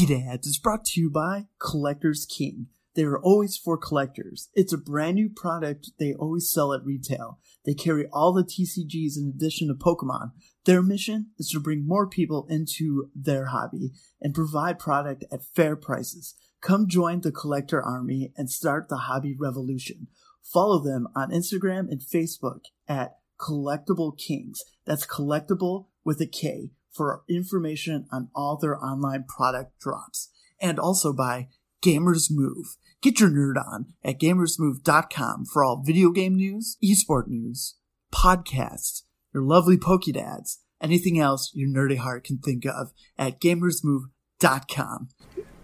PokeDads 0.00 0.46
is 0.46 0.58
brought 0.58 0.86
to 0.86 1.00
you 1.00 1.10
by 1.10 1.44
Collectors 1.58 2.24
King. 2.24 2.68
They 2.94 3.02
are 3.02 3.18
always 3.18 3.58
for 3.58 3.76
collectors. 3.76 4.48
It's 4.54 4.72
a 4.72 4.78
brand 4.78 5.16
new 5.16 5.28
product 5.28 5.90
they 5.98 6.14
always 6.14 6.50
sell 6.50 6.72
at 6.72 6.82
retail. 6.82 7.38
They 7.66 7.74
carry 7.74 8.06
all 8.10 8.32
the 8.32 8.42
TCGs 8.42 9.18
in 9.18 9.30
addition 9.36 9.68
to 9.68 9.74
Pokemon. 9.74 10.30
Their 10.64 10.80
mission 10.82 11.32
is 11.38 11.50
to 11.50 11.60
bring 11.60 11.86
more 11.86 12.08
people 12.08 12.46
into 12.48 13.10
their 13.14 13.46
hobby 13.46 13.92
and 14.22 14.34
provide 14.34 14.78
product 14.78 15.26
at 15.30 15.44
fair 15.54 15.76
prices. 15.76 16.34
Come 16.62 16.88
join 16.88 17.20
the 17.20 17.30
collector 17.30 17.82
army 17.82 18.32
and 18.38 18.50
start 18.50 18.88
the 18.88 18.96
hobby 18.96 19.36
revolution. 19.38 20.06
Follow 20.42 20.82
them 20.82 21.08
on 21.14 21.30
Instagram 21.30 21.90
and 21.90 22.00
Facebook 22.00 22.60
at 22.88 23.18
Kollectible 23.38 24.16
Kings. 24.16 24.62
That's 24.86 25.06
collectible 25.06 25.88
with 26.06 26.22
a 26.22 26.26
K 26.26 26.70
for 26.92 27.22
information 27.28 28.06
on 28.10 28.28
all 28.34 28.56
their 28.56 28.82
online 28.82 29.24
product 29.24 29.78
drops. 29.80 30.28
And 30.60 30.78
also 30.78 31.12
by 31.12 31.48
Gamers 31.82 32.30
Move. 32.30 32.76
Get 33.02 33.20
your 33.20 33.30
nerd 33.30 33.56
on 33.56 33.94
at 34.04 34.20
gamersmove.com 34.20 35.46
for 35.46 35.64
all 35.64 35.82
video 35.82 36.10
game 36.10 36.34
news, 36.34 36.76
esport 36.84 37.28
news, 37.28 37.76
podcasts, 38.12 39.02
your 39.32 39.42
lovely 39.42 39.78
Pokedads, 39.78 40.58
anything 40.82 41.18
else 41.18 41.50
your 41.54 41.68
nerdy 41.68 41.96
heart 41.96 42.24
can 42.24 42.38
think 42.38 42.66
of 42.66 42.92
at 43.16 43.40
gamersmove.com. 43.40 45.08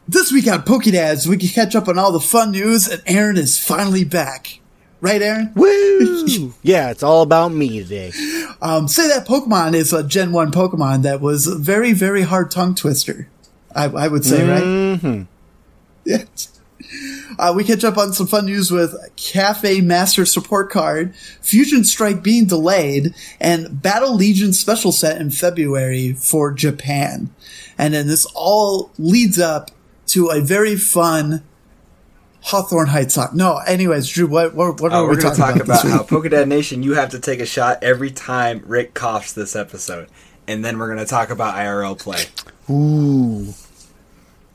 This 0.09 0.33
week 0.33 0.47
on 0.47 0.63
Pokedads, 0.63 1.27
we 1.27 1.37
can 1.37 1.49
catch 1.49 1.75
up 1.75 1.89
on 1.89 1.99
all 1.99 2.13
the 2.13 2.21
fun 2.21 2.53
news, 2.53 2.89
and 2.89 3.03
Aaron 3.07 3.37
is 3.37 3.59
finally 3.59 4.05
back. 4.05 4.61
Right, 5.01 5.21
Aaron? 5.21 5.53
Woo! 5.55 6.55
yeah, 6.63 6.91
it's 6.91 7.03
all 7.03 7.23
about 7.23 7.53
me 7.53 7.83
today. 7.83 8.13
Um, 8.63 8.89
say 8.89 9.09
that 9.09 9.27
Pokemon 9.27 9.75
is 9.75 9.93
a 9.93 10.03
Gen 10.03 10.33
1 10.33 10.51
Pokemon 10.53 11.03
that 11.03 11.21
was 11.21 11.47
a 11.47 11.55
very, 11.57 11.93
very 11.93 12.23
hard 12.23 12.51
tongue 12.51 12.75
twister. 12.75 13.29
I, 13.75 13.85
I 13.85 14.09
would 14.09 14.25
say, 14.25 14.39
Mm-hmm. 14.41 15.17
right? 15.19 15.27
Yeah. 16.05 16.25
Uh, 17.39 17.53
we 17.55 17.65
catch 17.65 17.85
up 17.85 17.99
on 17.99 18.13
some 18.13 18.27
fun 18.27 18.47
news 18.47 18.71
with 18.71 18.95
Cafe 19.17 19.81
Master 19.83 20.25
Support 20.25 20.71
Card, 20.71 21.15
Fusion 21.43 21.85
Strike 21.85 22.23
being 22.23 22.47
delayed, 22.47 23.15
and 23.41 23.83
Battle 23.83 24.15
Legion 24.15 24.53
special 24.53 24.93
set 24.93 25.21
in 25.21 25.31
February 25.31 26.13
for 26.15 26.53
Japan. 26.53 27.35
And 27.77 27.93
then 27.93 28.07
this 28.07 28.25
all 28.35 28.91
leads 28.99 29.39
up 29.39 29.71
to 30.09 30.29
a 30.29 30.41
very 30.41 30.77
fun 30.77 31.43
Hawthorne 32.47 32.87
Heights 32.87 33.15
song. 33.15 33.31
No, 33.35 33.57
anyways, 33.59 34.09
Drew, 34.09 34.27
what, 34.29 34.55
what, 34.55 34.81
what 34.81 34.93
Uh, 34.93 34.97
are 34.99 35.03
we're 35.05 35.17
we 35.17 35.23
going 35.23 35.35
to 35.35 35.41
talking 35.41 35.59
talk 35.59 35.65
about, 35.65 35.81
about 35.83 35.83
this 35.83 35.85
week? 35.85 35.93
how 36.31 36.43
Pokedad 36.43 36.47
Nation, 36.49 36.83
you 36.85 36.95
have 36.95 37.11
to 37.11 37.19
take 37.19 37.41
a 37.41 37.47
shot 37.47 37.83
every 37.83 38.11
time 38.11 38.63
Rick 38.67 38.95
coughs 38.95 39.33
this 39.33 39.57
episode. 39.57 40.09
And 40.47 40.65
then 40.65 40.79
we're 40.79 40.87
going 40.87 41.05
to 41.05 41.11
talk 41.11 41.31
about 41.31 41.57
IRL 41.57 41.99
play. 41.99 42.23
Ooh. 42.71 43.53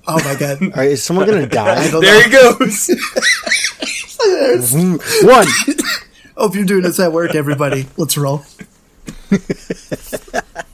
Oh 0.08 0.24
my 0.24 0.36
god. 0.36 0.62
All 0.64 0.70
right, 0.70 0.90
is 0.92 1.04
someone 1.04 1.28
gonna 1.28 1.46
die? 1.48 1.88
There 1.90 2.24
he 2.24 2.30
goes. 2.32 2.90
One. 5.24 5.46
Hope 6.36 6.56
you're 6.56 6.66
doing 6.66 6.82
this 6.82 7.00
at 7.00 7.14
work, 7.14 7.36
everybody. 7.36 7.86
Let's 7.98 8.18
roll. 8.18 8.44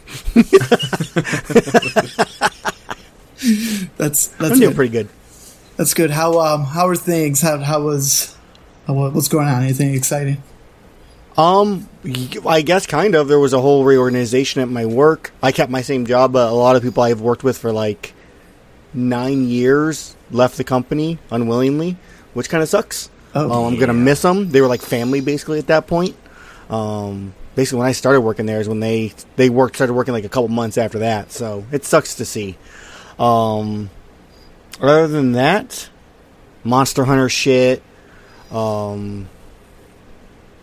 that's 3.98 4.28
that's 4.28 4.52
I'm 4.54 4.60
doing 4.60 4.76
pretty 4.76 4.92
good. 4.92 5.10
That's 5.78 5.94
good. 5.94 6.12
How 6.12 6.40
um 6.40 6.64
how 6.64 6.88
are 6.88 6.96
things? 6.96 7.42
How 7.42 7.58
how 7.60 7.82
was 7.82 8.36
how, 8.88 8.94
what's 8.94 9.28
going 9.28 9.48
on? 9.48 9.64
Anything 9.64 9.94
exciting? 9.94 10.42
Um, 11.38 11.90
y- 12.04 12.30
I 12.48 12.62
guess 12.62 12.86
kind 12.86 13.16
of. 13.16 13.28
There 13.28 13.40
was 13.40 13.54
a 13.54 13.60
whole 13.60 13.84
reorganization 13.84 14.62
at 14.62 14.70
my 14.70 14.86
work. 14.86 15.32
I 15.42 15.52
kept 15.52 15.72
my 15.72 15.82
same 15.82 16.06
job, 16.06 16.32
but 16.34 16.50
a 16.50 16.56
lot 16.56 16.76
of 16.76 16.84
people 16.84 17.02
I've 17.04 17.22
worked 17.22 17.44
with 17.44 17.58
for 17.58 17.72
like 17.74 18.14
nine 18.94 19.48
years 19.48 20.16
left 20.32 20.58
the 20.58 20.64
company 20.64 21.18
unwillingly, 21.32 21.98
which 22.34 22.50
kind 22.50 22.62
of 22.62 22.70
sucks. 22.70 23.10
Oh, 23.36 23.52
um, 23.52 23.74
I'm 23.74 23.80
gonna 23.80 23.94
miss 23.94 24.22
them. 24.22 24.52
They 24.52 24.62
were 24.62 24.68
like 24.68 24.82
family 24.82 25.22
basically 25.22 25.58
at 25.58 25.68
that 25.68 25.88
point. 25.88 26.16
Um, 26.70 27.34
basically 27.56 27.80
when 27.80 27.88
I 27.88 27.92
started 27.92 28.22
working 28.22 28.46
there 28.46 28.60
is 28.60 28.68
when 28.68 28.80
they 28.80 29.14
they 29.36 29.50
worked 29.50 29.76
started 29.76 29.94
working 29.94 30.14
like 30.14 30.26
a 30.26 30.30
couple 30.30 30.48
months 30.50 30.78
after 30.78 31.00
that. 31.00 31.32
So 31.32 31.66
it 31.72 31.86
sucks 31.86 32.16
to 32.16 32.26
see. 32.26 32.58
Um, 33.20 33.90
other 34.82 35.08
than 35.08 35.34
that, 35.34 35.90
Monster 36.64 37.04
Hunter 37.04 37.30
shit. 37.30 37.84
Um, 38.52 39.30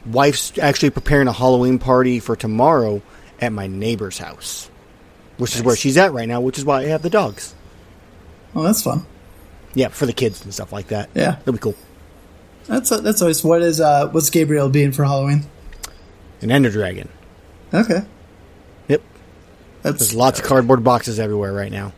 wife's 0.06 0.56
actually 0.58 0.90
preparing 0.90 1.28
a 1.28 1.32
Halloween 1.32 1.78
party 1.78 2.20
for 2.20 2.36
tomorrow 2.36 3.02
at 3.40 3.52
my 3.52 3.66
neighbor's 3.66 4.18
house, 4.18 4.70
which 5.38 5.56
is 5.56 5.62
where 5.62 5.76
she's 5.76 5.96
at 5.96 6.12
right 6.12 6.28
now. 6.28 6.40
Which 6.40 6.58
is 6.58 6.64
why 6.64 6.80
I 6.80 6.86
have 6.86 7.02
the 7.02 7.10
dogs. 7.10 7.54
Oh, 8.54 8.62
that's 8.62 8.82
fun. 8.82 9.06
Yeah, 9.74 9.88
for 9.88 10.06
the 10.06 10.12
kids 10.12 10.42
and 10.44 10.52
stuff 10.52 10.72
like 10.72 10.88
that. 10.88 11.10
Yeah. 11.14 11.38
it'll 11.40 11.52
be 11.52 11.58
cool. 11.58 11.76
That's 12.66 12.90
that's 12.90 13.22
always 13.22 13.42
what 13.42 13.62
is 13.62 13.80
uh 13.80 14.08
what's 14.08 14.30
Gabriel 14.30 14.68
being 14.68 14.92
for 14.92 15.04
Halloween? 15.04 15.44
An 16.42 16.50
Ender 16.50 16.70
Dragon. 16.70 17.08
Okay, 17.72 18.02
Yep. 18.88 19.02
that's 19.82 19.98
There's 19.98 20.14
lots 20.14 20.40
of 20.40 20.44
cardboard 20.46 20.82
boxes 20.82 21.20
everywhere 21.20 21.52
right 21.52 21.70
now. 21.70 21.92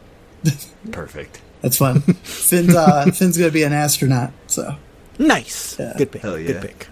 Perfect. 0.92 1.40
that's 1.60 1.76
fun. 1.78 2.00
Finn's 2.02 2.74
uh, 2.74 3.04
Finn's 3.14 3.38
gonna 3.38 3.50
be 3.50 3.62
an 3.62 3.72
astronaut, 3.72 4.32
so 4.46 4.76
Nice. 5.18 5.78
Yeah. 5.78 5.92
Good 5.96 6.12
pick. 6.12 6.22
Hell 6.22 6.38
yeah. 6.38 6.46
Good 6.54 6.62
pick. 6.62 6.86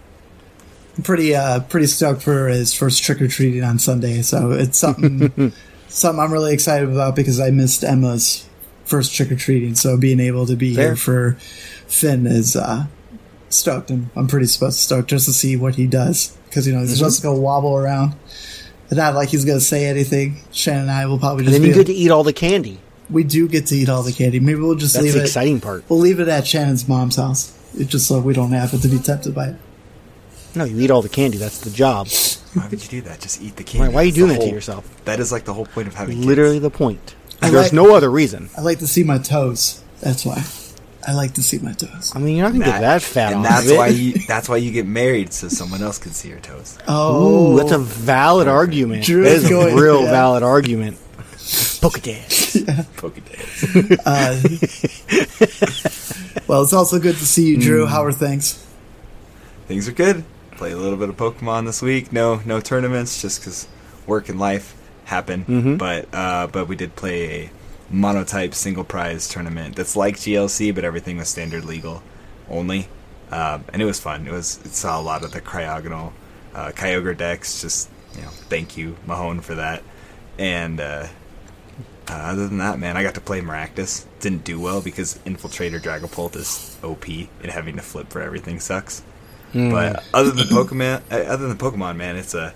I'm 0.96 1.02
pretty 1.02 1.34
uh 1.34 1.60
pretty 1.60 1.86
stoked 1.86 2.22
for 2.22 2.48
his 2.48 2.72
first 2.74 3.02
trick 3.02 3.20
or 3.22 3.28
treating 3.28 3.64
on 3.64 3.78
Sunday. 3.78 4.22
So 4.22 4.52
it's 4.52 4.78
something 4.78 5.52
something 5.88 6.20
I'm 6.20 6.32
really 6.32 6.52
excited 6.54 6.88
about 6.88 7.16
because 7.16 7.40
I 7.40 7.50
missed 7.50 7.82
Emma's 7.84 8.46
first 8.84 9.14
trick 9.14 9.30
or 9.32 9.36
treating. 9.36 9.74
So 9.74 9.96
being 9.96 10.20
able 10.20 10.46
to 10.46 10.56
be 10.56 10.74
Fair. 10.74 10.88
here 10.88 10.96
for 10.96 11.32
Finn 11.86 12.26
is 12.26 12.54
uh 12.56 12.86
stoked, 13.48 13.90
and 13.90 14.10
I'm 14.14 14.28
pretty 14.28 14.46
sp- 14.46 14.70
stoked 14.72 15.08
just 15.10 15.24
to 15.26 15.32
see 15.32 15.56
what 15.56 15.74
he 15.76 15.86
does 15.86 16.36
because 16.50 16.66
you 16.66 16.74
know 16.74 16.80
he's 16.80 16.98
just 16.98 17.20
mm-hmm. 17.20 17.28
gonna 17.28 17.40
wobble 17.40 17.76
around. 17.76 18.14
It's 18.86 18.96
not 18.96 19.14
like 19.14 19.28
he's 19.28 19.44
gonna 19.44 19.60
say 19.60 19.86
anything. 19.86 20.42
Shannon 20.52 20.82
and 20.82 20.90
I 20.90 21.06
will 21.06 21.18
probably 21.18 21.44
And 21.44 21.52
just 21.52 21.52
then 21.54 21.62
be 21.62 21.68
you 21.68 21.74
get 21.74 21.86
to 21.86 21.94
eat 21.94 22.10
all 22.10 22.24
the 22.24 22.32
candy. 22.32 22.80
we 23.08 23.24
do 23.24 23.48
get 23.48 23.66
to 23.68 23.76
eat 23.76 23.88
all 23.88 24.02
the 24.02 24.12
candy. 24.12 24.40
Maybe 24.40 24.60
we'll 24.60 24.74
just 24.74 24.94
That's 24.94 25.04
leave 25.04 25.14
the 25.14 25.20
it. 25.20 25.24
exciting 25.24 25.60
part. 25.60 25.84
We'll 25.88 26.00
leave 26.00 26.20
it 26.20 26.28
at 26.28 26.46
Shannon's 26.46 26.86
mom's 26.88 27.16
house. 27.16 27.56
It 27.78 27.86
just 27.86 28.08
so 28.08 28.20
we 28.20 28.34
don't 28.34 28.50
happen 28.50 28.80
to 28.80 28.88
be 28.88 28.98
tempted 28.98 29.34
by 29.34 29.48
it. 29.50 29.56
No, 30.56 30.64
you 30.64 30.80
eat 30.80 30.90
all 30.90 31.02
the 31.02 31.08
candy. 31.08 31.38
That's 31.38 31.60
the 31.60 31.70
job. 31.70 32.08
Why 32.54 32.66
would 32.66 32.82
you 32.82 32.88
do 32.88 33.00
that? 33.02 33.20
Just 33.20 33.40
eat 33.40 33.54
the 33.54 33.62
candy. 33.62 33.88
Why, 33.88 33.94
why 33.94 34.02
are 34.02 34.06
you 34.06 34.12
doing 34.12 34.32
the 34.32 34.38
that 34.38 34.44
to 34.46 34.50
yourself? 34.50 35.04
That 35.04 35.20
is 35.20 35.30
like 35.30 35.44
the 35.44 35.54
whole 35.54 35.66
point 35.66 35.86
of 35.86 35.94
having 35.94 36.16
kids. 36.16 36.26
Literally 36.26 36.58
the 36.58 36.70
point. 36.70 37.14
I 37.40 37.50
There's 37.50 37.66
like- 37.66 37.72
no 37.72 37.94
other 37.94 38.10
reason. 38.10 38.50
I 38.58 38.60
like 38.62 38.80
to 38.80 38.88
see 38.88 39.04
my 39.04 39.18
toes. 39.18 39.84
That's 40.00 40.26
why. 40.26 40.42
I 41.06 41.12
like 41.14 41.34
to 41.34 41.42
see 41.42 41.58
my 41.58 41.72
toes. 41.72 42.12
I 42.14 42.18
mean, 42.18 42.36
you're 42.36 42.44
not 42.46 42.52
gonna 42.52 42.64
get 42.66 42.80
that 42.82 43.02
fat 43.02 43.32
and 43.32 43.44
that's 43.44 43.70
why 43.70 43.86
you 44.00 44.12
that's 44.28 44.48
why 44.48 44.56
you 44.58 44.70
get 44.70 44.86
married 44.86 45.32
so 45.32 45.48
someone 45.48 45.82
else 45.82 45.98
can 45.98 46.12
see 46.12 46.28
your 46.28 46.40
toes. 46.40 46.76
Oh, 46.86 47.54
Ooh, 47.54 47.56
that's 47.58 47.72
a 47.72 47.78
valid 47.78 48.48
argument. 48.48 49.04
Drew 49.04 49.22
that 49.24 49.32
is 49.32 49.44
is 49.44 49.50
going- 49.50 49.76
a 49.78 49.80
real 49.80 50.02
yeah. 50.04 50.10
valid 50.10 50.42
argument. 50.42 50.98
Pokedex. 51.80 52.60
Pokedads. 52.96 53.98
Uh, 54.04 54.36
well, 56.46 56.62
it's 56.62 56.72
also 56.72 56.98
good 56.98 57.16
to 57.16 57.24
see 57.26 57.46
you, 57.48 57.56
Drew. 57.58 57.86
Hmm. 57.86 57.90
How 57.92 58.04
are 58.04 58.12
things? 58.12 58.64
Things 59.66 59.88
are 59.88 59.92
good. 59.92 60.24
Play 60.52 60.72
a 60.72 60.76
little 60.76 60.98
bit 60.98 61.08
of 61.08 61.16
Pokemon 61.16 61.64
this 61.66 61.80
week. 61.80 62.12
No 62.12 62.40
no 62.44 62.60
tournaments 62.60 63.22
just 63.22 63.40
because 63.40 63.66
work 64.06 64.28
and 64.28 64.38
life 64.38 64.76
happen. 65.04 65.44
Mhm. 65.46 65.78
But 65.78 66.08
uh, 66.12 66.46
but 66.48 66.68
we 66.68 66.76
did 66.76 66.94
play 66.96 67.44
a 67.44 67.50
monotype 67.90 68.54
single 68.54 68.84
prize 68.84 69.28
tournament 69.28 69.76
that's 69.76 69.96
like 69.96 70.16
GLC, 70.16 70.74
but 70.74 70.84
everything 70.84 71.16
was 71.16 71.28
standard 71.28 71.64
legal 71.64 72.02
only, 72.48 72.88
um, 73.30 73.64
and 73.72 73.82
it 73.82 73.84
was 73.84 74.00
fun. 74.00 74.26
It 74.26 74.32
was 74.32 74.58
it 74.64 74.72
saw 74.72 75.00
a 75.00 75.02
lot 75.02 75.24
of 75.24 75.32
the 75.32 75.40
cryogonal 75.40 76.12
uh, 76.54 76.70
Kyogre 76.70 77.16
decks. 77.16 77.60
Just 77.60 77.90
you 78.14 78.22
know, 78.22 78.28
thank 78.28 78.76
you 78.76 78.96
Mahone 79.06 79.40
for 79.40 79.54
that. 79.56 79.82
And 80.38 80.80
uh, 80.80 81.08
uh, 82.08 82.12
other 82.12 82.48
than 82.48 82.58
that, 82.58 82.78
man, 82.78 82.96
I 82.96 83.02
got 83.02 83.14
to 83.14 83.20
play 83.20 83.40
Maractus. 83.40 84.04
Didn't 84.20 84.44
do 84.44 84.58
well 84.58 84.80
because 84.80 85.18
Infiltrator 85.18 85.80
Dragapult 85.80 86.36
is 86.36 86.76
OP, 86.82 87.06
and 87.08 87.50
having 87.50 87.76
to 87.76 87.82
flip 87.82 88.08
for 88.10 88.20
everything 88.20 88.60
sucks. 88.60 89.00
Hmm. 89.52 89.70
But 89.70 90.04
other 90.14 90.30
than 90.30 90.46
Pokemon, 90.46 91.02
uh, 91.10 91.16
other 91.16 91.48
than 91.48 91.58
Pokemon, 91.58 91.96
man, 91.96 92.16
it's 92.16 92.34
a 92.34 92.54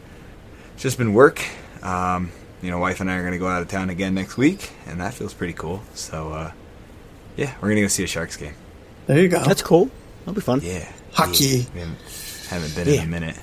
it's 0.75 0.83
just 0.83 0.99
been 0.99 1.13
work. 1.15 1.45
Um, 1.83 2.31
you 2.65 2.71
know, 2.71 2.79
wife 2.79 3.01
and 3.01 3.11
I 3.11 3.17
are 3.17 3.25
gonna 3.25 3.39
go 3.39 3.47
out 3.49 3.63
of 3.63 3.69
town 3.69 3.91
again 3.91 4.15
next 4.15 4.37
week, 4.37 4.71
and 4.87 5.01
that 5.01 5.15
feels 5.15 5.35
pretty 5.35 5.53
cool. 5.53 5.83
So, 5.95 6.33
uh, 6.33 6.53
yeah, 7.37 7.55
we're 7.61 7.69
gonna 7.69 7.83
go 7.83 7.89
see 7.89 8.05
a 8.05 8.07
Sharks 8.07 8.37
game. 8.37 8.55
There 9.07 9.19
you 9.21 9.29
go. 9.29 9.43
That's 9.45 9.63
cool. 9.63 9.91
That'll 10.21 10.35
be 10.35 10.41
fun. 10.41 10.61
Yeah, 10.63 10.91
Hockey. 11.13 11.45
Yeah, 11.45 11.65
we 11.75 11.81
haven't, 11.81 11.99
haven't 12.49 12.75
been 12.75 12.89
Yeah. 12.89 13.03
in 13.03 13.09
a 13.09 13.11
minute. 13.11 13.37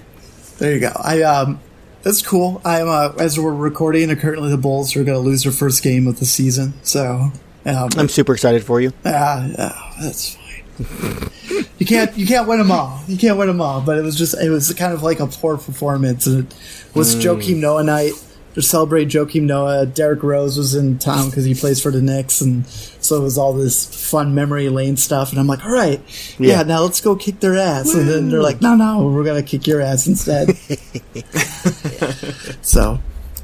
There 0.58 0.74
you 0.74 0.80
go. 0.80 0.92
I 0.96 1.22
um, 1.22 1.60
that's 2.02 2.22
cool. 2.24 2.62
I'm 2.66 2.88
uh, 2.90 3.14
as 3.20 3.40
we're 3.40 3.54
recording, 3.54 4.10
uh, 4.10 4.16
currently 4.16 4.50
the 4.50 4.58
Bulls 4.58 4.96
are 4.96 5.04
going 5.04 5.18
to 5.18 5.20
lose 5.24 5.44
their 5.44 5.52
first 5.52 5.84
game 5.84 6.08
of 6.08 6.20
the 6.20 6.26
season. 6.26 6.74
So, 6.82 7.32
um, 7.66 7.90
I'm 7.98 8.10
super 8.10 8.34
excited 8.34 8.64
for 8.64 8.82
you. 8.82 8.92
ah, 9.06 9.48
ah, 9.60 9.96
that's 10.02 10.36
fine. 10.36 10.42
you 11.78 11.86
can't 11.86 12.18
you 12.18 12.26
can't 12.26 12.48
win 12.48 12.58
them 12.58 12.72
all. 12.72 13.02
You 13.08 13.18
can't 13.18 13.38
win 13.38 13.48
them 13.48 13.62
all. 13.62 13.82
But 13.82 14.00
it 14.00 14.02
was 14.02 14.16
just 14.16 14.34
it 14.42 14.50
was 14.50 14.74
kind 14.74 14.94
of 14.94 15.04
like 15.04 15.20
a 15.20 15.28
poor 15.28 15.58
performance, 15.58 16.26
and 16.26 16.48
it 16.52 16.96
was 16.96 17.16
Joakim 17.16 17.58
Noah 17.58 17.84
night 17.84 18.14
to 18.56 18.62
celebrate 18.62 19.08
Joakim 19.08 19.44
Noah. 19.44 19.86
Derrick 19.86 20.24
Rose 20.24 20.58
was 20.58 20.76
in 20.76 20.98
town 21.00 21.30
because 21.30 21.46
he 21.46 21.54
plays 21.54 21.82
for 21.82 21.92
the 21.92 22.02
Knicks, 22.02 22.42
and 22.42 22.66
so 22.68 23.18
it 23.18 23.22
was 23.24 23.38
all 23.38 23.54
this 23.54 23.86
fun 24.10 24.36
memory 24.36 24.70
lane 24.70 24.98
stuff. 24.98 25.32
And 25.32 25.40
I'm 25.40 25.48
like, 25.48 25.64
all 25.66 25.72
right, 25.72 26.02
yeah, 26.40 26.58
Yeah. 26.58 26.64
now 26.64 26.82
let's 26.82 27.02
go 27.02 27.16
kick 27.16 27.40
their 27.40 27.58
ass. 27.58 27.94
And 27.94 28.10
then 28.10 28.30
they're 28.30 28.42
like, 28.44 28.62
no, 28.62 28.76
no, 28.76 29.08
we're 29.08 29.24
gonna 29.24 29.44
kick 29.44 29.68
your 29.68 29.82
ass 29.82 30.08
instead. 30.08 30.56
so. 32.62 33.00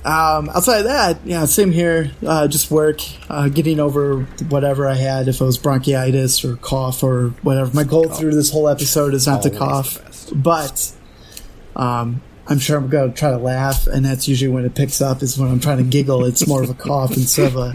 Um, 0.06 0.48
outside 0.50 0.78
of 0.80 0.84
that, 0.86 1.18
yeah, 1.26 1.44
same 1.44 1.74
here. 1.74 2.12
Uh, 2.26 2.48
just 2.48 2.72
work, 2.72 3.02
uh, 3.30 3.50
getting 3.50 3.82
over 3.82 4.22
whatever 4.48 4.88
I 4.88 4.94
had, 4.94 5.28
if 5.28 5.42
it 5.42 5.44
was 5.44 5.58
bronchitis 5.58 6.46
or 6.46 6.56
cough 6.56 7.04
or 7.04 7.30
whatever. 7.42 7.76
My 7.76 7.84
goal 7.84 8.08
through 8.08 8.34
this 8.34 8.50
whole 8.50 8.70
episode 8.70 9.14
is 9.14 9.28
not 9.28 9.44
to 9.44 9.50
cough, 9.50 10.00
but 10.34 10.94
um, 11.76 12.22
I'm 12.50 12.60
sure 12.60 12.78
I'm 12.78 12.88
going 12.90 13.12
to 13.12 13.18
try 13.18 13.32
to 13.32 13.38
laugh, 13.38 13.88
and 13.88 14.06
that's 14.06 14.28
usually 14.28 14.50
when 14.52 14.64
it 14.66 14.74
picks 14.76 15.02
up. 15.02 15.22
Is 15.22 15.38
when 15.38 15.50
I'm 15.52 15.60
trying 15.60 15.78
to 15.80 15.84
giggle. 15.84 16.26
It's 16.26 16.48
more 16.48 16.64
of 16.64 16.70
a 16.70 16.74
cough 16.74 17.12
instead 17.18 17.48
of 17.54 17.56
a 17.58 17.74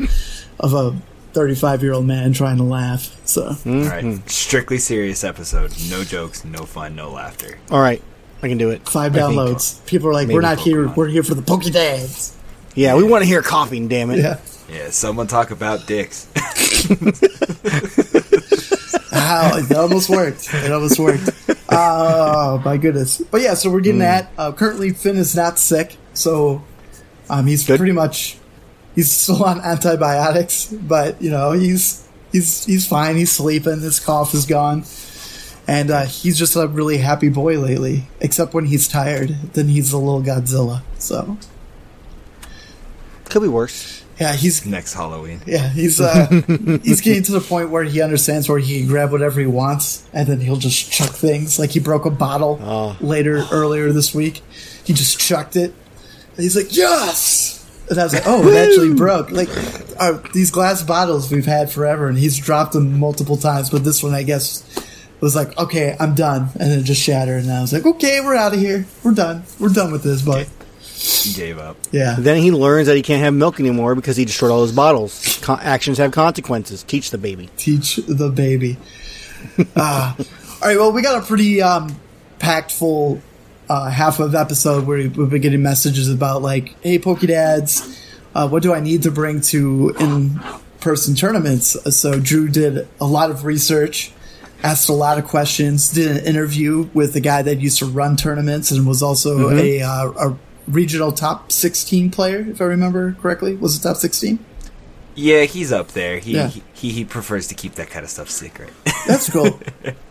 of 0.60 0.74
a 0.74 0.96
35 1.34 1.82
year 1.82 1.92
old 1.92 2.06
man 2.06 2.32
trying 2.32 2.56
to 2.58 2.62
laugh. 2.62 3.14
So 3.26 3.46
All 3.48 3.54
Mm-hmm. 3.54 3.88
right, 4.08 4.30
strictly 4.30 4.78
serious 4.78 5.24
episode. 5.24 5.72
No 5.90 6.04
jokes, 6.04 6.44
no 6.44 6.64
fun, 6.64 6.94
no 6.96 7.10
laughter. 7.10 7.58
All 7.70 7.80
right, 7.80 8.02
I 8.42 8.48
can 8.48 8.58
do 8.58 8.70
it. 8.70 8.88
five 8.88 9.14
I 9.14 9.18
think. 9.20 9.32
downloads. 9.38 9.84
People 9.86 10.08
are 10.08 10.12
like, 10.14 10.28
"We're 10.28 10.40
not 10.40 10.58
here. 10.58 10.88
We're 10.88 11.08
here 11.08 11.22
for 11.22 11.34
the 11.34 11.42
Pokédex." 11.42 12.34
Yeah, 12.74 12.94
we 12.96 13.02
want 13.02 13.22
to 13.22 13.26
hear 13.28 13.42
coughing. 13.42 13.88
Damn 13.88 14.10
it. 14.10 14.18
Yeah. 14.20 14.38
Yeah, 14.72 14.88
someone 14.90 15.26
talk 15.26 15.50
about 15.50 15.86
dicks. 15.86 16.26
Wow, 19.12 19.52
it 19.56 19.72
almost 19.76 20.10
worked. 20.10 20.52
It 20.52 20.72
almost 20.72 20.98
worked. 20.98 21.30
Oh 21.70 22.60
my 22.64 22.76
goodness! 22.76 23.18
But 23.30 23.40
yeah, 23.40 23.54
so 23.54 23.70
we're 23.70 23.80
getting 23.80 24.00
that. 24.00 24.30
Uh, 24.36 24.52
currently, 24.52 24.90
Finn 24.92 25.16
is 25.16 25.36
not 25.36 25.58
sick, 25.58 25.96
so 26.12 26.62
um, 27.30 27.46
he's 27.46 27.66
Good. 27.66 27.78
pretty 27.78 27.92
much 27.92 28.36
he's 28.94 29.10
still 29.10 29.44
on 29.44 29.60
antibiotics, 29.60 30.66
but 30.66 31.22
you 31.22 31.30
know 31.30 31.52
he's 31.52 32.06
he's 32.32 32.64
he's 32.64 32.86
fine. 32.86 33.16
He's 33.16 33.32
sleeping. 33.32 33.80
His 33.80 34.00
cough 34.00 34.34
is 34.34 34.44
gone, 34.44 34.84
and 35.68 35.90
uh, 35.90 36.04
he's 36.04 36.36
just 36.38 36.56
a 36.56 36.66
really 36.66 36.98
happy 36.98 37.28
boy 37.28 37.58
lately. 37.58 38.08
Except 38.20 38.52
when 38.54 38.66
he's 38.66 38.88
tired, 38.88 39.30
then 39.52 39.68
he's 39.68 39.92
a 39.92 39.98
little 39.98 40.22
Godzilla. 40.22 40.82
So 40.98 41.38
Could 43.26 43.42
be 43.42 43.48
worse. 43.48 44.01
Yeah, 44.20 44.34
he's 44.34 44.64
Next 44.66 44.94
Halloween. 44.94 45.40
Yeah, 45.46 45.68
he's 45.68 46.00
uh, 46.00 46.26
he's 46.82 47.00
getting 47.00 47.22
to 47.24 47.32
the 47.32 47.40
point 47.40 47.70
where 47.70 47.84
he 47.84 48.00
understands 48.02 48.48
where 48.48 48.58
he 48.58 48.80
can 48.80 48.88
grab 48.88 49.10
whatever 49.12 49.40
he 49.40 49.46
wants, 49.46 50.06
and 50.12 50.26
then 50.28 50.40
he'll 50.40 50.56
just 50.56 50.90
chuck 50.92 51.10
things. 51.10 51.58
Like 51.58 51.70
he 51.70 51.80
broke 51.80 52.04
a 52.06 52.10
bottle 52.10 52.58
Oh. 52.62 52.96
later 53.00 53.44
earlier 53.50 53.92
this 53.92 54.14
week. 54.14 54.42
He 54.84 54.92
just 54.92 55.18
chucked 55.18 55.56
it, 55.56 55.72
and 56.36 56.42
he's 56.42 56.56
like, 56.56 56.76
"Yes!" 56.76 57.58
And 57.90 57.98
I 57.98 58.04
was 58.04 58.14
like, 58.14 58.22
"Oh, 58.26 58.46
it 58.48 58.56
actually 58.56 58.94
broke." 58.94 59.30
Like 59.30 59.48
uh, 59.98 60.18
these 60.32 60.50
glass 60.50 60.82
bottles 60.82 61.30
we've 61.30 61.46
had 61.46 61.70
forever, 61.70 62.08
and 62.08 62.18
he's 62.18 62.36
dropped 62.38 62.72
them 62.72 62.98
multiple 62.98 63.36
times, 63.36 63.70
but 63.70 63.84
this 63.84 64.02
one, 64.02 64.14
I 64.14 64.22
guess, 64.22 64.64
was 65.20 65.34
like, 65.36 65.56
"Okay, 65.58 65.96
I'm 66.00 66.14
done," 66.14 66.48
and 66.60 66.70
then 66.70 66.78
it 66.80 66.84
just 66.84 67.00
shattered. 67.02 67.42
And 67.44 67.52
I 67.52 67.60
was 67.60 67.72
like, 67.72 67.86
"Okay, 67.86 68.20
we're 68.20 68.34
out 68.36 68.54
of 68.54 68.60
here. 68.60 68.86
We're 69.02 69.14
done. 69.14 69.44
We're 69.58 69.68
done 69.70 69.90
with 69.92 70.02
this." 70.04 70.22
But 70.22 70.48
He 71.24 71.32
gave 71.34 71.58
up. 71.58 71.76
yeah, 71.90 72.16
Then 72.18 72.42
he 72.42 72.50
learns 72.50 72.86
that 72.88 72.96
he 72.96 73.02
can't 73.02 73.22
have 73.22 73.34
milk 73.34 73.60
anymore 73.60 73.94
because 73.94 74.16
he 74.16 74.24
destroyed 74.24 74.50
all 74.50 74.62
his 74.62 74.72
bottles. 74.72 75.38
Con- 75.42 75.60
actions 75.62 75.98
have 75.98 76.12
consequences. 76.12 76.82
Teach 76.82 77.10
the 77.10 77.18
baby. 77.18 77.48
teach 77.56 77.96
the 77.96 78.28
baby. 78.30 78.76
uh, 79.76 80.14
all 80.18 80.24
right, 80.62 80.76
well, 80.76 80.92
we 80.92 81.02
got 81.02 81.22
a 81.22 81.26
pretty 81.26 81.60
um, 81.62 81.94
packed 82.38 82.70
full 82.72 83.20
uh, 83.68 83.88
half 83.90 84.20
of 84.20 84.34
episode 84.34 84.86
where 84.86 84.98
we've 84.98 85.30
been 85.30 85.40
getting 85.40 85.62
messages 85.62 86.08
about 86.10 86.42
like, 86.42 86.76
"Hey, 86.82 86.98
Pokedads, 86.98 87.98
uh, 88.34 88.48
what 88.48 88.62
do 88.62 88.72
I 88.74 88.80
need 88.80 89.02
to 89.04 89.10
bring 89.10 89.40
to 89.42 89.94
in-person 89.98 91.14
tournaments?" 91.14 91.76
So 91.96 92.18
Drew 92.20 92.48
did 92.48 92.86
a 93.00 93.06
lot 93.06 93.30
of 93.30 93.44
research, 93.44 94.12
asked 94.62 94.88
a 94.88 94.92
lot 94.92 95.18
of 95.18 95.24
questions, 95.24 95.90
did 95.90 96.16
an 96.16 96.24
interview 96.24 96.88
with 96.94 97.12
the 97.14 97.20
guy 97.20 97.42
that 97.42 97.60
used 97.60 97.78
to 97.78 97.86
run 97.86 98.16
tournaments 98.16 98.70
and 98.70 98.86
was 98.86 99.02
also 99.02 99.50
a, 99.50 99.80
uh, 99.82 100.10
a 100.10 100.36
regional 100.68 101.12
top 101.12 101.50
16 101.52 102.10
player, 102.10 102.40
if 102.48 102.60
I 102.60 102.64
remember 102.64 103.12
correctly. 103.20 103.54
Was 103.56 103.76
it 103.76 103.82
top 103.82 103.96
16? 103.96 104.38
Yeah, 105.14 105.42
he's 105.44 105.72
up 105.72 105.88
there. 105.88 106.18
He, 106.18 106.32
Yeah. 106.34 106.48
he 106.48 106.90
he 106.90 107.04
prefers 107.04 107.46
to 107.48 107.54
keep 107.54 107.74
that 107.74 107.90
kind 107.90 108.02
of 108.04 108.10
stuff 108.10 108.30
secret. 108.30 108.70
That's 109.06 109.28
cool. 109.30 109.60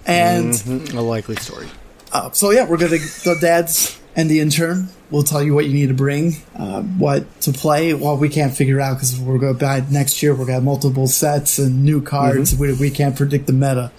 and 0.06 0.54
Mhm, 0.54 0.94
A 0.94 1.02
likely 1.02 1.36
story. 1.38 1.68
Uh, 2.12 2.30
so 2.32 2.52
yeah, 2.52 2.68
we're 2.68 2.78
gonna 2.78 2.98
the 2.98 3.38
dads 3.42 3.98
and 4.16 4.30
the 4.30 4.40
intern 4.42 4.90
will 5.10 5.24
tell 5.24 5.42
you 5.42 5.54
what 5.56 5.66
you 5.66 5.74
need 5.74 5.88
to 5.88 5.94
bring, 5.94 6.36
uh, 6.56 6.82
what 6.82 7.42
to 7.42 7.52
play. 7.52 7.94
Well, 7.94 8.16
we 8.18 8.30
can't 8.30 8.56
figure 8.56 8.80
out 8.80 8.96
because 8.98 9.20
we're 9.20 9.38
going 9.40 9.54
to 9.54 9.60
buy 9.60 9.84
next 9.90 10.22
year. 10.22 10.34
We're 10.34 10.46
gonna 10.46 10.54
have 10.56 10.64
multiple 10.64 11.08
sets 11.08 11.58
and 11.60 11.84
new 11.84 12.02
cards. 12.02 12.56
We, 12.56 12.74
we 12.74 12.92
can't 12.92 13.16
predict 13.16 13.48
the 13.48 13.54
meta, 13.54 13.92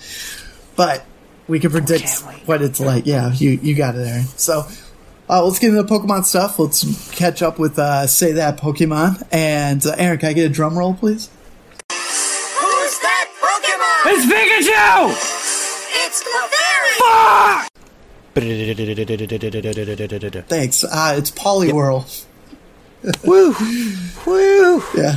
but 0.76 1.04
we 1.48 1.58
can 1.58 1.70
predict 1.70 2.08
what 2.46 2.62
it's 2.62 2.78
like. 2.80 3.06
Yeah, 3.06 3.32
you 3.32 3.50
you 3.62 3.74
got 3.74 3.96
it, 3.96 4.06
Aaron. 4.06 4.24
So. 4.36 4.66
Uh, 5.32 5.42
let's 5.42 5.58
get 5.58 5.70
into 5.70 5.82
the 5.82 5.88
Pokemon 5.88 6.26
stuff. 6.26 6.58
Let's 6.58 7.10
catch 7.12 7.40
up 7.40 7.58
with 7.58 7.78
uh, 7.78 8.06
Say 8.06 8.32
That 8.32 8.58
Pokemon. 8.58 9.26
And 9.32 9.84
uh, 9.86 9.94
Aaron, 9.96 10.18
can 10.18 10.28
I 10.28 10.32
get 10.34 10.44
a 10.44 10.50
drum 10.50 10.78
roll, 10.78 10.92
please? 10.92 11.30
Who's 11.90 12.98
that 13.00 13.30
Pokemon? 13.40 14.12
It's 14.12 14.26
Pikachu! 14.26 15.08
It's 16.04 16.22
Clefairy! 16.22 17.68
Thanks. 20.48 20.84
Uh, 20.84 21.14
it's 21.16 21.30
Poliwhirl. 21.30 22.26
Woo! 23.24 23.54
Woo! 24.26 24.82
Yeah. 24.94 25.16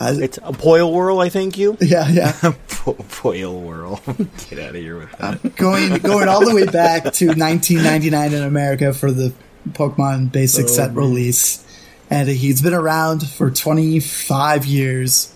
Uh, 0.00 0.14
It's 0.20 0.38
a 0.42 0.52
Poil 0.52 0.92
Whirl, 0.92 1.20
I 1.20 1.28
think 1.28 1.56
you. 1.56 1.76
yeah, 1.80 2.08
yeah. 2.08 2.32
Po- 2.68 2.94
Poil 2.94 3.60
whirl. 3.60 4.00
Get 4.50 4.58
out 4.58 4.70
of 4.70 4.74
here 4.74 4.98
with 4.98 5.12
that. 5.18 5.56
going 5.56 5.96
going 6.00 6.28
all 6.28 6.44
the 6.44 6.54
way 6.54 6.66
back 6.66 7.04
to 7.04 7.26
1999 7.28 8.32
in 8.34 8.42
America 8.42 8.92
for 8.92 9.10
the 9.10 9.32
Pokemon 9.70 10.32
Basic 10.32 10.68
Set 10.68 10.94
release, 10.94 11.64
and 12.10 12.28
he's 12.28 12.62
been 12.62 12.74
around 12.74 13.28
for 13.28 13.50
25 13.50 14.64
years, 14.66 15.34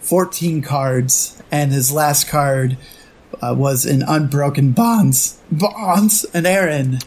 14 0.00 0.62
cards, 0.62 1.42
and 1.50 1.72
his 1.72 1.92
last 1.92 2.28
card 2.28 2.76
uh, 3.42 3.54
was 3.56 3.84
in 3.84 4.02
Unbroken 4.02 4.72
Bonds. 4.72 5.38
Bonds, 5.50 6.24
and 6.32 6.46
Aaron, 6.46 6.98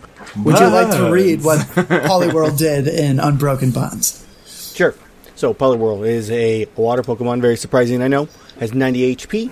would 0.44 0.60
you 0.60 0.68
like 0.68 0.92
to 0.92 1.12
read 1.12 1.44
what 1.44 1.60
Poliwhirl 1.68 2.58
did 2.58 2.88
in 2.88 3.20
Unbroken 3.20 3.72
Bonds? 3.72 4.26
Sure. 4.76 4.94
So, 5.36 5.54
Poliwhirl 5.54 6.08
is 6.08 6.32
a 6.32 6.66
water 6.76 7.04
Pokemon, 7.04 7.42
very 7.42 7.58
surprising, 7.58 8.02
I 8.02 8.08
know. 8.08 8.28
Has 8.60 8.74
90 8.74 9.16
HP. 9.16 9.52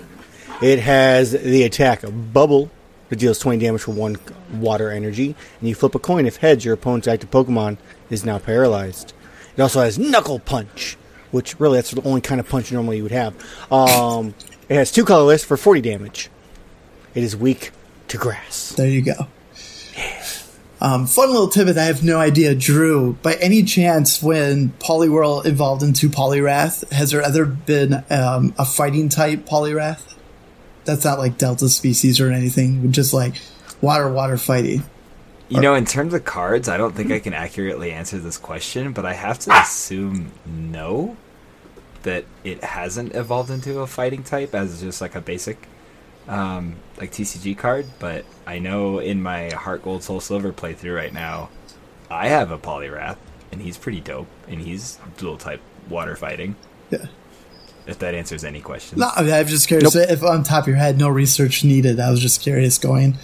It 0.62 0.80
has 0.80 1.32
the 1.32 1.62
attack 1.62 2.02
Bubble, 2.32 2.70
that 3.08 3.18
deals 3.18 3.38
20 3.38 3.58
damage 3.58 3.82
for 3.82 3.92
one 3.92 4.16
water 4.52 4.90
energy. 4.90 5.34
And 5.60 5.68
you 5.68 5.74
flip 5.74 5.94
a 5.94 5.98
coin 5.98 6.26
if 6.26 6.36
heads, 6.36 6.64
your 6.64 6.74
opponent's 6.74 7.08
active 7.08 7.30
Pokemon 7.30 7.78
is 8.10 8.24
now 8.24 8.38
paralyzed. 8.38 9.12
It 9.56 9.62
also 9.62 9.80
has 9.80 9.98
Knuckle 9.98 10.38
Punch, 10.38 10.96
which 11.30 11.58
really 11.58 11.78
that's 11.78 11.90
the 11.90 12.02
only 12.02 12.20
kind 12.20 12.40
of 12.40 12.48
punch 12.48 12.72
normally 12.72 12.98
you 12.98 13.02
would 13.04 13.12
have. 13.12 13.34
Um, 13.72 14.34
it 14.68 14.74
has 14.74 14.92
two 14.92 15.04
colorless 15.04 15.44
for 15.44 15.56
40 15.56 15.80
damage. 15.80 16.30
It 17.14 17.22
is 17.22 17.36
weak 17.36 17.70
to 18.08 18.18
grass. 18.18 18.74
There 18.76 18.88
you 18.88 19.02
go. 19.02 19.28
Um, 20.80 21.06
fun 21.06 21.30
little 21.30 21.48
tidbit. 21.48 21.78
I 21.78 21.84
have 21.84 22.04
no 22.04 22.18
idea, 22.18 22.54
Drew. 22.54 23.14
By 23.22 23.34
any 23.34 23.62
chance, 23.62 24.22
when 24.22 24.70
Poliwhirl 24.78 25.46
evolved 25.46 25.82
into 25.82 26.10
Poliwrath, 26.10 26.90
has 26.92 27.12
there 27.12 27.22
ever 27.22 27.46
been 27.46 28.04
um, 28.10 28.54
a 28.58 28.64
fighting 28.66 29.08
type 29.08 29.46
Poliwrath? 29.46 30.14
That's 30.86 31.04
not 31.04 31.18
like 31.18 31.36
Delta 31.36 31.68
species 31.68 32.20
or 32.20 32.30
anything. 32.30 32.90
Just 32.92 33.12
like 33.12 33.34
water, 33.80 34.10
water 34.10 34.38
fighting. 34.38 34.82
You 35.48 35.60
know, 35.60 35.74
in 35.74 35.84
terms 35.84 36.12
of 36.12 36.24
cards, 36.24 36.68
I 36.68 36.76
don't 36.76 36.94
think 36.94 37.12
I 37.12 37.20
can 37.20 37.32
accurately 37.32 37.92
answer 37.92 38.18
this 38.18 38.36
question, 38.36 38.92
but 38.92 39.06
I 39.06 39.12
have 39.12 39.38
to 39.40 39.56
assume 39.56 40.32
no, 40.44 41.16
that 42.02 42.24
it 42.42 42.64
hasn't 42.64 43.14
evolved 43.14 43.50
into 43.50 43.78
a 43.78 43.86
fighting 43.86 44.24
type 44.24 44.56
as 44.56 44.80
just 44.80 45.00
like 45.00 45.14
a 45.14 45.20
basic, 45.20 45.68
um, 46.26 46.74
like 46.98 47.12
TCG 47.12 47.56
card. 47.56 47.86
But 48.00 48.24
I 48.44 48.58
know 48.58 48.98
in 48.98 49.22
my 49.22 49.50
Heart 49.50 49.84
Gold 49.84 50.02
Soul 50.02 50.18
Silver 50.18 50.52
playthrough 50.52 50.96
right 50.96 51.12
now, 51.12 51.50
I 52.10 52.26
have 52.26 52.50
a 52.50 52.58
Poliwrath, 52.58 53.18
and 53.52 53.62
he's 53.62 53.78
pretty 53.78 54.00
dope, 54.00 54.28
and 54.48 54.60
he's 54.60 54.98
dual 55.16 55.38
type 55.38 55.60
water 55.88 56.16
fighting. 56.16 56.56
Yeah. 56.90 57.06
If 57.86 57.98
that 58.00 58.14
answers 58.14 58.42
any 58.44 58.60
questions. 58.60 59.00
No, 59.00 59.10
I 59.14 59.22
mean, 59.22 59.32
I'm 59.32 59.46
just 59.46 59.68
curious. 59.68 59.94
If 59.94 60.22
on 60.24 60.42
top 60.42 60.64
of 60.64 60.68
your 60.68 60.76
head, 60.76 60.98
no 60.98 61.08
research 61.08 61.62
needed. 61.64 62.00
I 62.00 62.10
was 62.10 62.20
just 62.20 62.40
curious 62.40 62.78
going 62.78 63.16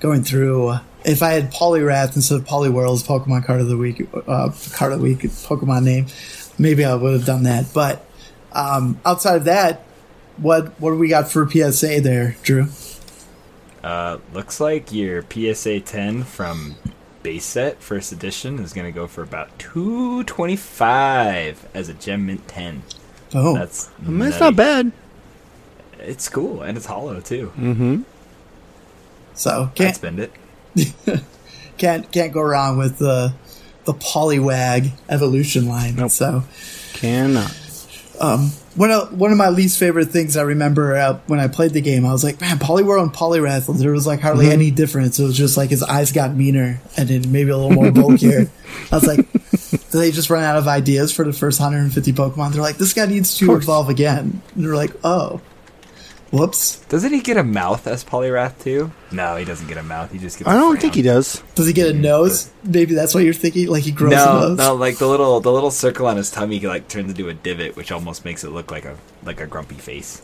going 0.00 0.22
through. 0.24 0.68
uh, 0.68 0.80
If 1.04 1.22
I 1.22 1.32
had 1.32 1.52
Poliwrath 1.52 2.16
instead 2.16 2.40
of 2.40 2.46
Poliwhirl's 2.46 3.02
Pokemon 3.02 3.44
card 3.44 3.60
of 3.60 3.68
the 3.68 3.76
week, 3.76 4.08
uh, 4.26 4.50
card 4.72 4.92
of 4.92 5.00
the 5.00 5.04
week 5.04 5.18
Pokemon 5.20 5.84
name, 5.84 6.06
maybe 6.58 6.82
I 6.84 6.94
would 6.94 7.12
have 7.12 7.26
done 7.26 7.42
that. 7.42 7.66
But 7.74 8.06
um, 8.52 8.98
outside 9.04 9.36
of 9.36 9.44
that, 9.44 9.84
what 10.38 10.68
what 10.80 10.92
do 10.92 10.98
we 10.98 11.08
got 11.08 11.30
for 11.30 11.46
PSA 11.48 12.00
there, 12.00 12.36
Drew? 12.42 12.68
Uh, 13.84 14.18
looks 14.32 14.60
like 14.60 14.92
your 14.92 15.22
PSA 15.30 15.80
10 15.80 16.24
from 16.24 16.76
base 17.22 17.44
set 17.44 17.82
first 17.82 18.12
edition 18.12 18.58
is 18.58 18.72
going 18.72 18.86
to 18.86 18.92
go 18.92 19.06
for 19.06 19.22
about 19.22 19.58
225 19.58 21.68
as 21.74 21.88
a 21.88 21.94
gem 21.94 22.26
mint 22.26 22.46
10. 22.48 22.82
Oh, 23.34 23.54
That's 23.54 23.88
I 23.98 24.08
mean, 24.08 24.18
that's 24.18 24.40
nutty. 24.40 24.44
not 24.44 24.56
bad. 24.56 24.92
It's 26.00 26.28
cool 26.28 26.62
and 26.62 26.76
it's 26.76 26.86
hollow 26.86 27.20
too. 27.20 27.52
Mm-hmm. 27.58 28.02
so 29.34 29.68
I'd 29.70 29.74
can't 29.74 29.94
spend 29.96 30.18
it. 30.20 30.32
can't 31.78 32.10
can't 32.10 32.32
go 32.32 32.42
wrong 32.42 32.78
with 32.78 32.98
the 32.98 33.32
the 33.84 33.94
Poliwag 33.94 34.90
evolution 35.08 35.66
line. 35.68 35.96
Nope. 35.96 36.10
So. 36.10 36.42
Cannot. 36.94 37.56
Um, 38.20 38.50
One 38.76 38.90
of 38.90 39.12
one 39.18 39.32
of 39.32 39.38
my 39.38 39.48
least 39.48 39.78
favorite 39.78 40.06
things 40.10 40.36
I 40.36 40.42
remember 40.42 40.94
uh, 40.96 41.18
when 41.26 41.40
I 41.40 41.48
played 41.48 41.72
the 41.72 41.80
game, 41.80 42.04
I 42.04 42.12
was 42.12 42.22
like, 42.22 42.40
man, 42.40 42.58
Poliwhirl 42.58 43.02
and 43.02 43.12
Poliwrath, 43.12 43.78
there 43.78 43.92
was 43.92 44.06
like 44.06 44.20
hardly 44.20 44.50
any 44.50 44.70
difference. 44.70 45.18
It 45.18 45.24
was 45.24 45.36
just 45.36 45.56
like 45.56 45.70
his 45.70 45.82
eyes 45.82 46.12
got 46.12 46.34
meaner 46.34 46.80
and 46.96 47.08
then 47.08 47.32
maybe 47.32 47.50
a 47.50 47.56
little 47.56 47.72
more 47.72 47.90
bulkier. 47.90 48.50
I 48.92 48.94
was 48.94 49.06
like, 49.06 49.26
did 49.32 49.39
they 49.98 50.10
just 50.12 50.30
run 50.30 50.42
out 50.44 50.56
of 50.56 50.68
ideas 50.68 51.12
for 51.12 51.24
the 51.24 51.32
first 51.32 51.58
150 51.60 52.12
Pokemon? 52.12 52.52
They're 52.52 52.62
like, 52.62 52.76
this 52.76 52.92
guy 52.92 53.06
needs 53.06 53.36
to 53.38 53.46
course. 53.46 53.64
evolve 53.64 53.88
again. 53.88 54.40
And 54.54 54.64
they're 54.64 54.76
like, 54.76 54.92
oh, 55.02 55.40
whoops. 56.30 56.78
Doesn't 56.88 57.12
he 57.12 57.20
get 57.20 57.36
a 57.36 57.42
mouth 57.42 57.86
as 57.86 58.04
Poliwrath 58.04 58.62
too? 58.62 58.92
No, 59.10 59.36
he 59.36 59.44
doesn't 59.44 59.66
get 59.66 59.78
a 59.78 59.82
mouth. 59.82 60.12
He 60.12 60.18
just 60.18 60.38
gets. 60.38 60.48
I 60.48 60.52
a 60.54 60.58
don't 60.58 60.72
frown. 60.74 60.80
think 60.80 60.94
he 60.94 61.02
does. 61.02 61.42
Does 61.56 61.66
he 61.66 61.72
get 61.72 61.88
a 61.88 61.92
nose? 61.92 62.50
Maybe 62.62 62.94
that's 62.94 63.14
what 63.14 63.24
you're 63.24 63.34
thinking. 63.34 63.66
Like 63.68 63.82
he 63.82 63.90
grows 63.90 64.12
a 64.12 64.16
nose. 64.16 64.58
no, 64.58 64.74
like 64.74 64.98
the 64.98 65.06
little 65.08 65.40
the 65.40 65.50
little 65.52 65.70
circle 65.72 66.06
on 66.06 66.16
his 66.16 66.30
tummy 66.30 66.60
like 66.60 66.86
turns 66.88 67.10
into 67.10 67.28
a 67.28 67.34
divot, 67.34 67.74
which 67.76 67.90
almost 67.90 68.24
makes 68.24 68.44
it 68.44 68.50
look 68.50 68.70
like 68.70 68.84
a 68.84 68.96
like 69.24 69.40
a 69.40 69.46
grumpy 69.46 69.74
face. 69.74 70.22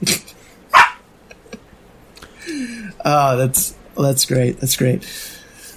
Oh, 3.05 3.37
that's 3.39 3.75
that's 3.97 4.25
great. 4.27 4.61
That's 4.61 4.77
great. 4.77 5.05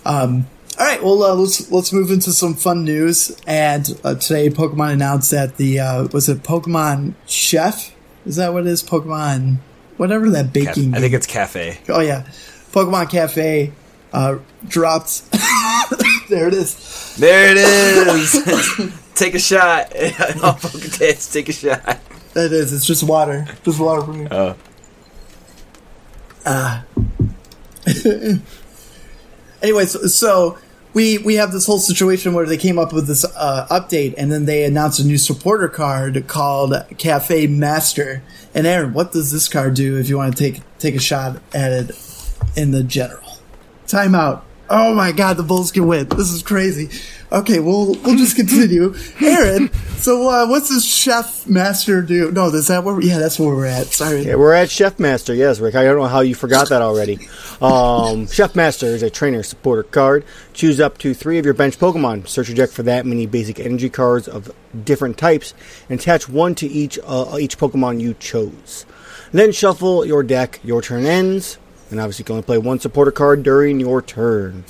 Um, 0.05 0.47
all 0.79 0.85
right, 0.85 1.03
well 1.03 1.21
uh, 1.23 1.35
let's 1.35 1.69
let's 1.71 1.91
move 1.91 2.09
into 2.09 2.31
some 2.31 2.53
fun 2.53 2.85
news. 2.85 3.37
And 3.45 3.99
uh, 4.05 4.15
today, 4.15 4.49
Pokemon 4.49 4.93
announced 4.93 5.29
that 5.31 5.57
the 5.57 5.81
uh, 5.81 6.07
was 6.13 6.29
it 6.29 6.41
Pokemon 6.41 7.15
Chef? 7.27 7.93
Is 8.25 8.37
that 8.37 8.53
what 8.53 8.65
it 8.65 8.67
is? 8.67 8.81
Pokemon 8.81 9.57
whatever 9.97 10.29
that 10.29 10.53
baking. 10.53 10.93
I 10.95 11.01
think 11.01 11.13
it's 11.13 11.27
cafe. 11.27 11.79
oh 11.89 11.99
yeah, 11.99 12.21
Pokemon 12.71 13.09
Cafe 13.09 13.73
uh, 14.13 14.37
dropped. 14.69 15.29
there 16.29 16.47
it 16.47 16.53
is. 16.53 17.15
There 17.17 17.51
it 17.51 17.57
is. 17.57 19.01
take 19.15 19.35
a 19.35 19.39
shot. 19.39 19.89
Pokedex, 19.91 21.33
take 21.33 21.49
a 21.49 21.53
shot. 21.53 21.99
That 22.35 22.53
is. 22.53 22.71
It's 22.71 22.85
just 22.85 23.03
water. 23.03 23.45
Just 23.65 23.79
water 23.81 24.01
for 24.03 24.13
me. 24.13 24.27
Oh, 24.31 24.55
anyway, 29.61 29.85
so, 29.85 29.99
so 30.07 30.57
we 30.93 31.17
we 31.19 31.35
have 31.35 31.51
this 31.51 31.65
whole 31.65 31.79
situation 31.79 32.33
where 32.33 32.45
they 32.45 32.57
came 32.57 32.79
up 32.79 32.93
with 32.93 33.07
this 33.07 33.23
uh, 33.23 33.67
update, 33.69 34.15
and 34.17 34.31
then 34.31 34.45
they 34.45 34.63
announced 34.63 34.99
a 34.99 35.05
new 35.05 35.17
supporter 35.17 35.67
card 35.67 36.27
called 36.27 36.73
Cafe 36.97 37.47
Master. 37.47 38.23
And 38.53 38.65
Aaron, 38.65 38.93
what 38.93 39.11
does 39.11 39.31
this 39.31 39.47
card 39.47 39.75
do? 39.75 39.97
If 39.97 40.09
you 40.09 40.17
want 40.17 40.35
to 40.35 40.51
take 40.51 40.61
take 40.79 40.95
a 40.95 40.99
shot 40.99 41.41
at 41.53 41.71
it 41.71 41.91
in 42.55 42.71
the 42.71 42.83
general 42.83 43.37
timeout. 43.85 44.41
Oh 44.71 44.93
my 44.93 45.11
God, 45.11 45.37
the 45.37 45.43
Bulls 45.43 45.71
can 45.71 45.87
win. 45.87 46.07
This 46.09 46.31
is 46.31 46.43
crazy. 46.43 46.89
Okay, 47.31 47.59
we'll 47.59 47.95
we'll 48.03 48.17
just 48.17 48.35
continue. 48.35 48.93
Aaron, 49.21 49.71
so 49.97 50.29
uh, 50.29 50.47
what's 50.47 50.69
this 50.69 50.85
Chef 50.85 51.47
Master 51.47 52.03
do? 52.03 52.31
No, 52.31 52.47
is 52.47 52.67
that 52.67 52.83
where? 52.83 53.01
Yeah, 53.01 53.17
that's 53.17 53.39
where 53.39 53.55
we're 53.55 53.65
at. 53.65 53.87
Sorry. 53.87 54.23
Yeah, 54.23 54.35
we're 54.35 54.53
at 54.53 54.69
Chef 54.69 54.99
Master. 54.99 55.33
Yes, 55.33 55.59
Rick. 55.59 55.73
I 55.73 55.83
don't 55.83 55.97
know 55.97 56.05
how 56.05 56.19
you 56.19 56.35
forgot 56.35 56.69
that 56.69 56.83
already. 56.83 57.27
Um, 57.61 58.27
Chef 58.27 58.55
Master 58.55 58.85
is 58.85 59.01
a 59.01 59.09
trainer 59.09 59.41
supporter 59.41 59.83
card. 59.83 60.23
Choose 60.53 60.79
up 60.79 60.99
to 60.99 61.15
three 61.15 61.39
of 61.39 61.45
your 61.45 61.55
bench 61.55 61.79
Pokemon. 61.79 62.27
Search 62.27 62.49
your 62.49 62.55
deck 62.55 62.69
for 62.69 62.83
that 62.83 63.07
many 63.07 63.25
basic 63.25 63.59
energy 63.59 63.89
cards 63.89 64.27
of 64.27 64.51
different 64.85 65.17
types, 65.17 65.55
and 65.89 65.99
attach 65.99 66.29
one 66.29 66.53
to 66.55 66.67
each 66.67 66.99
uh, 67.05 67.37
each 67.39 67.57
Pokemon 67.57 68.01
you 68.01 68.13
chose. 68.15 68.85
Then 69.31 69.51
shuffle 69.51 70.05
your 70.05 70.21
deck. 70.21 70.59
Your 70.63 70.81
turn 70.81 71.05
ends, 71.05 71.57
and 71.89 71.99
obviously 71.99 72.23
you 72.23 72.25
can 72.25 72.33
only 72.33 72.45
play 72.45 72.57
one 72.57 72.79
supporter 72.79 73.11
card 73.11 73.43
during 73.43 73.79
your 73.79 74.01
turn. 74.01 74.65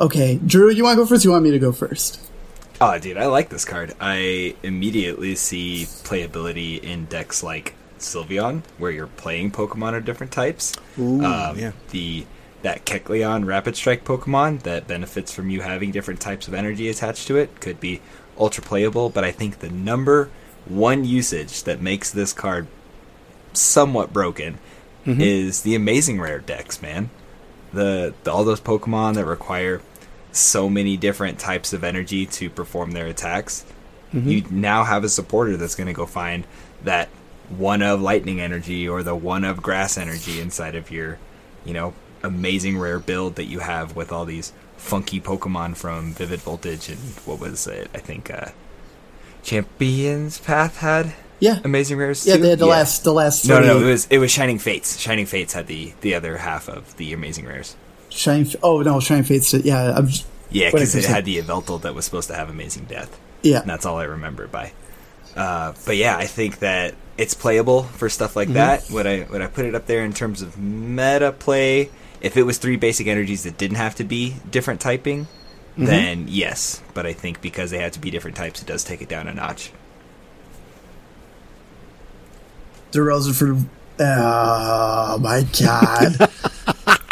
Okay, 0.00 0.38
Drew, 0.44 0.70
you 0.70 0.84
want 0.84 0.96
to 0.96 1.02
go 1.02 1.06
first? 1.06 1.24
You 1.24 1.32
want 1.32 1.44
me 1.44 1.50
to 1.50 1.58
go 1.58 1.72
first? 1.72 2.28
oh, 2.80 2.98
dude, 2.98 3.16
I 3.16 3.26
like 3.26 3.48
this 3.48 3.64
card. 3.64 3.94
I 4.00 4.54
immediately 4.62 5.34
see 5.34 5.84
playability 5.84 6.82
in 6.82 7.06
decks 7.06 7.42
like 7.42 7.74
Sylveon, 7.98 8.62
where 8.78 8.90
you're 8.90 9.08
playing 9.08 9.50
Pokemon 9.50 9.96
of 9.96 10.04
different 10.04 10.32
types. 10.32 10.74
Ooh, 10.98 11.24
um, 11.24 11.58
yeah. 11.58 11.72
The 11.90 12.26
that 12.62 12.84
Kecleon 12.84 13.46
Rapid 13.46 13.76
Strike 13.76 14.04
Pokemon 14.04 14.62
that 14.62 14.88
benefits 14.88 15.32
from 15.32 15.48
you 15.48 15.60
having 15.60 15.92
different 15.92 16.20
types 16.20 16.48
of 16.48 16.54
energy 16.54 16.88
attached 16.88 17.28
to 17.28 17.36
it 17.36 17.60
could 17.60 17.78
be 17.78 18.00
ultra 18.36 18.62
playable. 18.62 19.10
But 19.10 19.24
I 19.24 19.30
think 19.30 19.60
the 19.60 19.70
number 19.70 20.30
one 20.64 21.04
usage 21.04 21.62
that 21.64 21.80
makes 21.80 22.10
this 22.10 22.32
card 22.32 22.66
somewhat 23.52 24.12
broken 24.12 24.58
Mm-hmm. 25.08 25.22
is 25.22 25.62
the 25.62 25.74
amazing 25.74 26.20
rare 26.20 26.38
decks, 26.38 26.82
man. 26.82 27.08
The, 27.72 28.12
the 28.24 28.30
all 28.30 28.44
those 28.44 28.60
Pokemon 28.60 29.14
that 29.14 29.24
require 29.24 29.80
so 30.32 30.68
many 30.68 30.98
different 30.98 31.38
types 31.38 31.72
of 31.72 31.82
energy 31.82 32.26
to 32.26 32.50
perform 32.50 32.90
their 32.90 33.06
attacks. 33.06 33.64
Mm-hmm. 34.12 34.28
You 34.28 34.44
now 34.50 34.84
have 34.84 35.04
a 35.04 35.08
supporter 35.08 35.56
that's 35.56 35.74
going 35.74 35.86
to 35.86 35.94
go 35.94 36.04
find 36.04 36.46
that 36.84 37.08
one 37.48 37.80
of 37.80 38.02
lightning 38.02 38.38
energy 38.38 38.86
or 38.86 39.02
the 39.02 39.14
one 39.14 39.44
of 39.44 39.62
grass 39.62 39.96
energy 39.96 40.40
inside 40.40 40.74
of 40.74 40.90
your, 40.90 41.18
you 41.64 41.72
know, 41.72 41.94
amazing 42.22 42.78
rare 42.78 42.98
build 42.98 43.36
that 43.36 43.44
you 43.44 43.60
have 43.60 43.96
with 43.96 44.12
all 44.12 44.26
these 44.26 44.52
funky 44.76 45.20
Pokemon 45.20 45.76
from 45.76 46.12
Vivid 46.12 46.40
Voltage 46.40 46.90
and 46.90 46.98
what 47.24 47.40
was 47.40 47.66
it? 47.66 47.90
I 47.94 47.98
think 47.98 48.30
uh 48.30 48.50
Champions 49.42 50.38
Path 50.38 50.78
had 50.78 51.14
Yeah, 51.40 51.58
amazing 51.64 51.98
rares. 51.98 52.26
yeah. 52.26 52.36
too? 52.36 52.42
They 52.42 52.50
had 52.50 52.58
the 52.58 52.66
last, 52.66 53.04
the 53.04 53.12
last. 53.12 53.46
No, 53.48 53.60
no, 53.60 53.78
three. 53.78 53.86
it 53.88 53.90
was 53.90 54.06
it 54.10 54.18
was 54.18 54.30
Shining 54.30 54.58
Fates. 54.58 54.98
Shining 54.98 55.26
Fates 55.26 55.52
had 55.52 55.66
the 55.66 55.92
the 56.00 56.14
other 56.14 56.36
half 56.38 56.68
of 56.68 56.96
the 56.96 57.12
amazing 57.12 57.46
rares. 57.46 57.76
Shine. 58.10 58.46
Oh 58.62 58.82
no, 58.82 58.98
Shining 59.00 59.24
Fates. 59.24 59.52
Yeah, 59.54 59.92
I'm. 59.96 60.08
Just, 60.08 60.26
Yeah, 60.50 60.70
because 60.70 60.94
if 60.94 61.04
it 61.04 61.08
had 61.10 61.24
the 61.24 61.38
Yveltal 61.40 61.82
that 61.82 61.94
was 61.94 62.04
supposed 62.04 62.28
to 62.28 62.34
have 62.34 62.48
amazing 62.50 62.84
death. 62.86 63.18
yeah. 63.42 63.60
And 63.60 63.68
that's 63.70 63.86
all 63.86 63.98
I 63.98 64.04
remember 64.04 64.46
by. 64.48 64.72
Uh, 65.36 65.74
but 65.86 65.96
yeah, 65.96 66.16
I 66.16 66.26
think 66.26 66.58
that 66.60 66.94
it's 67.16 67.34
playable 67.34 67.82
for 67.84 68.08
stuff 68.08 68.30
Mm-hmm. 68.30 68.38
like 68.38 68.48
that. 68.54 68.90
Would 68.90 69.06
I 69.06 69.26
would 69.30 69.40
I 69.42 69.46
put 69.46 69.64
it 69.66 69.74
up 69.74 69.86
there 69.86 70.04
in 70.04 70.12
terms 70.12 70.42
of 70.42 70.58
meta 70.58 71.32
play? 71.32 71.90
If 72.20 72.36
it 72.36 72.42
was 72.42 72.58
three 72.58 72.76
basic 72.76 73.06
energies 73.06 73.44
that 73.44 73.56
didn't 73.56 73.76
have 73.76 73.94
to 73.96 74.04
be 74.04 74.34
different 74.50 74.80
typing, 74.80 75.26
Mm-hmm. 75.74 75.84
then 75.84 76.24
yes. 76.28 76.82
But 76.94 77.06
I 77.06 77.12
think 77.12 77.40
because 77.40 77.70
they 77.70 77.78
had 77.78 77.92
to 77.92 78.00
be 78.00 78.10
different 78.10 78.36
types, 78.36 78.60
it 78.60 78.66
does 78.66 78.82
take 78.82 79.00
it 79.02 79.08
down 79.08 79.28
a 79.28 79.34
notch. 79.34 79.70
DeRozan 82.92 83.34
for. 83.34 83.68
Oh 84.00 85.18
my 85.20 85.46
god. 85.58 86.30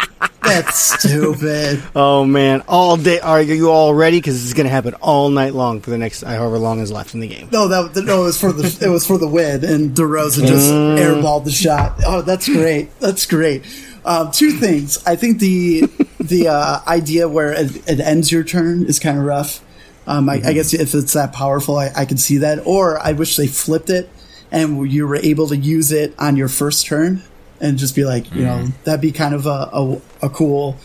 That's 0.47 0.77
stupid. 0.77 1.83
Oh 1.93 2.23
man, 2.23 2.63
all 2.69 2.95
day. 2.95 3.19
Are 3.19 3.41
you 3.41 3.69
all 3.69 3.93
ready? 3.93 4.17
Because 4.17 4.35
this 4.35 4.45
is 4.45 4.53
going 4.53 4.65
to 4.65 4.71
happen 4.71 4.93
all 4.95 5.29
night 5.29 5.53
long 5.53 5.81
for 5.81 5.89
the 5.89 5.97
next 5.97 6.21
however 6.21 6.57
long 6.57 6.79
is 6.79 6.91
left 6.91 7.13
in 7.13 7.19
the 7.19 7.27
game. 7.27 7.49
No, 7.51 7.67
that 7.67 8.03
no, 8.03 8.21
it 8.21 8.25
was 8.25 8.39
for 8.39 8.53
the 8.53 8.85
it 8.85 8.89
was 8.89 9.05
for 9.05 9.17
the 9.17 9.27
win, 9.27 9.65
and 9.65 9.91
DeRozan 9.91 10.47
just 10.47 10.71
airballed 10.71 11.43
the 11.43 11.51
shot. 11.51 11.99
Oh, 12.05 12.21
that's 12.21 12.47
great. 12.47 12.97
That's 12.99 13.25
great. 13.25 13.65
Um, 14.05 14.31
two 14.31 14.51
things. 14.51 15.05
I 15.05 15.17
think 15.17 15.39
the 15.39 15.81
the 16.19 16.47
uh, 16.47 16.79
idea 16.87 17.27
where 17.27 17.51
it, 17.51 17.89
it 17.89 17.99
ends 17.99 18.31
your 18.31 18.45
turn 18.45 18.85
is 18.85 18.99
kind 18.99 19.17
of 19.17 19.25
rough. 19.25 19.61
Um, 20.07 20.29
I, 20.29 20.35
I 20.35 20.53
guess 20.53 20.73
if 20.73 20.95
it's 20.95 21.11
that 21.13 21.33
powerful, 21.33 21.77
I, 21.77 21.91
I 21.93 22.05
can 22.05 22.15
see 22.15 22.37
that. 22.37 22.65
Or 22.65 22.97
I 22.99 23.11
wish 23.11 23.35
they 23.35 23.47
flipped 23.47 23.89
it 23.89 24.09
and 24.51 24.91
you 24.91 25.07
were 25.07 25.17
able 25.17 25.47
to 25.47 25.57
use 25.57 25.91
it 25.91 26.13
on 26.17 26.35
your 26.37 26.47
first 26.47 26.85
turn 26.85 27.21
and 27.59 27.77
just 27.77 27.95
be 27.95 28.05
like, 28.05 28.33
you 28.33 28.43
know, 28.43 28.67
that'd 28.83 29.01
be 29.01 29.11
kind 29.11 29.33
of 29.33 29.45
a, 29.45 29.69
a, 29.73 30.01
a 30.23 30.29
cool 30.29 30.77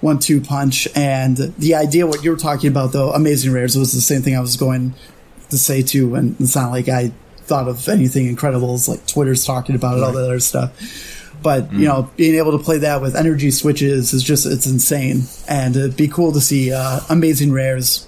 one-two 0.00 0.40
punch. 0.40 0.88
And 0.94 1.36
the 1.36 1.74
idea, 1.74 2.06
what 2.06 2.24
you 2.24 2.30
were 2.30 2.36
talking 2.36 2.70
about, 2.70 2.92
though, 2.92 3.12
Amazing 3.12 3.52
Rares 3.52 3.76
was 3.76 3.92
the 3.92 4.00
same 4.00 4.22
thing 4.22 4.36
I 4.36 4.40
was 4.40 4.56
going 4.56 4.94
to 5.50 5.58
say 5.58 5.82
too. 5.82 6.14
And 6.14 6.40
it's 6.40 6.56
not 6.56 6.70
like 6.70 6.88
I 6.88 7.12
thought 7.38 7.68
of 7.68 7.88
anything 7.88 8.26
incredible. 8.26 8.74
It's 8.74 8.88
like 8.88 9.06
Twitter's 9.06 9.44
talking 9.44 9.74
about 9.74 9.98
it, 9.98 10.04
all 10.04 10.12
that 10.12 10.24
other 10.24 10.40
stuff. 10.40 10.72
But 11.42 11.72
you 11.72 11.86
know, 11.86 12.10
being 12.16 12.36
able 12.36 12.52
to 12.56 12.62
play 12.62 12.78
that 12.78 13.00
with 13.00 13.16
energy 13.16 13.50
switches 13.50 14.12
is 14.12 14.22
just 14.22 14.44
it's 14.46 14.66
insane, 14.66 15.22
and 15.48 15.74
it'd 15.74 15.96
be 15.96 16.06
cool 16.06 16.32
to 16.32 16.40
see 16.40 16.70
uh, 16.70 17.00
Amazing 17.08 17.52
Rares 17.52 18.06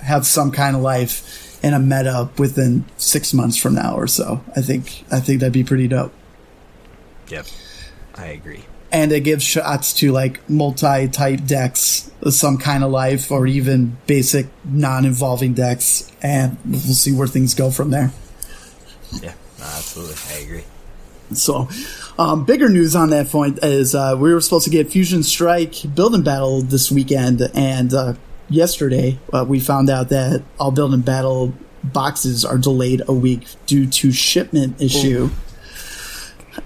have 0.00 0.24
some 0.24 0.52
kind 0.52 0.76
of 0.76 0.82
life 0.82 1.45
in 1.66 1.74
a 1.74 1.80
meta 1.80 2.30
within 2.38 2.84
six 2.96 3.34
months 3.34 3.56
from 3.56 3.74
now 3.74 3.96
or 3.96 4.06
so. 4.06 4.40
I 4.54 4.62
think 4.62 5.04
I 5.10 5.18
think 5.18 5.40
that'd 5.40 5.52
be 5.52 5.64
pretty 5.64 5.88
dope. 5.88 6.12
Yep, 7.28 7.46
I 8.14 8.26
agree. 8.26 8.62
And 8.92 9.10
it 9.10 9.24
gives 9.24 9.42
shots 9.42 9.92
to 9.94 10.12
like 10.12 10.48
multi-type 10.48 11.44
decks 11.44 12.08
some 12.30 12.56
kind 12.58 12.84
of 12.84 12.92
life, 12.92 13.32
or 13.32 13.48
even 13.48 13.96
basic 14.06 14.46
non-involving 14.64 15.54
decks, 15.54 16.10
and 16.22 16.56
we'll 16.64 16.80
see 16.80 17.12
where 17.12 17.26
things 17.26 17.52
go 17.54 17.72
from 17.72 17.90
there. 17.90 18.12
Yeah, 19.20 19.34
absolutely, 19.60 20.36
I 20.36 20.38
agree. 20.38 20.64
So, 21.32 21.68
um, 22.16 22.44
bigger 22.44 22.68
news 22.68 22.94
on 22.94 23.10
that 23.10 23.28
point 23.28 23.58
is 23.64 23.92
uh, 23.92 24.14
we 24.16 24.32
were 24.32 24.40
supposed 24.40 24.64
to 24.66 24.70
get 24.70 24.92
Fusion 24.92 25.24
Strike 25.24 25.74
Build 25.92 26.14
and 26.14 26.24
Battle 26.24 26.62
this 26.62 26.92
weekend, 26.92 27.42
and 27.54 27.92
uh, 27.92 28.14
yesterday 28.48 29.18
uh, 29.32 29.44
we 29.46 29.60
found 29.60 29.90
out 29.90 30.08
that 30.10 30.42
all 30.58 30.70
Build 30.70 30.94
and 30.94 31.04
Battle 31.04 31.52
boxes 31.82 32.44
are 32.44 32.58
delayed 32.58 33.02
a 33.06 33.12
week 33.12 33.46
due 33.66 33.86
to 33.86 34.12
shipment 34.12 34.80
issue. 34.80 35.30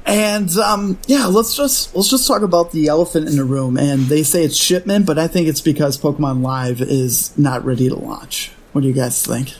And 0.06 0.50
um, 0.56 0.98
yeah, 1.06 1.26
let's 1.26 1.56
just 1.56 1.94
let's 1.94 2.08
just 2.08 2.26
talk 2.26 2.42
about 2.42 2.72
the 2.72 2.88
elephant 2.88 3.28
in 3.28 3.36
the 3.36 3.44
room. 3.44 3.76
And 3.76 4.02
they 4.02 4.22
say 4.22 4.44
it's 4.44 4.56
shipment, 4.56 5.06
but 5.06 5.18
I 5.18 5.26
think 5.26 5.48
it's 5.48 5.60
because 5.60 5.98
Pokemon 5.98 6.42
Live 6.42 6.80
is 6.80 7.36
not 7.36 7.64
ready 7.64 7.88
to 7.88 7.96
launch. 7.96 8.52
What 8.72 8.82
do 8.82 8.88
you 8.88 8.94
guys 8.94 9.24
think? 9.24 9.54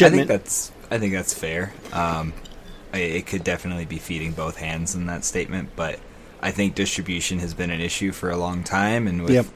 I 0.00 0.10
think 0.10 0.28
that's 0.28 0.72
I 0.90 0.98
think 0.98 1.12
that's 1.14 1.34
fair. 1.34 1.72
Um, 1.92 2.32
I, 2.92 2.98
it 2.98 3.26
could 3.26 3.44
definitely 3.44 3.84
be 3.84 3.98
feeding 3.98 4.32
both 4.32 4.56
hands 4.56 4.94
in 4.94 5.06
that 5.06 5.24
statement, 5.24 5.70
but 5.76 5.98
I 6.42 6.50
think 6.50 6.74
distribution 6.74 7.38
has 7.38 7.54
been 7.54 7.70
an 7.70 7.80
issue 7.80 8.12
for 8.12 8.30
a 8.30 8.36
long 8.36 8.64
time, 8.64 9.06
and 9.06 9.22
with 9.22 9.32
Yep. 9.32 9.46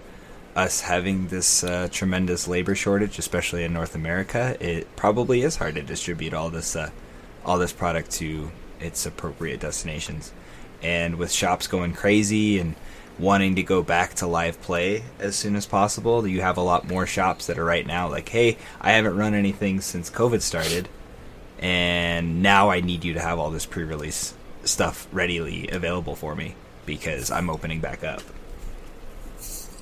Us 0.56 0.80
having 0.80 1.28
this 1.28 1.62
uh, 1.62 1.88
tremendous 1.92 2.48
labor 2.48 2.74
shortage, 2.74 3.18
especially 3.18 3.62
in 3.62 3.72
North 3.72 3.94
America, 3.94 4.56
it 4.58 4.96
probably 4.96 5.42
is 5.42 5.56
hard 5.56 5.76
to 5.76 5.82
distribute 5.82 6.34
all 6.34 6.50
this 6.50 6.74
uh, 6.74 6.90
all 7.44 7.58
this 7.58 7.72
product 7.72 8.10
to 8.10 8.50
its 8.80 9.06
appropriate 9.06 9.60
destinations. 9.60 10.32
And 10.82 11.16
with 11.16 11.30
shops 11.30 11.68
going 11.68 11.92
crazy 11.92 12.58
and 12.58 12.74
wanting 13.18 13.54
to 13.56 13.62
go 13.62 13.82
back 13.82 14.14
to 14.14 14.26
live 14.26 14.60
play 14.60 15.04
as 15.18 15.36
soon 15.36 15.56
as 15.56 15.66
possible, 15.66 16.26
you 16.26 16.40
have 16.40 16.56
a 16.56 16.62
lot 16.62 16.88
more 16.88 17.06
shops 17.06 17.46
that 17.46 17.58
are 17.58 17.64
right 17.64 17.86
now 17.86 18.08
like, 18.08 18.28
"Hey, 18.28 18.56
I 18.80 18.92
haven't 18.92 19.16
run 19.16 19.34
anything 19.34 19.80
since 19.80 20.10
COVID 20.10 20.42
started." 20.42 20.88
and 21.58 22.42
now 22.42 22.70
I 22.70 22.80
need 22.80 23.04
you 23.04 23.14
to 23.14 23.20
have 23.20 23.38
all 23.38 23.50
this 23.50 23.66
pre-release 23.66 24.34
stuff 24.64 25.08
readily 25.12 25.68
available 25.68 26.14
for 26.14 26.34
me 26.34 26.54
because 26.84 27.30
I'm 27.30 27.48
opening 27.48 27.80
back 27.80 28.04
up. 28.04 28.22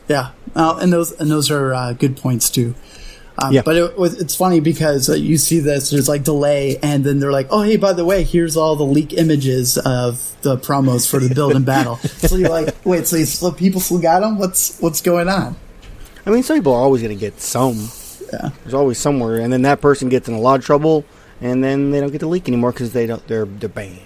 Yeah, 0.08 0.30
uh, 0.54 0.78
and 0.80 0.92
those 0.92 1.12
and 1.12 1.30
those 1.30 1.50
are 1.50 1.72
uh, 1.74 1.92
good 1.94 2.16
points 2.16 2.50
too. 2.50 2.74
Um, 3.36 3.52
Yeah. 3.52 3.62
But 3.64 3.76
it, 3.76 3.94
it's 3.98 4.36
funny 4.36 4.60
because 4.60 5.08
uh, 5.08 5.14
you 5.14 5.38
see 5.38 5.58
this, 5.58 5.90
there's 5.90 6.08
like 6.08 6.22
delay, 6.22 6.78
and 6.82 7.02
then 7.04 7.18
they're 7.18 7.32
like, 7.32 7.48
"Oh, 7.50 7.62
hey, 7.62 7.76
by 7.76 7.92
the 7.92 8.04
way, 8.04 8.22
here's 8.22 8.56
all 8.56 8.76
the 8.76 8.84
leak 8.84 9.12
images 9.12 9.76
of 9.78 10.36
the 10.42 10.56
promos 10.56 11.10
for 11.10 11.18
the 11.18 11.34
build 11.34 11.56
and 11.56 11.66
battle." 11.66 11.96
so 11.96 12.36
you're 12.36 12.48
like, 12.48 12.74
"Wait, 12.84 13.06
so, 13.06 13.16
you 13.16 13.24
still, 13.24 13.52
people 13.52 13.80
still 13.80 13.98
got 13.98 14.20
them? 14.20 14.38
What's 14.38 14.78
what's 14.80 15.00
going 15.00 15.28
on?" 15.28 15.56
I 16.26 16.30
mean, 16.30 16.42
some 16.42 16.56
people 16.56 16.72
are 16.74 16.80
always 16.80 17.02
going 17.02 17.14
to 17.14 17.20
get 17.20 17.40
some. 17.40 17.88
Yeah. 18.32 18.50
There's 18.62 18.74
always 18.74 18.98
somewhere, 18.98 19.40
and 19.40 19.52
then 19.52 19.62
that 19.62 19.80
person 19.80 20.08
gets 20.08 20.28
in 20.28 20.34
a 20.34 20.40
lot 20.40 20.60
of 20.60 20.64
trouble, 20.64 21.04
and 21.40 21.62
then 21.62 21.90
they 21.90 22.00
don't 22.00 22.12
get 22.12 22.20
to 22.20 22.28
leak 22.28 22.48
anymore 22.48 22.72
because 22.72 22.92
they 22.92 23.06
don't. 23.06 23.26
They're 23.26 23.46
they're 23.46 23.68
banned. 23.68 23.98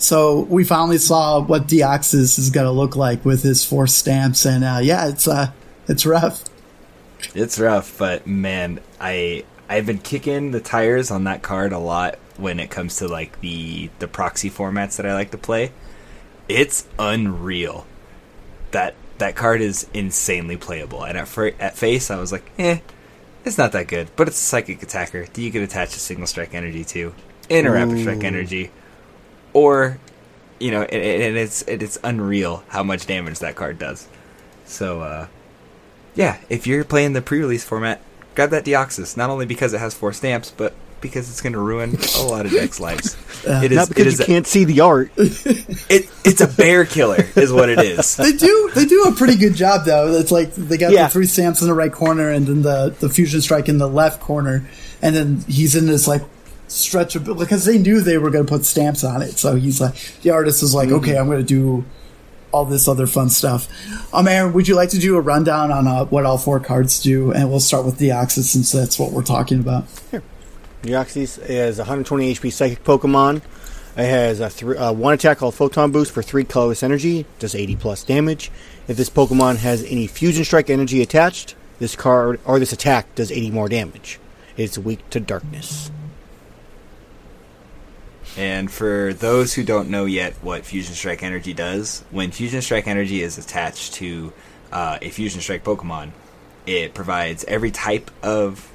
So 0.00 0.40
we 0.40 0.64
finally 0.64 0.96
saw 0.96 1.42
what 1.42 1.66
Deoxys 1.66 2.38
is 2.38 2.48
going 2.48 2.64
to 2.64 2.70
look 2.72 2.96
like 2.96 3.22
with 3.22 3.42
his 3.42 3.66
four 3.66 3.86
stamps, 3.86 4.46
and 4.46 4.64
uh, 4.64 4.80
yeah, 4.82 5.08
it's 5.08 5.28
uh, 5.28 5.52
it's 5.86 6.06
rough. 6.06 6.42
It's 7.34 7.58
rough, 7.58 7.98
but 7.98 8.26
man, 8.26 8.80
I 8.98 9.44
I've 9.68 9.84
been 9.84 9.98
kicking 9.98 10.52
the 10.52 10.60
tires 10.60 11.10
on 11.10 11.24
that 11.24 11.42
card 11.42 11.72
a 11.72 11.78
lot 11.78 12.18
when 12.38 12.58
it 12.58 12.70
comes 12.70 12.96
to 12.96 13.08
like 13.08 13.40
the 13.40 13.90
the 13.98 14.08
proxy 14.08 14.48
formats 14.48 14.96
that 14.96 15.04
I 15.04 15.12
like 15.12 15.32
to 15.32 15.38
play. 15.38 15.70
It's 16.48 16.88
unreal. 16.98 17.86
That 18.70 18.94
that 19.18 19.36
card 19.36 19.60
is 19.60 19.86
insanely 19.92 20.56
playable. 20.56 21.04
And 21.04 21.18
at 21.18 21.28
fir- 21.28 21.54
at 21.60 21.76
face, 21.76 22.10
I 22.10 22.18
was 22.18 22.32
like, 22.32 22.50
eh, 22.58 22.78
it's 23.44 23.58
not 23.58 23.72
that 23.72 23.86
good. 23.86 24.08
But 24.16 24.28
it's 24.28 24.38
a 24.38 24.44
psychic 24.44 24.82
attacker 24.82 25.26
that 25.26 25.38
you 25.38 25.52
could 25.52 25.62
attach 25.62 25.94
a 25.94 26.00
single 26.00 26.26
strike 26.26 26.54
energy 26.54 26.84
to, 26.84 27.14
and 27.50 27.66
a 27.66 27.70
rapid 27.70 28.00
strike 28.00 28.24
energy, 28.24 28.70
or 29.52 29.98
you 30.58 30.70
know, 30.70 30.82
and, 30.82 31.22
and 31.22 31.36
it's 31.36 31.62
and 31.62 31.82
it's 31.82 31.98
unreal 32.04 32.62
how 32.68 32.82
much 32.82 33.06
damage 33.06 33.38
that 33.40 33.56
card 33.56 33.78
does. 33.78 34.08
So. 34.64 35.00
uh 35.02 35.26
yeah, 36.16 36.38
if 36.48 36.66
you're 36.66 36.84
playing 36.84 37.12
the 37.12 37.22
pre-release 37.22 37.62
format, 37.64 38.00
grab 38.34 38.50
that 38.50 38.64
Deoxys. 38.64 39.16
Not 39.16 39.30
only 39.30 39.46
because 39.46 39.72
it 39.72 39.78
has 39.78 39.94
four 39.94 40.12
stamps, 40.12 40.50
but 40.54 40.74
because 41.00 41.30
it's 41.30 41.40
going 41.40 41.52
to 41.52 41.58
ruin 41.60 41.96
a 42.18 42.22
lot 42.22 42.44
of 42.46 42.52
decks' 42.52 42.80
lives. 42.80 43.16
it 43.46 43.70
is. 43.70 43.76
Not 43.76 43.88
because 43.88 44.06
is. 44.06 44.18
you 44.18 44.24
A, 44.24 44.26
can't 44.26 44.46
see 44.46 44.64
the 44.64 44.80
art. 44.80 45.12
it, 45.16 46.10
it's 46.24 46.40
a 46.40 46.48
bear 46.48 46.84
killer, 46.84 47.24
is 47.36 47.52
what 47.52 47.68
it 47.70 47.78
is. 47.78 48.16
They 48.16 48.32
do 48.32 48.70
they 48.74 48.86
do 48.86 49.04
a 49.04 49.12
pretty 49.12 49.36
good 49.36 49.54
job 49.54 49.86
though. 49.86 50.08
It's 50.18 50.32
like 50.32 50.52
they 50.54 50.76
got 50.76 50.92
Yeah. 50.92 51.04
the 51.04 51.10
three 51.10 51.26
stamps 51.26 51.62
in 51.62 51.68
the 51.68 51.74
right 51.74 51.92
corner, 51.92 52.28
and 52.28 52.44
then 52.46 52.62
the 52.62 52.94
the 52.98 53.08
fusion 53.08 53.40
strike 53.40 53.68
in 53.68 53.78
the 53.78 53.88
left 53.88 54.20
corner, 54.20 54.68
and 55.00 55.14
then 55.14 55.44
he's 55.48 55.76
in 55.76 55.86
this 55.86 56.08
like 56.08 56.22
stretch 56.70 57.16
of 57.16 57.24
because 57.24 57.64
they 57.64 57.78
knew 57.78 58.00
they 58.00 58.18
were 58.18 58.30
going 58.30 58.46
to 58.46 58.50
put 58.50 58.64
stamps 58.64 59.04
on 59.04 59.22
it. 59.22 59.38
So 59.38 59.56
he's 59.56 59.80
like 59.80 59.94
the 60.22 60.30
artist 60.30 60.62
is 60.62 60.74
like, 60.74 60.90
okay, 60.90 61.16
I'm 61.18 61.26
going 61.26 61.38
to 61.38 61.44
do 61.44 61.84
all 62.52 62.64
this 62.64 62.88
other 62.88 63.06
fun 63.06 63.30
stuff. 63.30 63.68
Um, 64.12 64.26
Aaron, 64.26 64.52
would 64.52 64.68
you 64.68 64.74
like 64.74 64.90
to 64.90 64.98
do 64.98 65.16
a 65.16 65.20
rundown 65.20 65.70
on 65.70 65.86
uh, 65.86 66.04
what 66.06 66.26
all 66.26 66.38
four 66.38 66.60
cards 66.60 67.00
do? 67.00 67.32
And 67.32 67.50
we'll 67.50 67.60
start 67.60 67.84
with 67.84 67.98
Deoxys 67.98 68.44
since 68.44 68.72
that's 68.72 68.98
what 68.98 69.12
we're 69.12 69.22
talking 69.22 69.60
about. 69.60 69.84
Here. 70.10 70.22
Deoxys 70.82 71.38
is 71.48 71.78
120 71.78 72.34
HP 72.34 72.52
psychic 72.52 72.84
Pokemon. 72.84 73.42
It 73.96 74.08
has 74.08 74.40
a 74.40 74.48
thr 74.48 74.76
uh, 74.76 74.92
one 74.92 75.14
attack 75.14 75.38
called 75.38 75.54
Photon 75.54 75.90
Boost 75.90 76.12
for 76.12 76.22
three 76.22 76.44
colorless 76.44 76.82
energy, 76.82 77.26
does 77.38 77.54
80 77.54 77.76
plus 77.76 78.04
damage. 78.04 78.50
If 78.88 78.96
this 78.96 79.10
Pokemon 79.10 79.56
has 79.56 79.82
any 79.84 80.06
Fusion 80.06 80.44
Strike 80.44 80.70
energy 80.70 81.02
attached, 81.02 81.54
this 81.78 81.96
card 81.96 82.40
or 82.44 82.58
this 82.58 82.72
attack 82.72 83.14
does 83.14 83.30
80 83.30 83.50
more 83.50 83.68
damage. 83.68 84.18
It's 84.56 84.78
weak 84.78 85.08
to 85.10 85.20
darkness. 85.20 85.90
And 88.36 88.70
for 88.70 89.12
those 89.12 89.54
who 89.54 89.64
don't 89.64 89.90
know 89.90 90.04
yet 90.04 90.34
what 90.42 90.64
Fusion 90.64 90.94
Strike 90.94 91.22
Energy 91.22 91.52
does, 91.52 92.04
when 92.10 92.30
Fusion 92.30 92.62
Strike 92.62 92.86
Energy 92.86 93.22
is 93.22 93.38
attached 93.38 93.94
to 93.94 94.32
uh, 94.72 94.98
a 95.02 95.10
Fusion 95.10 95.40
Strike 95.40 95.64
Pokemon, 95.64 96.10
it 96.66 96.94
provides 96.94 97.44
every 97.44 97.70
type 97.70 98.10
of 98.22 98.70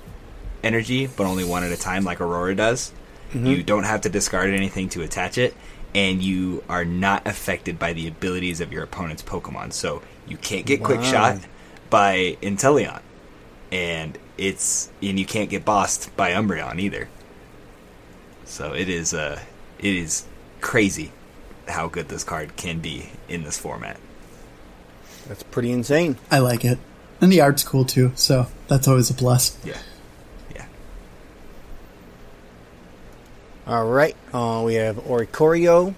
energy, 0.63 1.07
but 1.07 1.25
only 1.25 1.43
one 1.45 1.63
at 1.63 1.71
a 1.71 1.77
time, 1.77 2.03
like 2.03 2.19
Aurora 2.19 2.55
does. 2.55 2.91
You 3.33 3.63
don't 3.63 3.83
have 3.83 4.01
to 4.01 4.09
discard 4.09 4.49
anything 4.49 4.89
to 4.89 5.01
attach 5.01 5.37
it, 5.37 5.55
and 5.93 6.21
you 6.21 6.63
are 6.69 6.85
not 6.85 7.27
affected 7.27 7.77
by 7.79 7.93
the 7.93 8.07
abilities 8.07 8.61
of 8.61 8.71
your 8.71 8.83
opponent's 8.83 9.23
Pokemon. 9.23 9.73
So 9.73 10.01
you 10.27 10.37
can't 10.37 10.65
get 10.65 10.83
Quick 10.83 11.03
Shot 11.03 11.39
by 11.89 12.37
Inteleon, 12.41 13.01
and 13.71 14.17
it's 14.37 14.89
and 15.01 15.19
you 15.19 15.25
can't 15.25 15.49
get 15.49 15.65
bossed 15.65 16.15
by 16.15 16.31
Umbreon 16.31 16.79
either. 16.79 17.09
So 18.45 18.73
it 18.73 18.87
is 18.87 19.13
uh 19.13 19.39
it 19.79 19.95
is 19.95 20.25
crazy 20.61 21.11
how 21.67 21.87
good 21.87 22.09
this 22.09 22.23
card 22.23 22.55
can 22.55 22.79
be 22.79 23.09
in 23.27 23.43
this 23.43 23.57
format. 23.57 23.99
That's 25.27 25.43
pretty 25.43 25.71
insane. 25.71 26.17
I 26.29 26.39
like 26.39 26.63
it, 26.63 26.77
and 27.19 27.31
the 27.31 27.41
art's 27.41 27.63
cool 27.63 27.85
too. 27.85 28.11
So 28.15 28.47
that's 28.67 28.87
always 28.87 29.09
a 29.09 29.13
plus. 29.13 29.57
Yeah. 29.65 29.77
Yeah. 30.53 30.65
All 33.65 33.87
right, 33.87 34.15
uh, 34.31 34.61
we 34.63 34.75
have 34.75 34.97
Oricorio, 34.97 35.95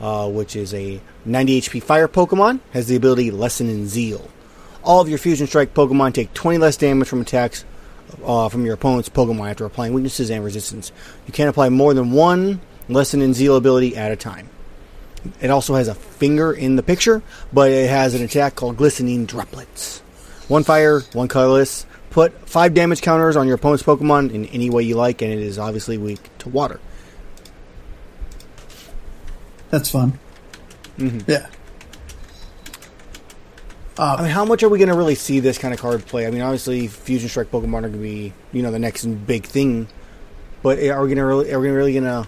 uh, 0.00 0.28
which 0.28 0.54
is 0.54 0.74
a 0.74 1.00
90 1.24 1.62
HP 1.62 1.82
fire 1.82 2.08
Pokemon. 2.08 2.60
Has 2.72 2.88
the 2.88 2.96
ability 2.96 3.30
Lesson 3.30 3.70
in 3.70 3.88
Zeal. 3.88 4.28
All 4.84 5.00
of 5.00 5.08
your 5.08 5.18
Fusion 5.18 5.46
Strike 5.46 5.72
Pokemon 5.72 6.12
take 6.12 6.34
20 6.34 6.58
less 6.58 6.76
damage 6.76 7.08
from 7.08 7.22
attacks 7.22 7.64
uh, 8.24 8.48
from 8.48 8.64
your 8.64 8.74
opponent's 8.74 9.08
Pokemon 9.08 9.50
after 9.50 9.64
applying 9.64 9.92
weaknesses 9.92 10.30
and 10.30 10.44
resistance. 10.44 10.92
You 11.26 11.32
can't 11.32 11.50
apply 11.50 11.68
more 11.68 11.94
than 11.94 12.12
one 12.12 12.60
Lesson 12.88 13.22
in 13.22 13.34
Zeal 13.34 13.56
ability 13.56 13.96
at 13.96 14.12
a 14.12 14.16
time. 14.16 14.48
It 15.40 15.50
also 15.50 15.74
has 15.74 15.88
a 15.88 15.94
finger 15.94 16.52
in 16.52 16.76
the 16.76 16.82
picture, 16.82 17.22
but 17.52 17.70
it 17.70 17.88
has 17.88 18.14
an 18.14 18.22
attack 18.22 18.56
called 18.56 18.76
Glistening 18.76 19.26
Droplets. 19.26 20.00
One 20.48 20.64
fire, 20.64 21.00
one 21.12 21.28
colorless. 21.28 21.86
Put 22.10 22.32
five 22.48 22.74
damage 22.74 23.00
counters 23.00 23.36
on 23.36 23.46
your 23.46 23.54
opponent's 23.54 23.84
Pokemon 23.84 24.32
in 24.32 24.46
any 24.46 24.68
way 24.68 24.82
you 24.82 24.96
like, 24.96 25.22
and 25.22 25.32
it 25.32 25.38
is 25.38 25.58
obviously 25.58 25.96
weak 25.96 26.20
to 26.38 26.48
water. 26.48 26.80
That's 29.70 29.90
fun. 29.90 30.18
Mm-hmm. 30.98 31.30
Yeah. 31.30 31.46
Uh, 33.98 34.16
I 34.18 34.22
mean, 34.22 34.30
how 34.30 34.44
much 34.44 34.62
are 34.62 34.68
we 34.68 34.78
going 34.78 34.88
to 34.88 34.96
really 34.96 35.14
see 35.14 35.40
this 35.40 35.58
kind 35.58 35.74
of 35.74 35.80
card 35.80 36.06
play? 36.06 36.26
I 36.26 36.30
mean, 36.30 36.40
obviously, 36.40 36.88
Fusion 36.88 37.28
Strike 37.28 37.50
Pokemon 37.50 37.78
are 37.78 37.88
going 37.88 37.92
to 37.92 37.98
be, 37.98 38.32
you 38.52 38.62
know, 38.62 38.70
the 38.70 38.78
next 38.78 39.04
big 39.04 39.44
thing. 39.44 39.86
But 40.62 40.78
are 40.78 41.02
we 41.02 41.08
going 41.08 41.16
to 41.16 41.24
really, 41.24 41.52
are 41.52 41.60
we 41.60 41.68
really 41.68 41.92
going 41.92 42.04
to 42.04 42.26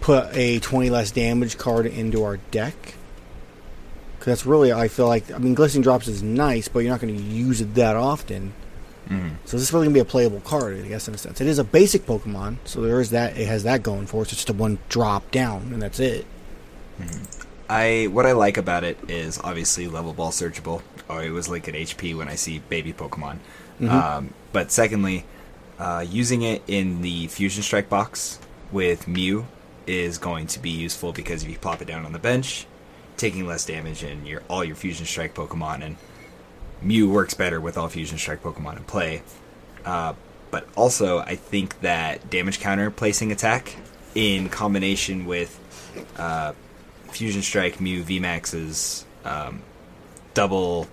put 0.00 0.34
a 0.34 0.60
twenty 0.60 0.88
less 0.88 1.10
damage 1.10 1.58
card 1.58 1.86
into 1.86 2.24
our 2.24 2.38
deck? 2.50 2.94
Because 4.18 4.38
that's 4.38 4.46
really, 4.46 4.72
I 4.72 4.88
feel 4.88 5.06
like, 5.06 5.30
I 5.30 5.38
mean, 5.38 5.54
Glistening 5.54 5.82
Drops 5.82 6.08
is 6.08 6.22
nice, 6.22 6.68
but 6.68 6.78
you're 6.78 6.90
not 6.90 7.00
going 7.00 7.14
to 7.14 7.22
use 7.22 7.60
it 7.60 7.74
that 7.74 7.96
often. 7.96 8.54
Mm-hmm. 9.08 9.34
So 9.44 9.58
this 9.58 9.68
is 9.68 9.72
really 9.72 9.86
going 9.86 9.94
to 9.94 9.98
be 9.98 10.08
a 10.08 10.10
playable 10.10 10.40
card, 10.40 10.82
I 10.82 10.88
guess, 10.88 11.08
in 11.08 11.14
a 11.14 11.18
sense. 11.18 11.42
It 11.42 11.46
is 11.46 11.58
a 11.58 11.64
basic 11.64 12.06
Pokemon, 12.06 12.56
so 12.64 12.80
there 12.80 13.02
is 13.02 13.10
that. 13.10 13.36
It 13.36 13.46
has 13.48 13.64
that 13.64 13.82
going 13.82 14.06
for 14.06 14.22
it. 14.22 14.32
It's 14.32 14.36
just 14.36 14.48
a 14.48 14.54
one 14.54 14.78
drop 14.88 15.30
down, 15.30 15.74
and 15.74 15.82
that's 15.82 16.00
it. 16.00 16.24
Mm-hmm. 16.98 17.33
I 17.68 18.08
what 18.10 18.26
I 18.26 18.32
like 18.32 18.56
about 18.56 18.84
it 18.84 18.98
is 19.08 19.38
obviously 19.42 19.88
level 19.88 20.12
ball 20.12 20.30
searchable. 20.30 20.82
I 21.08 21.28
always 21.28 21.48
like 21.48 21.68
at 21.68 21.74
HP 21.74 22.16
when 22.16 22.28
I 22.28 22.34
see 22.34 22.58
baby 22.58 22.92
Pokemon. 22.92 23.38
Um, 23.88 24.34
but 24.52 24.70
secondly, 24.70 25.24
uh, 25.78 26.04
using 26.08 26.42
it 26.42 26.62
in 26.66 27.02
the 27.02 27.26
Fusion 27.28 27.62
Strike 27.62 27.88
box 27.88 28.38
with 28.70 29.08
Mew 29.08 29.46
is 29.86 30.18
going 30.18 30.46
to 30.48 30.58
be 30.58 30.70
useful 30.70 31.12
because 31.12 31.42
if 31.42 31.50
you 31.50 31.58
plop 31.58 31.82
it 31.82 31.88
down 31.88 32.06
on 32.06 32.12
the 32.12 32.18
bench, 32.18 32.66
taking 33.16 33.46
less 33.46 33.64
damage 33.64 34.02
and 34.02 34.26
your 34.26 34.42
all 34.48 34.64
your 34.64 34.76
Fusion 34.76 35.06
Strike 35.06 35.34
Pokemon 35.34 35.82
and 35.82 35.96
Mew 36.82 37.10
works 37.10 37.34
better 37.34 37.60
with 37.60 37.76
all 37.78 37.88
Fusion 37.88 38.18
Strike 38.18 38.42
Pokemon 38.42 38.76
in 38.76 38.84
play. 38.84 39.22
Uh, 39.84 40.14
but 40.50 40.68
also, 40.76 41.18
I 41.18 41.34
think 41.34 41.80
that 41.80 42.30
damage 42.30 42.60
counter 42.60 42.90
placing 42.90 43.32
attack 43.32 43.76
in 44.14 44.48
combination 44.48 45.26
with 45.26 45.58
uh, 46.16 46.52
Fusion 47.14 47.42
Strike 47.42 47.80
Mew 47.80 48.02
VMAX's 48.02 49.04
um, 49.24 49.62
double 50.34 50.88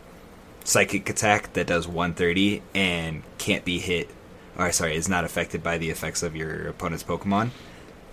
psychic 0.64 1.10
attack 1.10 1.54
that 1.54 1.66
does 1.66 1.88
130 1.88 2.62
and 2.76 3.24
can't 3.40 3.66
be 3.66 3.80
hit, 3.80 4.08
or 4.56 4.72
sorry, 4.72 4.96
is 4.96 5.10
not 5.10 5.24
affected 5.24 5.64
by 5.64 5.80
the 5.80 5.90
effects 5.90 6.22
of 6.22 6.36
your 6.36 6.68
opponent's 6.68 7.04
Pokemon. 7.04 7.50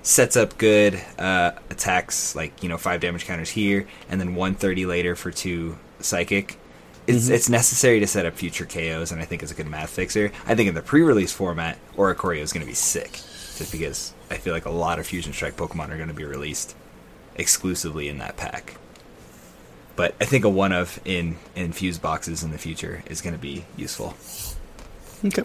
Sets 0.03 0.37
up 0.37 0.57
good 0.57 0.99
uh, 1.19 1.53
attacks 1.69 2.35
like 2.35 2.63
you 2.63 2.69
know 2.69 2.79
five 2.79 3.01
damage 3.01 3.27
counters 3.27 3.51
here, 3.51 3.87
and 4.09 4.19
then 4.19 4.35
130 4.35 4.87
later 4.87 5.15
for 5.15 5.31
two 5.31 5.77
psychic. 6.01 6.59
It's 7.07 7.29
it's 7.29 7.51
necessary 7.51 8.01
to 8.01 8.07
set 8.07 8.25
up 8.25 8.35
future 8.35 8.65
KOs, 8.65 9.13
and 9.13 9.21
I 9.21 9.27
think 9.27 9.43
it's 9.43 9.53
a 9.53 9.55
good 9.55 9.67
math 9.67 9.91
fixer. 9.91 10.33
I 10.47 10.55
think 10.55 10.69
in 10.69 10.75
the 10.75 10.83
pre-release 10.83 11.33
format, 11.33 11.79
Oricorio 11.97 12.41
is 12.41 12.55
going 12.55 12.65
to 12.65 12.67
be 12.67 12.75
sick, 12.75 13.13
just 13.13 13.71
because 13.71 14.15
I 14.31 14.39
feel 14.39 14.55
like 14.55 14.65
a 14.65 14.71
lot 14.71 14.99
of 14.99 15.07
Fusion 15.07 15.35
Strike 15.35 15.57
Pokemon 15.57 15.91
are 15.91 15.97
going 15.97 16.09
to 16.09 16.15
be 16.15 16.25
released 16.25 16.75
exclusively 17.39 18.09
in 18.09 18.19
that 18.19 18.37
pack. 18.37 18.77
But 19.97 20.15
I 20.21 20.27
think 20.27 20.45
a 20.45 20.49
one 20.49 20.73
of 20.73 21.01
in 21.05 21.37
in 21.57 21.73
fuse 21.73 21.99
boxes 21.99 22.43
in 22.43 22.51
the 22.51 22.59
future 22.59 23.03
is 23.07 23.21
going 23.21 23.35
to 23.35 23.41
be 23.41 23.65
useful. 23.77 24.15
Okay. 25.25 25.45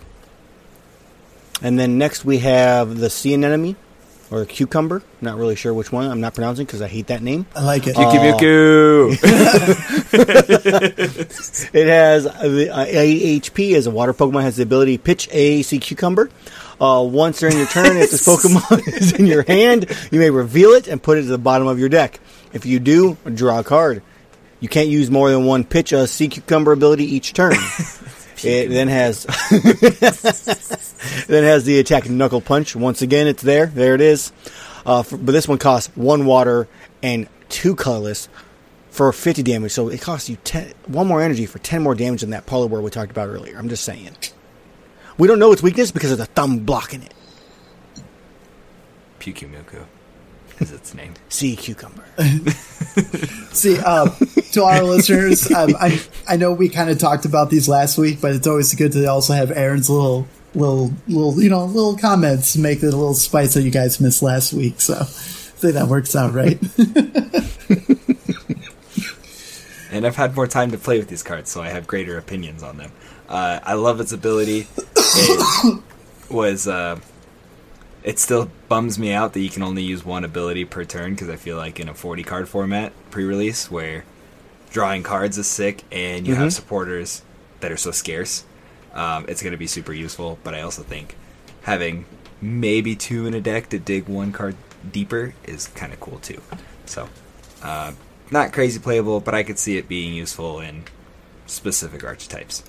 And 1.61 1.79
then 1.79 1.97
next 1.97 2.25
we 2.25 2.39
have 2.39 2.97
the 2.97 3.09
Sea 3.09 3.35
Anemone, 3.35 3.77
or 4.33 4.45
Cucumber. 4.45 5.03
Not 5.21 5.37
really 5.37 5.55
sure 5.55 5.73
which 5.73 5.91
one. 5.91 6.09
I'm 6.09 6.19
not 6.19 6.33
pronouncing 6.33 6.65
because 6.65 6.81
I 6.81 6.87
hate 6.87 7.07
that 7.07 7.21
name. 7.21 7.45
I 7.55 7.63
like 7.63 7.87
it. 7.87 7.95
Kyukyu. 7.95 9.19
It 11.73 11.87
has 11.87 12.25
uh, 12.25 12.47
the 12.47 12.69
uh, 12.69 12.85
AHP 12.85 13.75
as 13.75 13.87
a 13.87 13.91
water 13.91 14.13
Pokemon 14.13 14.41
has 14.41 14.57
the 14.57 14.63
ability 14.63 14.97
to 14.97 15.03
pitch 15.03 15.29
a 15.31 15.61
sea 15.61 15.79
cucumber. 15.79 16.29
Uh, 16.83 17.01
once 17.01 17.39
during 17.39 17.55
your 17.55 17.67
turn, 17.67 17.95
if 17.95 18.11
this 18.11 18.27
Pokemon 18.27 18.85
is 18.93 19.13
in 19.13 19.25
your 19.25 19.43
hand, 19.43 19.85
you 20.11 20.19
may 20.19 20.29
reveal 20.29 20.71
it 20.71 20.89
and 20.89 21.01
put 21.01 21.17
it 21.17 21.21
to 21.21 21.27
the 21.27 21.37
bottom 21.37 21.65
of 21.65 21.79
your 21.79 21.87
deck. 21.87 22.19
If 22.51 22.65
you 22.65 22.81
do, 22.81 23.15
draw 23.33 23.59
a 23.59 23.63
card. 23.63 24.03
You 24.59 24.67
can't 24.67 24.89
use 24.89 25.09
more 25.09 25.31
than 25.31 25.45
one 25.45 25.63
pitch 25.63 25.93
a 25.93 26.07
sea 26.07 26.27
cucumber 26.27 26.73
ability 26.73 27.05
each 27.05 27.31
turn. 27.31 27.53
it 28.43 28.67
then 28.67 28.89
has 28.89 29.23
then 31.27 31.43
has 31.45 31.63
the 31.63 31.79
attack 31.79 32.09
knuckle 32.09 32.41
punch. 32.41 32.75
Once 32.75 33.01
again, 33.01 33.27
it's 33.27 33.43
there. 33.43 33.67
There 33.67 33.95
it 33.95 34.01
is. 34.01 34.33
Uh, 34.85 35.03
for, 35.03 35.15
but 35.15 35.31
this 35.31 35.47
one 35.47 35.59
costs 35.59 35.89
one 35.95 36.25
water 36.25 36.67
and 37.01 37.29
two 37.47 37.75
colorless 37.75 38.27
for 38.89 39.13
50 39.13 39.41
damage. 39.41 39.71
So 39.71 39.87
it 39.87 40.01
costs 40.01 40.29
you 40.29 40.35
10, 40.43 40.73
one 40.87 41.07
more 41.07 41.21
energy 41.21 41.45
for 41.45 41.59
10 41.59 41.81
more 41.81 41.95
damage 41.95 42.21
than 42.21 42.31
that 42.31 42.45
Poliwhirl 42.45 42.83
we 42.83 42.89
talked 42.89 43.11
about 43.11 43.29
earlier. 43.29 43.57
I'm 43.57 43.69
just 43.69 43.85
saying. 43.85 44.17
We 45.17 45.27
don't 45.27 45.39
know 45.39 45.51
its 45.51 45.61
weakness 45.61 45.91
because 45.91 46.11
of 46.11 46.17
the 46.17 46.25
thumb 46.25 46.59
blocking 46.59 47.03
it. 47.03 47.13
Pyukumuku 49.19 49.85
is 50.59 50.71
its 50.71 50.93
name. 50.95 51.13
Sea 51.29 51.55
cucumber. 51.55 52.03
See, 53.53 53.77
uh, 53.79 54.09
to 54.53 54.63
our 54.63 54.83
listeners, 54.83 55.51
um, 55.51 55.75
I 55.79 56.01
I 56.27 56.37
know 56.37 56.53
we 56.53 56.69
kind 56.69 56.89
of 56.89 56.97
talked 56.99 57.25
about 57.25 57.49
these 57.49 57.69
last 57.69 57.97
week, 57.97 58.21
but 58.21 58.33
it's 58.33 58.47
always 58.47 58.73
good 58.73 58.91
to 58.93 59.05
also 59.05 59.33
have 59.33 59.51
Aaron's 59.51 59.89
little 59.89 60.27
little 60.55 60.91
little 61.07 61.41
you 61.41 61.49
know 61.49 61.65
little 61.65 61.97
comments 61.97 62.55
make 62.57 62.79
it 62.79 62.87
a 62.87 62.97
little 62.97 63.13
spice 63.13 63.53
that 63.55 63.63
you 63.63 63.71
guys 63.71 63.99
missed 63.99 64.21
last 64.21 64.53
week. 64.53 64.81
So 64.81 64.95
I 64.95 65.03
think 65.05 65.73
that 65.75 65.87
works 65.87 66.15
out 66.15 66.33
right. 66.33 66.59
and 69.91 70.05
I've 70.05 70.15
had 70.15 70.35
more 70.35 70.47
time 70.47 70.71
to 70.71 70.77
play 70.77 70.99
with 70.99 71.07
these 71.07 71.23
cards, 71.23 71.49
so 71.49 71.61
I 71.61 71.69
have 71.69 71.87
greater 71.87 72.17
opinions 72.17 72.63
on 72.63 72.77
them. 72.77 72.91
Uh, 73.33 73.59
I 73.63 73.73
love 73.73 73.99
its 73.99 74.11
ability. 74.11 74.67
It 74.95 75.83
was. 76.29 76.67
Uh, 76.67 76.99
it 78.03 78.19
still 78.19 78.51
bums 78.67 78.99
me 78.99 79.11
out 79.11 79.33
that 79.33 79.39
you 79.39 79.49
can 79.49 79.63
only 79.63 79.81
use 79.81 80.05
one 80.05 80.23
ability 80.23 80.65
per 80.65 80.83
turn 80.83 81.13
because 81.13 81.29
I 81.29 81.37
feel 81.37 81.57
like 81.57 81.79
in 81.79 81.89
a 81.89 81.95
40 81.95 82.21
card 82.23 82.47
format 82.47 82.91
pre-release 83.09 83.71
where 83.71 84.03
drawing 84.69 85.03
cards 85.03 85.37
is 85.37 85.47
sick 85.47 85.83
and 85.91 86.27
you 86.27 86.35
have 86.35 86.53
supporters 86.53 87.23
that 87.61 87.71
are 87.71 87.77
so 87.77 87.91
scarce, 87.91 88.43
um, 88.93 89.25
it's 89.27 89.41
going 89.41 89.53
to 89.53 89.57
be 89.57 89.67
super 89.67 89.93
useful. 89.93 90.37
But 90.43 90.53
I 90.53 90.61
also 90.61 90.83
think 90.83 91.15
having 91.63 92.05
maybe 92.39 92.95
two 92.95 93.25
in 93.25 93.33
a 93.33 93.41
deck 93.41 93.69
to 93.69 93.79
dig 93.79 94.07
one 94.07 94.31
card 94.31 94.55
deeper 94.91 95.33
is 95.45 95.69
kind 95.69 95.91
of 95.91 95.99
cool 95.99 96.19
too. 96.19 96.41
So, 96.85 97.09
uh, 97.63 97.93
not 98.29 98.53
crazy 98.53 98.79
playable, 98.79 99.21
but 99.21 99.33
I 99.33 99.41
could 99.41 99.57
see 99.57 99.77
it 99.77 99.87
being 99.87 100.13
useful 100.13 100.59
in 100.59 100.83
specific 101.47 102.03
archetypes. 102.03 102.63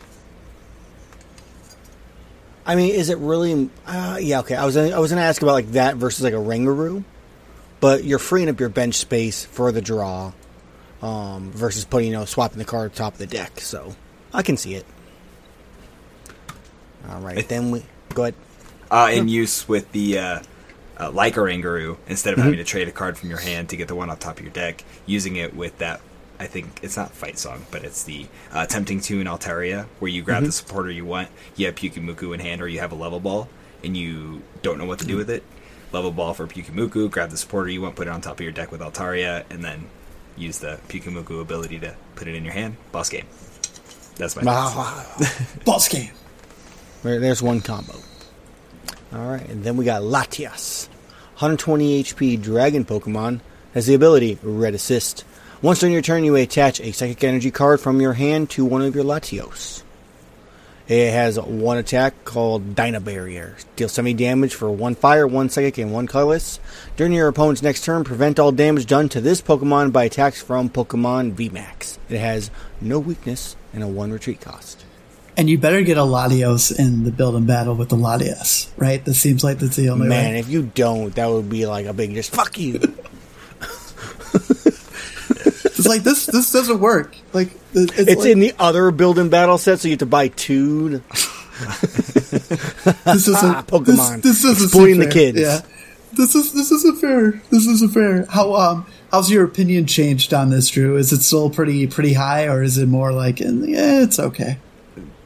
I 2.66 2.76
mean, 2.76 2.94
is 2.94 3.10
it 3.10 3.18
really? 3.18 3.68
Uh, 3.86 4.18
yeah, 4.20 4.40
okay. 4.40 4.54
I 4.56 4.64
was 4.64 4.76
I 4.76 4.98
was 4.98 5.10
gonna 5.10 5.22
ask 5.22 5.42
about 5.42 5.52
like 5.52 5.72
that 5.72 5.96
versus 5.96 6.22
like 6.24 6.32
a 6.32 6.36
Ringaroo, 6.36 7.04
but 7.80 8.04
you're 8.04 8.18
freeing 8.18 8.48
up 8.48 8.58
your 8.60 8.70
bench 8.70 8.94
space 8.96 9.44
for 9.44 9.70
the 9.70 9.82
draw, 9.82 10.32
um, 11.02 11.50
versus 11.50 11.84
putting 11.84 12.08
you 12.08 12.14
know 12.14 12.24
swapping 12.24 12.58
the 12.58 12.64
card 12.64 12.94
top 12.94 13.12
of 13.14 13.18
the 13.18 13.26
deck. 13.26 13.60
So 13.60 13.94
I 14.32 14.42
can 14.42 14.56
see 14.56 14.74
it. 14.74 14.86
All 17.08 17.20
right, 17.20 17.46
then 17.48 17.70
we 17.70 17.82
go 18.14 18.22
ahead. 18.22 18.34
uh, 18.90 19.10
in 19.12 19.28
use 19.28 19.68
with 19.68 19.92
the 19.92 20.18
uh, 20.18 20.40
uh, 20.98 21.10
like 21.10 21.36
a 21.36 21.40
Ringaroo, 21.40 21.98
instead 22.06 22.32
of 22.32 22.38
having 22.40 22.56
to 22.56 22.64
trade 22.64 22.88
a 22.88 22.92
card 22.92 23.18
from 23.18 23.28
your 23.28 23.40
hand 23.40 23.68
to 23.70 23.76
get 23.76 23.88
the 23.88 23.94
one 23.94 24.08
on 24.08 24.16
top 24.16 24.38
of 24.38 24.42
your 24.42 24.52
deck. 24.52 24.84
Using 25.04 25.36
it 25.36 25.54
with 25.54 25.76
that, 25.78 26.00
I 26.38 26.46
think 26.46 26.80
it's 26.82 26.96
not 26.96 27.12
fight 27.12 27.38
song, 27.38 27.64
but 27.70 27.84
it's 27.84 28.04
the 28.04 28.26
uh, 28.52 28.66
tempting 28.66 29.00
tune 29.00 29.26
Altaria, 29.26 29.86
where 30.00 30.10
you 30.10 30.22
grab 30.22 30.42
the 30.42 30.52
supporter 30.52 30.90
you 30.90 31.04
want. 31.04 31.28
You 31.56 31.66
have 31.66 31.76
Pyukumuku 31.76 32.34
in 32.34 32.40
hand, 32.40 32.60
or 32.60 32.68
you 32.68 32.80
have 32.80 32.92
a 32.92 32.96
level 32.96 33.20
ball, 33.20 33.48
and 33.84 33.96
you 33.96 34.42
don't 34.62 34.78
know 34.78 34.84
what 34.86 34.98
to 35.00 35.06
do 35.06 35.16
with 35.16 35.30
it. 35.30 35.44
Level 35.92 36.10
ball 36.10 36.34
for 36.34 36.46
Pyukumuku. 36.46 37.10
Grab 37.10 37.30
the 37.30 37.36
supporter 37.36 37.70
you 37.70 37.82
want, 37.82 37.94
put 37.94 38.08
it 38.08 38.10
on 38.10 38.20
top 38.20 38.34
of 38.34 38.40
your 38.40 38.52
deck 38.52 38.72
with 38.72 38.80
Altaria, 38.80 39.44
and 39.50 39.62
then 39.64 39.86
use 40.36 40.58
the 40.58 40.80
Pyukumuku 40.88 41.40
ability 41.40 41.78
to 41.80 41.94
put 42.16 42.26
it 42.26 42.34
in 42.34 42.44
your 42.44 42.52
hand. 42.52 42.76
Boss 42.90 43.10
game. 43.10 43.26
That's 44.16 44.34
my. 44.36 44.42
thoughts. 44.42 45.54
Boss 45.64 45.88
game. 45.88 46.10
There's 47.02 47.42
one 47.42 47.60
combo. 47.60 47.94
All 49.12 49.28
right, 49.28 49.48
and 49.48 49.62
then 49.62 49.76
we 49.76 49.84
got 49.84 50.02
Latias, 50.02 50.88
120 51.34 52.02
HP 52.02 52.42
Dragon 52.42 52.84
Pokemon 52.84 53.40
has 53.74 53.86
the 53.86 53.94
ability 53.94 54.38
Red 54.42 54.74
Assist. 54.74 55.24
Once 55.64 55.80
during 55.80 55.94
your 55.94 56.02
turn, 56.02 56.24
you 56.24 56.36
attach 56.36 56.78
a 56.82 56.92
Psychic 56.92 57.24
Energy 57.24 57.50
card 57.50 57.80
from 57.80 57.98
your 57.98 58.12
hand 58.12 58.50
to 58.50 58.66
one 58.66 58.82
of 58.82 58.94
your 58.94 59.02
Latios. 59.02 59.82
It 60.86 61.10
has 61.10 61.40
one 61.40 61.78
attack 61.78 62.26
called 62.26 62.74
Dyna 62.74 63.00
Barrier. 63.00 63.56
Deal 63.74 63.88
70 63.88 64.12
damage 64.12 64.54
for 64.54 64.70
one 64.70 64.94
fire, 64.94 65.26
one 65.26 65.48
psychic, 65.48 65.78
and 65.78 65.90
one 65.90 66.06
colorless. 66.06 66.60
During 66.98 67.14
your 67.14 67.28
opponent's 67.28 67.62
next 67.62 67.82
turn, 67.82 68.04
prevent 68.04 68.38
all 68.38 68.52
damage 68.52 68.84
done 68.84 69.08
to 69.08 69.22
this 69.22 69.40
Pokemon 69.40 69.90
by 69.90 70.04
attacks 70.04 70.42
from 70.42 70.68
Pokemon 70.68 71.32
VMAX. 71.32 71.96
It 72.10 72.18
has 72.18 72.50
no 72.82 72.98
weakness 72.98 73.56
and 73.72 73.82
a 73.82 73.88
one 73.88 74.12
retreat 74.12 74.42
cost. 74.42 74.84
And 75.34 75.48
you 75.48 75.56
better 75.56 75.80
get 75.80 75.96
a 75.96 76.02
Latios 76.02 76.78
in 76.78 77.04
the 77.04 77.10
build 77.10 77.36
and 77.36 77.46
battle 77.46 77.74
with 77.74 77.88
the 77.88 77.96
Latias, 77.96 78.68
right? 78.76 79.02
That 79.02 79.14
seems 79.14 79.42
like 79.42 79.60
that's 79.60 79.76
the 79.76 79.88
only 79.88 80.08
Man, 80.08 80.34
way. 80.34 80.40
if 80.40 80.48
you 80.50 80.64
don't, 80.74 81.14
that 81.14 81.30
would 81.30 81.48
be 81.48 81.64
like 81.64 81.86
a 81.86 81.94
big 81.94 82.12
just 82.12 82.34
fuck 82.34 82.58
you. 82.58 82.82
It's 85.84 85.94
like 85.94 86.02
this. 86.02 86.26
This 86.26 86.52
doesn't 86.52 86.80
work. 86.80 87.16
Like 87.32 87.50
it's, 87.72 87.98
It's 87.98 88.16
like, 88.22 88.28
in 88.28 88.40
the 88.40 88.52
other 88.58 88.90
build 88.90 89.18
and 89.18 89.30
battle 89.30 89.58
set, 89.58 89.80
so 89.80 89.88
you 89.88 89.92
have 89.92 89.98
to 90.00 90.06
buy 90.06 90.28
two. 90.28 91.02
this 93.04 93.28
isn't 93.28 93.44
Ah, 93.44 93.64
Pokemon. 93.66 94.22
This, 94.22 94.42
this 94.42 94.42
doesn't 94.42 94.64
Exploiting 94.64 94.98
the 94.98 95.08
kids. 95.08 95.38
Yeah. 95.40 95.60
This 96.12 96.34
is 96.34 96.52
this 96.52 96.70
isn't 96.70 97.00
fair. 97.00 97.42
This 97.50 97.66
isn't 97.66 97.92
fair. 97.92 98.26
How 98.28 98.54
um 98.54 98.86
how's 99.10 99.30
your 99.30 99.44
opinion 99.44 99.86
changed 99.86 100.32
on 100.32 100.50
this, 100.50 100.68
Drew? 100.68 100.96
Is 100.96 101.12
it 101.12 101.22
still 101.22 101.50
pretty 101.50 101.86
pretty 101.88 102.12
high, 102.12 102.46
or 102.46 102.62
is 102.62 102.78
it 102.78 102.86
more 102.86 103.12
like 103.12 103.40
yeah, 103.40 104.02
it's 104.02 104.18
okay? 104.18 104.58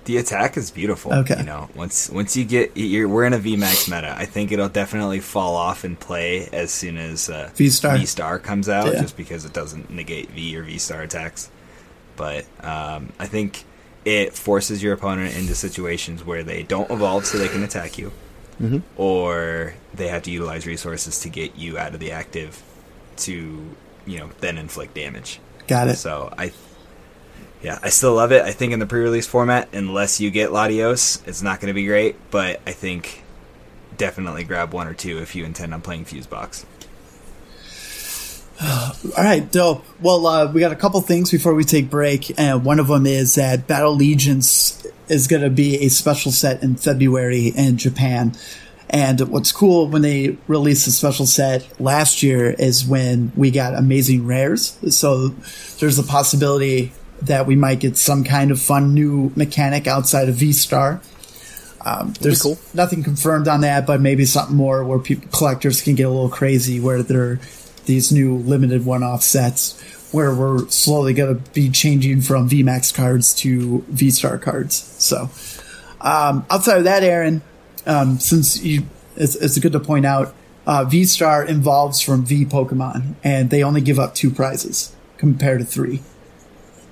The 0.09 0.17
attack 0.17 0.57
is 0.57 0.71
beautiful. 0.71 1.13
Okay. 1.13 1.37
You 1.39 1.45
know, 1.45 1.69
once 1.75 2.09
once 2.09 2.35
you 2.35 2.47
get 2.47 2.75
you're, 2.79 3.07
we're 3.07 3.25
in 3.27 3.35
a 3.35 3.39
VMAX 3.39 3.91
meta. 3.91 4.15
I 4.17 4.25
think 4.25 4.53
it'll 4.53 4.71
definitely 4.71 5.21
fall 5.21 5.55
off 5.55 5.85
in 5.85 5.97
play 5.97 6.49
as 6.51 6.71
soon 6.71 6.97
as 6.97 7.29
uh. 7.29 7.51
V 7.55 7.69
Star 7.69 8.39
comes 8.39 8.71
out, 8.71 8.87
Yeah. 8.95 9.03
just 9.03 9.19
because 9.19 9.45
it 9.45 9.53
doesn't 9.53 9.91
negate 9.91 10.31
V 10.31 10.57
or 10.57 10.63
V 10.63 10.79
Star 10.79 11.03
attacks. 11.03 11.51
But 12.17 12.47
um, 12.65 13.13
I 13.19 13.27
think 13.27 13.65
it 14.07 14.33
forces 14.33 14.83
your 14.83 14.95
opponent 14.95 15.37
into 15.37 15.55
situations 15.55 16.25
where 16.25 16.43
they 16.43 16.63
don't 16.63 16.91
evolve 16.91 17.27
so 17.27 17.37
they 17.37 17.49
can 17.49 17.63
attack 17.63 17.99
you, 17.99 18.11
Mm-hmm. 18.63 18.79
or 18.97 19.75
they 19.93 20.09
have 20.09 20.23
to 20.23 20.31
utilize 20.31 20.67
resources 20.67 21.21
to 21.21 21.29
get 21.29 21.57
you 21.57 21.77
out 21.77 21.93
of 21.93 22.01
the 22.01 22.13
active 22.13 22.63
to 23.19 23.63
you 24.07 24.19
know 24.19 24.31
then 24.41 24.57
inflict 24.57 24.95
damage. 24.95 25.39
Got 25.67 25.89
it. 25.89 25.97
So 25.97 26.33
I, 26.39 26.51
yeah, 27.63 27.79
I 27.83 27.89
still 27.89 28.15
love 28.15 28.33
it. 28.33 28.43
I 28.43 28.53
think 28.53 28.73
in 28.73 28.79
the 28.79 28.87
pre-release 28.87 29.27
format, 29.27 29.69
unless 29.73 30.21
you 30.21 30.31
get 30.31 30.51
Latios, 30.51 31.27
it's 31.27 31.43
not 31.43 31.61
going 31.61 31.69
to 31.69 31.75
be 31.75 31.87
great. 31.87 32.17
But 32.31 32.61
I 32.67 32.73
think 32.73 33.23
definitely 33.97 34.45
grab 34.45 34.73
one 34.73 34.87
or 34.87 34.95
two 34.95 35.19
if 35.19 35.35
you 35.35 35.45
intend 35.45 35.75
on 35.75 35.81
playing 35.81 36.05
Fusebox. 36.05 36.65
All 38.63 39.25
right, 39.25 39.51
dope. 39.51 39.85
Well, 40.01 40.27
uh, 40.27 40.53
we 40.53 40.61
got 40.61 40.73
a 40.73 40.77
couple 40.77 41.01
things 41.01 41.31
before 41.31 41.55
we 41.55 41.65
take 41.65 41.91
break, 41.91 42.39
and 42.39 42.65
one 42.65 42.79
of 42.79 42.89
them 42.89 43.07
is 43.07 43.35
that 43.35 43.67
Battle 43.67 43.95
Legions 43.95 44.87
is 45.09 45.27
going 45.27 45.43
to 45.43 45.51
be 45.51 45.85
a 45.85 45.89
special 45.89 46.33
set 46.33 46.63
in 46.63 46.77
February 46.77 47.49
in 47.49 47.77
Japan. 47.77 48.35
And 48.91 49.21
what's 49.29 49.53
cool 49.53 49.87
when 49.89 50.03
they 50.03 50.39
released 50.47 50.87
the 50.87 50.93
special 50.93 51.27
set 51.27 51.79
last 51.81 52.23
year 52.23 52.51
is 52.51 52.87
when 52.87 53.33
we 53.37 53.51
got 53.51 53.75
amazing 53.75 54.27
rares. 54.27 54.79
So 54.91 55.29
there's 55.79 55.99
a 55.99 56.03
possibility 56.03 56.93
that 57.23 57.47
we 57.47 57.57
might 57.57 57.81
get 57.81 57.97
some 57.97 58.25
kind 58.25 58.51
of 58.51 58.61
fun 58.61 58.95
new 58.95 59.33
mechanic 59.35 59.87
outside 59.87 60.29
of 60.29 60.37
V 60.37 60.53
Star. 60.53 61.01
Um, 61.85 62.13
there's 62.21 62.43
cool. 62.43 62.59
nothing 62.75 63.03
confirmed 63.03 63.49
on 63.49 63.61
that, 63.63 63.87
but 63.87 64.01
maybe 64.01 64.25
something 64.25 64.57
more 64.57 64.85
where 64.85 64.99
people, 64.99 65.29
collectors 65.31 65.81
can 65.81 65.95
get 65.95 66.05
a 66.05 66.11
little 66.11 66.29
crazy, 66.29 66.81
where 66.81 67.03
there 67.03 67.23
are 67.23 67.41
these 67.87 68.13
new 68.13 68.37
limited 68.37 68.85
one-off 68.85 69.23
sets 69.23 69.81
where 70.13 70.35
we're 70.35 70.67
slowly 70.69 71.15
going 71.15 71.39
to 71.39 71.51
be 71.53 71.71
changing 71.71 72.21
from 72.21 72.49
VMAX 72.49 72.95
cards 72.95 73.35
to 73.35 73.85
V 73.89 74.11
Star 74.11 74.39
cards. 74.39 74.75
So 75.03 75.31
um, 76.01 76.47
outside 76.51 76.79
of 76.79 76.85
that, 76.85 77.03
Aaron, 77.03 77.43
um, 77.87 78.19
since 78.19 78.63
you, 78.63 78.83
it's, 79.17 79.37
it's 79.37 79.59
good 79.59 79.73
to 79.73 79.81
point 79.81 80.07
out, 80.07 80.35
uh, 80.67 80.85
V 80.85 81.05
Star 81.05 81.45
involves 81.45 82.01
from 82.01 82.25
V 82.25 82.45
Pokemon, 82.45 83.15
and 83.25 83.51
they 83.51 83.63
only 83.63 83.81
give 83.81 83.99
up 83.99 84.15
two 84.15 84.31
prizes 84.31 84.95
compared 85.17 85.61
to 85.61 85.65
three, 85.65 86.03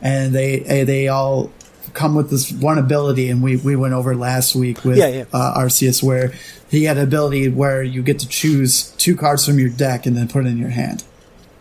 and 0.02 0.34
they 0.34 0.60
eh, 0.60 0.84
they 0.84 1.08
all 1.08 1.50
come 1.94 2.14
with 2.14 2.30
this 2.30 2.52
one 2.52 2.78
ability, 2.78 3.30
and 3.30 3.42
we 3.42 3.56
we 3.56 3.76
went 3.76 3.94
over 3.94 4.14
last 4.14 4.54
week 4.54 4.84
with 4.84 4.98
Yeah, 4.98 5.08
yeah. 5.08 5.24
Uh, 5.32 5.58
Arceus, 5.58 6.02
where 6.02 6.32
he 6.70 6.84
had 6.84 6.96
an 6.96 7.04
ability 7.04 7.48
where 7.48 7.82
you 7.82 8.02
get 8.02 8.18
to 8.20 8.28
choose 8.28 8.90
two 8.98 9.16
cards 9.16 9.46
from 9.46 9.58
your 9.58 9.68
deck 9.70 10.04
and 10.06 10.16
then 10.16 10.28
put 10.28 10.44
it 10.44 10.48
in 10.48 10.58
your 10.58 10.70
hand. 10.70 11.04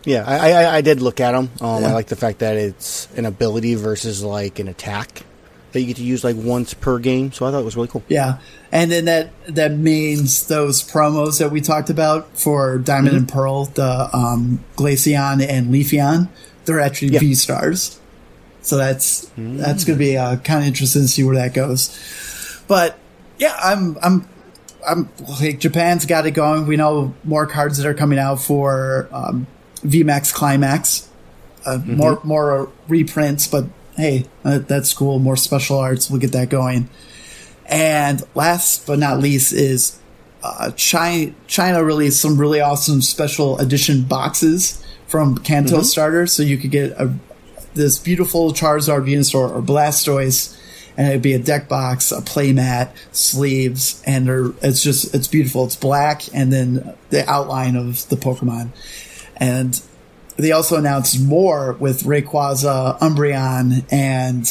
Yeah, 0.04 0.24
I, 0.26 0.52
I, 0.52 0.76
I 0.76 0.80
did 0.82 1.00
look 1.02 1.18
at 1.20 1.32
them. 1.32 1.50
Um, 1.60 1.82
Yeah. 1.82 1.88
I 1.88 1.92
like 1.92 2.06
the 2.06 2.16
fact 2.16 2.38
that 2.40 2.56
it's 2.56 3.08
an 3.16 3.24
ability 3.26 3.74
versus 3.74 4.22
like 4.22 4.58
an 4.60 4.68
attack 4.68 5.22
that 5.72 5.80
you 5.80 5.86
get 5.88 5.96
to 5.96 6.04
use 6.04 6.22
like 6.22 6.36
once 6.38 6.74
per 6.74 6.98
game. 7.00 7.32
So 7.32 7.44
I 7.44 7.50
thought 7.50 7.60
it 7.60 7.64
was 7.64 7.74
really 7.76 7.88
cool. 7.88 8.04
Yeah, 8.08 8.38
and 8.70 8.90
then 8.90 9.06
that 9.06 9.30
that 9.48 9.72
means 9.72 10.46
those 10.46 10.82
promos 10.82 11.38
that 11.40 11.50
we 11.50 11.60
talked 11.60 11.90
about 11.90 12.38
for 12.38 12.78
Diamond 12.78 13.08
Mm-hmm. 13.08 13.16
and 13.16 13.28
Pearl, 13.28 13.64
the 13.66 14.08
um, 14.12 14.64
Glaceon 14.76 15.44
and 15.46 15.72
Leafeon, 15.74 16.28
they're 16.66 16.80
actually. 16.80 17.16
V 17.18 17.34
stars. 17.34 17.98
So 18.66 18.76
that's 18.76 19.30
that's 19.36 19.84
going 19.84 19.96
to 19.96 20.04
be 20.04 20.16
uh, 20.16 20.36
kind 20.38 20.60
of 20.62 20.66
interesting 20.66 21.02
to 21.02 21.08
see 21.08 21.22
where 21.22 21.36
that 21.36 21.54
goes. 21.54 21.96
But 22.66 22.98
yeah, 23.38 23.56
I'm 23.62 23.96
I'm 24.02 24.28
I'm 24.86 25.08
like 25.40 25.60
Japan's 25.60 26.04
got 26.04 26.26
it 26.26 26.32
going. 26.32 26.66
We 26.66 26.76
know 26.76 27.14
more 27.22 27.46
cards 27.46 27.78
that 27.78 27.86
are 27.86 27.94
coming 27.94 28.18
out 28.18 28.40
for 28.40 29.08
um, 29.12 29.46
VMAX 29.82 30.34
Climax. 30.34 31.08
Uh, 31.64 31.78
More 31.84 32.20
more 32.22 32.70
reprints, 32.88 33.46
but 33.48 33.66
hey, 33.96 34.26
uh, 34.44 34.58
that's 34.58 34.92
cool. 34.92 35.18
More 35.18 35.36
special 35.36 35.78
arts. 35.78 36.08
We'll 36.10 36.20
get 36.20 36.32
that 36.32 36.48
going. 36.48 36.88
And 37.66 38.22
last 38.36 38.86
but 38.86 38.98
not 39.00 39.18
least 39.18 39.52
is 39.52 39.98
uh, 40.44 40.70
China, 40.72 41.32
China 41.48 41.82
released 41.82 42.20
some 42.20 42.38
really 42.38 42.60
awesome 42.60 43.00
special 43.02 43.58
edition 43.58 44.02
boxes 44.02 44.80
from 45.08 45.38
Kanto 45.38 45.82
starters, 45.82 46.32
so 46.32 46.44
you 46.44 46.56
could 46.56 46.70
get 46.70 46.92
a, 46.92 47.12
this 47.76 47.98
beautiful 47.98 48.52
Charizard, 48.52 49.06
Venusaur, 49.06 49.50
or 49.54 49.62
Blastoise, 49.62 50.58
and 50.96 51.08
it'd 51.08 51.22
be 51.22 51.34
a 51.34 51.38
deck 51.38 51.68
box, 51.68 52.10
a 52.10 52.20
playmat, 52.20 52.90
sleeves, 53.12 54.02
and 54.06 54.54
it's 54.62 54.82
just 54.82 55.14
it's 55.14 55.28
beautiful. 55.28 55.64
It's 55.66 55.76
black, 55.76 56.22
and 56.34 56.52
then 56.52 56.94
the 57.10 57.28
outline 57.30 57.76
of 57.76 58.08
the 58.08 58.16
Pokemon, 58.16 58.70
and 59.36 59.80
they 60.36 60.52
also 60.52 60.76
announced 60.76 61.20
more 61.22 61.74
with 61.74 62.02
Rayquaza, 62.02 62.98
Umbreon, 62.98 63.84
and 63.92 64.44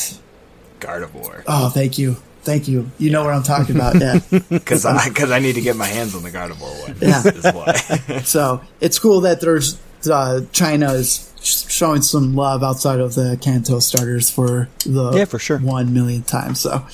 Gardevoir, 0.79 1.43
oh, 1.47 1.69
thank 1.69 1.97
you, 1.97 2.15
thank 2.43 2.67
you. 2.67 2.89
You 2.99 3.09
know 3.09 3.23
what 3.23 3.33
I'm 3.33 3.43
talking 3.43 3.75
about, 3.75 3.99
yeah. 3.99 4.19
because 4.49 4.85
I 4.85 5.09
because 5.09 5.31
I 5.31 5.39
need 5.39 5.55
to 5.55 5.61
get 5.61 5.75
my 5.75 5.88
hands 5.88 6.15
on 6.15 6.23
the 6.23 6.31
Gardevoir 6.31 6.81
one. 6.81 6.95
Yeah. 7.01 8.21
So 8.23 8.61
it's 8.81 8.99
cool 8.99 9.21
that 9.21 9.41
there's 9.41 9.79
uh, 10.09 10.41
China 10.51 10.93
is 10.93 11.31
sh- 11.35 11.35
showing 11.45 12.01
some 12.01 12.36
love 12.36 12.63
outside 12.63 12.99
of 12.99 13.15
the 13.15 13.38
Kanto 13.41 13.79
starters 13.79 14.29
for 14.29 14.69
the 14.86 15.12
Yeah, 15.13 15.25
for 15.25 15.39
sure. 15.39 15.60
one 15.60 15.93
million 15.93 16.23
times. 16.23 16.60
So 16.60 16.86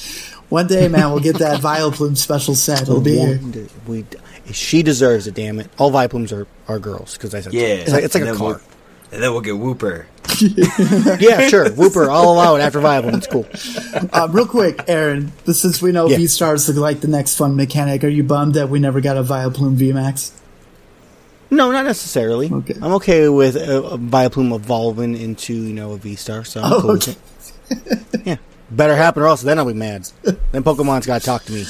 one 0.49 0.67
day, 0.67 0.87
man, 0.87 1.11
we'll 1.11 1.19
get 1.21 1.37
that 1.39 1.61
Vileplume 1.63 2.17
special 2.17 2.55
set. 2.55 2.81
It'll 2.83 3.01
be 3.01 3.17
here. 3.17 3.39
We, 3.87 4.05
she 4.51 4.83
deserves 4.83 5.27
it. 5.27 5.35
Damn 5.35 5.59
it! 5.59 5.69
All 5.77 5.91
Vileplumes 5.91 6.31
are, 6.33 6.47
are 6.67 6.79
girls 6.79 7.13
because 7.13 7.33
I 7.33 7.39
said 7.41 7.53
yeah, 7.53 7.61
It's 7.67 7.91
like, 7.91 8.03
it's 8.03 8.15
like 8.15 8.23
a 8.25 8.35
car. 8.35 8.47
We'll, 8.47 8.61
and 9.13 9.21
then 9.21 9.31
we'll 9.31 9.41
get 9.41 9.55
Wooper. 9.55 10.05
yeah, 11.21 11.47
sure. 11.49 11.65
Wooper, 11.69 12.09
I'll 12.09 12.31
allow 12.31 12.55
it 12.55 12.61
after 12.61 12.79
Vileplume. 12.79 13.17
It's 13.17 13.27
cool. 13.27 13.45
Uh, 14.13 14.27
real 14.31 14.47
quick, 14.47 14.83
Aaron, 14.87 15.31
since 15.45 15.81
we 15.81 15.91
know 15.91 16.07
Yeah. 16.07 16.17
V 16.17 16.27
Stars 16.27 16.67
look 16.69 16.77
like 16.77 17.01
the 17.01 17.07
next 17.07 17.35
fun 17.35 17.55
mechanic, 17.55 18.03
are 18.03 18.07
you 18.09 18.23
bummed 18.23 18.53
that 18.55 18.69
we 18.69 18.79
never 18.79 19.01
got 19.01 19.17
a 19.17 19.23
Vileplume 19.23 19.75
VMAX? 19.77 20.31
No, 21.51 21.71
not 21.71 21.85
necessarily. 21.85 22.49
Okay. 22.51 22.75
I'm 22.81 22.93
okay 22.93 23.27
with 23.29 23.57
a, 23.57 23.83
a 23.83 23.97
Vileplume 23.97 24.55
evolving 24.55 25.15
into 25.17 25.53
you 25.53 25.73
know 25.73 25.91
a 25.91 25.97
V 25.97 26.15
star. 26.15 26.43
So 26.45 26.61
I'm 26.61 26.73
Oh, 26.73 26.81
cool 26.81 26.91
it. 26.95 27.17
Yeah, 28.25 28.37
better 28.71 28.95
happen 28.95 29.21
or 29.23 29.27
else 29.27 29.41
then 29.41 29.59
I'll 29.59 29.65
be 29.65 29.73
mad. 29.73 30.07
then 30.23 30.63
Pokemon's 30.63 31.05
got 31.05 31.19
to 31.19 31.25
talk 31.25 31.43
to 31.45 31.51
me. 31.53 31.65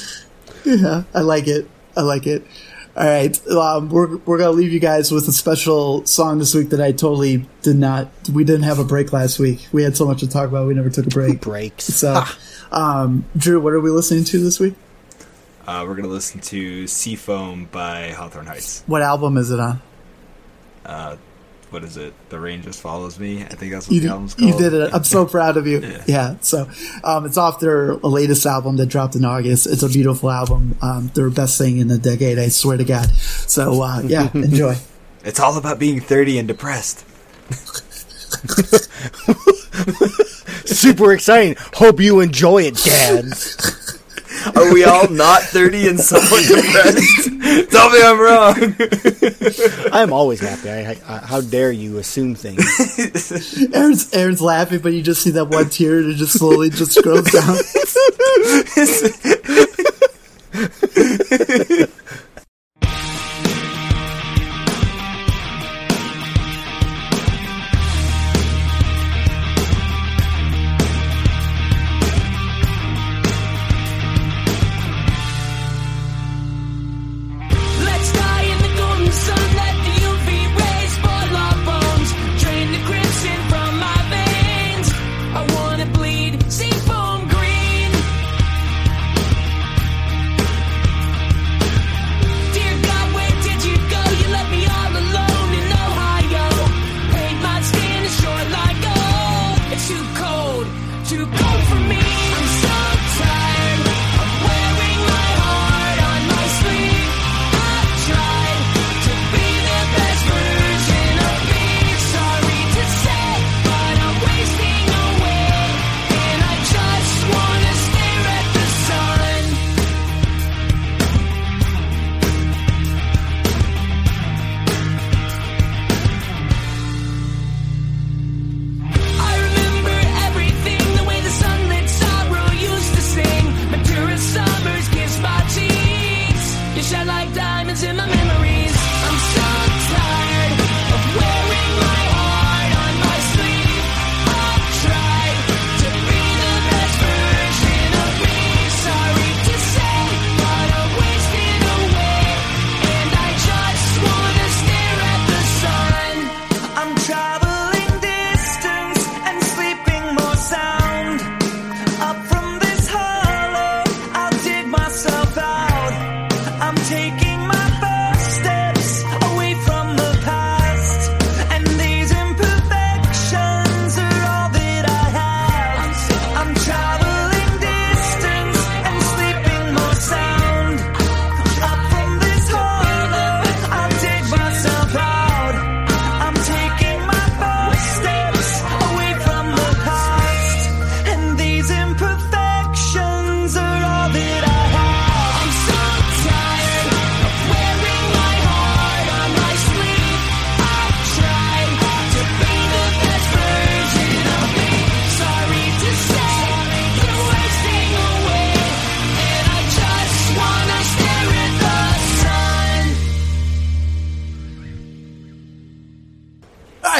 Yeah, 0.64 1.02
I 1.14 1.20
like 1.20 1.48
it. 1.48 1.68
I 1.96 2.02
like 2.02 2.26
it. 2.26 2.46
All 2.94 3.06
right, 3.06 3.46
um, 3.48 3.88
we're 3.88 4.18
we're 4.18 4.36
gonna 4.38 4.50
leave 4.50 4.70
you 4.70 4.78
guys 4.78 5.10
with 5.10 5.26
a 5.26 5.32
special 5.32 6.04
song 6.04 6.38
this 6.38 6.54
week 6.54 6.68
that 6.70 6.80
I 6.80 6.92
totally 6.92 7.46
did 7.62 7.76
not. 7.76 8.10
We 8.32 8.44
didn't 8.44 8.64
have 8.64 8.78
a 8.78 8.84
break 8.84 9.12
last 9.14 9.38
week. 9.38 9.66
We 9.72 9.82
had 9.82 9.96
so 9.96 10.04
much 10.06 10.20
to 10.20 10.28
talk 10.28 10.48
about. 10.48 10.68
We 10.68 10.74
never 10.74 10.90
took 10.90 11.06
a 11.06 11.10
break. 11.10 11.40
Breaks. 11.40 11.84
So, 11.84 12.22
um, 12.70 13.24
Drew, 13.36 13.60
what 13.60 13.72
are 13.72 13.80
we 13.80 13.90
listening 13.90 14.24
to 14.24 14.38
this 14.38 14.60
week? 14.60 14.74
Uh, 15.66 15.84
we're 15.86 15.94
gonna 15.94 16.08
listen 16.08 16.40
to 16.40 16.86
Seafoam 16.86 17.66
by 17.66 18.10
Hawthorne 18.10 18.46
Heights. 18.46 18.82
What 18.86 19.02
album 19.02 19.36
is 19.36 19.50
it 19.50 19.60
on? 19.60 19.80
Uh, 20.84 21.16
what 21.70 21.84
is 21.84 21.96
it? 21.96 22.12
The 22.28 22.38
Rain 22.40 22.62
Just 22.62 22.80
Follows 22.80 23.18
Me. 23.18 23.42
I 23.44 23.54
think 23.54 23.72
that's 23.72 23.86
what 23.86 23.94
You 23.94 24.00
the 24.00 24.06
did, 24.08 24.12
album's 24.12 24.34
called. 24.34 24.50
you 24.50 24.58
did 24.58 24.74
it. 24.74 24.92
I'm 24.92 25.04
so 25.04 25.24
proud 25.26 25.56
of 25.56 25.66
you. 25.66 25.78
Yeah. 25.80 26.04
Yeah. 26.06 26.36
So, 26.40 26.68
um, 27.04 27.24
it's 27.24 27.38
off 27.38 27.60
their 27.60 27.94
latest 27.94 28.44
album 28.44 28.76
that 28.76 28.86
dropped 28.86 29.14
in 29.14 29.24
August. 29.24 29.66
It's 29.68 29.82
a 29.82 29.88
beautiful 29.88 30.30
album. 30.30 30.76
Um, 30.82 31.10
their 31.14 31.30
best 31.30 31.56
thing 31.56 31.78
in 31.78 31.88
the 31.88 31.98
decade. 31.98 32.38
I 32.38 32.48
swear 32.48 32.76
to 32.76 32.84
God. 32.84 33.08
So, 33.10 33.80
uh, 33.82 34.02
yeah, 34.04 34.28
enjoy. 34.34 34.76
It's 35.24 35.38
all 35.40 35.56
about 35.56 35.78
being 35.78 36.00
30 36.00 36.40
and 36.40 36.48
depressed. 36.48 37.06
Super 40.66 41.12
exciting. 41.12 41.56
Hope 41.74 42.00
you 42.00 42.20
enjoy 42.20 42.64
it, 42.64 42.76
dads. 42.76 43.91
Are 44.54 44.72
we 44.72 44.84
all 44.84 45.08
not 45.08 45.42
30 45.42 45.88
and 45.88 46.00
somewhat 46.00 46.44
depressed? 46.46 47.28
Tell 47.70 47.90
me 47.90 48.00
I'm 48.02 48.20
wrong. 48.20 48.74
I'm 49.92 50.12
always 50.12 50.40
happy. 50.40 50.70
I, 50.70 50.96
I, 51.06 51.18
how 51.18 51.40
dare 51.40 51.72
you 51.72 51.98
assume 51.98 52.34
things? 52.34 52.62
Aaron's, 53.74 54.12
Aaron's 54.12 54.40
laughing, 54.40 54.80
but 54.80 54.92
you 54.92 55.02
just 55.02 55.22
see 55.22 55.30
that 55.30 55.46
one 55.46 55.68
tear 55.68 56.02
that 56.02 56.14
just 56.14 56.38
slowly 56.38 56.70
just 56.70 56.92
scrolls 56.92 57.30
down. 57.30 57.56
You 58.76 59.36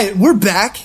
right, 0.03 0.17
we're 0.17 0.35
back. 0.35 0.79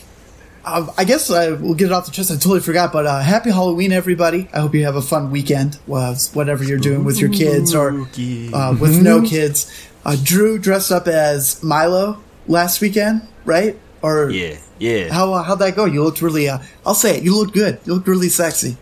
Um, 0.66 0.92
I 0.98 1.06
guess 1.06 1.30
uh, 1.30 1.58
we'll 1.62 1.76
get 1.76 1.88
it 1.88 1.92
off 1.94 2.06
the 2.06 2.12
chest. 2.12 2.30
I 2.30 2.36
totally 2.36 2.60
forgot, 2.60 2.92
but 2.92 3.06
uh, 3.06 3.22
happy 3.22 3.52
Halloween, 3.52 3.94
everybody! 3.94 4.50
I 4.54 4.60
hope 4.60 4.76
you 4.76 4.84
have 4.84 4.98
a 4.98 5.02
fun 5.02 5.32
weekend, 5.32 5.80
uh, 5.92 6.16
whatever 6.34 6.64
you're 6.64 6.78
doing 6.78 7.06
with 7.06 7.20
your 7.20 7.32
kids 7.32 7.74
or 7.74 7.92
uh, 7.92 8.76
with 8.80 9.02
no 9.02 9.22
kids. 9.22 9.72
Uh, 10.06 10.18
Drew 10.22 10.60
dressed 10.60 10.92
up 10.92 11.08
as 11.08 11.64
Milo 11.64 12.22
last 12.48 12.82
weekend, 12.82 13.28
right? 13.46 13.80
Or 14.02 14.30
Yeah, 14.30 14.58
yeah. 14.78 15.12
how 15.12 15.34
uh, 15.34 15.44
how'd 15.44 15.60
that 15.60 15.76
go? 15.76 15.86
You 15.86 16.04
looked 16.04 16.22
really. 16.22 16.50
Uh, 16.50 16.60
I'll 16.86 16.94
say 16.94 17.18
it. 17.18 17.24
You 17.24 17.36
looked 17.36 17.54
good. 17.54 17.80
You 17.86 17.94
looked 17.94 18.08
really 18.08 18.30
sexy. 18.30 18.76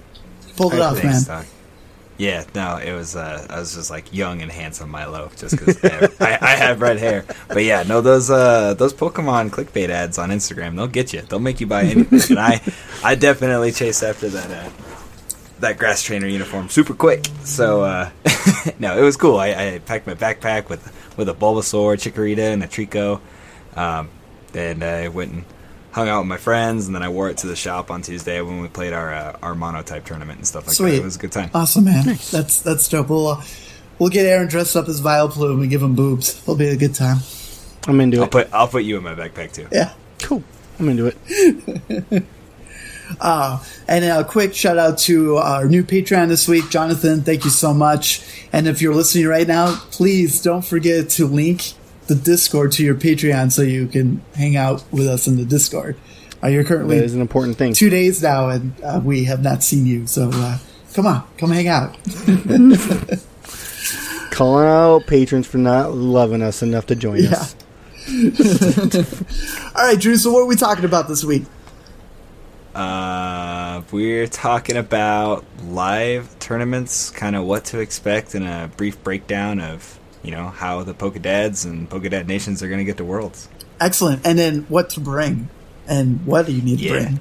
Pulled 0.58 0.74
it 0.74 0.82
off, 0.82 1.04
man. 1.04 1.46
Yeah, 2.18 2.46
no, 2.56 2.78
it 2.78 2.94
was. 2.94 3.16
Uh, 3.16 3.46
I 3.50 3.60
was 3.60 3.76
just 3.76 3.92
like 3.92 4.14
young 4.14 4.42
and 4.42 4.50
handsome 4.50 4.90
Milo, 4.90 5.30
just 5.36 5.58
because 5.58 5.78
I, 6.22 6.38
I 6.42 6.56
have 6.56 6.82
red 6.82 6.98
hair. 6.98 7.26
But 7.50 7.66
yeah, 7.66 7.84
no, 7.84 8.00
those 8.00 8.30
uh, 8.30 8.74
those 8.74 8.94
Pokemon 8.94 9.50
clickbait 9.50 9.90
ads 9.90 10.18
on 10.18 10.30
Instagram, 10.30 10.78
they'll 10.78 10.88
get 10.88 11.12
you. 11.12 11.22
They'll 11.24 11.40
make 11.40 11.60
you 11.60 11.68
buy 11.68 11.84
anything. 11.84 12.38
and 12.38 12.40
I, 12.40 12.62
I 13.04 13.16
definitely 13.16 13.74
chase 13.74 14.02
after 14.02 14.30
that 14.30 14.50
uh, 14.50 14.70
that 15.60 15.78
grass 15.78 16.04
trainer 16.04 16.28
uniform 16.28 16.70
super 16.70 16.94
quick. 16.94 17.26
So 17.44 17.84
uh, 17.84 18.10
no, 18.80 18.98
it 18.98 19.02
was 19.02 19.18
cool. 19.18 19.38
I, 19.38 19.50
I 19.50 19.82
packed 19.86 20.08
my 20.08 20.16
backpack 20.16 20.70
with 20.70 20.94
with 21.18 21.28
a 21.28 21.34
Bulbasaur, 21.34 21.96
Chikorita, 21.98 22.54
and 22.54 22.64
a 22.64 22.68
Treecko. 22.68 23.20
Um, 23.76 24.10
and 24.54 24.84
I 24.86 25.10
went 25.10 25.34
and 25.34 25.46
hung 25.96 26.10
out 26.10 26.20
with 26.20 26.28
my 26.28 26.38
friends, 26.38 26.88
and 26.88 26.96
then 26.96 27.02
I 27.02 27.08
wore 27.08 27.30
it 27.30 27.38
to 27.38 27.48
the 27.48 27.56
shop 27.56 27.90
on 27.90 28.02
Tuesday 28.02 28.42
when 28.42 28.60
we 28.60 28.68
played 28.68 28.92
our 28.92 29.14
uh, 29.14 29.38
our 29.42 29.56
monotype 29.56 30.06
tournament 30.06 30.40
and 30.40 30.46
stuff 30.46 30.68
like 30.68 30.76
Sweet. 30.76 30.92
that. 30.92 30.98
It 30.98 31.04
was 31.06 31.16
a 31.16 31.20
good 31.20 31.32
time. 31.32 31.50
Awesome, 31.54 31.86
man. 31.86 32.06
That's 32.32 32.60
that's 32.60 32.88
dope. 32.90 33.10
We'll 33.10 33.28
uh, 33.28 33.44
we'll 33.98 34.10
get 34.10 34.26
Aaron 34.26 34.50
dressed 34.50 34.76
up 34.76 34.90
as 34.90 35.00
Vileplume 35.02 35.62
and 35.62 35.70
give 35.70 35.82
him 35.82 35.96
boobs. 35.96 36.38
It'll 36.42 36.56
be 36.56 36.68
a 36.68 36.76
good 36.76 36.94
time. 36.96 37.20
I'm 37.88 38.00
into 38.02 38.18
I'll 38.18 38.26
it. 38.26 38.32
put 38.32 38.54
I'll 38.54 38.68
put 38.68 38.84
you 38.84 38.98
in 38.98 39.04
my 39.04 39.16
backpack 39.16 39.54
too. 39.54 39.68
Yeah. 39.72 39.94
Cool. 40.22 40.44
I'm 40.80 40.90
into 40.90 41.08
it. 41.08 42.24
And 43.88 44.04
a 44.04 44.24
quick 44.24 44.56
shout 44.56 44.78
out 44.80 44.98
to 45.00 45.38
our 45.38 45.68
new 45.68 45.84
Patreon 45.84 46.28
this 46.28 46.48
week, 46.48 46.70
Jonathan. 46.72 47.22
Thank 47.22 47.46
you 47.46 47.52
so 47.52 47.74
much. 47.74 48.22
And 48.52 48.68
if 48.68 48.82
you're 48.82 48.96
listening 48.96 49.28
right 49.28 49.48
now, 49.48 49.76
please 49.92 50.42
don't 50.42 50.66
forget 50.66 51.10
to 51.12 51.28
link 51.28 51.74
the 52.08 52.16
Discord 52.16 52.72
to 52.74 52.84
your 52.84 52.96
Patreon 52.96 53.52
so 53.52 53.62
you 53.62 53.88
can 53.88 54.22
hang 54.36 54.56
out 54.56 54.84
with 54.92 55.08
us 55.08 55.28
in 55.28 55.38
the 55.38 55.46
Discord. 55.46 55.98
Uh, 56.44 56.48
you're 56.48 56.64
currently 56.64 56.98
is 56.98 57.16
an 57.16 57.22
important 57.22 57.58
thing. 57.58 57.74
two 57.74 57.90
days 57.90 58.22
now, 58.22 58.50
and 58.50 58.74
uh, 58.84 59.02
we 59.04 59.24
have 59.24 59.42
not 59.42 59.64
seen 59.64 59.86
you. 59.86 60.06
So 60.06 60.30
uh, 60.34 60.58
come 60.94 61.08
on, 61.08 61.24
come 61.38 61.52
hang 61.52 61.68
out. 61.68 61.98
Calling 64.32 64.68
out 64.68 65.08
patrons 65.08 65.48
for 65.48 65.58
not 65.60 65.94
loving 65.94 66.42
us 66.42 66.62
enough 66.62 66.88
to 66.88 66.96
join 66.96 67.24
Yeah. 67.24 67.32
us. 67.36 67.56
All 69.76 69.88
right, 69.88 70.00
Drew. 70.00 70.18
So 70.18 70.32
what 70.32 70.42
are 70.42 70.46
we 70.46 70.58
talking 70.58 70.84
about 70.86 71.08
this 71.08 71.24
week? 71.24 71.44
Uh, 72.76 73.82
we're 73.92 74.28
talking 74.28 74.76
about 74.76 75.46
live 75.64 76.38
tournaments, 76.40 77.10
kind 77.12 77.36
of 77.38 77.46
what 77.46 77.64
to 77.66 77.80
expect, 77.80 78.36
and 78.36 78.46
a 78.46 78.70
brief 78.76 79.02
breakdown 79.02 79.62
of 79.62 79.98
you 80.26 80.32
know 80.32 80.50
how 80.50 80.84
the 80.84 80.94
Pokedads 80.94 81.66
and 81.66 81.90
Pokedad 81.90 82.28
nations 82.28 82.62
are 82.64 82.68
going 82.68 82.80
to 82.80 82.86
get 82.86 82.98
to 82.98 83.06
Worlds. 83.06 83.48
Excellent. 83.80 84.26
And 84.26 84.38
then 84.40 84.62
what 84.70 84.90
to 84.92 85.00
bring, 85.00 85.50
and 85.88 86.26
what 86.26 86.46
do 86.46 86.52
you 86.52 86.62
need 86.62 86.80
Yeah. 86.80 86.94
to 86.94 87.00
bring? 87.06 87.20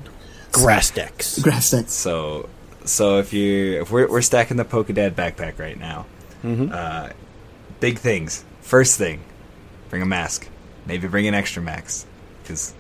Grass 0.53 0.91
decks. 0.91 1.39
Grass 1.41 1.71
decks. 1.71 1.93
So, 1.93 2.49
so 2.85 3.19
if 3.19 3.33
you 3.33 3.81
if 3.83 3.91
we're 3.91 4.09
we're 4.09 4.23
stacking 4.23 4.57
the 4.57 4.65
Pokedad 4.65 5.13
backpack 5.15 5.59
right 5.59 5.79
now, 5.79 6.07
uh, 6.45 7.11
big 7.81 7.99
things. 7.99 8.45
First 8.61 8.97
thing, 8.99 9.21
bring 9.91 10.01
a 10.03 10.07
mask. 10.07 10.49
Maybe 10.87 11.09
bring 11.09 11.27
an 11.27 11.35
extra 11.35 11.63
max, 11.63 12.07
because 12.43 12.75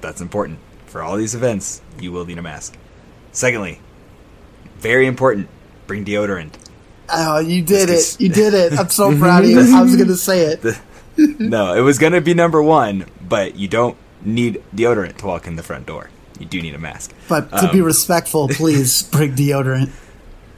that's 0.00 0.20
important 0.20 0.58
for 0.86 1.02
all 1.02 1.16
these 1.16 1.34
events. 1.34 1.82
You 2.00 2.10
will 2.12 2.24
need 2.24 2.38
a 2.38 2.42
mask. 2.42 2.76
Secondly, 3.32 3.80
very 4.78 5.06
important, 5.06 5.48
bring 5.86 6.04
deodorant. 6.04 6.52
Oh, 7.12 7.38
you 7.40 7.62
did 7.62 7.90
it! 7.90 8.16
You 8.20 8.28
did 8.28 8.54
it! 8.54 8.78
I'm 8.78 8.88
so 8.90 9.16
proud 9.18 9.44
of 9.44 9.50
you. 9.50 9.58
I 9.76 9.82
was 9.82 9.96
gonna 9.96 10.16
say 10.16 10.42
it. 10.52 10.64
no, 11.40 11.74
it 11.74 11.80
was 11.80 11.98
going 11.98 12.12
to 12.14 12.20
be 12.20 12.32
number 12.34 12.62
one, 12.62 13.04
but 13.28 13.56
you 13.56 13.68
don't 13.68 13.96
need 14.22 14.62
deodorant 14.74 15.16
to 15.18 15.26
walk 15.26 15.46
in 15.46 15.56
the 15.56 15.62
front 15.62 15.84
door. 15.86 16.08
You 16.38 16.46
do 16.46 16.62
need 16.62 16.74
a 16.74 16.78
mask. 16.78 17.12
But 17.28 17.50
to 17.58 17.68
be 17.72 17.80
Um, 17.80 17.86
respectful, 17.86 18.48
please 18.48 19.02
bring 19.12 19.34
deodorant. 19.34 19.90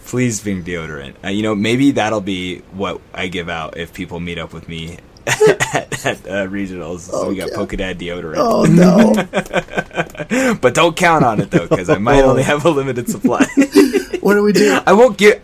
Please 0.04 0.40
bring 0.40 0.62
deodorant. 0.62 1.14
Uh, 1.24 1.28
you 1.28 1.42
know, 1.42 1.54
maybe 1.56 1.90
that'll 1.92 2.20
be 2.20 2.58
what 2.72 3.00
I 3.14 3.26
give 3.28 3.48
out 3.48 3.76
if 3.76 3.92
people 3.92 4.20
meet 4.20 4.38
up 4.38 4.52
with 4.52 4.68
me 4.68 4.98
at, 5.26 6.06
at 6.06 6.18
uh, 6.26 6.46
regionals. 6.48 7.00
So 7.10 7.28
we 7.30 7.36
got 7.36 7.50
Okay. 7.50 7.76
Pokedad 7.76 7.94
deodorant. 7.96 8.36
Oh 8.38 8.64
no! 8.64 10.54
But 10.60 10.74
don't 10.74 10.96
count 10.96 11.24
on 11.24 11.40
it 11.40 11.50
though, 11.50 11.66
because 11.66 11.88
I 11.90 11.98
might 11.98 12.22
only 12.22 12.42
have 12.42 12.64
a 12.64 12.70
limited 12.70 13.08
supply. 13.08 13.46
What 14.22 14.34
do 14.34 14.42
we 14.42 14.52
do? 14.52 14.78
I 14.86 14.92
won't 14.94 15.18
give. 15.18 15.42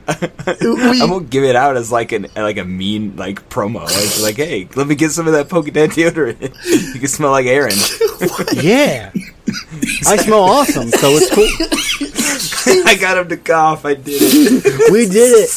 We- 0.61 1.01
I 1.03 1.05
won't 1.05 1.29
give 1.31 1.45
it 1.45 1.55
out 1.57 1.77
as 1.77 1.93
like 1.93 2.13
an 2.13 2.29
like 2.35 2.57
a 2.57 2.65
mean 2.65 3.17
like 3.17 3.49
promo. 3.51 3.85
It's 3.85 4.23
like, 4.23 4.37
hey, 4.37 4.69
let 4.77 4.87
me 4.87 4.95
get 4.95 5.11
some 5.11 5.27
of 5.27 5.33
that 5.35 5.49
Pokedad 5.49 5.89
deodorant. 5.91 6.41
you 6.95 7.01
can 7.01 7.09
smell 7.09 7.31
like 7.33 7.47
Aaron. 7.47 7.75
Yeah. 8.55 9.11
I 10.07 10.17
smell 10.17 10.41
awesome, 10.43 10.89
so 10.91 11.09
it's 11.13 11.31
cool. 11.35 12.85
I 12.87 12.95
got 12.97 13.17
him 13.19 13.29
to 13.29 13.37
cough. 13.37 13.85
I 13.85 13.95
did 13.95 14.07
it. 14.21 14.93
We 14.93 15.07
did 15.07 15.33
it. 15.45 15.51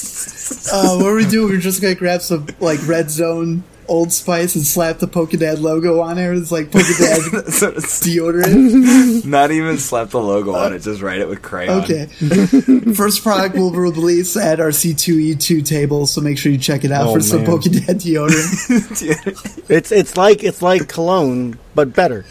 Uh, 0.72 0.98
what 0.98 1.10
do 1.10 1.16
we 1.16 1.26
do? 1.26 1.48
We're 1.48 1.60
just 1.60 1.82
gonna 1.82 1.96
grab 1.96 2.22
some 2.22 2.48
like 2.60 2.86
Red 2.88 3.10
Zone 3.10 3.64
Old 3.92 4.14
Spice 4.14 4.56
and 4.56 4.66
slap 4.66 5.00
the 5.00 5.08
Pokedad 5.08 5.60
logo 5.60 6.00
on 6.00 6.18
it. 6.18 6.36
It's 6.38 6.52
like 6.52 6.68
Pokedad 6.72 7.52
So 7.52 7.68
it's 7.70 8.00
deodorant. 8.00 9.26
not 9.26 9.52
even 9.52 9.78
slap 9.78 10.10
the 10.12 10.22
logo 10.22 10.54
on 10.56 10.74
it. 10.74 10.80
Just 10.80 11.02
write 11.02 11.20
it 11.20 11.28
with 11.28 11.42
crayon. 11.42 11.84
Okay. 11.84 12.06
First 12.96 13.22
product 13.22 13.56
will 13.56 13.72
be 13.72 13.78
released 13.80 14.38
at 14.38 14.60
our 14.62 14.70
C2E2 14.70 15.66
table, 15.66 16.08
so 16.08 16.22
make 16.22 16.38
sure 16.38 16.52
you 16.52 16.58
check 16.58 16.86
it 16.86 16.92
out 16.92 17.08
Oh, 17.08 17.14
for 17.16 17.20
some 17.20 17.42
man. 17.44 17.50
Pokedad 17.52 17.96
deodorant. 18.02 19.70
It's 19.70 19.92
it's 19.92 20.16
like 20.18 20.44
it's 20.44 20.62
like 20.62 20.88
cologne, 20.88 21.60
but 21.76 21.94
better. 21.94 22.26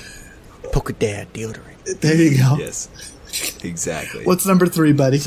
Polka 0.72 0.92
Dad 0.94 1.32
deodorant. 1.34 2.00
there 2.00 2.16
you 2.16 2.38
go. 2.38 2.56
yes. 2.58 2.88
Exactly. 3.62 4.24
What's 4.24 4.46
number 4.46 4.66
three, 4.66 4.92
buddy? 4.92 5.20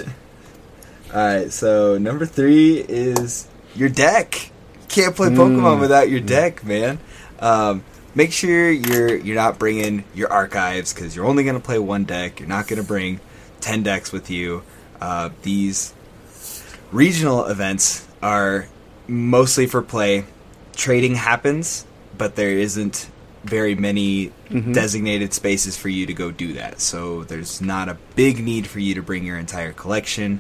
All 1.13 1.19
right, 1.21 1.51
so 1.51 1.97
number 1.97 2.25
three 2.25 2.77
is 2.79 3.47
your 3.75 3.89
deck. 3.89 4.49
Can't 4.89 5.15
play 5.15 5.29
Pokemon 5.29 5.79
without 5.79 6.09
your 6.09 6.19
deck, 6.19 6.63
man. 6.63 6.99
Um, 7.39 7.83
make 8.15 8.31
sure 8.31 8.69
you're 8.69 9.15
you're 9.15 9.35
not 9.35 9.57
bringing 9.59 10.03
your 10.13 10.31
archives 10.31 10.93
because 10.93 11.15
you're 11.15 11.25
only 11.25 11.43
going 11.43 11.55
to 11.55 11.61
play 11.61 11.79
one 11.79 12.03
deck. 12.03 12.39
You're 12.39 12.49
not 12.49 12.67
going 12.67 12.81
to 12.81 12.87
bring 12.87 13.19
ten 13.59 13.83
decks 13.83 14.11
with 14.11 14.29
you. 14.29 14.63
Uh, 15.01 15.29
these 15.41 15.93
regional 16.91 17.45
events 17.45 18.07
are 18.21 18.67
mostly 19.07 19.65
for 19.65 19.81
play 19.81 20.25
trading 20.75 21.15
happens, 21.15 21.85
but 22.17 22.35
there 22.35 22.51
isn't 22.51 23.09
very 23.43 23.75
many 23.75 24.31
designated 24.71 25.33
spaces 25.33 25.75
for 25.75 25.89
you 25.89 26.05
to 26.05 26.13
go 26.13 26.31
do 26.31 26.53
that. 26.53 26.79
So 26.79 27.23
there's 27.25 27.59
not 27.59 27.89
a 27.89 27.97
big 28.15 28.41
need 28.41 28.67
for 28.67 28.79
you 28.79 28.95
to 28.95 29.01
bring 29.01 29.25
your 29.25 29.37
entire 29.37 29.73
collection. 29.73 30.39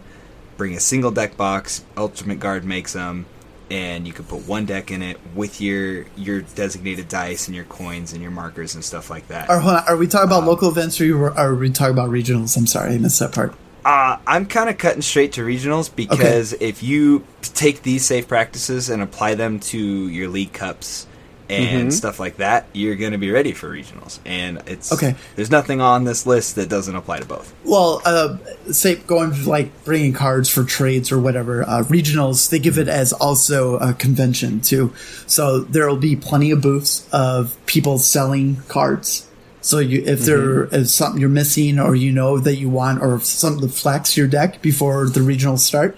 Bring 0.55 0.73
a 0.73 0.79
single 0.79 1.11
deck 1.11 1.35
box. 1.35 1.83
Ultimate 1.97 2.39
Guard 2.39 2.63
makes 2.63 2.93
them, 2.93 3.25
and 3.73 4.05
you 4.05 4.13
can 4.13 4.23
put 4.25 4.47
one 4.47 4.67
deck 4.67 4.91
in 4.91 5.01
it 5.01 5.19
with 5.33 5.59
your 5.59 6.05
your 6.15 6.41
designated 6.41 7.07
dice 7.07 7.47
and 7.47 7.55
your 7.55 7.65
coins 7.65 8.13
and 8.13 8.21
your 8.21 8.29
markers 8.29 8.75
and 8.75 8.85
stuff 8.85 9.09
like 9.09 9.27
that. 9.29 9.49
Are, 9.49 9.59
hold 9.59 9.77
on, 9.77 9.83
are 9.87 9.97
we 9.97 10.05
talking 10.05 10.27
about 10.27 10.43
local 10.43 10.69
events 10.69 11.01
or 11.01 11.31
are 11.31 11.55
we 11.55 11.71
talking 11.71 11.93
about 11.93 12.11
regionals? 12.11 12.55
I'm 12.55 12.67
sorry, 12.67 12.93
I 12.93 12.97
missed 12.99 13.19
that 13.19 13.33
part. 13.33 13.55
Uh, 13.83 14.17
I'm 14.27 14.45
kind 14.45 14.69
of 14.69 14.77
cutting 14.77 15.01
straight 15.01 15.33
to 15.33 15.41
regionals 15.41 15.93
because 15.93 16.53
if 16.53 16.83
you 16.83 17.25
take 17.41 17.81
these 17.81 18.05
safe 18.05 18.27
practices 18.27 18.89
and 18.89 19.01
apply 19.01 19.33
them 19.33 19.59
to 19.59 20.07
your 20.07 20.29
league 20.29 20.53
cups 20.53 21.07
and 21.53 21.93
stuff 21.93 22.19
like 22.19 22.37
that, 22.37 22.67
you're 22.73 22.95
going 22.95 23.11
to 23.11 23.17
be 23.17 23.31
ready 23.31 23.51
for 23.51 23.69
regionals. 23.69 24.19
And 24.25 24.61
it's 24.67 24.91
Okay. 24.91 25.15
There's 25.35 25.51
nothing 25.51 25.81
on 25.81 26.03
this 26.03 26.25
list 26.25 26.55
that 26.55 26.69
doesn't 26.69 26.95
apply 26.95 27.19
to 27.19 27.25
both. 27.25 27.53
Well, 27.63 28.01
uh, 28.05 28.37
say 28.71 28.95
going 28.95 29.33
to, 29.33 29.49
like 29.49 29.83
bringing 29.83 30.13
cards 30.13 30.49
for 30.49 30.63
trades 30.63 31.11
or 31.11 31.19
whatever. 31.19 31.63
Uh, 31.63 31.83
regionals 31.83 32.49
they 32.49 32.59
give 32.59 32.77
it 32.77 32.87
as 32.87 33.13
also 33.13 33.77
a 33.77 33.93
convention 33.93 34.61
too, 34.61 34.93
so 35.27 35.59
there 35.59 35.87
will 35.87 35.97
be 35.97 36.15
plenty 36.15 36.51
of 36.51 36.61
booths 36.61 37.07
of 37.11 37.55
people 37.65 37.97
selling 37.97 38.57
cards. 38.67 39.27
So 39.61 39.79
you, 39.79 40.03
if 40.05 40.19
there 40.21 40.65
is 40.65 40.93
something 40.93 41.21
you're 41.21 41.29
missing, 41.29 41.79
or 41.79 41.95
you 41.95 42.11
know 42.11 42.37
that 42.37 42.55
you 42.55 42.69
want, 42.69 43.01
or 43.01 43.21
something 43.21 43.61
to 43.61 43.73
flex 43.73 44.17
your 44.17 44.27
deck 44.27 44.61
before 44.61 45.07
the 45.07 45.21
regionals 45.21 45.59
start, 45.59 45.97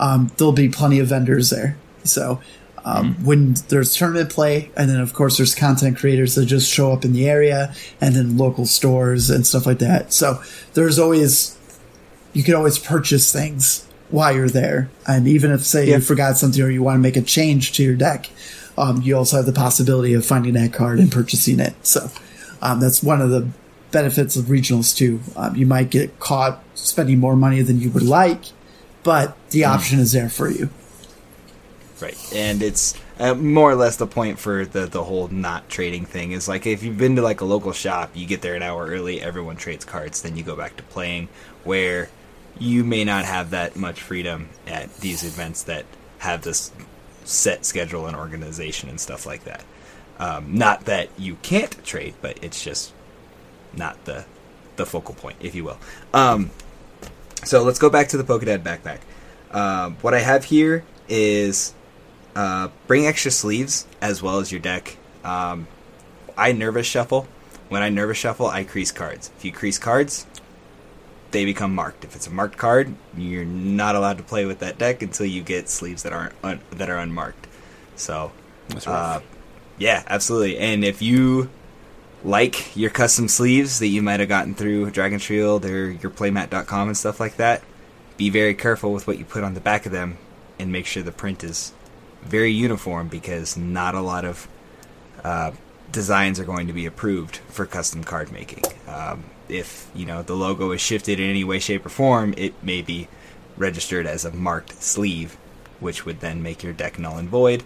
um, 0.00 0.32
there'll 0.36 0.52
be 0.52 0.68
plenty 0.68 0.98
of 0.98 1.06
vendors 1.06 1.50
there. 1.50 1.76
So 2.02 2.40
um, 2.84 3.14
when 3.24 3.54
there's 3.68 3.94
tournament 3.94 4.30
play, 4.30 4.70
and 4.76 4.90
then 4.90 5.00
of 5.00 5.12
course 5.14 5.36
there's 5.38 5.54
content 5.54 5.96
creators 5.96 6.34
that 6.34 6.46
just 6.46 6.72
show 6.72 6.92
up 6.92 7.04
in 7.04 7.12
the 7.12 7.28
area, 7.28 7.74
and 8.00 8.14
then 8.14 8.36
local 8.36 8.66
stores 8.66 9.30
and 9.30 9.46
stuff 9.46 9.66
like 9.66 9.78
that. 9.78 10.12
So 10.12 10.42
there's 10.74 10.98
always 10.98 11.58
you 12.32 12.42
can 12.42 12.54
always 12.54 12.78
purchase 12.78 13.32
things 13.32 13.86
while 14.10 14.34
you're 14.34 14.48
there, 14.50 14.90
and 15.06 15.26
even 15.26 15.50
if 15.50 15.62
say 15.64 15.86
Yeah. 15.88 15.96
you 15.96 16.00
forgot 16.02 16.36
something 16.36 16.62
or 16.62 16.70
you 16.70 16.82
want 16.82 16.96
to 16.96 17.00
make 17.02 17.16
a 17.16 17.22
change 17.22 17.72
to 17.72 17.82
your 17.82 17.96
deck, 17.96 18.28
um, 18.76 19.00
you 19.02 19.16
also 19.16 19.36
have 19.38 19.46
the 19.46 19.52
possibility 19.52 20.12
of 20.14 20.26
finding 20.26 20.52
that 20.54 20.72
card 20.72 20.98
and 20.98 21.10
purchasing 21.10 21.60
it. 21.60 21.74
So 21.86 22.10
um, 22.60 22.80
that's 22.80 23.02
one 23.02 23.20
of 23.22 23.30
the 23.30 23.48
benefits 23.92 24.36
of 24.36 24.46
regionals 24.46 24.94
too. 24.96 25.20
Um, 25.36 25.54
you 25.56 25.66
might 25.66 25.90
get 25.90 26.18
caught 26.20 26.62
spending 26.74 27.18
more 27.20 27.36
money 27.36 27.62
than 27.62 27.80
you 27.80 27.90
would 27.90 28.02
like, 28.02 28.42
but 29.04 29.36
the 29.50 29.64
option 29.64 30.00
is 30.00 30.12
there 30.12 30.28
for 30.28 30.50
you. 30.50 30.68
Right. 32.00 32.32
And 32.34 32.62
it's 32.62 32.94
uh, 33.18 33.34
more 33.34 33.70
or 33.70 33.76
less 33.76 33.96
the 33.96 34.06
point 34.06 34.38
for 34.38 34.66
the, 34.66 34.86
the 34.86 35.04
whole 35.04 35.28
not 35.28 35.68
trading 35.68 36.04
thing 36.04 36.32
is 36.32 36.48
like 36.48 36.66
if 36.66 36.82
you've 36.82 36.98
been 36.98 37.16
to 37.16 37.22
like 37.22 37.40
a 37.40 37.44
local 37.44 37.72
shop, 37.72 38.10
you 38.14 38.26
get 38.26 38.42
there 38.42 38.54
an 38.54 38.62
hour 38.62 38.86
early, 38.86 39.20
everyone 39.20 39.56
trades 39.56 39.84
cards, 39.84 40.22
then 40.22 40.36
you 40.36 40.42
go 40.42 40.56
back 40.56 40.76
to 40.76 40.82
playing 40.82 41.28
where 41.62 42.10
you 42.58 42.84
may 42.84 43.04
not 43.04 43.24
have 43.24 43.50
that 43.50 43.76
much 43.76 44.00
freedom 44.00 44.48
at 44.66 44.94
these 44.98 45.24
events 45.24 45.62
that 45.64 45.84
have 46.18 46.42
this 46.42 46.72
set 47.24 47.64
schedule 47.64 48.06
and 48.06 48.16
organization 48.16 48.88
and 48.88 49.00
stuff 49.00 49.26
like 49.26 49.44
that. 49.44 49.64
Um, 50.18 50.56
not 50.56 50.84
that 50.84 51.08
you 51.18 51.36
can't 51.42 51.84
trade, 51.84 52.14
but 52.20 52.42
it's 52.42 52.62
just 52.62 52.92
not 53.72 54.04
the 54.04 54.24
the 54.76 54.86
focal 54.86 55.14
point, 55.14 55.36
if 55.40 55.54
you 55.54 55.64
will. 55.64 55.78
Um, 56.12 56.50
so 57.44 57.62
let's 57.62 57.78
go 57.78 57.90
back 57.90 58.08
to 58.08 58.16
the 58.16 58.24
Pokedad 58.24 58.62
backpack. 58.62 59.00
Um, 59.56 59.96
what 60.00 60.14
I 60.14 60.20
have 60.20 60.44
here 60.44 60.84
is 61.08 61.74
uh, 62.34 62.68
bring 62.86 63.06
extra 63.06 63.30
sleeves 63.30 63.86
as 64.00 64.22
well 64.22 64.38
as 64.38 64.50
your 64.50 64.60
deck. 64.60 64.96
Um, 65.24 65.66
I 66.36 66.52
nervous 66.52 66.86
shuffle. 66.86 67.26
When 67.68 67.82
I 67.82 67.88
nervous 67.88 68.18
shuffle, 68.18 68.46
I 68.46 68.64
crease 68.64 68.92
cards. 68.92 69.30
If 69.36 69.44
you 69.44 69.52
crease 69.52 69.78
cards, 69.78 70.26
they 71.30 71.44
become 71.44 71.74
marked. 71.74 72.04
If 72.04 72.14
it's 72.14 72.26
a 72.26 72.30
marked 72.30 72.56
card, 72.56 72.94
you're 73.16 73.44
not 73.44 73.96
allowed 73.96 74.18
to 74.18 74.24
play 74.24 74.44
with 74.44 74.60
that 74.60 74.78
deck 74.78 75.02
until 75.02 75.26
you 75.26 75.42
get 75.42 75.68
sleeves 75.68 76.02
that 76.02 76.12
aren't 76.12 76.34
un- 76.42 76.60
that 76.70 76.90
are 76.90 76.98
unmarked. 76.98 77.46
So, 77.96 78.32
That's 78.68 78.86
uh, 78.86 79.20
yeah, 79.78 80.02
absolutely. 80.06 80.58
And 80.58 80.84
if 80.84 81.02
you 81.02 81.50
like 82.24 82.76
your 82.76 82.90
custom 82.90 83.28
sleeves 83.28 83.78
that 83.78 83.88
you 83.88 84.02
might 84.02 84.20
have 84.20 84.28
gotten 84.28 84.54
through 84.54 84.90
Dragon 84.90 85.18
Shield 85.18 85.64
or 85.64 85.90
your 85.90 86.10
playmat.com 86.10 86.88
and 86.88 86.96
stuff 86.96 87.20
like 87.20 87.36
that, 87.36 87.62
be 88.16 88.30
very 88.30 88.54
careful 88.54 88.92
with 88.92 89.06
what 89.06 89.18
you 89.18 89.24
put 89.24 89.44
on 89.44 89.54
the 89.54 89.60
back 89.60 89.86
of 89.86 89.92
them 89.92 90.18
and 90.58 90.70
make 90.70 90.86
sure 90.86 91.02
the 91.02 91.12
print 91.12 91.42
is 91.44 91.72
very 92.24 92.50
uniform 92.50 93.08
because 93.08 93.56
not 93.56 93.94
a 93.94 94.00
lot 94.00 94.24
of 94.24 94.48
uh, 95.22 95.52
designs 95.92 96.40
are 96.40 96.44
going 96.44 96.66
to 96.66 96.72
be 96.72 96.86
approved 96.86 97.36
for 97.48 97.66
custom 97.66 98.04
card 98.04 98.32
making. 98.32 98.62
Um, 98.88 99.24
if 99.48 99.90
you 99.94 100.06
know 100.06 100.22
the 100.22 100.34
logo 100.34 100.70
is 100.72 100.80
shifted 100.80 101.20
in 101.20 101.28
any 101.28 101.44
way, 101.44 101.58
shape, 101.58 101.86
or 101.86 101.90
form, 101.90 102.34
it 102.36 102.54
may 102.62 102.82
be 102.82 103.08
registered 103.56 104.06
as 104.06 104.24
a 104.24 104.32
marked 104.32 104.82
sleeve, 104.82 105.36
which 105.80 106.04
would 106.04 106.20
then 106.20 106.42
make 106.42 106.62
your 106.62 106.72
deck 106.72 106.98
null 106.98 107.18
and 107.18 107.28
void. 107.28 107.62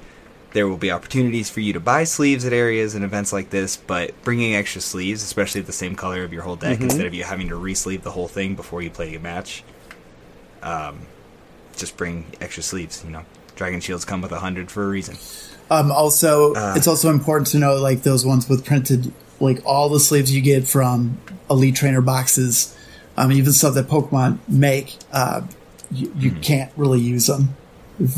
There 0.52 0.66
will 0.66 0.78
be 0.78 0.90
opportunities 0.90 1.50
for 1.50 1.60
you 1.60 1.74
to 1.74 1.80
buy 1.80 2.04
sleeves 2.04 2.44
at 2.44 2.52
areas 2.54 2.94
and 2.94 3.04
events 3.04 3.32
like 3.32 3.50
this, 3.50 3.76
but 3.76 4.20
bringing 4.24 4.54
extra 4.54 4.80
sleeves, 4.80 5.22
especially 5.22 5.60
the 5.60 5.72
same 5.72 5.94
color 5.94 6.24
of 6.24 6.32
your 6.32 6.42
whole 6.42 6.56
deck, 6.56 6.80
instead 6.80 7.06
of 7.06 7.12
you 7.12 7.24
having 7.24 7.48
to 7.48 7.56
re-sleeve 7.56 8.02
the 8.02 8.10
whole 8.10 8.28
thing 8.28 8.54
before 8.54 8.80
you 8.80 8.88
play 8.88 9.14
a 9.14 9.20
match, 9.20 9.62
um, 10.62 11.00
just 11.76 11.96
bring 11.98 12.24
extra 12.40 12.62
sleeves. 12.62 13.04
You 13.04 13.10
know, 13.10 13.24
Dragon 13.58 13.80
Shields 13.80 14.04
come 14.06 14.22
with 14.22 14.32
a 14.32 14.38
hundred 14.40 14.70
for 14.70 14.84
a 14.84 14.88
reason. 14.88 15.16
Um, 15.70 15.92
also, 15.92 16.54
it's 16.74 16.86
also 16.86 17.10
important 17.10 17.48
to 17.48 17.58
know 17.58 17.74
like 17.76 18.02
those 18.02 18.24
ones 18.24 18.48
with 18.48 18.64
printed, 18.64 19.12
like 19.40 19.60
all 19.66 19.90
the 19.90 20.00
sleeves 20.00 20.34
you 20.34 20.40
get 20.40 20.66
from 20.66 21.18
Elite 21.50 21.74
Trainer 21.76 22.00
boxes, 22.00 22.74
um, 23.18 23.30
even 23.32 23.52
stuff 23.52 23.74
that 23.74 23.86
Pokemon 23.88 24.38
make, 24.48 24.96
uh, 25.12 25.42
you, 25.90 26.10
you 26.16 26.30
can't 26.30 26.70
really 26.76 27.00
use 27.00 27.26
them. 27.26 27.54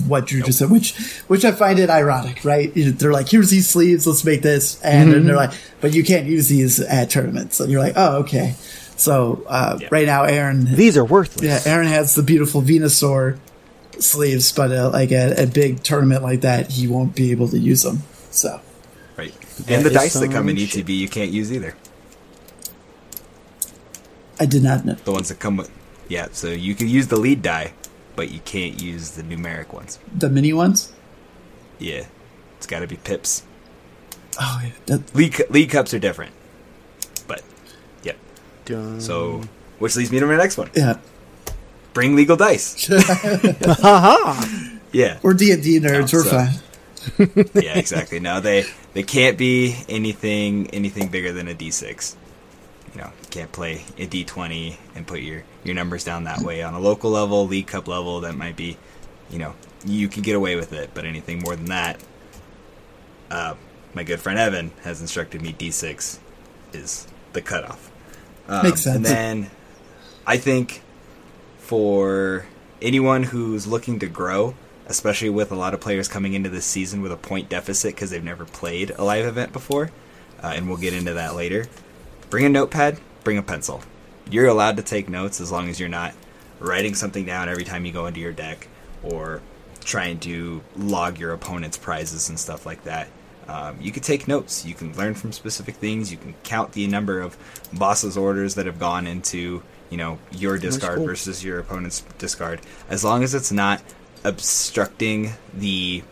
What 0.07 0.31
you 0.31 0.43
just 0.43 0.59
said, 0.59 0.71
which 0.71 0.95
which 1.29 1.43
I 1.43 1.53
find 1.53 1.79
it 1.79 1.89
ironic, 1.89 2.45
right? 2.45 2.71
They're 2.77 3.13
like, 3.15 3.31
here's 3.31 3.49
these 3.49 3.67
sleeves, 3.67 4.07
let's 4.07 4.27
make 4.27 4.43
this, 4.43 4.79
and 4.83 5.11
then 5.11 5.25
they're 5.25 5.35
like, 5.37 5.53
but 5.81 5.95
you 5.95 6.05
can't 6.05 6.27
use 6.27 6.49
these 6.49 6.81
at 6.81 7.09
tournaments, 7.09 7.61
and 7.61 7.73
you're 7.73 7.81
like, 7.83 7.95
oh, 7.97 8.19
okay. 8.19 8.57
So 8.97 9.43
uh, 9.49 9.79
Yeah. 9.81 9.89
right 9.91 10.05
now, 10.07 10.25
Aaron, 10.25 10.67
These 10.77 10.99
are 10.99 11.05
worthless. 11.05 11.47
yeah, 11.65 11.73
Aaron 11.73 11.87
has 11.89 12.15
the 12.15 12.23
beautiful 12.23 12.61
Venusaur 12.61 13.39
sleeves, 14.03 14.53
but 14.53 14.71
uh, 14.73 14.91
like 14.91 15.13
at 15.13 15.39
a 15.39 15.47
big 15.47 15.83
tournament 15.83 16.23
like 16.23 16.41
that, 16.43 16.71
he 16.73 16.89
won't 16.89 17.15
be 17.15 17.31
able 17.31 17.49
to 17.49 17.59
use 17.59 17.83
them. 17.83 18.03
So 18.31 18.61
Right. 19.17 19.33
That 19.41 19.71
and 19.71 19.85
the 19.87 19.91
dice 19.91 20.15
that 20.15 20.31
come 20.31 20.49
in 20.49 20.57
some 20.57 20.83
ETB 20.83 20.97
you 20.97 21.09
can't 21.09 21.31
use 21.31 21.53
either. 21.53 21.75
I 24.39 24.47
did 24.47 24.63
not 24.63 24.85
know. 24.85 24.95
The 24.95 25.13
ones 25.13 25.29
that 25.29 25.39
come 25.39 25.57
with 25.59 25.71
Yeah, 26.09 26.29
so 26.33 26.49
you 26.49 26.75
can 26.75 26.89
use 26.89 27.09
the 27.09 27.19
lead 27.19 27.43
die, 27.43 27.75
but 28.17 28.31
you 28.31 28.41
can't 28.41 28.81
use 28.81 29.11
the 29.11 29.23
numeric 29.23 29.73
ones. 29.73 29.99
The 30.15 30.31
mini 30.31 30.53
ones? 30.53 30.93
Yeah. 31.79 32.07
It's 32.57 32.67
got 32.67 32.81
to 32.81 32.87
be 32.87 32.97
pips. 32.97 33.43
Oh, 34.41 34.61
yeah. 34.65 34.71
That, 34.87 35.15
Lead, 35.15 35.35
cu- 35.35 35.45
lead 35.51 35.71
cups 35.71 35.93
are 35.93 35.99
different. 35.99 36.33
But 37.27 37.43
yep. 38.03 38.17
Dun. 38.65 39.01
So 39.01 39.43
which 39.79 39.97
leads 39.97 40.11
me 40.13 40.21
to 40.21 40.27
my 40.27 40.37
next 40.37 40.57
one. 40.57 40.71
yeah. 40.75 40.99
Bring 41.93 42.17
legal 42.17 42.37
dice. 42.37 42.89
yeah. 44.93 45.19
We're 45.23 45.35
D&D 45.35 45.81
nerds. 45.81 46.13
No, 46.13 46.19
We're 46.19 46.25
so- 46.25 46.31
fine. 46.31 46.55
yeah, 47.55 47.79
exactly. 47.79 48.21
No, 48.21 48.41
they 48.41 48.65
they 48.93 49.03
can't 49.03 49.39
be 49.39 49.75
anything 49.89 50.69
anything 50.71 51.09
bigger 51.09 51.33
than 51.33 51.49
a 51.49 51.55
D6. 51.55 52.15
You 52.95 53.01
know, 53.01 53.07
you 53.23 53.29
can't 53.31 53.51
play 53.51 53.85
a 53.97 54.07
D20 54.07 54.77
and 54.95 55.07
put 55.07 55.21
your 55.21 55.43
your 55.65 55.75
numbers 55.75 56.05
down 56.05 56.25
that 56.25 56.41
way 56.41 56.63
on 56.63 56.75
a 56.75 56.79
local 56.79 57.11
level, 57.11 57.47
league 57.47 57.69
cup 57.69 57.89
level. 57.89 58.21
That 58.21 58.35
might 58.35 58.55
be, 58.55 58.77
you 59.31 59.39
know, 59.39 59.55
you 59.87 60.09
can 60.09 60.21
get 60.23 60.37
away 60.37 60.57
with 60.57 60.75
it, 60.75 60.91
but 60.93 61.07
anything 61.07 61.39
more 61.39 61.57
than 61.57 61.67
that, 61.67 62.03
uh, 63.31 63.55
my 63.95 64.05
good 64.05 64.21
friend 64.21 64.39
Evan 64.39 64.71
has 64.83 65.01
instructed 65.01 65.41
me 65.41 65.55
D6 65.55 66.19
is 66.75 67.07
the 67.33 67.41
cutoff. 67.41 67.91
Um, 68.47 68.65
Makes 68.65 68.83
sense. 68.83 68.97
And 68.97 69.07
then 69.07 69.51
I 70.27 70.37
think 70.37 70.83
for 71.71 72.45
anyone 72.83 73.23
who's 73.23 73.65
looking 73.65 74.01
to 74.01 74.07
grow, 74.09 74.57
especially 74.89 75.31
with 75.31 75.53
a 75.53 75.55
lot 75.55 75.73
of 75.73 75.81
players 75.81 76.09
coming 76.09 76.35
into 76.35 76.49
this 76.49 76.65
season 76.65 77.01
with 77.01 77.13
a 77.13 77.17
point 77.17 77.49
deficit 77.49 77.95
because 77.95 78.11
they've 78.11 78.25
never 78.25 78.45
played 78.45 78.91
a 78.99 79.05
live 79.05 79.25
event 79.25 79.53
before, 79.53 79.89
uh, 80.43 80.49
and 80.49 80.67
we'll 80.67 80.77
get 80.77 80.93
into 80.93 81.13
that 81.13 81.37
later. 81.37 81.67
Bring 82.29 82.45
a 82.45 82.49
notepad, 82.49 82.99
bring 83.23 83.39
a 83.39 83.43
pencil. 83.45 83.83
You're 84.29 84.49
allowed 84.49 84.79
to 84.79 84.83
take 84.83 85.09
notes 85.09 85.41
as 85.41 85.53
long 85.53 85.69
as 85.69 85.79
you're 85.79 85.89
not 85.89 86.13
writing 86.59 86.97
something 86.97 87.25
down 87.25 87.49
every 87.49 87.63
time 87.63 87.85
you 87.85 87.93
go 87.93 88.07
into 88.07 88.19
your 88.19 88.33
deck 88.33 88.67
or 89.05 89.41
trying 89.85 90.19
to 90.21 90.63
log 90.77 91.21
your 91.21 91.33
opponent's 91.33 91.77
prizes 91.77 92.29
and 92.31 92.37
stuff 92.37 92.67
like 92.67 92.83
that. 92.83 93.07
Um, 93.47 93.79
you 93.81 93.93
can 93.93 94.03
take 94.03 94.27
notes. 94.27 94.67
You 94.67 94.75
can 94.75 94.93
learn 94.97 95.15
from 95.15 95.31
specific 95.31 95.77
things. 95.77 96.11
You 96.11 96.19
can 96.19 96.35
count 96.43 96.73
the 96.73 96.89
number 96.89 97.21
of 97.21 97.37
bosses' 97.73 98.17
orders 98.17 98.57
that 98.57 98.67
have 98.67 98.81
gone 98.81 99.07
into 99.07 99.63
you 99.91 99.97
know 99.97 100.19
your 100.33 100.59
discard 100.59 100.99
cool. 100.99 101.07
versus 101.07 101.45
your 101.45 101.59
opponent's 101.59 102.01
discard. 102.19 102.61
As 102.89 103.05
long 103.05 103.23
as 103.23 103.35
it's 103.35 103.53
not 103.53 103.83
obstructing 104.25 105.33
the 105.55 106.03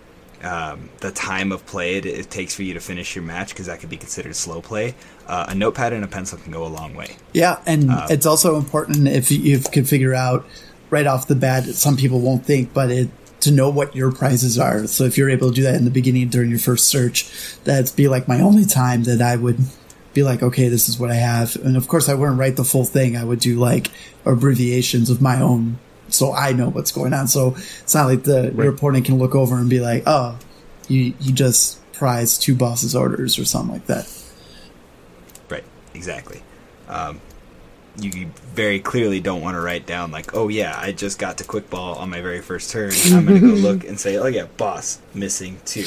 um, 0.43 0.89
the 1.01 1.11
time 1.11 1.51
of 1.51 1.67
play 1.67 1.97
it, 1.97 2.07
it 2.07 2.31
takes 2.31 2.55
for 2.55 2.63
you 2.63 2.75
to 2.75 2.81
finish 2.81 3.17
your 3.17 3.25
match 3.25 3.49
because 3.51 3.67
that 3.67 3.81
could 3.81 3.91
be 3.91 3.97
considered 3.97 4.37
slow 4.37 4.61
play. 4.61 4.95
Uh, 5.27 5.47
a 5.49 5.55
notepad 5.55 5.93
and 5.93 6.05
a 6.05 6.09
pencil 6.09 6.39
can 6.39 6.53
go 6.53 6.65
a 6.65 6.69
long 6.69 6.95
way. 6.95 7.17
Yeah, 7.33 7.61
and 7.67 7.91
it's 8.11 8.27
also 8.27 8.57
important 8.57 9.09
if 9.09 9.31
you, 9.31 9.39
you 9.39 9.59
can 9.59 9.85
figure 9.85 10.15
out 10.15 10.47
right 10.91 11.07
off 11.07 11.27
the 11.27 11.35
bat. 11.35 11.65
Some 11.65 11.97
people 11.97 12.21
won't 12.21 12.45
think, 12.45 12.73
but 12.73 12.91
it 12.91 13.09
to 13.41 13.51
know 13.53 13.69
what 13.69 13.95
your 13.95 14.11
prizes 14.13 14.59
are. 14.59 14.87
So 14.87 15.05
if 15.05 15.17
you're 15.17 15.31
able 15.31 15.51
to 15.51 15.55
do 15.55 15.63
that 15.63 15.77
in 15.77 15.85
the 15.85 15.91
beginning 15.91 16.29
during 16.29 16.51
your 16.51 16.59
first 16.59 16.89
search, 16.89 17.31
that'd 17.65 17.95
be 17.95 18.09
like 18.09 18.27
my 18.27 18.41
only 18.41 18.65
time 18.65 19.05
that 19.05 19.21
I 19.21 19.37
would 19.37 19.59
be 20.19 20.25
like, 20.25 20.43
okay, 20.43 20.69
this 20.69 20.89
is 20.89 20.99
what 20.99 21.11
I 21.11 21.15
have. 21.15 21.55
And 21.57 21.77
of 21.77 21.87
course, 21.87 22.09
I 22.09 22.15
wouldn't 22.15 22.39
write 22.39 22.57
the 22.57 22.65
full 22.65 22.85
thing. 22.85 23.17
I 23.17 23.25
would 23.25 23.39
do 23.39 23.57
like 23.59 23.91
abbreviations 24.25 25.11
of 25.11 25.23
my 25.23 25.41
own, 25.41 25.79
so 26.09 26.33
I 26.33 26.53
know 26.53 26.71
what's 26.71 26.91
going 26.91 27.13
on. 27.13 27.29
So 27.29 27.55
it's 27.57 27.95
not 27.95 28.07
like 28.07 28.25
the 28.25 28.53
your 28.57 28.71
opponent 28.71 29.07
can 29.07 29.19
look 29.19 29.35
over 29.35 29.57
and 29.57 29.71
be 29.71 29.81
like, 29.81 30.03
oh, 30.07 30.39
you 30.89 31.15
you 31.21 31.33
just 31.33 31.81
prize 31.93 32.37
two 32.37 32.55
bosses 32.55 32.97
orders 32.97 33.39
or 33.39 33.45
something 33.45 33.73
like 33.73 33.87
that. 33.87 34.09
Right, 35.49 35.65
exactly. 35.95 36.43
Um, 36.89 37.21
you, 38.01 38.29
very 38.55 38.81
clearly 38.81 39.21
don't 39.21 39.41
want 39.41 39.55
to 39.57 39.61
write 39.61 39.87
down 39.87 40.11
like, 40.11 40.35
oh 40.35 40.49
yeah, 40.49 40.77
I 40.79 40.93
just 40.93 41.19
got 41.19 41.39
to 41.39 41.45
quick 41.45 41.69
ball 41.71 41.95
on 41.97 42.11
my 42.11 42.21
very 42.21 42.41
first 42.41 42.71
turn. 42.71 42.91
I'm 43.13 43.27
gonna 43.27 43.41
go 43.41 43.47
look 43.49 43.85
and 43.85 43.99
say, 43.99 44.17
oh 44.19 44.27
yeah, 44.27 44.47
boss 44.57 44.99
missing 45.15 45.59
two, 45.65 45.85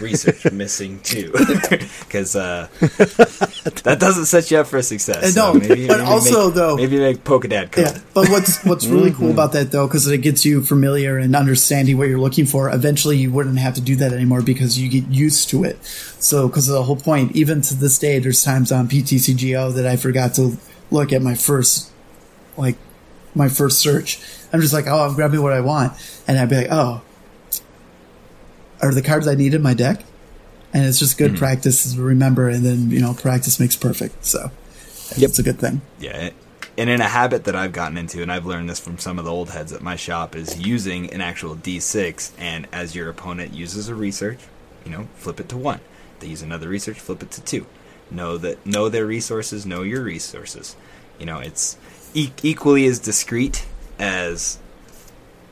research 0.00 0.50
missing 0.52 1.00
two, 1.02 1.30
because 2.00 2.34
uh, 2.36 2.68
that 2.80 3.96
doesn't 3.98 4.26
set 4.26 4.50
you 4.50 4.58
up 4.58 4.66
for 4.66 4.82
success. 4.82 5.22
Uh, 5.24 5.28
So 5.30 5.52
no, 5.52 5.58
maybe, 5.60 5.86
but 5.86 5.98
maybe 5.98 6.10
also, 6.10 6.46
make, 6.46 6.54
though- 6.54 6.76
maybe 6.76 6.98
make 6.98 7.24
Pokedad 7.24 7.72
come. 7.72 7.84
Yeah, 7.84 7.98
but 8.14 8.28
what's 8.28 8.64
what's 8.64 8.86
really 8.86 9.12
cool 9.12 9.30
about 9.30 9.52
that 9.52 9.70
though, 9.70 9.86
because 9.86 10.06
it 10.06 10.18
gets 10.18 10.44
you 10.44 10.62
familiar 10.62 11.18
and 11.18 11.34
understanding 11.36 11.98
what 11.98 12.08
you're 12.08 12.20
looking 12.20 12.46
for. 12.46 12.70
Eventually, 12.70 13.16
you 13.18 13.30
wouldn't 13.32 13.58
have 13.58 13.74
to 13.74 13.80
do 13.80 13.96
that 13.96 14.12
anymore 14.12 14.42
because 14.42 14.78
you 14.78 14.88
get 14.88 15.08
used 15.10 15.48
to 15.50 15.64
it. 15.64 15.82
So, 15.84 16.48
because 16.48 16.68
of 16.68 16.74
the 16.74 16.82
whole 16.84 16.96
point, 16.96 17.34
even 17.36 17.60
to 17.62 17.74
this 17.74 17.98
day, 17.98 18.18
there's 18.18 18.42
times 18.44 18.70
on 18.72 18.88
PTCGO 18.88 19.74
that 19.74 19.86
I 19.86 19.96
forgot 19.96 20.34
to 20.34 20.56
look 20.92 21.12
at 21.12 21.22
my 21.22 21.34
first, 21.34 21.90
like, 22.56 22.76
my 23.34 23.48
first 23.48 23.80
search. 23.80 24.20
I'm 24.52 24.60
just 24.60 24.74
like, 24.74 24.86
oh, 24.86 25.06
I'm 25.06 25.14
grabbing 25.14 25.42
what 25.42 25.52
I 25.52 25.60
want, 25.60 25.92
and 26.28 26.38
I'd 26.38 26.48
be 26.48 26.56
like, 26.56 26.68
oh, 26.70 27.02
are 28.80 28.92
the 28.92 29.02
cards 29.02 29.26
I 29.26 29.34
need 29.34 29.54
in 29.54 29.62
my 29.62 29.74
deck? 29.74 30.02
And 30.74 30.86
it's 30.86 30.98
just 30.98 31.18
good 31.18 31.32
hmm. 31.32 31.36
practice 31.36 31.94
to 31.94 32.00
remember, 32.00 32.48
and 32.48 32.64
then 32.64 32.90
you 32.90 33.00
know, 33.00 33.14
practice 33.14 33.58
makes 33.58 33.76
perfect. 33.76 34.24
So, 34.24 34.50
it's 35.16 35.38
a 35.38 35.42
good 35.42 35.58
thing. 35.58 35.82
Yeah. 35.98 36.30
And 36.78 36.88
in 36.88 37.02
a 37.02 37.08
habit 37.08 37.44
that 37.44 37.54
I've 37.54 37.72
gotten 37.72 37.98
into, 37.98 38.22
and 38.22 38.32
I've 38.32 38.46
learned 38.46 38.70
this 38.70 38.80
from 38.80 38.96
some 38.96 39.18
of 39.18 39.26
the 39.26 39.30
old 39.30 39.50
heads 39.50 39.72
at 39.72 39.82
my 39.82 39.96
shop, 39.96 40.34
is 40.34 40.58
using 40.58 41.12
an 41.12 41.20
actual 41.20 41.54
D6, 41.54 42.32
and 42.38 42.66
as 42.72 42.94
your 42.94 43.10
opponent 43.10 43.52
uses 43.52 43.88
a 43.88 43.94
research, 43.94 44.38
you 44.84 44.90
know, 44.90 45.06
flip 45.16 45.38
it 45.38 45.50
to 45.50 45.56
one. 45.56 45.80
They 46.20 46.28
use 46.28 46.40
another 46.40 46.68
research, 46.68 46.98
flip 46.98 47.22
it 47.22 47.30
to 47.32 47.42
two. 47.42 47.66
Know 48.12 48.36
that 48.38 48.64
know 48.66 48.88
their 48.88 49.06
resources, 49.06 49.64
know 49.66 49.82
your 49.82 50.02
resources. 50.02 50.76
You 51.18 51.26
know, 51.26 51.38
it's 51.38 51.76
e- 52.14 52.30
equally 52.42 52.86
as 52.86 52.98
discreet 52.98 53.64
as 53.98 54.58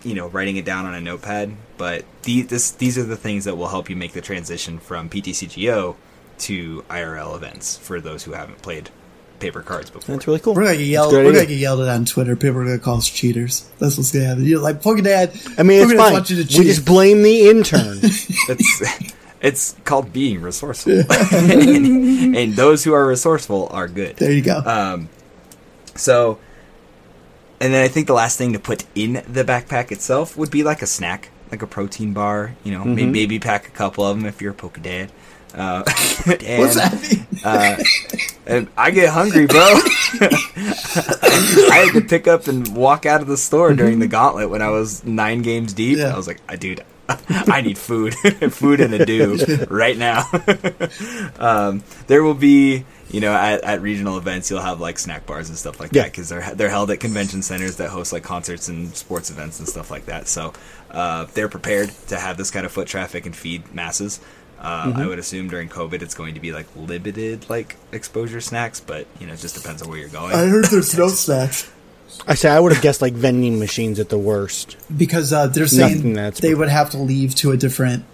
you 0.02 0.14
know 0.14 0.28
writing 0.28 0.56
it 0.56 0.64
down 0.64 0.84
on 0.86 0.94
a 0.94 1.00
notepad. 1.00 1.52
But 1.78 2.04
the, 2.24 2.42
this, 2.42 2.70
these 2.72 2.98
are 2.98 3.02
the 3.04 3.16
things 3.16 3.44
that 3.46 3.56
will 3.56 3.68
help 3.68 3.88
you 3.88 3.96
make 3.96 4.12
the 4.12 4.20
transition 4.20 4.78
from 4.78 5.08
PTCGO 5.08 5.96
to 6.40 6.82
IRL 6.90 7.34
events 7.36 7.76
for 7.78 8.00
those 8.00 8.24
who 8.24 8.32
haven't 8.32 8.60
played 8.62 8.90
paper 9.38 9.62
cards 9.62 9.88
before. 9.90 10.14
That's 10.16 10.26
really 10.26 10.40
cool. 10.40 10.54
We're 10.54 10.64
gonna 10.64 10.76
get 10.76 10.86
yelled. 10.86 11.12
We're 11.14 11.24
gonna 11.32 11.46
get 11.46 11.56
yelled 11.58 11.80
at 11.80 11.88
on 11.88 12.04
Twitter. 12.04 12.36
People 12.36 12.58
are 12.60 12.64
gonna 12.64 12.78
call 12.78 12.98
us 12.98 13.08
cheaters. 13.08 13.66
That's 13.78 13.96
what's 13.96 14.12
gonna 14.12 14.26
happen. 14.26 14.44
You're 14.44 14.60
like 14.60 14.82
fucking 14.82 15.04
dad 15.04 15.32
I 15.56 15.62
mean, 15.62 15.78
we're 15.86 15.92
it's 15.94 16.00
fine. 16.02 16.12
want 16.12 16.28
you 16.28 16.36
to 16.36 16.42
We 16.42 16.48
cheat. 16.48 16.66
just 16.66 16.84
blame 16.84 17.22
the 17.22 17.48
intern. 17.48 18.00
it's 19.40 19.74
called 19.84 20.12
being 20.12 20.40
resourceful, 20.42 21.02
and, 21.10 22.36
and 22.36 22.54
those 22.54 22.84
who 22.84 22.92
are 22.92 23.06
resourceful 23.06 23.68
are 23.70 23.88
good. 23.88 24.16
there 24.16 24.32
you 24.32 24.42
go. 24.42 24.58
Um, 24.58 25.08
so, 25.94 26.38
and 27.60 27.72
then 27.74 27.84
I 27.84 27.88
think 27.88 28.06
the 28.06 28.12
last 28.14 28.36
thing 28.38 28.52
to 28.52 28.58
put 28.58 28.84
in 28.94 29.22
the 29.28 29.44
backpack 29.44 29.90
itself 29.92 30.36
would 30.36 30.50
be 30.50 30.62
like 30.62 30.82
a 30.82 30.86
snack, 30.86 31.30
like 31.50 31.62
a 31.62 31.66
protein 31.66 32.12
bar. 32.12 32.54
You 32.64 32.72
know, 32.72 32.84
may- 32.84 33.06
maybe 33.06 33.38
pack 33.38 33.66
a 33.66 33.70
couple 33.70 34.04
of 34.06 34.16
them 34.16 34.26
if 34.26 34.40
you're 34.42 34.52
a 34.52 34.54
poke 34.54 34.80
dad. 34.82 35.10
Uh, 35.52 35.82
and, 36.46 36.58
What's 36.60 36.76
that 36.76 37.00
mean? 37.02 37.26
uh, 37.44 37.76
and 38.46 38.68
I 38.76 38.90
get 38.92 39.08
hungry, 39.12 39.46
bro. 39.46 39.58
I 40.54 41.86
had 41.86 41.92
to 42.00 42.06
pick 42.06 42.28
up 42.28 42.46
and 42.46 42.74
walk 42.76 43.04
out 43.06 43.20
of 43.20 43.26
the 43.26 43.36
store 43.36 43.74
during 43.74 43.98
the 43.98 44.06
gauntlet 44.06 44.48
when 44.50 44.62
I 44.62 44.68
was 44.68 45.04
nine 45.04 45.42
games 45.42 45.72
deep. 45.72 45.98
Yeah. 45.98 46.14
I 46.14 46.16
was 46.16 46.26
like, 46.28 46.40
"I 46.48 46.56
dude, 46.56 46.84
I 47.48 47.60
need 47.60 47.78
food, 47.78 48.14
food 48.52 48.80
and 48.80 48.94
a 48.94 49.04
dew 49.04 49.36
right 49.70 49.96
now." 49.96 50.24
um, 51.38 51.82
there 52.06 52.22
will 52.22 52.34
be, 52.34 52.84
you 53.10 53.20
know, 53.20 53.32
at, 53.32 53.62
at 53.62 53.82
regional 53.82 54.18
events, 54.18 54.50
you'll 54.50 54.60
have 54.60 54.80
like 54.80 54.98
snack 54.98 55.26
bars 55.26 55.48
and 55.48 55.58
stuff 55.58 55.80
like 55.80 55.92
Yeah. 55.92 56.02
that 56.02 56.12
because 56.12 56.28
they're 56.28 56.54
they're 56.54 56.68
held 56.68 56.90
at 56.90 57.00
convention 57.00 57.42
centers 57.42 57.76
that 57.76 57.90
host 57.90 58.12
like 58.12 58.22
concerts 58.22 58.68
and 58.68 58.94
sports 58.94 59.30
events 59.30 59.58
and 59.58 59.68
stuff 59.68 59.90
like 59.90 60.06
that. 60.06 60.28
So 60.28 60.52
uh, 60.90 61.26
they're 61.34 61.48
prepared 61.48 61.90
to 62.08 62.18
have 62.18 62.36
this 62.36 62.50
kind 62.50 62.66
of 62.66 62.72
foot 62.72 62.88
traffic 62.88 63.26
and 63.26 63.34
feed 63.34 63.74
masses. 63.74 64.20
Uh, 64.60 64.92
I 64.94 65.06
would 65.06 65.18
assume 65.18 65.48
during 65.48 65.70
COVID 65.70 66.02
it's 66.02 66.12
going 66.14 66.34
to 66.34 66.40
be 66.40 66.52
like 66.52 66.66
limited 66.76 67.48
like 67.48 67.76
exposure 67.92 68.42
snacks, 68.42 68.78
but 68.78 69.06
you 69.18 69.26
know 69.26 69.32
it 69.32 69.38
just 69.38 69.54
depends 69.54 69.80
on 69.80 69.88
where 69.88 69.98
you're 69.98 70.10
going. 70.10 70.34
I 70.34 70.46
heard 70.46 70.66
there's 70.66 70.96
no 70.98 71.08
snacks 71.08 71.70
I 72.26 72.34
say 72.34 72.48
I 72.50 72.60
would 72.60 72.72
have 72.72 72.82
guessed 72.82 73.00
like 73.02 73.12
vending 73.14 73.58
machines 73.58 73.98
at 73.98 74.08
the 74.08 74.18
worst. 74.18 74.76
because 74.96 75.32
uh, 75.32 75.46
they're 75.46 75.64
Nothing 75.64 75.78
saying 76.02 76.12
that's- 76.14 76.40
they 76.40 76.54
would 76.54 76.68
have 76.68 76.90
to 76.90 76.98
leave 76.98 77.34
to 77.36 77.52
a 77.52 77.56
different 77.56 78.04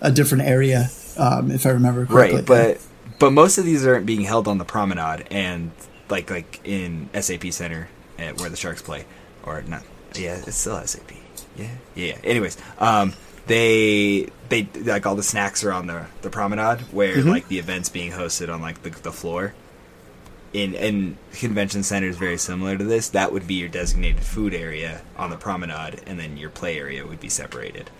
a 0.00 0.10
different 0.12 0.44
area. 0.44 0.90
Um, 1.16 1.50
if 1.50 1.66
I 1.66 1.70
remember 1.70 2.06
correctly. 2.06 2.36
right, 2.38 2.46
but 2.46 2.80
but 3.18 3.32
most 3.32 3.58
of 3.58 3.64
these 3.64 3.84
aren't 3.86 4.06
being 4.06 4.20
held 4.22 4.46
on 4.46 4.58
the 4.58 4.64
promenade 4.64 5.26
and 5.30 5.72
like 6.08 6.30
like 6.30 6.60
in 6.64 7.08
SAP 7.20 7.50
Center 7.52 7.88
at 8.18 8.40
where 8.40 8.48
the 8.48 8.56
Sharks 8.56 8.80
play, 8.82 9.04
or 9.44 9.60
not? 9.62 9.82
Yeah, 10.14 10.40
it's 10.46 10.56
still 10.56 10.80
SAP. 10.86 11.10
Yeah, 11.56 11.70
yeah. 11.96 12.16
Anyways, 12.22 12.56
um, 12.78 13.12
they 13.48 14.28
they 14.48 14.68
like 14.84 15.04
all 15.06 15.16
the 15.16 15.22
snacks 15.24 15.64
are 15.64 15.72
on 15.72 15.86
the 15.88 16.06
the 16.22 16.30
promenade 16.30 16.80
where 16.92 17.20
like 17.22 17.48
the 17.48 17.58
events 17.58 17.88
being 17.88 18.12
hosted 18.12 18.52
on 18.52 18.60
like 18.62 18.82
the 18.84 18.90
the 18.90 19.12
floor. 19.12 19.54
In 20.52 20.74
in 20.74 21.18
convention 21.32 21.82
centers 21.82 22.16
very 22.16 22.38
similar 22.38 22.78
to 22.78 22.84
this, 22.84 23.10
that 23.10 23.32
would 23.32 23.46
be 23.46 23.54
your 23.54 23.68
designated 23.68 24.22
food 24.22 24.54
area 24.54 25.02
on 25.16 25.28
the 25.28 25.36
promenade, 25.36 26.00
and 26.06 26.18
then 26.18 26.38
your 26.38 26.48
play 26.48 26.78
area 26.78 27.06
would 27.06 27.20
be 27.20 27.28
separated. 27.28 27.90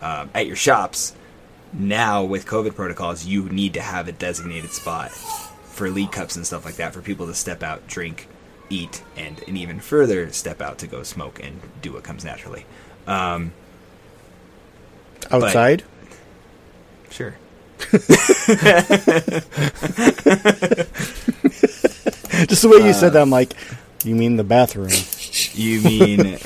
Um, 0.00 0.30
at 0.32 0.46
your 0.46 0.54
shops, 0.54 1.16
now 1.72 2.22
with 2.22 2.46
COVID 2.46 2.76
protocols, 2.76 3.26
you 3.26 3.48
need 3.48 3.74
to 3.74 3.80
have 3.80 4.06
a 4.06 4.12
designated 4.12 4.70
spot 4.70 5.10
for 5.10 5.90
league 5.90 6.12
cups 6.12 6.36
and 6.36 6.46
stuff 6.46 6.64
like 6.64 6.76
that 6.76 6.94
for 6.94 7.02
people 7.02 7.26
to 7.26 7.34
step 7.34 7.64
out, 7.64 7.88
drink, 7.88 8.28
eat, 8.70 9.02
and 9.16 9.42
and 9.48 9.58
even 9.58 9.80
further 9.80 10.30
step 10.32 10.62
out 10.62 10.78
to 10.78 10.86
go 10.86 11.02
smoke 11.02 11.42
and 11.42 11.60
do 11.82 11.92
what 11.92 12.04
comes 12.04 12.24
naturally. 12.24 12.64
Um, 13.06 13.52
Outside? 15.30 15.82
sure. 17.10 17.36
Just 22.46 22.62
the 22.62 22.68
way 22.68 22.86
you 22.86 22.92
said 22.92 23.12
that, 23.14 23.22
I'm 23.22 23.30
like, 23.30 23.54
you 24.04 24.14
mean 24.14 24.36
the 24.36 24.44
bathroom? 24.44 24.90
You 25.52 25.80
mean 25.82 26.38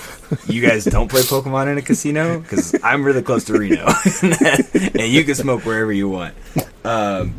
you 0.47 0.67
guys 0.67 0.85
don't 0.85 1.09
play 1.09 1.21
Pokemon 1.23 1.71
in 1.71 1.79
a 1.79 1.83
casino? 1.83 2.41
Because 2.41 2.75
I'm 2.83 3.05
really 3.05 3.23
close 3.23 3.45
to 3.45 3.59
Reno, 3.59 3.87
and 4.23 5.13
you 5.13 5.25
can 5.25 5.35
smoke 5.35 5.65
wherever 5.65 5.93
you 5.93 6.09
want. 6.09 6.35
Um, 6.85 7.35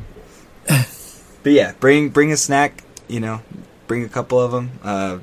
but 0.65 1.51
yeah, 1.51 1.73
bring 1.79 2.09
bring 2.09 2.31
a 2.31 2.37
snack. 2.37 2.83
You 3.07 3.19
know, 3.19 3.41
bring 3.87 4.03
a 4.03 4.09
couple 4.09 4.39
of 4.39 4.51
them. 4.51 4.71
Uh, 4.83 5.19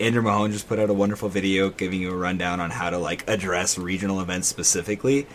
Andrew 0.00 0.22
Mahone 0.22 0.52
just 0.52 0.68
put 0.68 0.78
out 0.78 0.90
a 0.90 0.94
wonderful 0.94 1.28
video 1.28 1.70
giving 1.70 2.00
you 2.00 2.10
a 2.10 2.16
rundown 2.16 2.60
on 2.60 2.70
how 2.70 2.90
to 2.90 2.98
like 2.98 3.28
address 3.28 3.78
regional 3.78 4.20
events 4.20 4.48
specifically. 4.48 5.26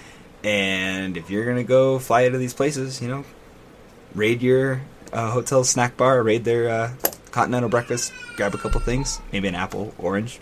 And 0.43 1.17
if 1.17 1.29
you're 1.29 1.45
gonna 1.45 1.63
go 1.63 1.99
fly 1.99 2.27
to 2.27 2.37
these 2.37 2.53
places, 2.53 3.01
you 3.01 3.07
know, 3.07 3.25
raid 4.15 4.41
your 4.41 4.81
uh, 5.11 5.31
hotel 5.31 5.63
snack 5.63 5.97
bar, 5.97 6.21
raid 6.23 6.43
their 6.43 6.69
uh, 6.69 6.91
continental 7.39 7.69
breakfast, 7.69 8.11
grab 8.35 8.53
a 8.53 8.57
couple 8.57 8.81
things, 8.81 9.21
maybe 9.31 9.47
an 9.47 9.55
apple, 9.55 9.93
orange, 9.97 10.41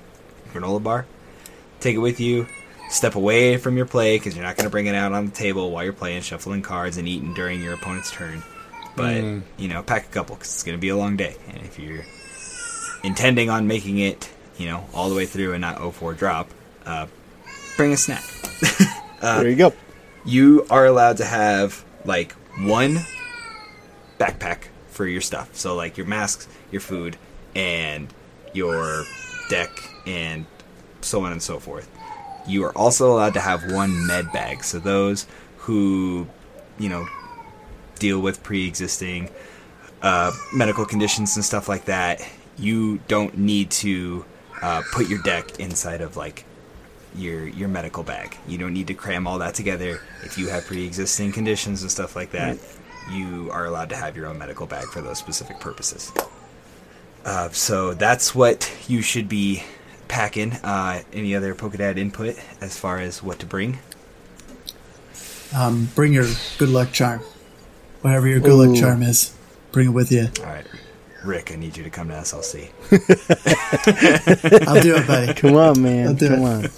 granola 0.51 0.81
bar, 0.81 1.05
take 1.79 1.93
it 1.95 1.99
with 1.99 2.19
you. 2.19 2.47
Step 2.89 3.13
away 3.13 3.57
from 3.57 3.77
your 3.77 3.85
play 3.85 4.17
because 4.17 4.35
you're 4.35 4.43
not 4.43 4.55
going 4.55 4.63
to 4.63 4.71
bring 4.71 4.87
it 4.87 4.95
out 4.95 5.11
on 5.11 5.25
the 5.27 5.31
table 5.31 5.69
while 5.69 5.83
you're 5.83 5.93
playing, 5.93 6.21
shuffling 6.23 6.63
cards 6.63 6.97
and 6.97 7.07
eating 7.07 7.35
during 7.35 7.61
your 7.61 7.73
opponent's 7.73 8.09
turn. 8.11 8.41
But 8.95 9.23
you 9.57 9.67
know, 9.67 9.83
pack 9.83 10.05
a 10.05 10.07
couple 10.07 10.35
because 10.37 10.47
it's 10.55 10.63
going 10.63 10.75
to 10.75 10.81
be 10.81 10.89
a 10.89 10.97
long 10.97 11.17
day. 11.17 11.35
And 11.49 11.57
if 11.57 11.77
you're 11.77 12.03
intending 13.03 13.51
on 13.51 13.67
making 13.67 13.99
it, 13.99 14.27
you 14.57 14.65
know, 14.65 14.83
all 14.95 15.09
the 15.09 15.15
way 15.15 15.27
through 15.27 15.53
and 15.53 15.61
not 15.61 15.79
04 15.93 16.15
drop, 16.15 16.49
uh, 16.85 17.05
bring 17.75 17.93
a 17.93 17.97
snack. 17.97 18.23
there 19.21 19.49
you 19.49 19.55
go. 19.55 19.73
you 20.25 20.65
are 20.71 20.87
allowed 20.87 21.17
to 21.17 21.25
have 21.25 21.85
like 22.05 22.31
one 22.57 22.97
backpack 24.17 24.69
for 24.87 25.05
your 25.05 25.21
stuff. 25.21 25.55
So 25.55 25.75
like 25.75 25.97
your 25.97 26.07
masks, 26.07 26.47
your 26.71 26.81
food, 26.81 27.17
and 27.55 28.13
your 28.53 29.03
deck, 29.49 29.69
and 30.05 30.45
so 31.01 31.23
on 31.23 31.31
and 31.31 31.41
so 31.41 31.59
forth. 31.59 31.89
You 32.47 32.63
are 32.63 32.77
also 32.77 33.11
allowed 33.11 33.33
to 33.33 33.39
have 33.39 33.71
one 33.71 34.07
med 34.07 34.31
bag. 34.31 34.63
So 34.63 34.79
those 34.79 35.27
who, 35.57 36.27
you 36.79 36.89
know, 36.89 37.07
deal 37.99 38.19
with 38.19 38.41
pre-existing 38.43 39.29
uh, 40.01 40.31
medical 40.53 40.85
conditions 40.85 41.35
and 41.35 41.43
stuff 41.43 41.67
like 41.67 41.85
that, 41.85 42.21
you 42.57 42.99
don't 43.07 43.37
need 43.37 43.71
to 43.71 44.25
uh, 44.61 44.81
put 44.93 45.07
your 45.07 45.21
deck 45.23 45.59
inside 45.59 46.01
of 46.01 46.15
like 46.15 46.45
your 47.15 47.47
your 47.47 47.67
medical 47.67 48.03
bag. 48.03 48.37
You 48.47 48.57
don't 48.57 48.73
need 48.73 48.87
to 48.87 48.93
cram 48.93 49.27
all 49.27 49.39
that 49.39 49.55
together. 49.55 49.99
If 50.23 50.37
you 50.37 50.47
have 50.49 50.65
pre-existing 50.65 51.31
conditions 51.31 51.81
and 51.81 51.91
stuff 51.91 52.15
like 52.15 52.31
that, 52.31 52.57
you 53.11 53.49
are 53.51 53.65
allowed 53.65 53.89
to 53.89 53.95
have 53.95 54.15
your 54.15 54.27
own 54.27 54.37
medical 54.37 54.67
bag 54.67 54.85
for 54.85 55.01
those 55.01 55.17
specific 55.17 55.59
purposes. 55.59 56.11
Uh, 57.27 57.49
so 57.49 57.93
that's 57.93 58.33
what 58.33 58.71
you 58.87 59.01
should 59.01 59.27
be 59.27 59.61
packing. 60.07 60.53
Uh, 60.63 61.03
any 61.11 61.35
other 61.35 61.53
Pokedad 61.53 61.97
input 61.97 62.37
as 62.61 62.79
far 62.79 62.99
as 62.99 63.21
what 63.21 63.39
to 63.39 63.45
bring? 63.45 63.79
Um, 65.53 65.89
bring 65.93 66.13
your 66.13 66.25
good 66.57 66.69
luck 66.69 66.93
charm. 66.93 67.19
Whatever 68.01 68.27
your 68.29 68.39
good 68.39 68.53
luck 68.53 68.77
charm 68.79 69.03
is, 69.03 69.35
bring 69.73 69.87
it 69.87 69.91
with 69.91 70.09
you. 70.09 70.27
All 70.39 70.45
right, 70.45 70.65
Rick, 71.25 71.51
I 71.51 71.55
need 71.55 71.75
you 71.75 71.83
to 71.83 71.89
come 71.89 72.07
to 72.07 72.13
SLC. 72.13 72.69
I'll 74.67 74.81
do 74.81 74.95
it, 74.95 75.05
buddy. 75.05 75.33
Come 75.33 75.55
on, 75.55 75.81
man. 75.81 76.07
I'll 76.07 76.13
do 76.13 76.29
Come 76.29 76.39
it. 76.63 76.71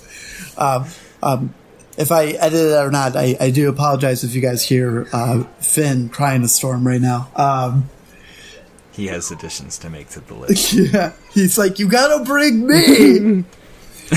on. 0.58 1.50
If 2.00 2.14
I 2.14 2.28
edit 2.28 2.54
it 2.72 2.78
or 2.78 2.92
not, 2.92 3.18
I, 3.18 3.36
I 3.42 3.52
do 3.52 3.68
apologize 3.68 4.24
if 4.24 4.34
you 4.34 4.40
guys 4.42 4.64
hear 4.64 5.06
uh, 5.12 5.44
Finn 5.60 6.08
crying 6.08 6.44
a 6.44 6.48
storm 6.48 6.88
right 6.88 7.02
now. 7.02 7.30
Um, 7.36 7.90
He 8.92 9.08
has 9.08 9.32
additions 9.32 9.78
to 9.80 9.90
make 9.90 10.10
to 10.10 10.20
the 10.22 10.34
list. 10.36 10.74
yeah, 10.74 11.14
he's 11.32 11.58
like, 11.58 11.80
you 11.80 11.88
gotta 11.88 12.24
bring 12.26 12.68
me. 12.68 13.44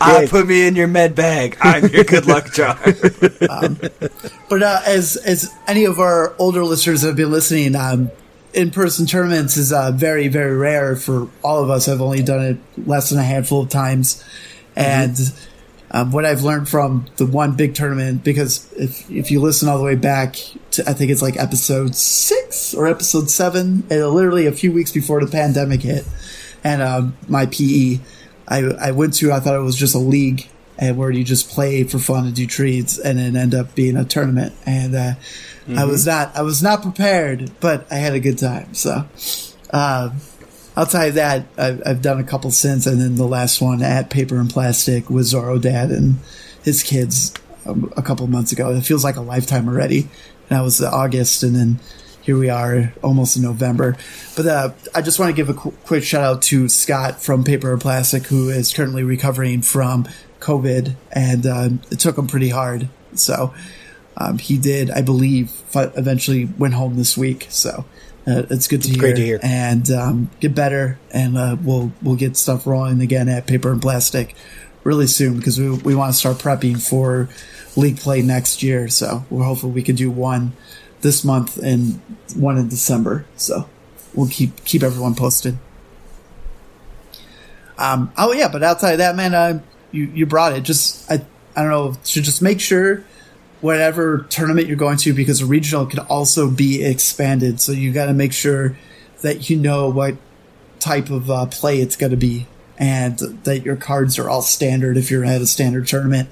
I 0.00 0.26
put 0.30 0.46
me 0.46 0.66
in 0.66 0.76
your 0.76 0.88
med 0.88 1.14
bag. 1.14 1.56
I'm 1.60 1.86
your 1.88 2.04
good 2.04 2.26
luck 2.26 2.52
charm. 2.52 2.78
But 4.48 4.62
uh, 4.62 4.80
as 4.86 5.16
as 5.16 5.54
any 5.66 5.84
of 5.84 5.98
our 6.00 6.34
older 6.38 6.64
listeners 6.64 7.02
have 7.02 7.16
been 7.16 7.30
listening, 7.30 7.76
um, 7.76 8.10
in 8.54 8.70
person 8.70 9.04
tournaments 9.04 9.58
is 9.58 9.72
uh, 9.72 9.90
very 9.90 10.28
very 10.28 10.56
rare 10.56 10.96
for 10.96 11.28
all 11.42 11.62
of 11.62 11.68
us. 11.68 11.86
I've 11.86 12.00
only 12.00 12.22
done 12.22 12.40
it 12.42 12.86
less 12.86 13.10
than 13.10 13.18
a 13.18 13.22
handful 13.22 13.60
of 13.62 13.68
times, 13.68 14.24
and 14.74 15.16
um, 15.90 16.12
what 16.12 16.24
I've 16.24 16.42
learned 16.42 16.68
from 16.68 17.06
the 17.16 17.26
one 17.26 17.56
big 17.56 17.74
tournament 17.74 18.22
because 18.22 18.70
if 18.74 19.10
if 19.10 19.30
you 19.30 19.40
listen 19.40 19.68
all 19.68 19.78
the 19.78 19.84
way 19.84 19.94
back 19.94 20.36
to 20.72 20.88
I 20.88 20.92
think 20.92 21.10
it's 21.10 21.22
like 21.22 21.36
episode 21.36 21.94
six 21.94 22.74
or 22.74 22.86
episode 22.86 23.30
seven, 23.30 23.86
uh, 23.90 24.08
literally 24.08 24.46
a 24.46 24.52
few 24.52 24.72
weeks 24.72 24.92
before 24.92 25.24
the 25.24 25.30
pandemic 25.30 25.82
hit, 25.82 26.04
and 26.62 26.82
um, 26.82 27.16
my 27.26 27.46
PE, 27.46 28.00
I 28.46 28.64
I 28.80 28.90
went 28.90 29.14
to 29.14 29.32
I 29.32 29.40
thought 29.40 29.54
it 29.54 29.62
was 29.62 29.76
just 29.76 29.94
a 29.94 30.00
league 30.00 30.48
and 30.78 30.96
where 30.96 31.10
you 31.10 31.24
just 31.24 31.50
play 31.50 31.82
for 31.84 31.98
fun 31.98 32.26
and 32.26 32.34
do 32.34 32.46
treats 32.46 32.98
and 32.98 33.18
then 33.18 33.36
end 33.36 33.54
up 33.54 33.74
being 33.74 33.96
a 33.96 34.04
tournament 34.04 34.54
and 34.64 34.94
uh, 34.94 35.14
I 35.76 35.84
was 35.84 36.06
not 36.06 36.36
I 36.36 36.42
was 36.42 36.62
not 36.62 36.82
prepared 36.82 37.50
but 37.60 37.90
I 37.90 37.96
had 37.96 38.14
a 38.14 38.20
good 38.20 38.38
time 38.38 38.74
so 38.74 39.04
uh, 39.70 40.10
outside 40.78 41.06
of 41.06 41.14
that 41.14 41.44
I've, 41.58 41.82
I've 41.84 42.02
done 42.02 42.20
a 42.20 42.24
couple 42.24 42.50
since 42.50 42.86
and 42.86 43.00
then 43.00 43.16
the 43.16 43.26
last 43.26 43.60
one 43.60 43.82
at 43.82 44.10
Paper 44.10 44.38
and 44.38 44.48
Plastic 44.48 45.10
with 45.10 45.26
Zorro 45.26 45.60
Dad 45.60 45.90
and 45.90 46.16
his 46.62 46.82
kids 46.82 47.34
um, 47.66 47.92
a 47.96 48.02
couple 48.02 48.26
months 48.28 48.52
ago 48.52 48.70
it 48.70 48.82
feels 48.82 49.04
like 49.04 49.16
a 49.16 49.20
lifetime 49.20 49.68
already 49.68 50.02
and 50.02 50.50
that 50.50 50.62
was 50.62 50.80
August 50.80 51.42
and 51.42 51.56
then 51.56 51.80
here 52.28 52.36
we 52.36 52.50
are 52.50 52.92
almost 53.02 53.38
in 53.38 53.42
November. 53.42 53.96
But 54.36 54.46
uh, 54.46 54.72
I 54.94 55.00
just 55.00 55.18
want 55.18 55.30
to 55.30 55.34
give 55.34 55.48
a 55.48 55.54
qu- 55.54 55.70
quick 55.86 56.04
shout 56.04 56.22
out 56.22 56.42
to 56.42 56.68
Scott 56.68 57.22
from 57.22 57.42
Paper 57.42 57.72
and 57.72 57.80
Plastic, 57.80 58.26
who 58.26 58.50
is 58.50 58.70
currently 58.70 59.02
recovering 59.02 59.62
from 59.62 60.06
COVID, 60.38 60.94
and 61.10 61.46
um, 61.46 61.80
it 61.90 62.00
took 62.00 62.18
him 62.18 62.26
pretty 62.26 62.50
hard. 62.50 62.90
So 63.14 63.54
um, 64.18 64.36
he 64.36 64.58
did, 64.58 64.90
I 64.90 65.00
believe, 65.00 65.50
eventually 65.74 66.44
went 66.44 66.74
home 66.74 66.96
this 66.96 67.16
week. 67.16 67.46
So 67.48 67.86
uh, 68.28 68.46
it's 68.50 68.68
good 68.68 68.82
to 68.82 68.90
hear. 68.90 68.98
great 68.98 69.16
to 69.16 69.24
hear. 69.24 69.40
And 69.42 69.90
um, 69.90 70.30
get 70.40 70.54
better, 70.54 70.98
and 71.10 71.38
uh, 71.38 71.56
we'll 71.62 71.92
we'll 72.02 72.16
get 72.16 72.36
stuff 72.36 72.66
rolling 72.66 73.00
again 73.00 73.28
at 73.28 73.46
Paper 73.46 73.72
and 73.72 73.80
Plastic 73.80 74.34
really 74.84 75.06
soon 75.06 75.38
because 75.38 75.58
we 75.58 75.70
we 75.70 75.94
want 75.94 76.12
to 76.12 76.18
start 76.18 76.36
prepping 76.36 76.80
for 76.86 77.28
league 77.76 77.98
play 77.98 78.20
next 78.20 78.62
year. 78.62 78.88
So 78.88 79.24
we're 79.30 79.44
hopeful 79.44 79.70
we 79.70 79.82
can 79.82 79.96
do 79.96 80.10
one 80.10 80.52
this 81.00 81.24
month 81.24 81.56
and 81.56 82.00
one 82.34 82.58
in 82.58 82.68
December. 82.68 83.24
So 83.36 83.68
we'll 84.14 84.28
keep 84.28 84.64
keep 84.64 84.82
everyone 84.82 85.14
posted. 85.14 85.56
Um, 87.78 88.12
oh 88.18 88.32
yeah, 88.32 88.48
but 88.48 88.62
outside 88.62 88.92
of 88.92 88.98
that, 88.98 89.16
man, 89.16 89.34
uh, 89.34 89.60
you 89.90 90.04
you 90.06 90.26
brought 90.26 90.52
it. 90.52 90.62
Just 90.62 91.10
I 91.10 91.24
I 91.56 91.62
don't 91.62 91.70
know. 91.70 91.96
Should 92.04 92.24
just 92.24 92.42
make 92.42 92.60
sure 92.60 93.04
whatever 93.60 94.26
tournament 94.30 94.66
you're 94.66 94.76
going 94.76 94.98
to, 94.98 95.12
because 95.12 95.40
a 95.40 95.46
regional 95.46 95.86
can 95.86 96.00
also 96.00 96.50
be 96.50 96.84
expanded. 96.84 97.60
So 97.60 97.72
you 97.72 97.92
got 97.92 98.06
to 98.06 98.14
make 98.14 98.32
sure 98.32 98.76
that 99.22 99.50
you 99.50 99.56
know 99.56 99.88
what 99.88 100.16
type 100.78 101.10
of 101.10 101.30
uh, 101.30 101.46
play 101.46 101.80
it's 101.80 101.96
going 101.96 102.10
to 102.12 102.16
be, 102.16 102.46
and 102.78 103.18
that 103.18 103.64
your 103.64 103.76
cards 103.76 104.18
are 104.18 104.30
all 104.30 104.42
standard 104.42 104.96
if 104.96 105.10
you're 105.10 105.24
at 105.24 105.40
a 105.40 105.46
standard 105.46 105.86
tournament. 105.86 106.28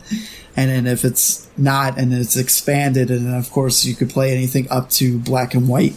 And 0.57 0.71
then 0.71 0.87
if 0.87 1.05
it's 1.05 1.49
not, 1.57 1.99
and 1.99 2.15
it's 2.15 2.37
expanded, 2.37 3.11
and 3.11 3.35
of 3.35 3.51
course 3.51 3.85
you 3.85 3.95
could 3.95 4.11
play 4.11 4.33
anything 4.33 4.69
up 4.71 4.89
to 4.91 5.19
black 5.19 5.55
and 5.55 5.69
white. 5.69 5.95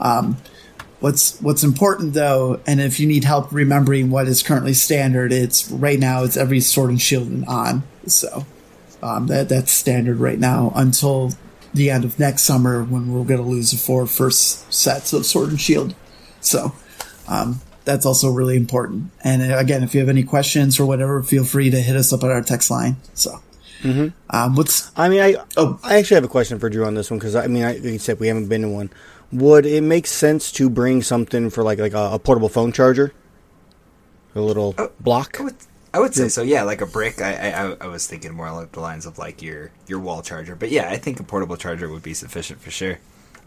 Um, 0.00 0.36
what's 1.00 1.40
what's 1.40 1.62
important 1.62 2.14
though, 2.14 2.60
and 2.66 2.80
if 2.80 2.98
you 2.98 3.06
need 3.06 3.24
help 3.24 3.52
remembering 3.52 4.10
what 4.10 4.26
is 4.26 4.42
currently 4.42 4.74
standard, 4.74 5.32
it's 5.32 5.70
right 5.70 5.98
now 5.98 6.24
it's 6.24 6.36
every 6.36 6.60
sword 6.60 6.90
and 6.90 7.00
shield 7.00 7.28
and 7.28 7.46
on. 7.46 7.84
So 8.06 8.44
um, 9.04 9.26
that 9.26 9.48
that's 9.50 9.70
standard 9.70 10.18
right 10.18 10.38
now 10.38 10.72
until 10.74 11.32
the 11.74 11.90
end 11.90 12.04
of 12.04 12.18
next 12.18 12.42
summer 12.42 12.82
when 12.82 13.12
we're 13.12 13.24
going 13.24 13.42
to 13.42 13.46
lose 13.46 13.70
the 13.70 13.76
four 13.76 14.06
first 14.06 14.72
sets 14.72 15.12
of 15.12 15.26
sword 15.26 15.50
and 15.50 15.60
shield. 15.60 15.94
So 16.40 16.72
um, 17.28 17.60
that's 17.84 18.06
also 18.06 18.30
really 18.30 18.56
important. 18.56 19.10
And 19.22 19.42
uh, 19.42 19.58
again, 19.58 19.82
if 19.82 19.94
you 19.94 20.00
have 20.00 20.08
any 20.08 20.22
questions 20.22 20.80
or 20.80 20.86
whatever, 20.86 21.22
feel 21.22 21.44
free 21.44 21.70
to 21.70 21.80
hit 21.80 21.96
us 21.96 22.12
up 22.12 22.24
at 22.24 22.30
our 22.30 22.42
text 22.42 22.70
line. 22.70 22.96
So, 23.12 23.42
um, 24.30 24.54
what's 24.56 24.90
I 24.96 25.08
mean, 25.10 25.20
I 25.20 25.36
Oh. 25.56 25.78
I 25.82 25.98
actually 25.98 26.14
have 26.14 26.24
a 26.24 26.28
question 26.28 26.58
for 26.58 26.70
Drew 26.70 26.86
on 26.86 26.94
this 26.94 27.10
one 27.10 27.18
because 27.18 27.36
I 27.36 27.46
mean, 27.46 27.64
I, 27.64 27.72
like 27.72 27.84
you 27.84 27.98
said, 27.98 28.18
we 28.20 28.28
haven't 28.28 28.48
been 28.48 28.62
to 28.62 28.68
one. 28.68 28.90
Would 29.32 29.66
it 29.66 29.82
make 29.82 30.06
sense 30.06 30.50
to 30.52 30.70
bring 30.70 31.02
something 31.02 31.50
for 31.50 31.62
like 31.62 31.78
like 31.78 31.92
a, 31.92 32.12
a 32.12 32.18
portable 32.18 32.48
phone 32.48 32.72
charger, 32.72 33.12
a 34.34 34.40
little 34.40 34.74
block? 35.00 35.40
I 35.40 35.44
would, 35.44 35.56
I 35.94 36.00
would 36.00 36.12
say 36.14 36.28
so. 36.28 36.42
Yeah, 36.42 36.64
like 36.64 36.80
a 36.80 36.86
brick. 36.86 37.22
I, 37.22 37.50
I 37.50 37.76
I- 37.80 37.86
was 37.86 38.06
thinking 38.06 38.34
more 38.34 38.48
along 38.48 38.68
the 38.72 38.80
lines 38.80 39.06
of 39.06 39.16
like 39.16 39.40
your 39.40 39.70
your 39.86 40.00
wall 40.00 40.22
charger. 40.22 40.56
But 40.56 40.70
yeah, 40.70 40.90
I 40.90 40.96
think 40.96 41.20
a 41.20 41.22
portable 41.22 41.56
charger 41.56 41.88
would 41.88 42.02
be 42.02 42.14
sufficient 42.14 42.60
for 42.60 42.70
sure. 42.72 42.98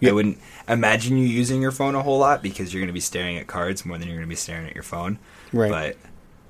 I 0.02 0.12
wouldn't 0.12 0.38
imagine 0.70 1.18
you 1.18 1.26
using 1.26 1.62
your 1.62 1.72
phone 1.72 1.96
a 1.96 2.04
whole 2.04 2.20
lot 2.20 2.42
because 2.44 2.72
you're 2.74 2.82
going 2.82 2.88
to 2.88 2.94
be 2.94 3.00
staring 3.00 3.38
at 3.38 3.48
cards 3.48 3.84
more 3.86 3.98
than 3.98 4.08
you're 4.08 4.18
going 4.18 4.28
to 4.28 4.30
be 4.30 4.36
staring 4.36 4.68
at 4.68 4.76
your 4.76 4.84
phone. 4.84 5.18
Right. 5.52 5.96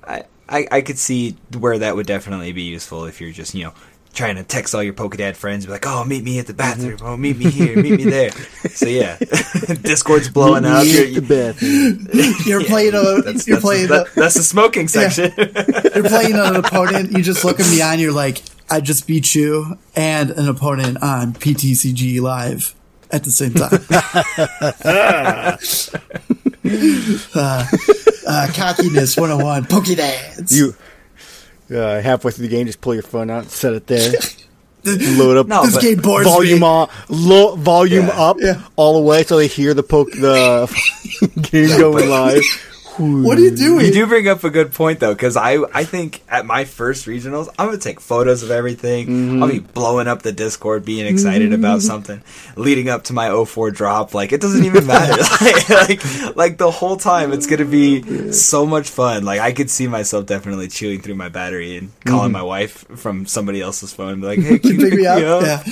But 0.03 0.27
I, 0.49 0.57
I 0.59 0.67
I 0.77 0.81
could 0.81 0.99
see 0.99 1.35
where 1.57 1.79
that 1.79 1.95
would 1.95 2.05
definitely 2.07 2.51
be 2.51 2.63
useful 2.63 3.05
if 3.05 3.19
you're 3.19 3.31
just 3.31 3.55
you 3.55 3.63
know 3.63 3.73
trying 4.17 4.35
to 4.35 4.43
text 4.43 4.73
all 4.73 4.81
your 4.83 4.93
Pokedad 4.95 5.35
friends, 5.35 5.65
be 5.65 5.71
like, 5.71 5.85
oh, 5.85 6.03
meet 6.03 6.23
me 6.23 6.39
at 6.39 6.47
the 6.47 6.53
bathroom. 6.53 6.97
Oh, 7.01 7.15
meet 7.15 7.37
me 7.37 7.49
here. 7.51 7.75
meet 7.81 7.93
me 7.93 8.03
there. 8.03 8.31
So 8.31 8.85
yeah, 8.87 9.17
Discord's 9.83 10.27
blowing 10.27 10.65
up. 10.65 10.83
Meet 10.83 10.93
You're, 10.93 11.05
me 11.05 11.15
at 11.17 11.55
the 11.57 12.43
you're 12.47 12.63
playing 12.63 12.93
a 12.95 13.21
that's, 13.21 13.47
you're 13.47 13.57
that's, 13.57 13.63
playing 13.65 13.87
that- 13.89 14.07
a, 14.07 14.19
that's 14.19 14.33
the 14.35 14.43
smoking 14.43 14.87
section. 14.87 15.31
you're 15.37 16.03
playing 16.09 16.33
an 16.33 16.55
opponent. 16.55 17.11
You 17.11 17.21
just 17.23 17.45
look 17.45 17.59
him 17.59 17.67
and 17.81 18.01
You're 18.01 18.11
like, 18.11 18.41
I 18.69 18.81
just 18.81 19.07
beat 19.07 19.33
you 19.35 19.77
and 19.95 20.31
an 20.31 20.49
opponent 20.49 21.01
on 21.01 21.33
PTCG 21.33 22.19
live 22.19 22.73
at 23.11 23.23
the 23.23 23.31
same 23.31 23.53
time. 23.53 23.79
uh, 27.35 27.65
uh, 28.27 28.47
cockiness 28.53 29.15
101, 29.17 29.65
Pokedance. 29.65 30.51
you 30.53 30.75
uh, 31.71 32.01
halfway 32.01 32.31
through 32.31 32.47
the 32.47 32.55
game, 32.55 32.65
just 32.67 32.81
pull 32.81 32.93
your 32.93 33.03
phone 33.03 33.29
out, 33.29 33.43
and 33.43 33.51
set 33.51 33.73
it 33.73 33.87
there, 33.87 34.13
load 34.85 35.37
up 35.37 35.47
No, 35.47 35.65
this 35.65 35.77
game 35.81 35.99
bores 36.01 36.25
volume 36.25 36.59
me. 36.61 36.65
on, 36.65 36.89
low, 37.09 37.55
volume 37.55 38.07
Yeah. 38.07 38.21
up 38.21 38.37
Yeah. 38.39 38.61
all 38.75 38.93
the 38.95 39.01
way 39.01 39.23
so 39.23 39.37
they 39.37 39.47
hear 39.47 39.73
the 39.73 39.83
poke 39.83 40.11
the 40.11 40.67
game 41.51 41.77
going 41.79 42.09
live. 42.09 42.43
What 42.97 43.37
are 43.37 43.41
you 43.41 43.55
doing? 43.55 43.85
You 43.85 43.91
do 43.91 44.07
bring 44.07 44.27
up 44.27 44.43
a 44.43 44.49
good 44.49 44.73
point 44.73 44.99
though, 44.99 45.13
because 45.13 45.37
I 45.37 45.57
I 45.73 45.83
think 45.83 46.23
at 46.29 46.45
my 46.45 46.65
first 46.65 47.05
regionals, 47.05 47.47
I'm 47.57 47.67
gonna 47.67 47.77
take 47.77 47.99
photos 47.99 48.43
of 48.43 48.51
everything. 48.51 49.07
Mm-hmm. 49.07 49.43
I'll 49.43 49.49
be 49.49 49.59
blowing 49.59 50.07
up 50.07 50.21
the 50.21 50.31
Discord, 50.31 50.85
being 50.85 51.05
excited 51.05 51.53
about 51.53 51.79
mm-hmm. 51.79 51.87
something, 51.87 52.23
leading 52.55 52.89
up 52.89 53.05
to 53.05 53.13
my 53.13 53.45
04 53.45 53.71
drop. 53.71 54.13
Like 54.13 54.31
it 54.31 54.41
doesn't 54.41 54.65
even 54.65 54.87
matter. 54.87 55.21
like, 55.41 55.69
like 55.69 56.35
like 56.35 56.57
the 56.57 56.71
whole 56.71 56.97
time, 56.97 57.33
it's 57.33 57.47
gonna 57.47 57.65
be 57.65 58.31
so 58.31 58.65
much 58.65 58.89
fun. 58.89 59.23
Like 59.23 59.39
I 59.39 59.53
could 59.53 59.69
see 59.69 59.87
myself 59.87 60.25
definitely 60.25 60.67
chewing 60.67 61.01
through 61.01 61.15
my 61.15 61.29
battery 61.29 61.77
and 61.77 61.91
calling 62.05 62.25
mm-hmm. 62.25 62.33
my 62.33 62.43
wife 62.43 62.85
from 62.97 63.25
somebody 63.25 63.61
else's 63.61 63.93
phone 63.93 64.13
and 64.13 64.21
be 64.21 64.27
like, 64.27 64.39
"Hey, 64.43 64.59
can 64.59 64.71
you 64.71 64.89
pick 64.89 64.93
me 64.93 65.05
up. 65.05 65.19
Yeah. 65.19 65.63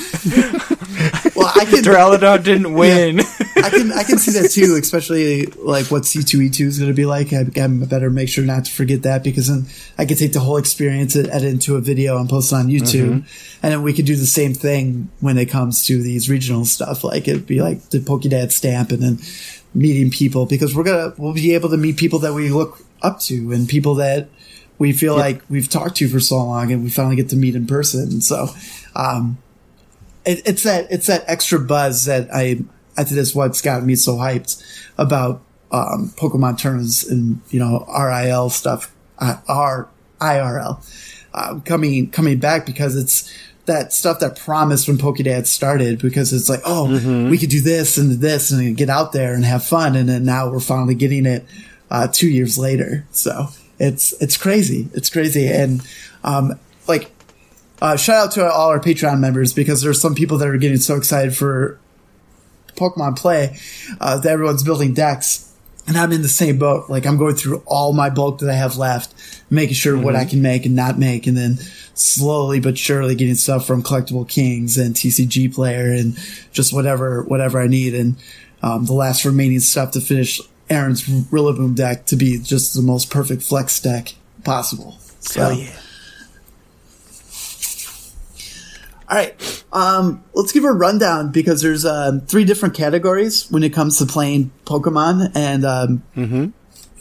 well, 1.36 1.45
Well, 1.45 1.51
I 1.53 1.65
can 1.65 1.84
Duraludon 1.84 2.43
didn't 2.43 2.73
win. 2.73 3.19
I 3.19 3.69
can 3.69 3.91
I 3.91 4.03
can 4.03 4.17
see 4.17 4.32
that 4.39 4.49
too, 4.51 4.78
especially 4.82 5.45
like 5.45 5.91
what 5.91 6.05
C 6.05 6.23
two 6.23 6.41
E 6.41 6.49
two 6.49 6.65
is 6.65 6.80
going 6.80 6.89
to 6.89 6.95
be 6.95 7.05
like. 7.05 7.14
I, 7.16 7.63
I 7.63 7.68
better 7.68 8.09
make 8.09 8.30
sure 8.30 8.43
not 8.43 8.66
to 8.66 8.72
forget 8.72 9.03
that 9.03 9.24
because 9.24 9.47
then 9.47 9.66
I 9.97 10.05
could 10.05 10.18
take 10.18 10.34
the 10.34 10.39
whole 10.39 10.57
experience 10.57 11.16
and 11.16 11.28
edit 11.30 11.49
into 11.49 11.76
a 11.76 11.82
video 11.82 12.18
and 12.18 12.30
post 12.30 12.51
it 12.51 12.55
on 12.55 12.68
YouTube, 12.68 13.26
and 13.63 13.74
then 13.74 13.84
we 13.84 13.93
could 13.93 14.05
do 14.05 14.16
the 14.16 14.26
same 14.26 14.53
thing 14.53 15.09
when 15.20 15.38
it 15.38 15.47
comes 15.47 15.86
to 15.86 16.01
these 16.01 16.30
regional 16.30 16.66
stuff. 16.66 17.03
Like 17.03 17.28
it'd 17.28 17.47
be 17.47 17.61
like 17.61 17.89
the 17.89 17.99
Pokédad 17.99 18.51
stamp, 18.51 18.91
and 18.91 19.01
then 19.01 19.20
meeting 19.74 20.11
people 20.11 20.45
because 20.45 20.76
we're 20.76 20.84
gonna 20.84 21.13
we'll 21.18 21.34
be 21.34 21.53
able 21.53 21.70
to 21.70 21.78
meet 21.78 21.97
people 21.97 22.20
that 22.20 22.34
we 22.34 22.49
look 22.49 22.80
up 23.01 23.20
to 23.22 23.51
and 23.51 23.68
people 23.68 23.95
that 23.95 24.30
we 24.78 24.91
feel 24.91 25.16
like 25.16 25.41
we've 25.49 25.70
talked 25.70 25.95
to 25.97 26.07
for 26.07 26.20
so 26.20 26.38
long, 26.38 26.72
and 26.72 26.84
we 26.84 26.89
finally 26.89 27.16
get 27.16 27.30
to 27.30 27.36
meet 27.36 27.55
in 27.55 27.66
person. 27.68 28.22
So. 28.22 28.47
um 28.95 29.38
it, 30.26 30.41
it's 30.45 30.63
that 30.63 30.88
it's 30.91 31.07
that 31.07 31.24
extra 31.28 31.59
buzz 31.59 32.05
that 32.05 32.28
I 32.34 32.59
I 32.97 33.03
think 33.03 33.18
that's 33.18 33.36
what's 33.36 33.61
got 33.61 33.84
me 33.84 33.95
so 33.95 34.16
hyped 34.16 34.61
about 34.97 35.41
um, 35.72 36.13
Pokemon 36.18 36.59
tournaments 36.59 37.09
and 37.09 37.41
you 37.49 37.59
know 37.59 37.86
RIL 37.88 38.49
stuff, 38.49 38.93
uh, 39.20 39.38
R 39.47 39.89
IRL 40.20 40.84
uh, 41.34 41.59
coming 41.66 42.09
coming 42.09 42.39
back 42.39 42.66
because 42.66 42.95
it's 42.95 43.32
that 43.66 43.91
stuff 43.91 44.20
that 44.20 44.38
promised 44.38 44.88
when 44.88 44.97
Pokédad 44.97 45.47
started 45.47 45.99
because 45.99 46.32
it's 46.32 46.49
like 46.49 46.61
oh 46.66 47.30
we 47.30 47.38
could 47.38 47.49
do 47.49 47.61
this 47.61 47.97
and 47.97 48.20
this 48.22 48.51
and 48.51 48.78
get 48.78 48.89
out 48.89 49.11
there 49.11 49.34
and 49.34 49.43
have 49.43 49.63
fun. 49.63 49.95
And 49.95 50.07
then 50.07 50.24
now 50.24 50.49
we're 50.49 50.59
finally 50.59 50.95
getting 50.95 51.26
it 51.26 51.45
uh, 51.89 52.07
two 52.07 52.30
years 52.30 52.57
later. 52.57 53.05
So 53.11 53.47
it's 53.80 54.13
it's 54.22 54.38
crazy. 54.38 54.88
It's 54.93 55.09
crazy. 55.09 55.47
And 55.47 55.82
um, 56.24 56.59
like 56.88 57.11
uh, 57.82 57.97
shout 57.97 58.28
out 58.28 58.32
to 58.34 58.49
all 58.49 58.70
our 58.70 58.80
Patreon 58.80 59.20
members 59.20 59.53
because 59.53 59.82
there's 59.82 59.99
some 59.99 60.16
people 60.16 60.38
that 60.38 60.47
are 60.47 60.57
getting 60.57 60.78
so 60.78 60.95
excited 60.95 61.36
for 61.36 61.80
Pokemon 62.76 63.18
play 63.18 63.57
uh, 63.99 64.18
that 64.20 64.32
everyone's 64.32 64.63
building 64.63 64.93
decks. 64.93 65.51
And 65.88 65.97
I'm 65.97 66.11
in 66.11 66.23
the 66.23 66.29
same 66.29 66.57
boat. 66.57 66.89
Like 66.89 67.05
I'm 67.05 67.17
going 67.17 67.36
through 67.36 67.61
all 67.65 67.93
my 67.93 68.09
bulk 68.09 68.39
that 68.39 68.49
I 68.49 68.55
have 68.55 68.77
left, 68.77 69.13
making 69.49 69.75
sure 69.75 69.97
what 69.97 70.15
I 70.15 70.25
can 70.25 70.41
make 70.41 70.65
and 70.65 70.75
not 70.75 70.97
make, 70.97 71.27
and 71.27 71.38
then 71.38 71.57
slowly 71.93 72.59
but 72.59 72.77
surely 72.77 73.13
getting 73.15 73.36
stuff 73.36 73.67
from 73.67 73.83
Kollectible 73.83 74.27
Kings 74.27 74.77
and 74.77 74.95
TCG 74.95 75.53
Player 75.53 75.91
and 75.91 76.17
just 76.51 76.73
whatever 76.73 77.23
whatever 77.23 77.61
I 77.61 77.67
need. 77.67 77.93
And 77.93 78.15
um, 78.63 78.86
the 78.86 78.93
last 78.93 79.25
remaining 79.25 79.59
stuff 79.59 79.91
to 79.91 80.01
finish 80.01 80.41
Aaron's 80.69 81.03
Rillaboom 81.03 81.75
deck 81.75 82.05
to 82.07 82.15
be 82.15 82.39
just 82.39 82.73
the 82.73 82.81
most 82.81 83.11
perfect 83.11 83.43
flex 83.43 83.79
deck 83.79 84.15
possible. 84.43 84.97
So, 85.19 85.51
yeah. 85.51 85.69
All 89.07 89.17
right. 89.17 89.63
Um, 89.76 90.23
let's 90.34 90.53
give 90.53 90.63
a 90.63 90.71
rundown 90.71 91.34
because 91.34 91.61
there's 91.61 91.86
um, 91.86 92.21
three 92.21 92.45
different 92.45 92.76
categories 92.76 93.51
when 93.51 93.61
it 93.61 93.73
comes 93.73 93.97
to 93.99 94.05
playing 94.05 94.51
Pokemon. 94.63 95.34
And 95.36 95.65
um, 95.65 96.53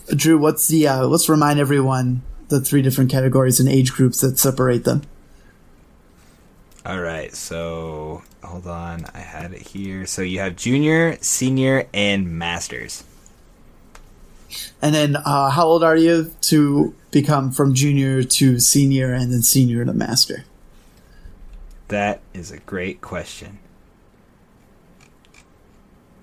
Drew, 0.08 0.38
what's 0.38 0.66
the? 0.66 0.88
Uh, 0.88 1.06
let's 1.06 1.28
remind 1.28 1.60
everyone 1.60 2.22
the 2.48 2.60
three 2.60 2.82
different 2.82 3.12
categories 3.12 3.60
and 3.60 3.68
age 3.68 3.92
groups 3.92 4.20
that 4.22 4.40
separate 4.40 4.84
them. 4.84 5.02
All 6.84 7.00
right, 7.00 7.32
so 7.34 8.22
hold 8.42 8.66
on, 8.66 9.06
I 9.14 9.20
had 9.20 9.54
it 9.54 9.62
here. 9.62 10.04
So 10.04 10.20
you 10.22 10.40
have 10.40 10.56
junior, 10.56 11.16
senior, 11.22 11.86
and 11.94 12.36
masters. 12.36 13.04
And 14.82 14.94
then, 14.94 15.16
uh, 15.16 15.50
how 15.50 15.64
old 15.64 15.84
are 15.84 15.96
you 15.96 16.34
to 16.42 16.94
become 17.12 17.52
from 17.52 17.72
junior 17.72 18.24
to 18.24 18.58
senior 18.58 19.14
and 19.14 19.32
then 19.32 19.42
senior 19.42 19.84
to 19.84 19.92
master? 19.92 20.44
That 21.88 22.20
is 22.32 22.50
a 22.50 22.58
great 22.58 23.00
question. 23.00 23.58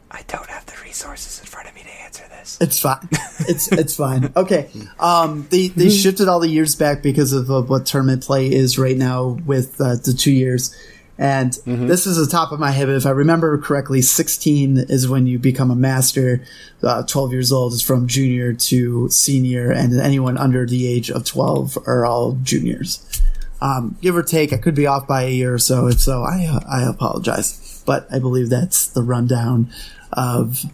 I 0.10 0.24
don't 0.28 0.48
have 0.50 0.66
the 0.66 0.74
resources 0.84 1.40
in 1.40 1.46
front 1.46 1.70
of 1.70 1.76
me 1.76 1.84
to 1.84 2.02
answer 2.02 2.24
this. 2.30 2.58
It's 2.60 2.80
fine. 2.80 3.08
It's 3.48 3.72
it's 3.72 3.96
fine. 3.96 4.32
Okay. 4.36 4.70
Um, 5.00 5.48
they 5.50 5.70
they 5.70 5.90
shifted 5.90 6.28
all 6.28 6.40
the 6.40 6.48
years 6.50 6.76
back 6.76 7.02
because 7.02 7.34
of 7.34 7.50
uh, 7.50 7.62
what 7.64 7.86
tournament 7.88 8.24
play 8.24 8.52
is 8.52 8.78
right 8.78 8.98
now 8.98 9.40
with 9.46 9.82
uh, 9.82 9.96
the 9.96 10.14
two 10.14 10.32
years. 10.32 10.76
And 11.18 11.54
this 11.66 12.08
is 12.08 12.18
the 12.18 12.32
top 12.32 12.52
of 12.52 12.60
my 12.60 12.72
head. 12.72 12.90
If 12.90 13.06
I 13.06 13.12
remember 13.12 13.56
correctly, 13.60 14.02
16 14.02 14.86
is 14.90 15.08
when 15.08 15.28
you 15.28 15.38
become 15.38 15.70
a 15.70 15.76
master. 15.76 16.44
Uh, 16.82 17.04
12 17.04 17.32
years 17.32 17.52
old 17.52 17.74
is 17.74 17.84
from 17.84 18.08
junior 18.08 18.54
to 18.54 19.08
senior, 19.10 19.72
and 19.72 20.00
anyone 20.00 20.38
under 20.38 20.66
the 20.66 20.88
age 20.88 21.12
of 21.12 21.24
12 21.26 21.78
are 21.86 22.06
all 22.06 22.40
juniors. 22.42 23.22
Um, 23.62 23.98
give 24.02 24.16
or 24.16 24.24
take, 24.24 24.52
I 24.54 24.58
could 24.58 24.74
be 24.74 24.88
off 24.88 25.08
by 25.08 25.24
a 25.24 25.30
year 25.30 25.54
or 25.54 25.60
so. 25.60 25.88
If 25.88 26.00
so, 26.02 26.24
I 26.24 26.46
uh, 26.46 26.60
I 26.70 26.84
apologize. 26.90 27.84
But 27.86 28.08
I 28.12 28.20
believe 28.20 28.50
that's 28.50 28.88
the 28.88 29.04
rundown 29.04 29.72
of 30.14 30.66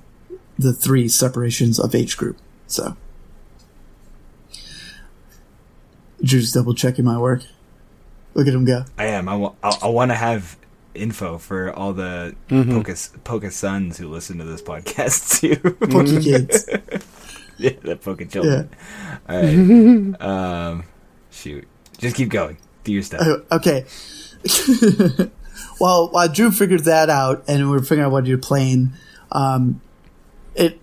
the 0.57 0.73
three 0.73 1.07
separations 1.07 1.79
of 1.79 1.93
age 1.93 2.15
group. 2.17 2.37
So, 2.67 2.95
Drew's 6.23 6.51
double 6.51 6.73
checking 6.73 7.05
my 7.05 7.17
work. 7.17 7.43
Look 8.33 8.47
at 8.47 8.53
him 8.53 8.65
go. 8.65 8.85
I 8.97 9.05
am. 9.07 9.27
I, 9.27 9.35
wa- 9.35 9.53
I, 9.63 9.77
I 9.83 9.87
want 9.87 10.11
to 10.11 10.15
have 10.15 10.57
info 10.93 11.37
for 11.37 11.71
all 11.73 11.93
the 11.93 12.35
Pocus 12.49 13.11
Pocus 13.23 13.55
sons 13.55 13.97
who 13.97 14.07
listen 14.09 14.37
to 14.39 14.43
this 14.43 14.61
podcast 14.61 15.39
too. 15.39 15.55
Pokey 15.87 16.21
kids. 16.23 16.69
yeah, 17.57 17.71
the 17.81 17.95
Poke 17.95 18.29
children. 18.29 18.69
All 19.27 19.41
right. 19.41 20.21
um, 20.21 20.83
shoot. 21.31 21.67
Just 21.97 22.15
keep 22.15 22.29
going. 22.29 22.57
Do 22.87 22.93
your 22.93 23.03
stuff. 23.03 23.19
Uh, 23.19 23.55
okay. 23.57 23.83
well, 25.81 26.07
while 26.07 26.29
Drew 26.29 26.51
figured 26.51 26.85
that 26.85 27.09
out 27.09 27.43
and 27.49 27.69
we 27.69 27.75
are 27.75 27.81
figuring 27.81 28.05
out 28.05 28.13
what 28.13 28.25
you're 28.25 28.37
playing, 28.37 28.93
um, 29.29 29.81
it 30.55 30.79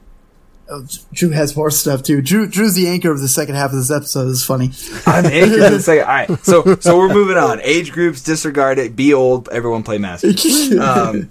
oh, 0.69 0.87
Drew 1.15 1.31
has 1.31 1.57
more 1.57 1.71
stuff 1.71 2.03
too. 2.03 2.21
Drew 2.21 2.47
Drew's 2.47 2.75
the 2.75 2.89
anchor 2.89 3.11
of 3.11 3.23
the 3.23 3.29
second 3.29 3.55
half 3.55 3.71
of 3.71 3.79
this 3.79 3.91
episode. 3.91 4.29
It's 4.29 4.45
funny. 4.45 4.73
I'm 5.07 5.25
anchored 5.25 5.63
to 5.63 5.71
the 5.71 5.81
second. 5.81 6.05
All 6.05 6.11
right. 6.11 6.45
So 6.45 6.77
so 6.77 6.99
we're 6.99 7.09
moving 7.09 7.39
on. 7.39 7.63
Age 7.63 7.91
groups, 7.91 8.23
disregard 8.23 8.79
it. 8.79 8.95
Be 8.95 9.15
old. 9.15 9.49
Everyone 9.49 9.83
play 9.83 9.97
master. 9.97 10.29
um, 10.79 11.31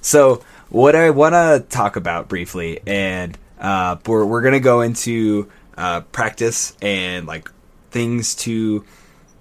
so 0.00 0.44
what 0.68 0.94
I 0.94 1.10
want 1.10 1.32
to 1.32 1.66
talk 1.68 1.96
about 1.96 2.28
briefly, 2.28 2.78
and 2.86 3.36
uh, 3.58 3.96
we're 4.06 4.24
we're 4.24 4.42
gonna 4.42 4.60
go 4.60 4.80
into 4.80 5.50
uh, 5.76 6.02
practice 6.02 6.76
and 6.80 7.26
like 7.26 7.50
things 7.90 8.36
to 8.36 8.84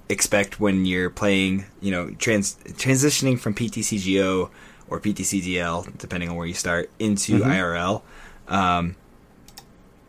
expect 0.10 0.60
when 0.60 0.86
you're 0.86 1.10
playing. 1.10 1.66
You 1.82 1.92
know, 1.92 2.10
trans 2.12 2.56
transitioning 2.74 3.40
from 3.40 3.54
PTCGO 3.54 4.50
or 4.88 5.00
PTCGL, 5.00 5.98
depending 5.98 6.30
on 6.30 6.36
where 6.36 6.48
you 6.48 6.54
start, 6.54 6.90
into 7.00 7.40
IRL. 7.40 8.02
Um, 8.48 8.96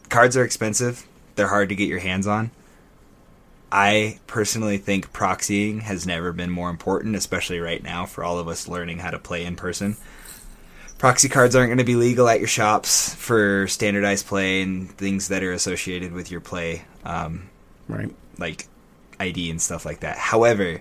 cards 0.08 0.36
are 0.36 0.44
expensive. 0.44 1.06
They're 1.36 1.48
hard 1.48 1.68
to 1.68 1.74
get 1.74 1.88
your 1.88 1.98
hands 2.00 2.26
on. 2.26 2.50
I 3.72 4.18
personally 4.26 4.78
think 4.78 5.12
proxying 5.12 5.82
has 5.82 6.06
never 6.06 6.32
been 6.32 6.50
more 6.50 6.70
important, 6.70 7.14
especially 7.14 7.60
right 7.60 7.82
now 7.82 8.04
for 8.04 8.24
all 8.24 8.38
of 8.38 8.48
us 8.48 8.66
learning 8.66 8.98
how 8.98 9.10
to 9.10 9.18
play 9.18 9.44
in 9.44 9.54
person. 9.54 9.96
Proxy 10.98 11.28
cards 11.28 11.54
aren't 11.54 11.68
going 11.68 11.78
to 11.78 11.84
be 11.84 11.94
legal 11.94 12.28
at 12.28 12.40
your 12.40 12.48
shops 12.48 13.14
for 13.14 13.66
standardized 13.68 14.26
play 14.26 14.60
and 14.62 14.90
things 14.90 15.28
that 15.28 15.42
are 15.44 15.52
associated 15.52 16.12
with 16.12 16.30
your 16.30 16.40
play, 16.40 16.82
um, 17.04 17.48
Right. 17.88 18.14
like 18.38 18.66
ID 19.20 19.50
and 19.50 19.60
stuff 19.60 19.84
like 19.84 20.00
that. 20.00 20.18
However, 20.18 20.80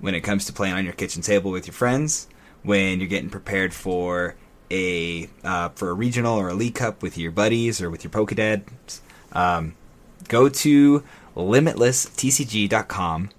when 0.00 0.14
it 0.14 0.20
comes 0.20 0.44
to 0.46 0.52
playing 0.52 0.74
on 0.74 0.84
your 0.84 0.92
kitchen 0.92 1.22
table 1.22 1.50
with 1.50 1.66
your 1.66 1.74
friends, 1.74 2.28
when 2.62 3.00
you're 3.00 3.08
getting 3.08 3.30
prepared 3.30 3.74
for 3.74 4.36
a 4.70 5.28
uh, 5.42 5.70
for 5.70 5.90
a 5.90 5.94
regional 5.94 6.38
or 6.38 6.48
a 6.48 6.54
league 6.54 6.74
cup 6.74 7.02
with 7.02 7.16
your 7.18 7.32
buddies 7.32 7.80
or 7.80 7.90
with 7.90 8.04
your 8.04 8.10
Pokedads, 8.10 9.00
um, 9.32 9.74
go 10.28 10.48
to 10.48 11.02
limitlesstcg.com 11.34 13.30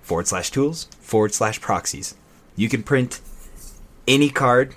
forward 0.00 0.26
slash 0.26 0.50
tools 0.50 0.84
forward 1.00 1.34
slash 1.34 1.60
proxies. 1.60 2.14
You 2.56 2.68
can 2.68 2.82
print 2.82 3.20
any 4.06 4.30
card 4.30 4.74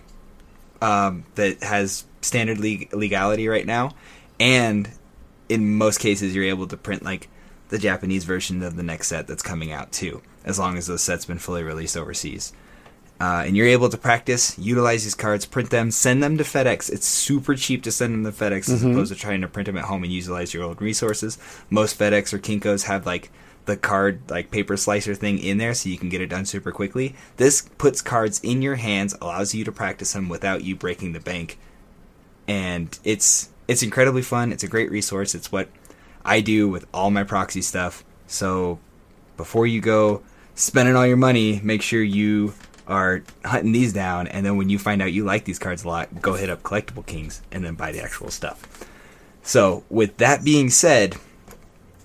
um, 0.82 1.26
that 1.36 1.64
has 1.64 2.06
standard 2.22 2.60
league 2.60 2.93
legality 2.93 3.47
right 3.47 3.66
now, 3.66 3.91
and 4.39 4.89
in 5.49 5.78
most 5.78 5.99
cases, 5.99 6.34
you're 6.36 6.45
able 6.45 6.68
to 6.68 6.78
print 6.78 7.03
like 7.03 7.30
the 7.70 7.78
Japanese 7.78 8.24
version 8.24 8.61
of 8.63 8.76
the 8.76 8.84
next 8.84 9.07
set 9.07 9.28
that's 9.28 9.43
coming 9.43 9.72
out 9.72 9.91
too, 9.91 10.22
as 10.43 10.59
long 10.59 10.78
as 10.78 10.88
those 10.88 11.01
sets 11.01 11.26
been 11.26 11.39
fully 11.39 11.63
released 11.63 11.97
overseas. 11.97 12.53
Uh, 13.20 13.43
and 13.45 13.55
you're 13.55 13.68
able 13.68 13.88
to 13.88 13.97
practice, 13.97 14.57
utilize 14.59 15.05
these 15.05 15.16
cards, 15.16 15.45
print 15.45 15.70
them, 15.70 15.89
send 15.89 16.22
them 16.22 16.38
to 16.38 16.43
FedEx. 16.43 16.91
It's 16.91 17.07
super 17.07 17.55
cheap 17.55 17.82
to 17.84 17.91
send 17.91 18.13
them 18.13 18.32
to 18.32 18.38
FedEx 18.38 18.70
as 18.70 18.84
opposed 18.84 19.13
to 19.13 19.18
trying 19.18 19.39
to 19.41 19.47
print 19.47 19.68
them 19.68 19.78
at 19.78 19.86
home 19.86 20.03
and 20.03 20.11
utilize 20.11 20.53
your 20.53 20.63
old 20.63 20.82
resources. 20.82 21.38
Most 21.70 21.97
FedEx 21.97 22.34
or 22.34 22.39
Kinkos 22.39 22.84
have 22.84 23.05
like 23.05 23.32
the 23.66 23.78
card 23.78 24.30
like 24.30 24.51
paper 24.51 24.76
slicer 24.76 25.16
thing 25.16 25.39
in 25.39 25.57
there 25.57 25.74
so 25.74 25.89
you 25.89 25.97
can 25.97 26.09
get 26.09 26.22
it 26.22 26.28
done 26.28 26.45
super 26.45 26.74
quickly. 26.74 27.16
This 27.38 27.61
puts 27.78 28.01
cards 28.01 28.41
in 28.43 28.61
your 28.61 28.76
hands, 28.76 29.16
allows 29.22 29.55
you 29.55 29.63
to 29.63 29.72
practice 29.72 30.11
them 30.11 30.28
without 30.28 30.63
you 30.63 30.76
breaking 30.76 31.13
the 31.13 31.20
bank. 31.22 31.57
And 32.47 32.97
it's 33.05 33.49
it's 33.68 33.82
incredibly 33.82 34.22
fun. 34.22 34.51
It's 34.51 34.63
a 34.63 34.68
great 34.68 34.91
resource. 34.91 35.34
It's 35.34 35.51
what 35.51 35.70
I 36.26 36.41
do 36.41 36.67
with 36.67 36.86
all 36.93 37.11
my 37.11 37.23
proxy 37.23 37.61
stuff. 37.61 38.03
So 38.28 38.80
before 39.38 39.67
you 39.67 39.80
go 39.80 40.23
spending 40.55 40.95
all 40.95 41.05
your 41.05 41.17
money, 41.17 41.61
make 41.63 41.82
sure 41.82 42.01
you 42.01 42.53
are 42.88 43.23
hunting 43.43 43.71
these 43.71 43.93
down, 43.93 44.28
and 44.28 44.45
then 44.45 44.57
when 44.57 44.69
you 44.69 44.78
find 44.78 45.01
out 45.01 45.11
you 45.11 45.23
like 45.23 45.45
these 45.45 45.59
cards 45.59 45.84
a 45.84 45.88
lot, 45.88 46.21
go 46.21 46.34
hit 46.34 46.49
up 46.49 46.63
Kollectible 46.63 47.05
Kings 47.05 47.41
and 47.51 47.63
then 47.63 47.76
buy 47.76 47.91
the 47.91 48.01
actual 48.01 48.30
stuff. 48.30 48.88
So, 49.43 49.84
with 49.89 50.17
that 50.17 50.43
being 50.43 50.69
said, 50.69 51.15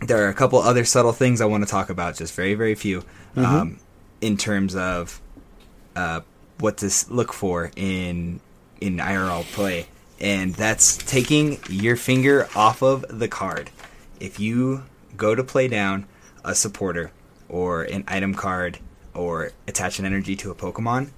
there 0.01 0.25
are 0.25 0.29
a 0.29 0.35
couple 0.35 0.59
other 0.59 0.85
subtle 0.85 1.13
things 1.13 1.41
I 1.41 1.47
want 1.47 1.65
to 1.65 1.71
talk 1.71 1.91
about, 1.91 2.17
just 2.17 2.35
very, 2.35 2.55
very 2.55 2.75
few, 2.75 3.05
um, 3.37 3.79
in 4.21 4.37
terms 4.37 4.75
of 4.75 5.21
uh, 5.97 6.21
what 6.59 6.79
to 6.79 6.91
look 7.09 7.33
for 7.33 7.71
in 7.77 8.41
in 8.81 8.97
IRL 8.97 9.45
play, 9.53 9.87
and 10.19 10.55
that's 10.55 10.97
taking 10.97 11.59
your 11.69 11.97
finger 11.97 12.49
off 12.55 12.83
of 12.83 13.05
the 13.19 13.29
card. 13.29 13.71
If 14.21 14.39
you 14.39 14.85
go 15.17 15.35
to 15.35 15.43
play 15.43 15.67
down 15.67 16.07
a 16.45 16.55
supporter 16.55 17.11
or 17.49 17.83
an 17.83 18.05
item 18.07 18.35
card 18.35 18.79
or 19.15 19.53
attach 19.67 19.99
an 19.99 20.05
energy 20.05 20.37
to 20.37 20.51
a 20.51 20.55
Pokemon, 20.55 21.11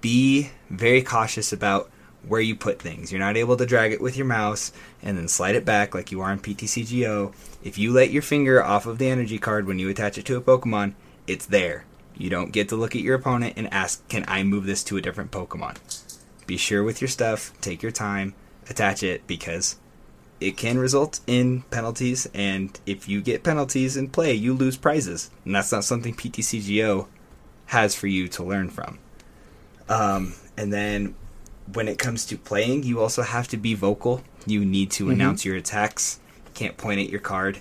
be 0.00 0.50
very 0.70 1.02
cautious 1.02 1.52
about 1.52 1.90
where 2.26 2.40
you 2.40 2.54
put 2.54 2.80
things. 2.80 3.10
You're 3.10 3.20
not 3.20 3.36
able 3.36 3.56
to 3.56 3.66
drag 3.66 3.92
it 3.92 4.00
with 4.00 4.16
your 4.16 4.26
mouse 4.26 4.72
and 5.02 5.16
then 5.16 5.28
slide 5.28 5.56
it 5.56 5.64
back 5.64 5.94
like 5.94 6.12
you 6.12 6.20
are 6.20 6.32
in 6.32 6.38
PTCGO. 6.38 7.32
If 7.62 7.78
you 7.78 7.92
let 7.92 8.10
your 8.10 8.22
finger 8.22 8.62
off 8.62 8.86
of 8.86 8.98
the 8.98 9.08
energy 9.08 9.38
card 9.38 9.66
when 9.66 9.78
you 9.78 9.88
attach 9.88 10.18
it 10.18 10.26
to 10.26 10.36
a 10.36 10.40
Pokemon, 10.40 10.94
it's 11.26 11.46
there. 11.46 11.84
You 12.16 12.30
don't 12.30 12.52
get 12.52 12.68
to 12.70 12.76
look 12.76 12.94
at 12.94 13.02
your 13.02 13.14
opponent 13.14 13.54
and 13.56 13.72
ask, 13.72 14.06
Can 14.08 14.24
I 14.28 14.42
move 14.42 14.66
this 14.66 14.84
to 14.84 14.96
a 14.96 15.00
different 15.00 15.30
Pokemon? 15.30 15.76
Be 16.46 16.56
sure 16.56 16.82
with 16.82 17.00
your 17.00 17.08
stuff, 17.08 17.52
take 17.60 17.82
your 17.82 17.92
time, 17.92 18.34
attach 18.68 19.02
it 19.02 19.26
because 19.26 19.76
it 20.40 20.56
can 20.56 20.78
result 20.78 21.20
in 21.26 21.62
penalties. 21.70 22.28
And 22.34 22.78
if 22.86 23.08
you 23.08 23.20
get 23.20 23.42
penalties 23.42 23.96
in 23.96 24.08
play, 24.08 24.34
you 24.34 24.54
lose 24.54 24.76
prizes. 24.76 25.30
And 25.44 25.54
that's 25.54 25.72
not 25.72 25.84
something 25.84 26.14
PTCGO 26.14 27.06
has 27.66 27.94
for 27.94 28.06
you 28.06 28.28
to 28.28 28.42
learn 28.42 28.70
from. 28.70 28.98
Um, 29.88 30.34
and 30.56 30.72
then 30.72 31.14
when 31.72 31.88
it 31.88 31.98
comes 31.98 32.24
to 32.26 32.38
playing, 32.38 32.82
you 32.84 33.00
also 33.00 33.22
have 33.22 33.48
to 33.48 33.56
be 33.56 33.74
vocal. 33.74 34.22
You 34.46 34.64
need 34.64 34.90
to 34.92 35.10
announce 35.10 35.44
your 35.44 35.56
attacks. 35.56 36.20
You 36.46 36.52
can't 36.54 36.76
point 36.76 37.00
at 37.00 37.10
your 37.10 37.20
card 37.20 37.60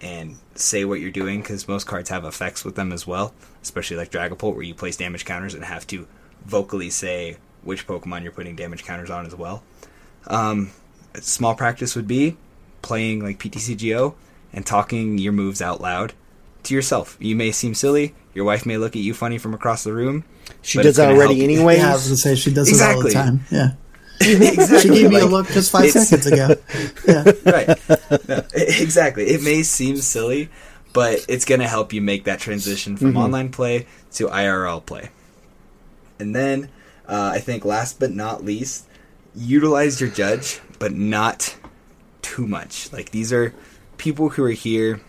and 0.00 0.36
say 0.54 0.84
what 0.84 1.00
you're 1.00 1.10
doing 1.10 1.40
because 1.40 1.66
most 1.68 1.86
cards 1.86 2.10
have 2.10 2.24
effects 2.24 2.64
with 2.64 2.74
them 2.74 2.92
as 2.92 3.06
well, 3.06 3.34
especially 3.62 3.96
like 3.96 4.10
Dragapult, 4.10 4.54
where 4.54 4.62
you 4.62 4.74
place 4.74 4.96
damage 4.96 5.24
counters 5.24 5.54
and 5.54 5.64
have 5.64 5.86
to 5.88 6.06
vocally 6.44 6.90
say 6.90 7.36
which 7.62 7.86
Pokemon 7.86 8.22
you're 8.22 8.32
putting 8.32 8.56
damage 8.56 8.84
counters 8.84 9.10
on 9.10 9.26
as 9.26 9.34
well. 9.34 9.62
Um, 10.26 10.70
small 11.20 11.54
practice 11.54 11.94
would 11.96 12.08
be 12.08 12.36
playing 12.82 13.22
like 13.22 13.38
PTCGO 13.38 14.14
and 14.52 14.66
talking 14.66 15.18
your 15.18 15.32
moves 15.32 15.62
out 15.62 15.80
loud 15.80 16.12
to 16.64 16.74
yourself. 16.74 17.16
You 17.20 17.36
may 17.36 17.50
seem 17.52 17.74
silly. 17.74 18.14
Your 18.34 18.44
wife 18.44 18.64
may 18.66 18.78
look 18.78 18.96
at 18.96 19.02
you 19.02 19.14
funny 19.14 19.38
from 19.38 19.54
across 19.54 19.84
the 19.84 19.92
room. 19.92 20.24
She 20.62 20.80
does 20.82 20.96
that 20.96 21.10
already 21.12 21.42
anyway. 21.44 21.76
Yeah, 21.78 21.90
I 21.90 21.92
was 21.94 22.04
gonna 22.04 22.16
say 22.16 22.34
she 22.34 22.52
does 22.52 22.68
it 22.68 22.82
all 22.82 23.00
the 23.02 23.06
Exactly. 23.08 23.12
time. 23.12 23.40
Yeah, 23.50 23.72
exactly. 24.20 24.78
she 24.80 24.88
gave 25.02 25.10
me 25.10 25.20
a 25.20 25.26
look 25.26 25.48
just 25.48 25.70
five 25.70 25.90
seconds 25.90 26.26
ago. 26.26 26.54
Yeah, 27.06 27.24
right. 27.52 28.28
No, 28.28 28.42
exactly. 28.54 29.24
It 29.24 29.42
may 29.42 29.62
seem 29.62 29.96
silly, 29.96 30.48
but 30.92 31.24
it's 31.28 31.44
going 31.44 31.60
to 31.60 31.66
help 31.68 31.92
you 31.92 32.00
make 32.00 32.24
that 32.24 32.38
transition 32.38 32.96
from 32.96 33.16
online 33.16 33.50
play 33.50 33.86
to 34.12 34.28
IRL 34.28 34.84
play. 34.84 35.10
And 36.18 36.34
then, 36.36 36.68
uh, 37.08 37.32
I 37.34 37.40
think 37.40 37.64
last 37.64 37.98
but 37.98 38.12
not 38.12 38.44
least, 38.44 38.86
utilize 39.34 40.00
your 40.00 40.10
judge, 40.10 40.60
but 40.78 40.92
not 40.92 41.56
too 42.22 42.46
much. 42.46 42.92
Like 42.92 43.10
these 43.10 43.32
are 43.32 43.54
people 43.96 44.30
who 44.30 44.44
are 44.44 44.50
here, 44.50 45.00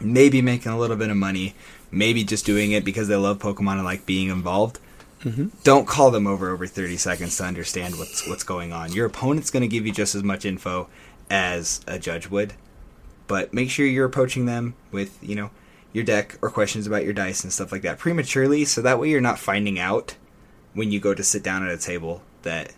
maybe 0.00 0.42
making 0.42 0.72
a 0.72 0.78
little 0.78 0.96
bit 0.96 1.10
of 1.10 1.16
money, 1.16 1.54
maybe 1.90 2.24
just 2.24 2.46
doing 2.46 2.72
it 2.72 2.84
because 2.84 3.08
they 3.08 3.16
love 3.16 3.38
Pokemon 3.38 3.74
and 3.74 3.84
like 3.84 4.06
being 4.06 4.28
involved. 4.28 4.78
Mm-hmm. 5.20 5.48
Don't 5.64 5.86
call 5.86 6.10
them 6.10 6.26
over 6.26 6.50
over 6.50 6.66
30 6.66 6.96
seconds 6.98 7.36
to 7.38 7.44
understand 7.44 7.98
what's 7.98 8.28
what's 8.28 8.44
going 8.44 8.72
on. 8.72 8.92
Your 8.92 9.06
opponent's 9.06 9.50
going 9.50 9.62
to 9.62 9.68
give 9.68 9.86
you 9.86 9.92
just 9.92 10.14
as 10.14 10.22
much 10.22 10.44
info 10.44 10.88
as 11.30 11.80
a 11.86 11.98
judge 11.98 12.30
would, 12.30 12.54
but 13.26 13.52
make 13.52 13.70
sure 13.70 13.86
you're 13.86 14.06
approaching 14.06 14.46
them 14.46 14.74
with, 14.92 15.18
you 15.22 15.34
know, 15.34 15.50
your 15.92 16.04
deck 16.04 16.38
or 16.42 16.50
questions 16.50 16.86
about 16.86 17.04
your 17.04 17.14
dice 17.14 17.42
and 17.42 17.52
stuff 17.52 17.72
like 17.72 17.82
that 17.82 17.98
prematurely 17.98 18.66
so 18.66 18.82
that 18.82 19.00
way 19.00 19.08
you're 19.08 19.20
not 19.20 19.38
finding 19.38 19.78
out 19.78 20.14
when 20.74 20.92
you 20.92 21.00
go 21.00 21.14
to 21.14 21.24
sit 21.24 21.42
down 21.42 21.66
at 21.66 21.72
a 21.72 21.78
table 21.78 22.22
that 22.42 22.74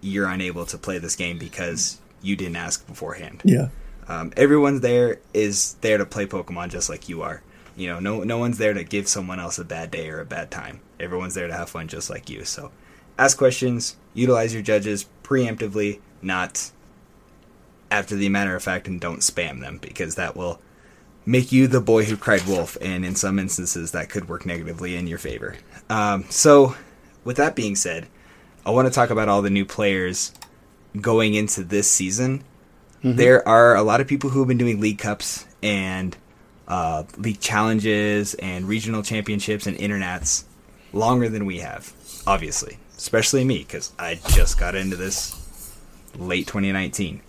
you're 0.00 0.28
unable 0.28 0.64
to 0.66 0.78
play 0.78 0.98
this 0.98 1.16
game 1.16 1.38
because 1.38 1.98
you 2.22 2.36
didn't 2.36 2.56
ask 2.56 2.86
beforehand. 2.86 3.42
yeah. 3.44 3.68
Um, 4.08 4.32
everyone's 4.36 4.80
there 4.80 5.20
is 5.32 5.74
there 5.82 5.96
to 5.96 6.04
play 6.04 6.26
Pokemon 6.26 6.70
just 6.70 6.88
like 6.88 7.08
you 7.08 7.22
are. 7.22 7.42
You 7.76 7.88
know, 7.88 8.00
no 8.00 8.24
no 8.24 8.38
one's 8.38 8.58
there 8.58 8.74
to 8.74 8.82
give 8.82 9.06
someone 9.06 9.38
else 9.38 9.58
a 9.58 9.64
bad 9.64 9.92
day 9.92 10.10
or 10.10 10.20
a 10.20 10.26
bad 10.26 10.50
time. 10.50 10.80
Everyone's 10.98 11.34
there 11.34 11.46
to 11.46 11.54
have 11.54 11.70
fun 11.70 11.86
just 11.86 12.10
like 12.10 12.28
you. 12.28 12.44
So, 12.44 12.72
ask 13.18 13.38
questions, 13.38 13.96
utilize 14.12 14.52
your 14.52 14.64
judges 14.64 15.06
preemptively, 15.22 16.00
not 16.22 16.72
after 17.90 18.16
the 18.16 18.28
matter 18.28 18.56
of 18.56 18.64
fact, 18.64 18.88
and 18.88 19.00
don't 19.00 19.20
spam 19.20 19.60
them 19.60 19.78
because 19.80 20.16
that 20.16 20.36
will 20.36 20.60
make 21.24 21.52
you 21.52 21.68
the 21.68 21.80
boy 21.80 22.04
who 22.04 22.16
cried 22.16 22.44
wolf, 22.46 22.76
and 22.80 23.04
in 23.04 23.14
some 23.14 23.38
instances 23.38 23.92
that 23.92 24.10
could 24.10 24.28
work 24.28 24.44
negatively 24.44 24.96
in 24.96 25.06
your 25.06 25.18
favor. 25.18 25.56
Um, 25.88 26.24
so, 26.30 26.74
with 27.24 27.36
that 27.36 27.54
being 27.54 27.76
said, 27.76 28.08
I 28.64 28.70
want 28.70 28.88
to 28.88 28.94
talk 28.94 29.10
about 29.10 29.28
all 29.28 29.42
the 29.42 29.50
new 29.50 29.64
players 29.64 30.32
going 31.00 31.34
into 31.34 31.62
this 31.64 31.90
season. 31.90 32.44
There 33.02 33.46
are 33.48 33.74
a 33.74 33.82
lot 33.82 34.00
of 34.00 34.06
people 34.06 34.30
who 34.30 34.40
have 34.40 34.48
been 34.48 34.58
doing 34.58 34.80
league 34.80 34.98
cups 34.98 35.46
and 35.62 36.14
uh, 36.68 37.04
league 37.16 37.40
challenges 37.40 38.34
and 38.34 38.68
regional 38.68 39.02
championships 39.02 39.66
and 39.66 39.76
internets 39.78 40.44
longer 40.92 41.28
than 41.28 41.46
we 41.46 41.60
have, 41.60 41.92
obviously, 42.26 42.78
especially 42.98 43.44
me 43.44 43.58
because 43.58 43.92
I 43.98 44.20
just 44.28 44.58
got 44.58 44.74
into 44.74 44.96
this 44.96 45.34
late 46.16 46.46
2019. 46.46 47.22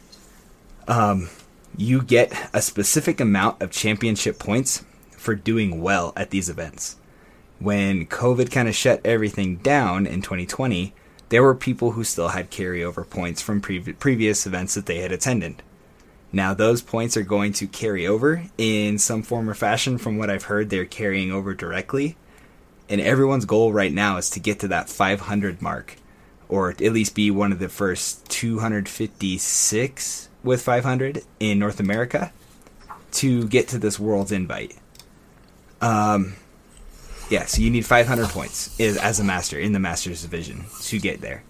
Um, 0.88 1.30
you 1.78 2.02
get 2.02 2.34
a 2.54 2.62
specific 2.62 3.22
amount 3.22 3.62
of 3.62 3.72
championship 3.72 4.38
points 4.38 4.84
for 5.12 5.36
doing 5.36 5.82
well 5.82 6.12
at 6.18 6.32
these 6.32 6.50
events. 6.50 6.98
When 7.60 8.08
COVID 8.08 8.52
kind 8.52 8.68
of 8.68 8.76
shut 8.76 9.00
everything 9.06 9.58
down 9.58 10.06
in 10.06 10.22
2020, 10.22 10.94
there 11.32 11.42
were 11.42 11.56
people 11.56 11.92
who 11.92 12.04
still 12.04 12.28
had 12.28 12.52
carryover 12.52 13.10
points 13.10 13.42
from 13.42 13.62
previ- 13.62 13.98
previous 13.98 14.46
events 14.46 14.76
that 14.76 14.86
they 14.86 14.98
had 14.98 15.14
attended. 15.14 15.64
Now, 16.34 16.54
those 16.54 16.82
points 16.82 17.16
are 17.16 17.24
going 17.24 17.54
to 17.54 17.68
carry 17.68 18.06
over 18.06 18.44
in 18.58 18.98
some 18.98 19.24
form 19.24 19.50
or 19.50 19.54
fashion. 19.54 19.98
From 19.98 20.18
what 20.18 20.30
I've 20.30 20.44
heard, 20.44 20.70
they're 20.70 20.86
carrying 20.86 21.32
over 21.32 21.54
directly. 21.54 22.18
And 22.90 23.00
everyone's 23.00 23.46
goal 23.46 23.72
right 23.72 23.94
now 23.94 24.18
is 24.18 24.30
to 24.32 24.42
get 24.42 24.60
to 24.60 24.68
that 24.68 24.90
500 24.90 25.62
mark, 25.62 25.96
or 26.50 26.72
at 26.72 26.82
least 26.82 27.16
be 27.16 27.32
one 27.32 27.54
of 27.54 27.60
the 27.60 27.70
first 27.70 28.30
256 28.30 30.30
with 30.44 30.62
500 30.62 31.24
in 31.40 31.60
North 31.60 31.80
America 31.80 32.34
to 33.14 33.48
get 33.48 33.70
to 33.70 33.80
this 33.80 33.98
world's 33.98 34.34
invite. 34.34 34.78
Um, 35.80 36.36
yeah, 37.32 37.46
so 37.46 37.62
you 37.62 37.70
need 37.70 37.86
500 37.86 38.28
points 38.28 38.78
is, 38.78 38.98
as 38.98 39.22
a 39.22 39.24
master 39.24 39.58
in 39.58 39.72
the 39.72 39.80
Masters 39.80 40.22
division 40.22 40.66
to 40.82 41.00
get 41.00 41.22
there. 41.22 41.44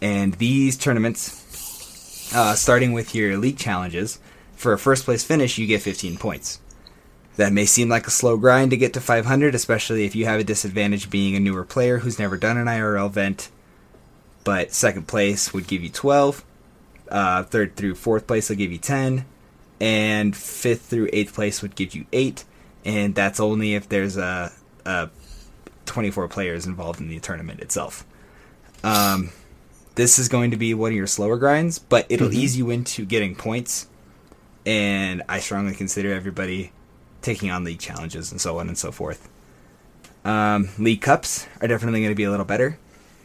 And 0.00 0.32
these 0.34 0.78
tournaments, 0.78 2.34
uh, 2.34 2.54
starting 2.54 2.92
with 2.92 3.14
your 3.14 3.36
league 3.36 3.58
challenges, 3.58 4.20
for 4.56 4.72
a 4.72 4.78
first 4.78 5.04
place 5.04 5.22
finish, 5.22 5.58
you 5.58 5.66
get 5.66 5.82
15 5.82 6.16
points. 6.16 6.60
That 7.36 7.52
may 7.52 7.66
seem 7.66 7.90
like 7.90 8.06
a 8.06 8.10
slow 8.10 8.38
grind 8.38 8.70
to 8.70 8.78
get 8.78 8.94
to 8.94 9.02
500, 9.02 9.54
especially 9.54 10.06
if 10.06 10.16
you 10.16 10.24
have 10.24 10.40
a 10.40 10.44
disadvantage 10.44 11.10
being 11.10 11.36
a 11.36 11.40
newer 11.40 11.64
player 11.64 11.98
who's 11.98 12.18
never 12.18 12.38
done 12.38 12.56
an 12.56 12.66
IRL 12.66 13.06
event. 13.06 13.50
But 14.44 14.72
second 14.72 15.08
place 15.08 15.52
would 15.52 15.66
give 15.66 15.82
you 15.82 15.90
12. 15.90 16.42
Uh, 17.10 17.42
third 17.42 17.76
through 17.76 17.96
fourth 17.96 18.26
place 18.26 18.48
will 18.48 18.56
give 18.56 18.72
you 18.72 18.78
10. 18.78 19.26
And 19.78 20.34
fifth 20.34 20.86
through 20.86 21.10
eighth 21.12 21.34
place 21.34 21.60
would 21.60 21.76
give 21.76 21.94
you 21.94 22.06
8. 22.14 22.44
And 22.84 23.14
that's 23.14 23.38
only 23.38 23.74
if 23.74 23.88
there's 23.88 24.16
a, 24.16 24.50
a 24.84 25.10
24 25.88 26.28
players 26.28 26.66
involved 26.66 27.00
in 27.00 27.08
the 27.08 27.18
tournament 27.18 27.60
itself. 27.60 28.06
Um, 28.84 29.30
this 29.96 30.18
is 30.18 30.28
going 30.28 30.52
to 30.52 30.56
be 30.56 30.74
one 30.74 30.92
of 30.92 30.96
your 30.96 31.08
slower 31.08 31.36
grinds, 31.36 31.80
but 31.80 32.06
it'll 32.08 32.32
ease 32.32 32.56
you 32.56 32.70
into 32.70 33.04
getting 33.04 33.34
points. 33.34 33.88
And 34.64 35.22
I 35.28 35.40
strongly 35.40 35.74
consider 35.74 36.12
everybody 36.12 36.72
taking 37.22 37.50
on 37.50 37.64
league 37.64 37.80
challenges 37.80 38.30
and 38.30 38.40
so 38.40 38.58
on 38.60 38.68
and 38.68 38.78
so 38.78 38.92
forth. 38.92 39.28
Um, 40.24 40.68
league 40.78 41.00
cups 41.00 41.46
are 41.60 41.68
definitely 41.68 42.00
going 42.00 42.12
to 42.12 42.16
be 42.16 42.24
a 42.24 42.30
little 42.30 42.46
better. 42.46 42.78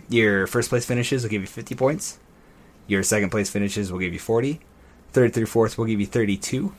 Your 0.10 0.48
first 0.48 0.70
place 0.70 0.86
finishes 0.86 1.24
will 1.24 1.30
give 1.30 1.42
you 1.42 1.48
50 1.48 1.76
points. 1.76 2.18
Your 2.88 3.04
second 3.04 3.30
place 3.30 3.50
finishes 3.50 3.92
will 3.92 4.00
give 4.00 4.14
you 4.14 4.20
40. 4.20 4.60
Third 5.12 5.34
through 5.34 5.46
fourth 5.46 5.78
will 5.78 5.86
give 5.86 6.00
you 6.00 6.06
32. 6.06 6.74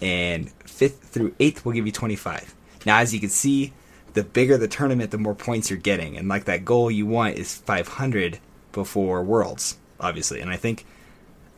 And 0.00 0.50
fifth 0.64 1.04
through 1.04 1.34
eighth 1.40 1.64
will 1.64 1.72
give 1.72 1.86
you 1.86 1.92
25. 1.92 2.54
Now, 2.84 2.98
as 2.98 3.12
you 3.12 3.20
can 3.20 3.28
see, 3.28 3.72
the 4.16 4.24
bigger 4.24 4.56
the 4.56 4.66
tournament, 4.66 5.10
the 5.10 5.18
more 5.18 5.34
points 5.34 5.70
you're 5.70 5.78
getting. 5.78 6.16
And 6.16 6.26
like 6.26 6.46
that 6.46 6.64
goal 6.64 6.90
you 6.90 7.06
want 7.06 7.36
is 7.36 7.54
500 7.54 8.40
before 8.72 9.22
Worlds, 9.22 9.76
obviously. 10.00 10.40
And 10.40 10.50
I 10.50 10.56
think 10.56 10.86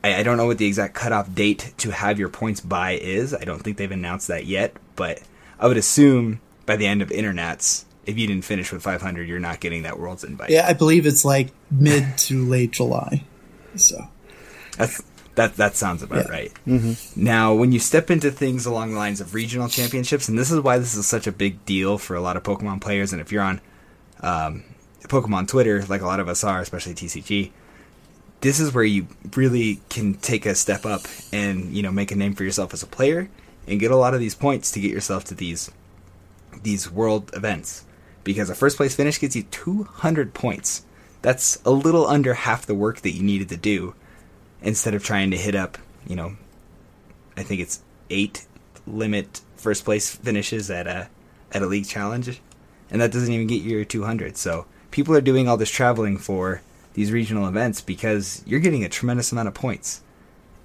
I, 0.03 0.17
I 0.17 0.23
don't 0.25 0.37
know 0.37 0.47
what 0.47 0.59
the 0.59 0.67
exact 0.67 0.95
cutoff 0.95 1.33
date 1.33 1.73
to 1.79 1.91
have 1.91 2.19
your 2.19 2.29
points 2.29 2.61
by 2.61 2.93
is. 2.93 3.33
I 3.33 3.45
don't 3.45 3.61
think 3.61 3.77
they've 3.77 3.91
announced 3.91 4.29
that 4.29 4.45
yet, 4.45 4.75
but 4.97 5.23
I 5.59 5.69
would 5.69 5.77
assume 5.77 6.41
by 6.67 6.77
the 6.77 6.87
end 6.87 7.01
of 7.01 7.11
internets, 7.11 7.85
if 8.07 8.19
you 8.19 8.27
didn't 8.27 8.45
finish 8.45 8.73
with 8.73 8.83
500, 8.83 9.29
you're 9.29 9.39
not 9.39 9.61
getting 9.61 9.85
that 9.85 9.99
Worlds 9.99 10.25
invite. 10.25 10.51
Yeah, 10.51 10.67
I 10.67 10.73
believe 10.73 11.07
it's 11.07 11.25
like 11.25 11.53
mid 11.71 12.19
to 12.19 12.45
late 12.45 12.73
July. 12.73 13.25
So 13.77 14.09
That's 14.77 15.01
that 15.39 15.57
that 15.57 15.77
sounds 15.77 16.03
about 16.03 16.27
Yeah. 16.27 16.31
right. 16.31 16.53
Now, 17.17 17.55
when 17.55 17.73
you 17.73 17.79
step 17.79 18.11
into 18.11 18.31
things 18.31 18.67
along 18.67 18.93
the 18.93 18.99
lines 18.99 19.21
of 19.21 19.35
regional 19.35 19.69
championships, 19.69 20.29
and 20.29 20.39
this 20.39 20.51
is 20.51 20.61
why 20.61 20.79
this 20.79 20.95
is 20.95 21.07
such 21.07 21.27
a 21.27 21.33
big 21.33 21.65
deal 21.65 21.97
for 21.97 22.15
a 22.17 22.21
lot 22.21 22.37
of 22.37 22.43
Pokemon 22.43 22.81
players, 22.81 23.13
and 23.13 23.21
if 23.21 23.31
you're 23.33 23.43
on 23.43 23.61
um, 24.21 24.65
Pokemon 25.05 25.49
Twitter, 25.49 25.85
like 25.89 26.03
a 26.03 26.07
lot 26.07 26.21
of 26.21 26.29
us 26.29 26.43
are, 26.45 26.61
especially 26.61 26.95
TCG, 26.95 27.51
this 28.41 28.59
is 28.61 28.75
where 28.75 28.85
you 28.85 29.07
really 29.37 29.81
can 29.89 30.15
take 30.15 30.45
a 30.47 30.55
step 30.55 30.85
up 30.85 31.03
and 31.33 31.73
you 31.73 31.83
know 31.83 31.91
make 31.93 32.11
a 32.13 32.17
name 32.17 32.35
for 32.35 32.45
yourself 32.45 32.73
as 32.75 32.83
a 32.83 32.87
player 32.87 33.29
and 33.67 33.81
get 33.81 33.91
a 33.91 33.97
lot 33.97 34.15
of 34.15 34.21
these 34.21 34.35
points 34.35 34.71
to 34.73 34.81
get 34.81 34.91
yourself 34.91 35.25
to 35.25 35.35
these 35.35 35.71
these 36.63 36.91
world 36.91 37.31
events 37.35 37.85
because 38.25 38.51
a 38.51 38.55
first 38.55 38.77
place 38.77 38.95
finish 38.95 39.19
gets 39.21 39.37
you 39.37 39.45
200 39.45 40.35
points. 40.35 40.83
That's 41.23 41.59
a 41.65 41.71
little 41.71 42.07
under 42.07 42.35
half 42.35 42.67
the 42.67 42.75
work 42.75 43.01
that 43.01 43.11
you 43.11 43.23
needed 43.23 43.49
to 43.51 43.57
do 43.57 43.95
instead 44.63 44.95
of 44.95 45.05
trying 45.05 45.31
to 45.31 45.37
hit 45.37 45.55
up, 45.55 45.79
you 46.07 46.17
know, 46.17 46.37
I 47.37 47.43
think 47.43 47.61
it's 47.61 47.83
eight 48.11 48.47
limit 48.87 49.41
first 49.57 49.85
place 49.85 50.15
finishes 50.15 50.71
at 50.71 50.87
a 50.87 51.09
at 51.53 51.63
a 51.63 51.67
league 51.67 51.87
challenge, 51.87 52.41
and 52.91 53.01
that 53.01 53.13
doesn't 53.13 53.33
even 53.33 53.47
get 53.47 53.63
you 53.63 53.77
your 53.77 53.85
200. 53.85 54.37
So 54.37 54.67
people 54.91 55.15
are 55.15 55.21
doing 55.21 55.49
all 55.49 55.57
this 55.57 55.71
traveling 55.71 56.19
for 56.19 56.63
these 56.95 57.13
regional 57.13 57.47
events 57.47 57.81
because 57.81 58.43
you're 58.47 58.61
getting 58.61 58.85
a 58.85 58.89
tremendous 58.89 59.33
amount 59.33 59.49
of 59.49 59.55
points, 59.55 60.03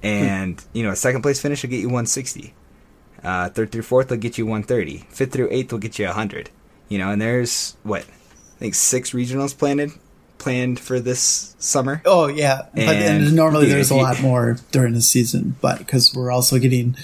and 0.01 0.63
you 0.73 0.83
know 0.83 0.91
a 0.91 0.95
second 0.95 1.21
place 1.21 1.41
finish 1.41 1.63
will 1.63 1.69
get 1.69 1.81
you 1.81 1.87
160. 1.87 2.53
Uh, 3.23 3.49
third 3.49 3.71
through 3.71 3.83
fourth 3.83 4.09
will 4.09 4.17
get 4.17 4.37
you 4.37 4.45
130. 4.45 5.05
Fifth 5.09 5.31
through 5.31 5.47
eighth 5.49 5.71
will 5.71 5.79
get 5.79 5.97
you 5.97 6.05
100. 6.05 6.49
You 6.89 6.97
know, 6.97 7.09
and 7.09 7.21
there's 7.21 7.77
what 7.83 8.01
I 8.01 8.59
think 8.59 8.75
six 8.75 9.11
regionals 9.11 9.57
planned 9.57 9.97
planned 10.43 10.79
for 10.79 10.99
this 10.99 11.55
summer. 11.59 12.01
Oh 12.05 12.27
yeah, 12.27 12.63
but 12.73 12.95
and, 12.95 13.23
And, 13.25 13.35
normally 13.35 13.65
know, 13.67 13.73
there's 13.73 13.91
a 13.91 13.95
lot 13.95 14.21
more 14.21 14.57
during 14.71 14.93
the 14.93 15.01
season, 15.01 15.55
but 15.61 15.79
because 15.79 16.13
we're 16.13 16.31
also 16.31 16.59
getting 16.59 16.95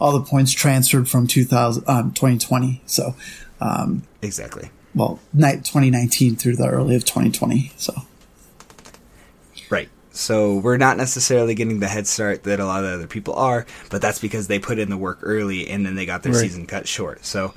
all 0.00 0.12
the 0.12 0.24
points 0.24 0.52
transferred 0.52 1.08
from 1.08 1.26
2000 1.26 1.84
um, 1.88 2.12
2020, 2.12 2.82
so 2.86 3.14
um, 3.60 4.02
Exactly. 4.22 4.70
well, 4.94 5.18
night 5.32 5.64
2019 5.64 6.36
through 6.36 6.56
the 6.56 6.68
early 6.68 6.94
of 6.94 7.04
2020. 7.04 7.72
So 7.76 7.94
Right. 9.70 9.88
So 10.10 10.56
we're 10.56 10.76
not 10.78 10.96
necessarily 10.96 11.54
getting 11.54 11.80
the 11.80 11.88
head 11.88 12.06
start 12.06 12.42
that 12.44 12.58
a 12.60 12.64
lot 12.66 12.84
of 12.84 12.90
other 12.92 13.06
people 13.06 13.34
are, 13.34 13.66
but 13.90 14.02
that's 14.02 14.18
because 14.18 14.48
they 14.48 14.58
put 14.58 14.78
in 14.78 14.88
the 14.90 14.96
work 14.96 15.18
early 15.22 15.68
and 15.68 15.84
then 15.86 15.94
they 15.94 16.06
got 16.06 16.22
their 16.22 16.32
Right. 16.32 16.40
season 16.40 16.66
cut 16.66 16.88
short. 16.88 17.24
So 17.24 17.54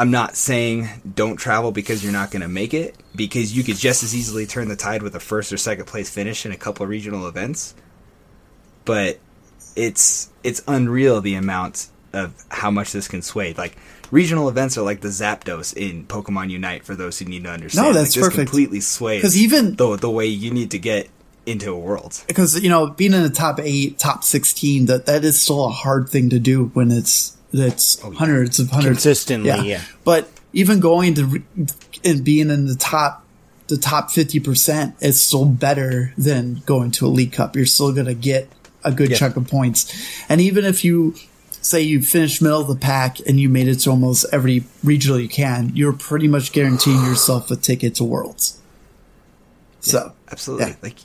I'm 0.00 0.10
not 0.10 0.34
saying 0.34 0.88
don't 1.14 1.36
travel 1.36 1.72
because 1.72 2.02
you're 2.02 2.12
not 2.12 2.30
going 2.30 2.40
to 2.40 2.48
make 2.48 2.72
it, 2.72 2.96
because 3.14 3.54
you 3.54 3.62
could 3.62 3.76
just 3.76 4.02
as 4.02 4.16
easily 4.16 4.46
turn 4.46 4.68
the 4.68 4.76
tide 4.76 5.02
with 5.02 5.14
a 5.14 5.20
first 5.20 5.52
or 5.52 5.58
second 5.58 5.84
place 5.86 6.08
finish 6.08 6.46
in 6.46 6.52
a 6.52 6.56
couple 6.56 6.84
of 6.84 6.88
regional 6.88 7.28
events. 7.28 7.74
But 8.86 9.18
it's 9.76 10.30
it's 10.42 10.62
unreal 10.66 11.20
the 11.20 11.34
amount 11.34 11.88
of 12.14 12.32
how 12.48 12.70
much 12.70 12.92
this 12.92 13.08
can 13.08 13.20
sway. 13.20 13.52
Like 13.52 13.76
regional 14.10 14.48
events 14.48 14.78
are 14.78 14.82
like 14.82 15.02
the 15.02 15.08
Zapdos 15.08 15.76
in 15.76 16.06
Pokemon 16.06 16.48
Unite 16.50 16.84
for 16.84 16.94
those 16.94 17.18
who 17.18 17.26
need 17.26 17.44
to 17.44 17.50
understand. 17.50 17.88
No, 17.88 17.92
that's 17.92 18.16
like, 18.16 18.24
perfect. 18.24 18.48
completely 18.48 18.80
sways 18.80 19.20
'Cause 19.22 19.36
even- 19.36 19.76
the 19.76 19.96
the 19.96 20.10
way 20.10 20.26
you 20.26 20.50
need 20.50 20.70
to 20.70 20.78
get 20.78 21.08
into 21.46 21.72
a 21.72 21.78
world. 21.78 22.22
because 22.26 22.58
you 22.60 22.70
know 22.70 22.86
being 22.88 23.12
in 23.12 23.22
the 23.22 23.28
top 23.30 23.60
eight, 23.62 23.98
top 23.98 24.24
16, 24.24 24.86
that 24.86 25.04
that 25.06 25.24
is 25.24 25.38
still 25.40 25.66
a 25.66 25.70
hard 25.70 26.08
thing 26.08 26.30
to 26.30 26.38
do 26.38 26.70
when 26.74 26.90
it's 26.90 27.36
it's 27.52 28.02
oh, 28.04 28.12
hundreds 28.12 28.58
of 28.58 28.70
hundreds 28.70 29.02
Consistently, 29.02 29.68
yeah. 29.68 29.82
But 30.04 30.28
even 30.52 30.80
going 30.80 31.14
to 31.14 31.24
re- 31.26 31.42
and 32.04 32.24
being 32.24 32.50
in 32.50 32.66
the 32.66 32.74
top 32.74 33.24
the 33.68 33.76
top 33.76 34.10
50 34.10 34.40
percent 34.40 34.96
is 35.00 35.20
still 35.20 35.44
better 35.44 36.12
than 36.18 36.62
going 36.66 36.90
to 36.92 37.06
a 37.06 37.08
league 37.08 37.32
cup. 37.32 37.56
You're 37.56 37.66
still 37.66 37.92
gonna 37.92 38.14
get 38.14 38.48
a 38.84 38.92
good 38.92 39.14
chunk 39.14 39.36
of 39.36 39.48
points, 39.48 40.24
and 40.28 40.40
even 40.40 40.64
if 40.64 40.84
you 40.84 41.14
say 41.62 41.80
you 41.82 42.02
finished 42.02 42.40
middle 42.40 42.60
of 42.60 42.68
the 42.68 42.76
pack 42.76 43.18
and 43.26 43.38
you 43.38 43.48
made 43.48 43.68
it 43.68 43.76
to 43.76 43.90
almost 43.90 44.24
every 44.32 44.64
regional 44.82 45.20
you 45.20 45.28
can, 45.28 45.70
you're 45.74 45.92
pretty 45.92 46.26
much 46.26 46.52
guaranteeing 46.52 47.02
yourself 47.04 47.50
a 47.50 47.56
ticket 47.56 47.94
to 47.96 48.04
Worlds. 48.04 48.58
So 49.80 50.12
Absolutely. 50.30 50.68
Yeah. 50.68 50.76
Like 50.82 50.96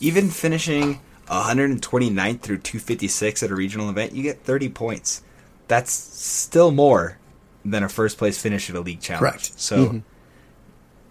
even 0.00 0.30
finishing 0.30 1.00
129th 1.28 2.40
through 2.40 2.58
256 2.58 3.42
at 3.42 3.50
a 3.50 3.54
regional 3.54 3.88
event, 3.90 4.12
you 4.12 4.22
get 4.22 4.42
30 4.44 4.68
points. 4.70 5.22
That's 5.68 5.92
still 5.92 6.70
more 6.70 7.18
than 7.64 7.82
a 7.82 7.88
first 7.88 8.18
place 8.18 8.40
finish 8.40 8.68
at 8.68 8.76
a 8.76 8.80
league 8.80 9.00
challenge. 9.00 9.20
Correct. 9.20 9.58
So 9.58 10.02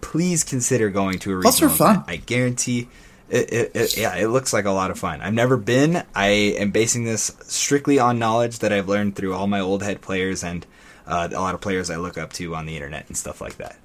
please 0.00 0.44
consider 0.44 0.90
going 0.90 1.18
to 1.20 1.38
a 1.38 1.42
Plus 1.42 1.60
regional 1.60 1.68
they're 1.68 1.76
fun. 1.76 1.94
event. 1.96 2.08
I 2.08 2.16
guarantee 2.16 2.88
it, 3.28 3.52
it, 3.52 3.70
it, 3.74 3.96
yeah, 3.96 4.14
it 4.16 4.28
looks 4.28 4.52
like 4.52 4.66
a 4.66 4.70
lot 4.70 4.90
of 4.90 4.98
fun. 4.98 5.20
I've 5.20 5.34
never 5.34 5.56
been. 5.56 6.04
I 6.14 6.26
am 6.28 6.70
basing 6.70 7.04
this 7.04 7.34
strictly 7.42 7.98
on 7.98 8.18
knowledge 8.18 8.60
that 8.60 8.72
I've 8.72 8.88
learned 8.88 9.16
through 9.16 9.34
all 9.34 9.46
my 9.46 9.60
old 9.60 9.82
head 9.82 10.00
players 10.02 10.44
and 10.44 10.66
uh, 11.06 11.28
a 11.32 11.40
lot 11.40 11.54
of 11.54 11.60
players 11.60 11.90
I 11.90 11.96
look 11.96 12.16
up 12.18 12.32
to 12.34 12.54
on 12.54 12.66
the 12.66 12.74
internet 12.76 13.08
and 13.08 13.16
stuff 13.16 13.40
like 13.40 13.56
that 13.56 13.78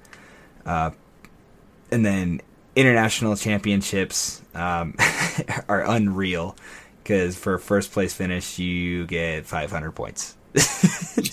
and 1.90 2.04
then 2.04 2.40
international 2.76 3.36
championships 3.36 4.42
um, 4.54 4.94
are 5.68 5.82
unreal 5.84 6.56
because 7.02 7.36
for 7.36 7.54
a 7.54 7.58
first 7.58 7.92
place 7.92 8.12
finish 8.14 8.58
you 8.58 9.06
get 9.06 9.46
500 9.46 9.92
points 9.92 10.36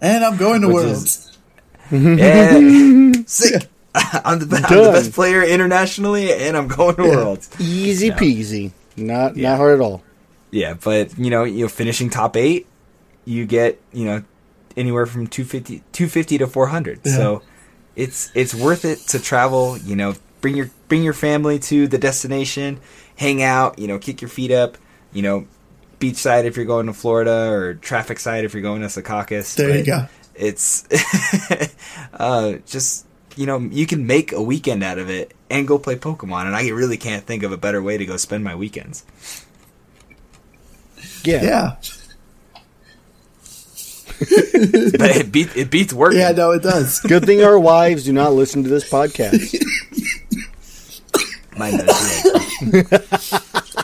and 0.00 0.24
I'm 0.24 0.36
going 0.36 0.62
to 0.62 0.68
Which 0.68 0.74
Worlds. 0.74 1.38
yeah 1.90 3.12
sick 3.26 3.66
I'm 3.94 4.38
the, 4.40 4.46
be- 4.46 4.56
I'm 4.56 4.82
the 4.84 4.90
best 4.92 5.12
player 5.14 5.42
internationally 5.42 6.30
and 6.32 6.54
i'm 6.54 6.68
going 6.68 6.96
to 6.96 7.02
worlds 7.04 7.48
Easy 7.58 8.10
peasy. 8.10 8.72
Not 8.96 9.36
Yeah. 9.36 9.50
not 9.50 9.56
hard 9.58 9.74
at 9.76 9.80
all. 9.80 10.02
yeah 10.50 10.74
but 10.74 11.18
you 11.18 11.30
know 11.30 11.44
you 11.44 11.62
know 11.64 11.68
finishing 11.68 12.10
top 12.10 12.36
eight 12.36 12.66
you 13.24 13.46
get 13.46 13.80
you 13.92 14.04
know 14.04 14.22
anywhere 14.76 15.06
from 15.06 15.26
250 15.28 15.78
250 15.92 16.38
to 16.38 16.46
400 16.46 17.06
so 17.06 17.40
it's 17.96 18.30
it's 18.34 18.54
worth 18.54 18.84
it 18.84 18.98
to 19.08 19.18
travel 19.18 19.78
you 19.78 19.96
know 19.96 20.14
bring 20.42 20.56
your 20.56 20.70
bring 20.88 21.02
your 21.02 21.14
family 21.14 21.58
to 21.58 21.88
the 21.88 21.96
destination 21.98 22.78
hang 23.16 23.42
out 23.42 23.78
you 23.78 23.88
know 23.88 23.98
kick 23.98 24.20
your 24.20 24.28
feet 24.28 24.50
up 24.50 24.76
you 25.14 25.22
know 25.22 25.46
beachside 26.00 26.44
if 26.44 26.56
you're 26.56 26.66
going 26.66 26.86
to 26.86 26.92
florida 26.92 27.50
or 27.50 27.74
traffic 27.74 28.18
side 28.18 28.44
if 28.44 28.54
you're 28.54 28.62
going 28.62 28.82
to 28.82 28.88
secaucus 28.88 29.54
There 29.56 29.76
you 29.76 29.84
go. 29.84 30.06
it's 30.34 30.86
uh 32.14 32.58
just 32.66 33.06
you 33.36 33.46
know 33.46 33.58
you 33.58 33.86
can 33.86 34.06
make 34.06 34.32
a 34.32 34.42
weekend 34.42 34.82
out 34.84 34.98
of 34.98 35.10
it 35.10 35.34
and 35.50 35.66
go 35.66 35.78
play 35.78 35.96
pokemon 35.96 36.46
and 36.46 36.54
i 36.56 36.68
really 36.68 36.96
can't 36.96 37.24
think 37.24 37.42
of 37.42 37.52
a 37.52 37.56
better 37.56 37.82
way 37.82 37.96
to 37.98 38.06
go 38.06 38.16
spend 38.16 38.44
my 38.44 38.54
weekends 38.54 39.04
Yeah. 41.24 41.42
Yeah. 41.42 41.76
but 44.20 45.16
it, 45.16 45.30
beat, 45.30 45.54
it 45.56 45.70
beats 45.70 45.92
work. 45.92 46.12
Yeah, 46.12 46.32
no, 46.32 46.50
it 46.50 46.60
does. 46.62 46.98
Good 47.06 47.24
thing 47.24 47.44
our 47.44 47.56
wives 47.58 48.04
do 48.04 48.12
not 48.12 48.32
listen 48.32 48.64
to 48.64 48.68
this 48.68 48.88
podcast. 48.90 49.54
Mine 51.56 51.76
does, 51.78 52.24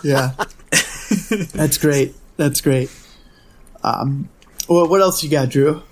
yeah. 0.03 0.33
That's 1.53 1.78
great. 1.78 2.14
That's 2.37 2.61
great. 2.61 2.91
Um, 3.82 4.28
well, 4.68 4.89
what 4.89 5.01
else 5.01 5.22
you 5.22 5.30
got, 5.30 5.51
Drew? 5.51 5.82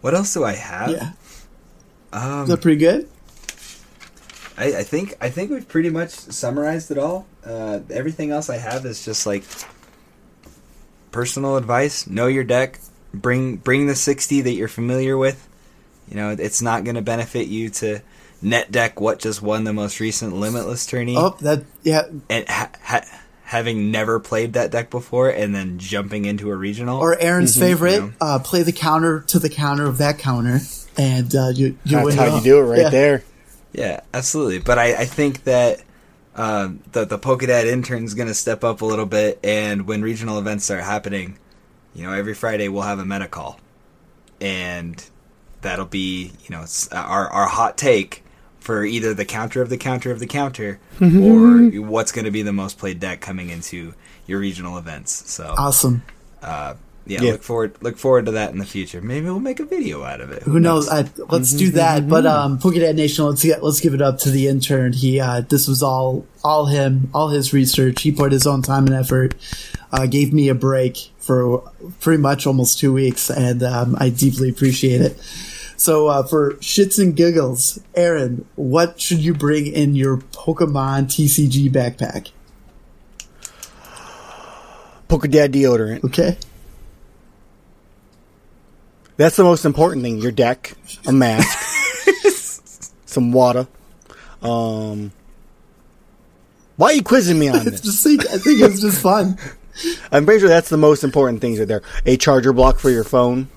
What 0.00 0.14
else 0.14 0.32
do 0.34 0.44
I 0.44 0.52
have? 0.52 0.90
Yeah. 0.90 1.12
Um, 2.12 2.42
Is 2.44 2.48
that 2.50 2.62
pretty 2.62 2.78
good? 2.78 3.08
I, 4.56 4.78
I 4.78 4.82
think 4.84 5.16
I 5.20 5.30
think 5.30 5.50
we've 5.50 5.66
pretty 5.66 5.90
much 5.90 6.10
summarized 6.10 6.90
it 6.90 6.98
all. 6.98 7.26
Uh, 7.44 7.80
everything 7.90 8.30
else 8.30 8.48
I 8.48 8.56
have 8.58 8.86
is 8.86 9.04
just 9.04 9.26
like 9.26 9.42
personal 11.10 11.56
advice. 11.56 12.06
Know 12.06 12.26
your 12.26 12.44
deck. 12.44 12.78
Bring 13.12 13.56
bring 13.56 13.86
the 13.86 13.94
sixty 13.94 14.40
that 14.42 14.52
you're 14.52 14.68
familiar 14.68 15.16
with. 15.16 15.48
You 16.08 16.16
know, 16.16 16.30
it's 16.30 16.60
not 16.62 16.84
going 16.84 16.96
to 16.96 17.02
benefit 17.02 17.46
you 17.48 17.70
to 17.70 18.00
net 18.42 18.70
deck 18.70 19.00
what 19.00 19.18
just 19.20 19.40
won 19.40 19.64
the 19.64 19.72
most 19.72 20.00
recent 20.00 20.34
Limitless 20.36 20.84
tourney, 20.86 21.16
Oh, 21.16 21.36
that 21.40 21.64
yeah. 21.82 22.02
and 22.28 22.46
ha- 22.48 22.70
ha- 22.82 23.20
having 23.54 23.92
never 23.92 24.18
played 24.18 24.54
that 24.54 24.72
deck 24.72 24.90
before, 24.90 25.28
and 25.30 25.54
then 25.54 25.78
jumping 25.78 26.24
into 26.24 26.50
a 26.50 26.56
regional. 26.56 26.98
Or 26.98 27.16
Aaron's 27.16 27.56
favorite, 27.56 28.00
Yeah. 28.02 28.10
uh, 28.20 28.38
play 28.40 28.64
the 28.64 28.72
counter 28.72 29.20
to 29.28 29.38
the 29.38 29.48
counter 29.48 29.86
of 29.86 29.98
that 29.98 30.18
counter, 30.18 30.58
and 30.98 31.32
uh, 31.36 31.50
you 31.54 31.78
you 31.84 31.96
That's 31.98 32.04
win 32.06 32.16
how 32.16 32.36
you 32.36 32.42
do 32.42 32.58
it 32.58 32.62
right 32.62 32.78
Yeah. 32.80 32.88
there. 32.90 33.22
Yeah, 33.72 34.00
absolutely. 34.12 34.58
But 34.58 34.80
I, 34.80 35.02
I 35.02 35.04
think 35.04 35.44
that 35.44 35.82
um, 36.34 36.80
the 36.90 37.04
the 37.04 37.16
Pokedad 37.18 37.66
intern 37.66 38.02
is 38.04 38.14
going 38.14 38.26
to 38.26 38.34
step 38.34 38.64
up 38.64 38.82
a 38.82 38.84
little 38.84 39.06
bit, 39.06 39.38
and 39.44 39.86
when 39.86 40.02
regional 40.02 40.36
events 40.40 40.64
start 40.64 40.82
happening, 40.82 41.38
you 41.94 42.02
know, 42.04 42.12
every 42.12 42.34
Friday 42.34 42.68
we'll 42.68 42.82
have 42.82 42.98
a 42.98 43.04
meta 43.04 43.28
call, 43.28 43.60
and 44.40 45.04
that'll 45.60 45.86
be 45.86 46.32
you 46.42 46.50
know 46.50 46.64
our 46.90 47.28
our 47.28 47.46
hot 47.46 47.78
take 47.78 48.23
for 48.64 48.82
either 48.82 49.12
the 49.12 49.26
counter 49.26 49.60
of 49.60 49.68
the 49.68 49.76
counter 49.76 50.10
of 50.10 50.18
the 50.20 50.26
counter 50.26 50.80
or 51.00 51.58
what's 51.82 52.12
going 52.12 52.24
to 52.24 52.30
be 52.30 52.40
the 52.40 52.52
most 52.52 52.78
played 52.78 52.98
deck 52.98 53.20
coming 53.20 53.50
into 53.50 53.92
your 54.26 54.40
regional 54.40 54.78
events. 54.78 55.30
So 55.30 55.54
Awesome. 55.58 56.02
yeah, 56.42 56.74
Yeah. 57.06 57.20
look 57.32 57.42
forward 57.42 57.76
look 57.82 57.98
forward 57.98 58.24
to 58.24 58.32
that 58.32 58.52
in 58.52 58.58
the 58.58 58.64
future. 58.64 59.02
Maybe 59.02 59.26
we'll 59.26 59.38
make 59.38 59.60
a 59.60 59.66
video 59.66 60.02
out 60.02 60.22
of 60.22 60.30
it. 60.32 60.42
Who 60.44 60.58
knows? 60.58 60.88
I, 60.88 61.04
let's 61.28 61.52
do 61.52 61.72
that. 61.72 62.08
But 62.08 62.24
um, 62.24 62.58
Pokemon 62.58 62.94
Nation, 62.94 63.26
let's 63.26 63.44
get 63.44 63.62
let's 63.62 63.80
give 63.80 63.92
it 63.92 64.00
up 64.00 64.18
to 64.20 64.30
the 64.30 64.48
intern. 64.48 64.94
He 64.94 65.20
uh, 65.20 65.42
this 65.42 65.68
was 65.68 65.82
all 65.82 66.24
all 66.42 66.64
him, 66.66 67.10
all 67.12 67.28
his 67.28 67.52
research. 67.52 68.00
He 68.00 68.12
put 68.12 68.32
his 68.32 68.46
own 68.46 68.62
time 68.62 68.86
and 68.86 68.94
effort. 68.94 69.34
Uh, 69.92 70.06
gave 70.06 70.32
me 70.32 70.48
a 70.48 70.54
break 70.54 71.10
for 71.18 71.58
pretty 72.00 72.20
much 72.22 72.46
almost 72.46 72.78
two 72.80 72.92
weeks, 72.94 73.30
and 73.30 73.62
um, 73.62 73.94
I 74.00 74.08
deeply 74.08 74.48
appreciate 74.48 75.02
it. 75.02 75.20
So 75.84 76.06
uh, 76.06 76.22
for 76.22 76.54
shits 76.54 76.98
and 76.98 77.14
giggles, 77.14 77.78
Aaron, 77.94 78.46
what 78.54 78.98
should 78.98 79.18
you 79.18 79.34
bring 79.34 79.66
in 79.66 79.94
your 79.94 80.16
Pokemon 80.16 81.08
TCG 81.08 81.70
backpack? 81.70 82.30
Pokedad 85.10 85.48
deodorant. 85.50 86.02
Okay, 86.04 86.38
That's 89.18 89.36
the 89.36 89.42
most 89.42 89.66
important 89.66 90.02
thing. 90.02 90.20
Your 90.22 90.32
deck, 90.32 90.72
a 91.06 91.12
mask, 91.12 91.58
some 93.04 93.32
water. 93.32 93.68
Um, 94.40 95.12
why 96.76 96.92
are 96.92 96.94
you 96.94 97.02
quizzing 97.02 97.38
me 97.38 97.48
on 97.48 97.62
this? 97.62 97.82
just 97.82 98.06
I 98.06 98.38
think 98.38 98.62
it's 98.62 98.80
just 98.80 99.02
fun. 99.02 99.36
I'm 100.10 100.24
pretty 100.24 100.40
sure 100.40 100.48
that's 100.48 100.70
the 100.70 100.78
most 100.78 101.04
important 101.04 101.42
things 101.42 101.58
right 101.58 101.68
there. 101.68 101.82
A 102.06 102.16
charger 102.16 102.54
block 102.54 102.78
for 102.78 102.88
your 102.88 103.04
phone. 103.04 103.50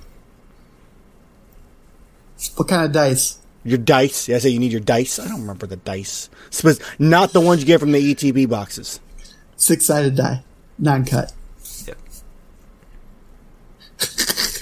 What 2.55 2.67
kind 2.67 2.85
of 2.85 2.91
dice? 2.91 3.39
Your 3.63 3.77
dice. 3.77 4.29
Yeah, 4.29 4.37
I 4.37 4.39
say 4.39 4.49
you 4.49 4.59
need 4.59 4.71
your 4.71 4.81
dice. 4.81 5.19
I 5.19 5.27
don't 5.27 5.41
remember 5.41 5.67
the 5.67 5.75
dice. 5.75 6.29
Spe- 6.51 6.81
not 6.99 7.33
the 7.33 7.41
ones 7.41 7.61
you 7.61 7.67
get 7.67 7.79
from 7.79 7.91
the 7.91 8.15
ETB 8.15 8.47
boxes. 8.47 8.99
Six 9.57 9.85
sided 9.85 10.15
die, 10.15 10.43
non 10.77 11.03
cut. 11.03 11.33
Yep. 11.85 11.97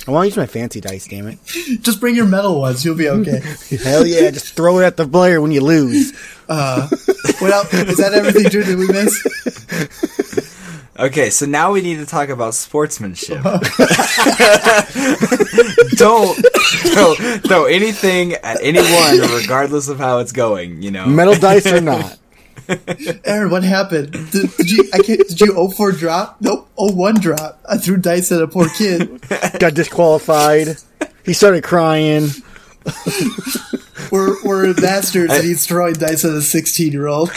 I 0.08 0.12
want 0.12 0.24
to 0.24 0.28
use 0.28 0.38
my 0.38 0.46
fancy 0.46 0.80
dice, 0.82 1.08
damn 1.08 1.28
it. 1.28 1.40
Just 1.82 2.00
bring 2.00 2.16
your 2.16 2.26
metal 2.26 2.62
ones. 2.62 2.86
You'll 2.86 2.96
be 2.96 3.10
okay. 3.10 3.42
Hell 3.84 4.06
yeah, 4.06 4.32
just 4.32 4.54
throw 4.56 4.80
it 4.80 4.86
at 4.86 4.98
the 4.98 5.08
player 5.08 5.42
when 5.42 5.52
you 5.52 5.62
lose. 5.62 6.14
Uh, 6.48 6.88
what 7.40 7.52
else? 7.52 7.74
Is 7.74 7.98
that 7.98 8.14
everything, 8.14 8.50
Drew? 8.50 8.64
Did 8.64 8.78
we 8.78 8.88
miss? 8.88 10.52
Okay, 10.98 11.30
so 11.30 11.46
now 11.46 11.74
we 11.74 11.82
need 11.82 11.98
to 11.98 12.06
talk 12.06 12.30
about 12.30 12.54
sportsmanship. 12.54 13.43
don't 15.96 16.36
throw, 16.93 17.16
throw 17.39 17.66
anything 17.66 18.34
at 18.36 18.60
anyone, 18.62 19.20
regardless 19.36 19.89
of 19.89 19.98
how 19.98 20.20
it's 20.20 20.32
going. 20.32 20.82
You 20.82 20.91
know, 20.91 21.06
Metal 21.06 21.36
dice 21.36 21.68
or 21.68 21.82
not. 21.82 22.18
Aaron, 23.26 23.52
what 23.52 23.64
happened? 23.64 24.14
Did, 24.32 24.56
did 24.56 24.72
you? 24.72 24.89
I 24.93 25.00
can't. 25.00 25.28
Did 25.28 25.41
you 25.41 25.70
04 25.70 25.91
drop? 25.91 26.38
Nope. 26.39 26.70
01 26.78 27.20
drop. 27.20 27.60
I 27.68 27.78
threw 27.78 27.98
dice 27.98 28.32
at 28.32 28.41
a 28.41 28.48
poor 28.48 28.70
kid. 28.70 29.22
Got 29.60 29.74
disqualified. 29.74 30.78
He 31.26 31.34
started 31.34 31.66
crying. 31.66 32.30
We're 34.12 34.41
we're 34.43 34.74
masters, 34.76 35.32
and 35.32 35.43
he's 35.43 35.66
throwing 35.66 35.96
dice 35.96 36.24
at 36.24 36.32
a 36.32 36.41
16 36.41 36.93
year 36.93 37.08
old. 37.08 37.32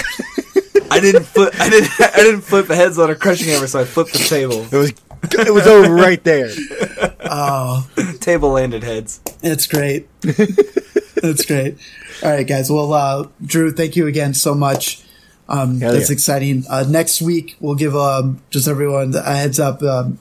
I 0.90 1.00
didn't 1.00 1.24
flip. 1.24 1.54
I 1.58 1.68
didn't. 1.70 1.90
I 2.00 2.16
didn't 2.16 2.40
flip 2.42 2.66
the 2.66 2.76
heads 2.76 2.98
on 2.98 3.10
a 3.10 3.14
crushing 3.14 3.48
hammer, 3.48 3.66
so 3.66 3.80
I 3.80 3.84
flipped 3.84 4.12
the 4.12 4.18
table. 4.18 4.66
It 4.72 4.76
was 4.76 4.92
it 5.22 5.52
was 5.52 5.66
over 5.66 5.92
right 5.94 6.22
there. 6.24 6.50
Oh, 7.30 7.86
table 8.20 8.50
landed 8.52 8.82
heads. 8.82 9.20
It's 9.42 9.66
great. 9.66 10.08
That's 10.22 11.44
great. 11.44 11.76
All 12.22 12.30
right, 12.30 12.46
guys. 12.46 12.70
Well, 12.72 12.90
uh, 12.94 13.28
Drew, 13.44 13.70
thank 13.70 13.96
you 13.96 14.06
again 14.06 14.32
so 14.32 14.54
much. 14.54 15.04
Um, 15.46 15.78
Hell 15.78 15.92
that's 15.92 16.08
yeah. 16.08 16.14
exciting. 16.14 16.64
Uh, 16.70 16.86
next 16.88 17.20
week, 17.20 17.56
we'll 17.60 17.74
give 17.74 17.94
um, 17.94 18.40
just 18.48 18.66
everyone 18.66 19.14
a 19.14 19.36
heads 19.36 19.60
up. 19.60 19.82
Um, 19.82 20.18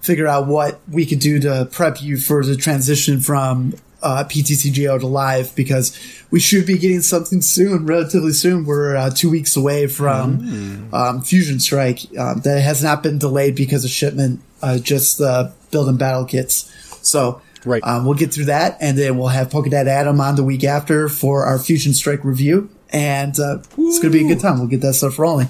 figure 0.00 0.26
out 0.26 0.46
what 0.46 0.80
we 0.90 1.04
could 1.04 1.18
do 1.18 1.38
to 1.40 1.68
prep 1.70 2.00
you 2.00 2.16
for 2.16 2.42
the 2.42 2.56
transition 2.56 3.20
from 3.20 3.74
uh, 4.02 4.24
PTCGO 4.24 5.00
to 5.00 5.06
live 5.06 5.54
because 5.56 5.98
we 6.30 6.38
should 6.38 6.66
be 6.66 6.78
getting 6.78 7.00
something 7.00 7.40
soon, 7.40 7.86
relatively 7.86 8.32
soon. 8.32 8.64
We're 8.64 8.94
uh, 8.96 9.10
two 9.10 9.30
weeks 9.30 9.56
away 9.56 9.86
from 9.86 10.90
um, 10.92 11.22
Fusion 11.22 11.58
Strike. 11.60 12.00
Um, 12.18 12.40
that 12.40 12.60
has 12.62 12.82
not 12.82 13.02
been 13.02 13.18
delayed 13.18 13.56
because 13.56 13.84
of 13.84 13.90
shipment, 13.90 14.40
uh, 14.62 14.78
just 14.78 15.20
uh, 15.20 15.50
Build 15.70 15.88
and 15.88 15.98
Battle 15.98 16.24
kits. 16.24 16.72
So 17.08 17.40
Right. 17.64 17.82
um, 17.84 18.04
we'll 18.04 18.14
get 18.14 18.32
through 18.32 18.44
that, 18.44 18.76
and 18.80 18.96
then 18.96 19.18
we'll 19.18 19.28
have 19.28 19.48
Pokedad 19.48 19.86
Adam 19.88 20.20
on 20.20 20.36
the 20.36 20.44
week 20.44 20.62
after 20.62 21.08
for 21.08 21.44
our 21.44 21.58
Fusion 21.58 21.92
Strike 21.94 22.24
review, 22.24 22.68
and 22.90 23.36
uh, 23.40 23.58
it's 23.76 23.98
going 23.98 24.12
to 24.12 24.18
be 24.18 24.24
a 24.24 24.28
good 24.28 24.38
time. 24.40 24.58
We'll 24.60 24.68
get 24.68 24.82
that 24.82 24.94
stuff 24.94 25.18
rolling. 25.18 25.48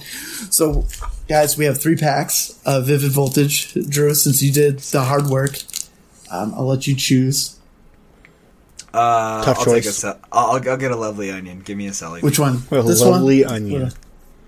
So, 0.50 0.86
guys, 1.28 1.58
we 1.58 1.66
have 1.66 1.78
three 1.78 1.96
packs 1.96 2.58
of 2.64 2.86
Vivid 2.86 3.10
Voltage. 3.12 3.74
Drew, 3.74 4.14
since 4.14 4.42
you 4.42 4.50
did 4.50 4.78
the 4.78 5.02
hard 5.02 5.26
work, 5.26 5.56
um, 6.30 6.54
I'll 6.54 6.64
let 6.66 6.86
you 6.86 6.94
choose 6.96 7.55
Uh, 8.94 9.44
Tough 9.44 9.58
I'll 9.60 9.64
take 9.66 9.82
a. 9.84 9.86
choice. 9.86 9.98
Ce- 9.98 10.04
I'll, 10.32 10.52
I'll 10.52 10.76
get 10.76 10.90
a 10.90 10.96
lovely 10.96 11.30
onion. 11.30 11.60
Give 11.60 11.76
me 11.76 11.86
a 11.88 11.90
celly. 11.90 12.22
which 12.22 12.38
one. 12.38 12.62
A 12.70 12.82
this 12.82 13.00
lovely 13.02 13.44
one, 13.44 13.54
onion. 13.54 13.82
Or 13.82 13.90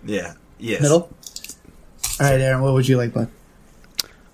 Yeah. 0.04 0.34
Yes. 0.58 0.80
middle. 0.82 1.12
All 2.20 2.30
right, 2.30 2.40
Aaron, 2.40 2.62
what 2.62 2.72
would 2.72 2.88
you 2.88 2.96
like, 2.96 3.12
bud? 3.12 3.28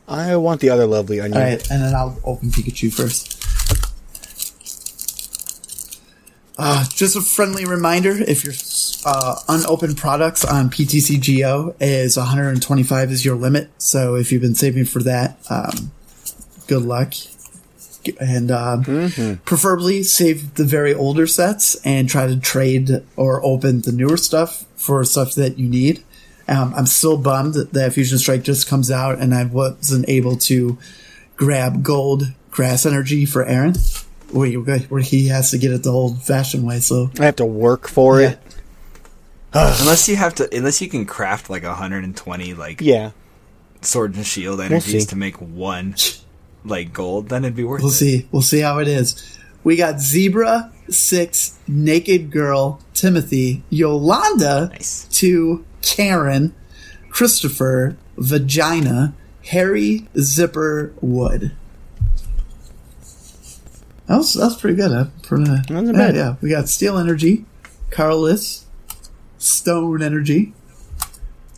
I 0.07 0.37
want 0.37 0.61
the 0.61 0.71
other 0.71 0.87
lovely 0.87 1.21
onion. 1.21 1.37
All 1.37 1.43
right, 1.43 1.71
and 1.71 1.83
then 1.83 1.95
I'll 1.95 2.19
open 2.25 2.51
Pikachu 2.51 2.93
first. 2.93 3.33
Uh, 6.57 6.85
just 6.95 7.17
a 7.17 7.21
friendly 7.21 7.65
reminder: 7.65 8.11
if 8.13 8.45
your 8.45 8.55
uh, 9.05 9.37
unopened 9.49 9.97
products 9.97 10.45
on 10.45 10.71
PTCGO 10.71 11.75
is 11.81 12.17
125 12.17 13.11
is 13.11 13.25
your 13.25 13.35
limit. 13.35 13.71
So 13.79 14.15
if 14.15 14.31
you've 14.31 14.43
been 14.43 14.55
saving 14.55 14.85
for 14.85 15.03
that, 15.03 15.37
um, 15.51 15.91
good 16.69 16.83
luck. 16.83 17.15
And 18.21 18.51
um, 18.51 19.41
preferably 19.45 20.03
save 20.03 20.55
the 20.55 20.65
very 20.65 20.95
older 20.95 21.27
sets 21.27 21.75
and 21.85 22.09
try 22.09 22.27
to 22.27 22.37
trade 22.39 22.91
or 23.17 23.45
open 23.45 23.81
the 23.83 23.93
newer 23.93 24.17
stuff 24.17 24.65
for 24.77 25.05
stuff 25.05 25.35
that 25.35 25.59
you 25.59 25.69
need. 25.69 26.03
Um, 26.49 26.75
I'm 26.77 26.87
still 26.87 27.17
bummed 27.17 27.55
that 27.55 27.93
Fusion 27.93 28.19
Strike 28.19 28.43
just 28.43 28.69
comes 28.69 28.91
out 28.91 29.19
and 29.19 29.35
I 29.35 29.45
wasn't 29.45 30.09
able 30.09 30.37
to 30.39 30.77
grab 31.37 31.83
gold 31.83 32.25
grass 32.51 32.85
energy 32.87 33.25
for 33.27 33.45
Aaron. 33.45 33.75
Where, 34.31 34.49
you- 34.49 34.63
where 34.63 35.01
he 35.01 35.29
has 35.29 35.51
to 35.53 35.59
get 35.59 35.73
it 35.73 35.85
the 35.85 35.93
old 35.93 36.23
fashioned 36.23 36.67
way. 36.67 36.81
So 36.81 37.11
I 37.21 37.25
have 37.27 37.37
to 37.37 37.47
work 37.47 37.89
for 37.89 38.21
Yeah. 38.21 38.31
it. 38.31 38.39
Unless 39.55 40.09
you 40.09 40.17
have 40.17 40.35
to, 40.37 40.49
unless 40.57 40.81
you 40.83 40.89
can 40.89 41.07
craft 41.07 41.49
like 41.49 41.63
120 41.63 42.55
like 42.55 42.81
Yeah. 42.81 43.13
sword 43.83 44.17
and 44.17 44.27
shield 44.27 44.61
energies 44.61 45.03
see. 45.05 45.07
to 45.11 45.17
make 45.17 45.41
one 45.41 45.95
like 46.65 46.93
gold, 46.93 47.29
then 47.29 47.45
it'd 47.45 47.57
be 47.57 47.65
worth 47.65 47.83
we'll 47.83 47.91
it. 47.91 47.95
see. 47.95 48.29
We'll 48.33 48.43
see 48.43 48.61
how 48.61 48.79
it 48.79 48.89
is. 48.89 49.39
We 49.63 49.77
got 49.77 50.01
Zebra, 50.01 50.73
Six, 50.91 51.59
Naked 51.67 52.31
Girl, 52.31 52.81
Timothy, 52.93 53.63
Yolanda, 53.71 54.69
Nice. 54.73 55.07
two, 55.11 55.65
Karen, 55.83 56.55
Christopher, 57.11 57.97
Vagina, 58.19 59.15
Harry, 59.47 60.09
Zipper, 60.19 60.93
Wood. 61.01 61.53
That 64.07 64.17
was, 64.19 64.35
that 64.35 64.45
was 64.45 64.57
pretty 64.61 64.77
good. 64.77 64.91
Huh? 64.91 65.07
Pretty, 65.23 65.45
Not 65.45 65.71
yeah, 65.71 65.93
bad. 65.93 66.15
yeah. 66.15 66.35
We 66.43 66.51
got 66.51 66.69
Steel 66.69 66.99
Energy, 66.99 67.47
Carlos, 67.91 68.67
Stone 69.39 70.03
Energy, 70.03 70.53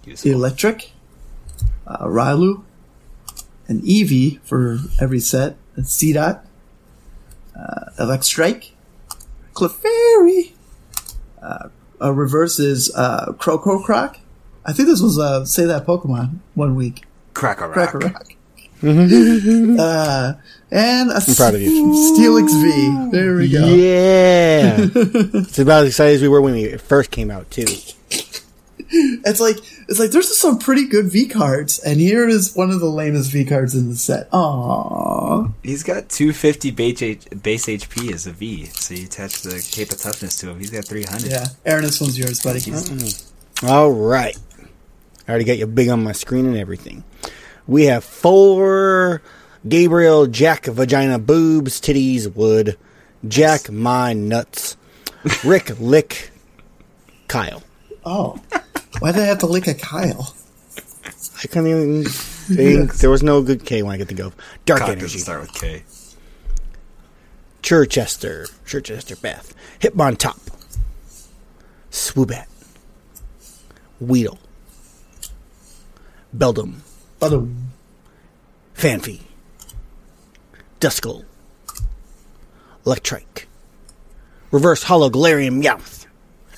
Useful. 0.05 0.31
Electric, 0.33 0.93
uh, 1.89 2.05
Riolu, 2.07 2.62
and 3.69 3.83
Eevee 3.83 4.41
for 4.43 4.79
every 5.01 5.21
set, 5.21 5.57
and 5.75 5.85
Seedot, 5.85 6.43
uh, 7.59 7.85
Electrike, 7.99 8.71
Clefairy, 9.55 10.53
uh, 11.43 11.69
uh, 12.01 12.13
reverse 12.13 12.59
is 12.59 12.95
uh, 12.95 13.33
Croco 13.39 13.83
Croc. 13.83 14.19
I 14.65 14.73
think 14.73 14.89
this 14.89 15.01
was 15.01 15.19
uh, 15.19 15.45
Say 15.45 15.65
That 15.65 15.87
Pokemon 15.87 16.39
one 16.55 16.75
week. 16.75 17.05
Crack 17.35 17.61
a 17.61 17.69
rock. 17.69 17.75
Cracker 17.75 17.99
Rock. 17.99 18.33
uh, 18.83 20.35
and 20.71 21.11
a 21.11 21.35
proud 21.35 21.55
of 21.55 21.63
you. 21.63 21.71
Steelix 21.71 22.51
V. 22.63 23.17
There 23.17 23.37
we 23.37 23.49
go. 23.49 23.67
Yeah. 23.67 24.77
it's 25.43 25.59
about 25.59 25.85
as 25.85 25.89
excited 25.91 26.17
as 26.17 26.23
we 26.23 26.29
were 26.29 26.41
when 26.43 26.55
we 26.55 26.77
first 26.77 27.11
came 27.11 27.31
out 27.31 27.51
too. 27.51 27.67
It's 28.89 29.41
like 29.41 29.57
it's 29.89 29.99
like 29.99 30.11
there's 30.11 30.37
some 30.37 30.59
pretty 30.59 30.87
good 30.87 31.07
V 31.07 31.27
cards, 31.27 31.79
and 31.81 32.01
here 32.01 32.29
is 32.29 32.55
one 32.55 32.71
of 32.71 32.81
the 32.81 32.87
lamest 32.87 33.31
V 33.33 33.45
cards 33.45 33.75
in 33.75 33.89
the 33.89 33.97
set. 33.97 34.31
Aww. 34.31 35.53
He's 35.63 35.83
got 35.83 36.09
250 36.09 36.71
base, 36.71 37.03
H- 37.03 37.27
base 37.43 37.67
HP 37.67 38.13
as 38.13 38.27
a 38.27 38.33
V, 38.33 38.67
so 38.67 38.95
you 38.95 39.05
attach 39.07 39.43
the 39.43 39.67
Cape 39.73 39.91
of 39.91 39.99
Toughness 40.01 40.39
to 40.39 40.51
him. 40.51 40.59
He's 40.59 40.71
got 40.71 40.85
300. 40.85 41.31
Yeah, 41.31 41.47
Aaron, 41.65 41.85
this 41.85 42.01
one's 42.01 42.19
yours, 42.19 42.41
buddy. 42.43 42.61
Mm. 42.61 43.33
All 43.69 43.91
right. 43.91 44.37
I 45.27 45.31
already 45.31 45.45
got 45.45 45.59
you 45.59 45.67
big 45.67 45.89
on 45.89 46.05
my 46.05 46.13
screen 46.13 46.47
and 46.47 46.57
everything. 46.57 47.03
We 47.67 47.87
have 47.87 48.05
four 48.05 49.23
Gabriel 49.69 50.27
Jack 50.29 50.67
Vagina 50.67 51.19
Boobs 51.19 51.81
Titties 51.81 52.33
Wood 52.33 52.79
Jack 53.27 53.69
My 53.71 54.13
Nuts 54.13 54.77
Rick 55.45 55.81
Lick 55.81 56.31
Kyle. 57.27 57.63
Oh, 58.05 58.41
why 59.01 59.12
did 59.12 59.23
I 59.23 59.27
have 59.27 59.39
to 59.39 59.47
lick 59.47 59.66
a 59.66 59.74
Kyle? 59.74 60.35
I 61.39 61.47
couldn't 61.48 61.66
even 61.66 62.05
Think 62.05 62.94
There 62.98 63.10
was 63.10 63.23
no 63.23 63.43
good 63.43 63.64
K 63.64 63.82
when 63.82 63.93
I 63.93 63.97
get 63.97 64.09
to 64.09 64.14
go. 64.14 64.32
Dark 64.64 64.81
Cock 64.81 64.90
energy. 64.90 65.18
start 65.18 65.40
with 65.43 65.55
K. 65.55 65.82
Churchester, 67.62 68.47
Chichester 68.64 69.16
Bath. 69.16 69.52
Hitmontop. 69.81 70.39
Swoobat. 71.90 72.47
Weedle. 74.01 74.39
Beldum. 76.36 76.77
Other 77.20 77.47
Phanpy. 78.77 79.23
Duskull. 80.81 81.24
Electrike. 82.85 83.47
Reverse 84.52 84.85
Holo 84.85 85.10
Galarian 85.10 85.60
Meowth. 85.62 86.06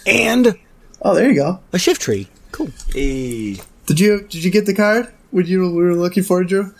And 0.06 0.59
Oh, 1.01 1.15
there 1.15 1.29
you 1.29 1.35
go. 1.37 1.61
a 1.73 1.77
Shiftry. 1.77 2.27
Cool. 2.53 2.70
Hey. 2.93 3.61
Did 3.87 4.01
you 4.01 4.20
did 4.23 4.45
you 4.45 4.51
get 4.51 4.66
the 4.66 4.75
card? 4.75 5.12
When 5.31 5.47
you 5.47 5.70
were 5.70 5.95
looking 5.95 6.23
for 6.23 6.43
it, 6.43 6.49
Drew? 6.49 6.73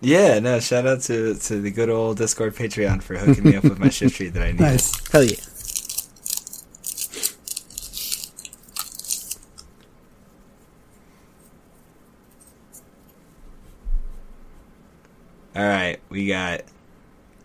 Yeah, 0.00 0.38
no, 0.38 0.60
shout 0.60 0.86
out 0.86 1.02
to, 1.02 1.34
to 1.34 1.60
the 1.60 1.70
good 1.70 1.90
old 1.90 2.16
Discord 2.16 2.54
Patreon 2.54 3.02
for 3.02 3.18
hooking 3.18 3.44
me 3.44 3.56
up 3.56 3.64
with 3.64 3.78
my 3.78 3.88
Shiftry 3.88 4.32
that 4.32 4.42
I 4.42 4.52
need. 4.52 4.60
Nice. 4.60 5.10
Hell 5.10 5.24
yeah. 5.24 5.36
All 15.54 15.68
right, 15.68 16.00
we 16.08 16.28
got 16.28 16.62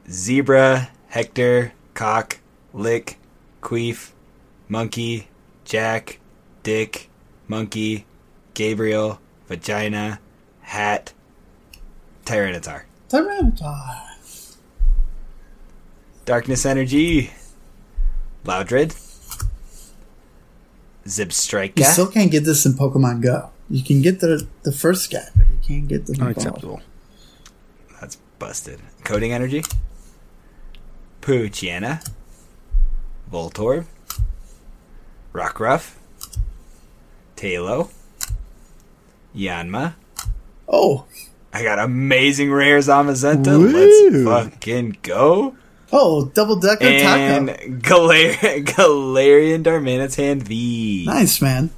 zebra, 0.10 0.90
Hector, 1.08 1.74
cock, 1.94 2.40
lick, 2.74 3.18
queef, 3.62 4.12
monkey, 4.70 5.28
jack, 5.66 6.20
dick, 6.64 7.10
monkey, 7.48 8.06
Gabriel, 8.54 9.20
vagina, 9.48 10.20
hat, 10.62 11.14
Tyranitar. 12.26 12.84
Tyranitar. 13.10 14.02
Darkness 16.26 16.66
Energy, 16.66 17.32
Loudred, 18.46 18.96
Zebstrika. 21.06 21.78
You 21.80 21.84
still 21.86 22.08
can't 22.08 22.32
get 22.32 22.46
this 22.46 22.66
in 22.66 22.74
Pokemon 22.74 23.22
Go. 23.22 23.50
You 23.70 23.84
can 23.84 24.02
get 24.02 24.20
the 24.22 24.48
the 24.64 24.72
first 24.72 25.12
guy, 25.12 25.28
but 25.36 25.48
you 25.50 25.58
can't 25.62 25.88
get 25.88 26.06
the 26.06 26.20
Unacceptable. 26.20 26.82
That's 28.00 28.18
busted. 28.40 28.80
Coding 29.04 29.32
Energy, 29.32 29.64
Poochyena, 31.22 32.08
Voltorb, 33.32 33.86
Rockruff, 35.36 35.96
Talo, 37.36 37.90
Yanma. 39.36 39.96
Oh, 40.66 41.06
I 41.52 41.62
got 41.62 41.78
amazing 41.78 42.54
rares 42.54 42.88
on 42.88 43.08
Mazenta. 43.08 43.60
Woo. 43.60 43.68
Let's 43.68 44.54
fucking 44.54 44.98
go. 45.02 45.58
oh, 45.92 46.28
double 46.34 46.56
decker 46.56 46.86
And 46.86 47.50
taco. 47.50 47.68
Galar- 47.80 48.64
Galarian 48.64 49.64
Darmanitan 49.64 50.42
V. 50.42 51.04
Nice 51.06 51.42
man. 51.42 51.70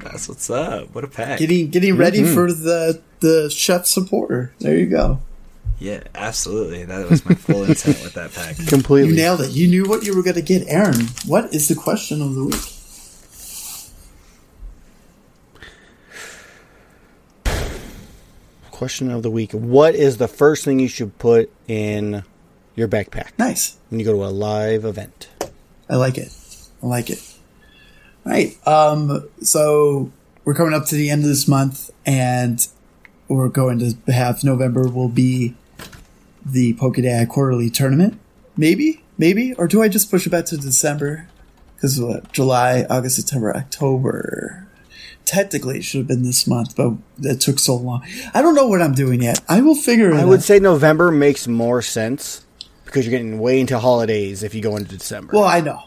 That's 0.00 0.28
what's 0.28 0.50
up. 0.50 0.94
What 0.94 1.04
a 1.04 1.08
pack. 1.08 1.38
Getting 1.38 1.70
getting 1.70 1.96
ready 1.96 2.20
mm-hmm. 2.20 2.34
for 2.34 2.52
the 2.52 3.00
the 3.20 3.48
chef 3.48 3.86
supporter. 3.86 4.52
There 4.58 4.76
you 4.76 4.86
go. 4.86 5.20
Yeah, 5.82 6.04
absolutely. 6.14 6.84
That 6.84 7.10
was 7.10 7.24
my 7.24 7.34
full 7.34 7.64
intent 7.64 8.04
with 8.04 8.14
that 8.14 8.32
pack. 8.32 8.56
Completely. 8.68 9.10
You 9.10 9.16
nailed 9.16 9.40
it. 9.40 9.50
You 9.50 9.66
knew 9.66 9.84
what 9.84 10.04
you 10.04 10.14
were 10.14 10.22
going 10.22 10.36
to 10.36 10.42
get, 10.42 10.62
Aaron. 10.68 11.08
What 11.26 11.52
is 11.52 11.66
the 11.66 11.74
question 11.74 12.22
of 12.22 12.36
the 12.36 12.44
week? 12.44 12.62
Question 18.70 19.10
of 19.10 19.22
the 19.22 19.30
week. 19.30 19.52
What 19.52 19.94
is 19.94 20.16
the 20.16 20.28
first 20.28 20.64
thing 20.64 20.80
you 20.80 20.88
should 20.88 21.16
put 21.18 21.50
in 21.68 22.24
your 22.74 22.88
backpack 22.88 23.30
Nice. 23.38 23.76
when 23.90 24.00
you 24.00 24.06
go 24.06 24.12
to 24.12 24.24
a 24.24 24.26
live 24.30 24.84
event? 24.84 25.28
I 25.90 25.96
like 25.96 26.16
it. 26.16 26.32
I 26.82 26.86
like 26.86 27.10
it. 27.10 27.22
All 28.24 28.32
right. 28.32 28.66
Um, 28.66 29.28
so 29.42 30.10
we're 30.44 30.54
coming 30.54 30.74
up 30.74 30.86
to 30.86 30.94
the 30.96 31.10
end 31.10 31.22
of 31.22 31.28
this 31.28 31.46
month 31.46 31.90
and 32.06 32.66
we're 33.28 33.48
going 33.48 33.78
to 33.80 34.12
have 34.12 34.42
November 34.42 34.88
will 34.88 35.08
be 35.08 35.54
the 36.44 36.74
Pokédad 36.74 37.28
quarterly 37.28 37.70
tournament. 37.70 38.18
Maybe, 38.56 39.02
maybe, 39.16 39.54
or 39.54 39.66
do 39.66 39.82
I 39.82 39.88
just 39.88 40.10
push 40.10 40.26
it 40.26 40.30
back 40.30 40.44
to 40.46 40.56
December? 40.56 41.28
Because 41.74 42.00
July, 42.32 42.86
August, 42.88 43.16
September, 43.16 43.56
October. 43.56 44.68
Technically, 45.24 45.78
it 45.78 45.82
should 45.84 45.98
have 45.98 46.08
been 46.08 46.22
this 46.22 46.46
month, 46.46 46.76
but 46.76 46.94
it 47.22 47.40
took 47.40 47.58
so 47.58 47.76
long. 47.76 48.04
I 48.34 48.42
don't 48.42 48.54
know 48.54 48.66
what 48.66 48.82
I'm 48.82 48.92
doing 48.92 49.22
yet. 49.22 49.40
I 49.48 49.60
will 49.60 49.74
figure 49.74 50.10
it 50.10 50.14
out. 50.14 50.20
I 50.20 50.22
out. 50.22 50.28
would 50.28 50.42
say 50.42 50.58
November 50.58 51.10
makes 51.10 51.46
more 51.46 51.80
sense 51.80 52.44
because 52.84 53.06
you're 53.06 53.12
getting 53.12 53.38
way 53.38 53.60
into 53.60 53.78
holidays 53.78 54.42
if 54.42 54.54
you 54.54 54.60
go 54.60 54.76
into 54.76 54.96
December. 54.96 55.32
Well, 55.32 55.44
I 55.44 55.60
know. 55.60 55.82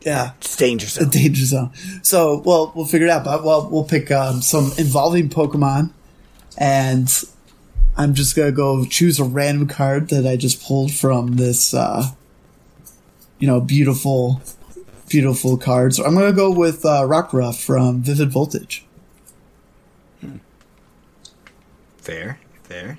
Yeah. 0.00 0.32
it's 0.38 0.56
danger 0.56 0.86
a 0.86 0.88
zone. 0.88 1.08
danger 1.10 1.44
zone. 1.44 1.72
So, 2.02 2.42
well, 2.46 2.72
we'll 2.74 2.86
figure 2.86 3.08
it 3.08 3.10
out. 3.10 3.24
But 3.24 3.44
well, 3.44 3.68
we'll 3.68 3.84
pick 3.84 4.10
um, 4.10 4.40
some 4.40 4.70
involving 4.78 5.28
Pokemon, 5.28 5.92
and 6.56 7.12
I'm 7.96 8.14
just 8.14 8.36
gonna 8.36 8.52
go 8.52 8.84
choose 8.84 9.18
a 9.18 9.24
random 9.24 9.68
card 9.68 10.08
that 10.10 10.26
I 10.26 10.36
just 10.36 10.62
pulled 10.62 10.92
from 10.92 11.36
this, 11.36 11.72
uh, 11.72 12.10
you 13.38 13.46
know, 13.46 13.60
beautiful, 13.60 14.42
beautiful 15.08 15.56
card. 15.56 15.94
So 15.94 16.04
I'm 16.04 16.14
gonna 16.14 16.32
go 16.32 16.50
with 16.50 16.84
uh, 16.84 17.02
Rockruff 17.02 17.64
from 17.64 18.02
Vivid 18.02 18.30
Voltage. 18.30 18.84
Fair, 21.98 22.38
fair. 22.64 22.98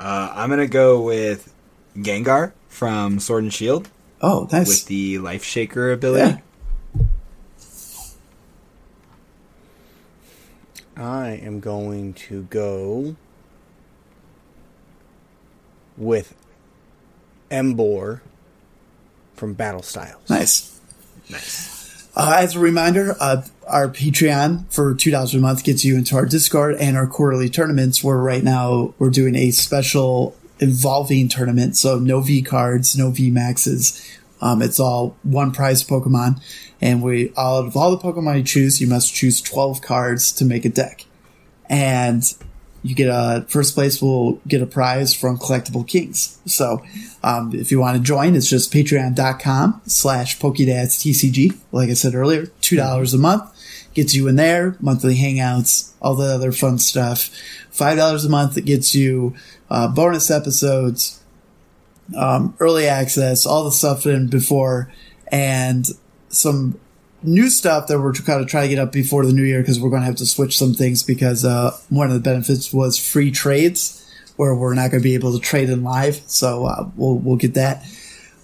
Uh, 0.00 0.32
I'm 0.34 0.48
gonna 0.48 0.66
go 0.68 1.00
with 1.02 1.52
Gengar 1.96 2.52
from 2.68 3.18
Sword 3.18 3.42
and 3.44 3.52
Shield 3.52 3.88
Oh, 4.22 4.48
nice. 4.52 4.68
with 4.68 4.86
the 4.86 5.18
Life 5.18 5.44
Shaker 5.44 5.90
ability. 5.92 6.36
Yeah. 6.36 6.38
I 10.98 11.30
am 11.30 11.60
going 11.60 12.14
to 12.14 12.42
go 12.44 13.16
with 15.96 16.34
Emboar 17.50 18.20
from 19.34 19.54
Battle 19.54 19.82
Styles. 19.82 20.28
Nice. 20.28 20.80
Nice. 21.30 22.08
Uh, 22.16 22.36
as 22.38 22.56
a 22.56 22.58
reminder, 22.58 23.14
uh, 23.20 23.42
our 23.66 23.88
Patreon 23.88 24.72
for 24.72 24.94
two 24.94 25.10
dollars 25.10 25.34
a 25.34 25.38
month 25.38 25.62
gets 25.62 25.84
you 25.84 25.96
into 25.96 26.16
our 26.16 26.26
Discord 26.26 26.74
and 26.76 26.96
our 26.96 27.06
quarterly 27.06 27.48
tournaments. 27.48 28.02
Where 28.02 28.16
right 28.16 28.42
now 28.42 28.94
we're 28.98 29.10
doing 29.10 29.36
a 29.36 29.52
special 29.52 30.36
evolving 30.58 31.28
tournament, 31.28 31.76
so 31.76 31.98
no 31.98 32.20
V 32.20 32.42
cards, 32.42 32.98
no 32.98 33.10
V 33.10 33.30
maxes. 33.30 34.17
Um, 34.40 34.62
it's 34.62 34.78
all 34.78 35.16
one 35.22 35.52
prize 35.52 35.84
Pokemon, 35.84 36.40
and 36.80 37.02
we 37.02 37.30
out 37.36 37.66
of 37.66 37.76
all 37.76 37.90
the 37.90 37.98
Pokemon 37.98 38.38
you 38.38 38.44
choose, 38.44 38.80
you 38.80 38.86
must 38.86 39.14
choose 39.14 39.40
twelve 39.40 39.82
cards 39.82 40.32
to 40.32 40.44
make 40.44 40.64
a 40.64 40.68
deck, 40.68 41.06
and 41.68 42.22
you 42.82 42.94
get 42.94 43.08
a 43.08 43.44
first 43.48 43.74
place 43.74 44.00
will 44.00 44.34
get 44.46 44.62
a 44.62 44.66
prize 44.66 45.12
from 45.12 45.38
Kollectible 45.38 45.86
Kings. 45.86 46.38
So, 46.46 46.82
um, 47.22 47.52
if 47.54 47.70
you 47.70 47.80
want 47.80 47.96
to 47.96 48.02
join, 48.02 48.36
it's 48.36 48.48
just 48.48 48.72
patreon.com 48.72 49.82
slash 49.86 50.38
PokedadsTCG. 50.38 51.58
Like 51.72 51.90
I 51.90 51.94
said 51.94 52.14
earlier, 52.14 52.46
$2 52.62 53.14
a 53.14 53.18
month 53.18 53.54
gets 53.94 54.14
you 54.14 54.28
in 54.28 54.36
there, 54.36 54.76
monthly 54.80 55.16
hangouts, 55.16 55.92
all 56.00 56.14
the 56.14 56.32
other 56.32 56.52
fun 56.52 56.78
stuff. 56.78 57.30
$5 57.72 58.24
a 58.24 58.28
month 58.28 58.54
that 58.54 58.64
gets 58.64 58.94
you, 58.94 59.34
uh, 59.70 59.88
bonus 59.88 60.30
episodes, 60.30 61.20
um, 62.16 62.54
early 62.60 62.86
access, 62.86 63.46
all 63.46 63.64
the 63.64 63.72
stuff 63.72 64.06
in 64.06 64.28
before, 64.28 64.92
and 65.30 65.86
some 66.28 66.78
new 67.22 67.50
stuff 67.50 67.88
that 67.88 68.00
we're 68.00 68.12
kind 68.12 68.40
of 68.40 68.46
trying 68.46 68.68
to 68.68 68.74
get 68.74 68.80
up 68.80 68.92
before 68.92 69.26
the 69.26 69.32
new 69.32 69.42
year 69.42 69.60
because 69.60 69.80
we're 69.80 69.90
going 69.90 70.02
to 70.02 70.06
have 70.06 70.16
to 70.16 70.26
switch 70.26 70.56
some 70.56 70.72
things 70.72 71.02
because 71.02 71.44
uh, 71.44 71.76
one 71.88 72.08
of 72.08 72.14
the 72.14 72.20
benefits 72.20 72.72
was 72.72 72.98
free 72.98 73.30
trades 73.30 74.04
where 74.36 74.54
we're 74.54 74.74
not 74.74 74.90
going 74.90 75.02
to 75.02 75.04
be 75.04 75.14
able 75.14 75.32
to 75.32 75.40
trade 75.40 75.68
in 75.68 75.82
live. 75.82 76.22
So 76.26 76.66
uh, 76.66 76.88
we'll 76.96 77.16
we'll 77.16 77.36
get 77.36 77.54
that. 77.54 77.84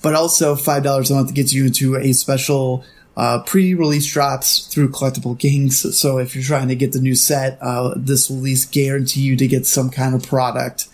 But 0.03 0.15
also 0.15 0.57
five 0.57 0.83
dollars 0.83 1.11
a 1.11 1.15
month 1.15 1.35
gets 1.35 1.53
you 1.53 1.67
into 1.67 1.97
a 1.97 2.13
special 2.13 2.85
uh, 3.17 3.43
pre-release 3.43 4.13
drops 4.13 4.67
through 4.67 4.91
Kollectible 4.91 5.39
Kings. 5.39 5.97
So 5.97 6.19
if 6.19 6.35
you're 6.35 6.45
trying 6.45 6.69
to 6.69 6.75
get 6.75 6.93
the 6.93 7.01
new 7.01 7.15
set, 7.15 7.59
uh, 7.61 7.95
this 7.97 8.29
will 8.29 8.39
at 8.39 8.43
least 8.43 8.73
guarantee 8.73 9.21
you 9.21 9.37
to 9.37 9.47
get 9.47 9.67
some 9.67 9.89
kind 9.89 10.15
of 10.15 10.25
product 10.25 10.89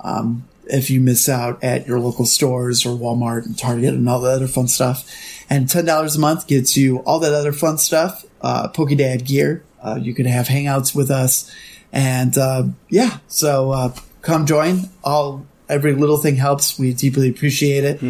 um, 0.00 0.48
if 0.66 0.90
you 0.90 1.00
miss 1.00 1.28
out 1.28 1.62
at 1.62 1.86
your 1.86 1.98
local 1.98 2.24
stores 2.24 2.86
or 2.86 2.96
Walmart 2.96 3.44
and 3.46 3.58
Target 3.58 3.94
and 3.94 4.08
all 4.08 4.20
the 4.20 4.30
other 4.30 4.46
fun 4.46 4.68
stuff. 4.68 5.08
And 5.50 5.66
$10 5.66 6.16
a 6.16 6.18
month 6.18 6.46
gets 6.46 6.76
you 6.76 6.98
all 6.98 7.20
that 7.20 7.34
other 7.34 7.52
fun 7.52 7.78
stuff, 7.78 8.24
uh, 8.40 8.68
Pokedad 8.68 9.26
gear. 9.26 9.62
Uh, 9.82 9.98
you 10.00 10.14
can 10.14 10.26
have 10.26 10.48
hangouts 10.48 10.94
with 10.94 11.10
us. 11.10 11.50
And, 11.92 12.38
uh, 12.38 12.64
yeah, 12.88 13.18
so, 13.28 13.72
uh, 13.72 13.94
come 14.22 14.46
join. 14.46 14.88
All, 15.04 15.44
every 15.68 15.94
little 15.94 16.16
thing 16.16 16.36
helps. 16.36 16.78
We 16.78 16.94
deeply 16.94 17.28
appreciate 17.28 17.84
it. 17.84 18.00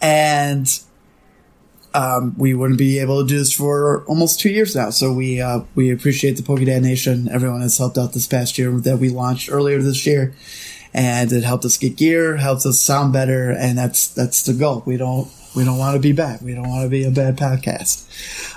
And 0.00 0.80
um, 1.94 2.34
we 2.38 2.54
wouldn't 2.54 2.78
be 2.78 2.98
able 3.00 3.22
to 3.22 3.26
do 3.28 3.38
this 3.38 3.52
for 3.52 4.04
almost 4.04 4.40
two 4.40 4.50
years 4.50 4.76
now. 4.76 4.90
So 4.90 5.12
we 5.12 5.40
uh, 5.40 5.60
we 5.74 5.90
appreciate 5.90 6.36
the 6.36 6.42
Pokédad 6.42 6.82
Nation. 6.82 7.28
Everyone 7.28 7.60
has 7.62 7.76
helped 7.78 7.98
out 7.98 8.12
this 8.12 8.26
past 8.26 8.58
year 8.58 8.70
that 8.70 8.98
we 8.98 9.08
launched 9.10 9.50
earlier 9.50 9.82
this 9.82 10.06
year, 10.06 10.34
and 10.92 11.32
it 11.32 11.44
helped 11.44 11.64
us 11.64 11.76
get 11.76 11.96
gear, 11.96 12.36
helps 12.36 12.66
us 12.66 12.80
sound 12.80 13.12
better, 13.12 13.50
and 13.50 13.78
that's 13.78 14.08
that's 14.08 14.42
the 14.42 14.52
goal. 14.52 14.82
We 14.86 14.96
don't 14.96 15.30
we 15.54 15.64
don't 15.64 15.78
want 15.78 15.94
to 15.94 16.00
be 16.00 16.12
bad. 16.12 16.42
We 16.42 16.54
don't 16.54 16.68
want 16.68 16.84
to 16.84 16.88
be 16.88 17.04
a 17.04 17.10
bad 17.10 17.36
podcast. 17.36 18.06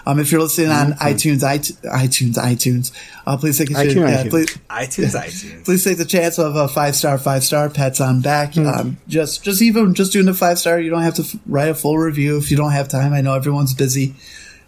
Um, 0.06 0.20
if 0.20 0.32
you're 0.32 0.42
listening 0.42 0.70
on 0.70 0.94
iTunes, 0.94 1.40
iTunes, 1.40 1.82
iTunes, 1.84 2.34
iTunes, 2.34 2.92
uh, 3.26 3.38
please 3.38 3.58
take 3.58 3.72
a 3.72 3.74
iTunes, 3.74 3.96
yeah, 3.96 4.24
iTunes. 4.24 4.30
please, 4.30 4.58
iTunes, 4.70 5.20
iTunes. 5.20 5.66
please 5.66 5.84
take 5.84 5.98
the 5.98 6.06
chance 6.06 6.38
of 6.38 6.56
a 6.56 6.68
five 6.68 6.96
star, 6.96 7.18
five 7.18 7.44
star. 7.44 7.70
Pets 7.70 8.00
on 8.00 8.22
back. 8.22 8.58
Um, 8.58 8.98
just, 9.08 9.44
just 9.44 9.62
even 9.62 9.94
just 9.94 10.14
doing 10.14 10.26
the 10.26 10.34
five 10.34 10.60
star. 10.60 10.80
You 10.80 10.90
don't 10.92 11.02
have 11.02 11.16
to 11.16 11.24
f- 11.24 11.36
write 11.48 11.70
a 11.70 11.76
full 11.76 11.98
review 11.98 12.38
if 12.38 12.52
you 12.52 12.58
don't 12.58 12.72
have 12.72 12.88
time. 12.90 13.14
I 13.14 13.22
know 13.22 13.34
everyone's 13.34 13.74
busy, 13.74 14.14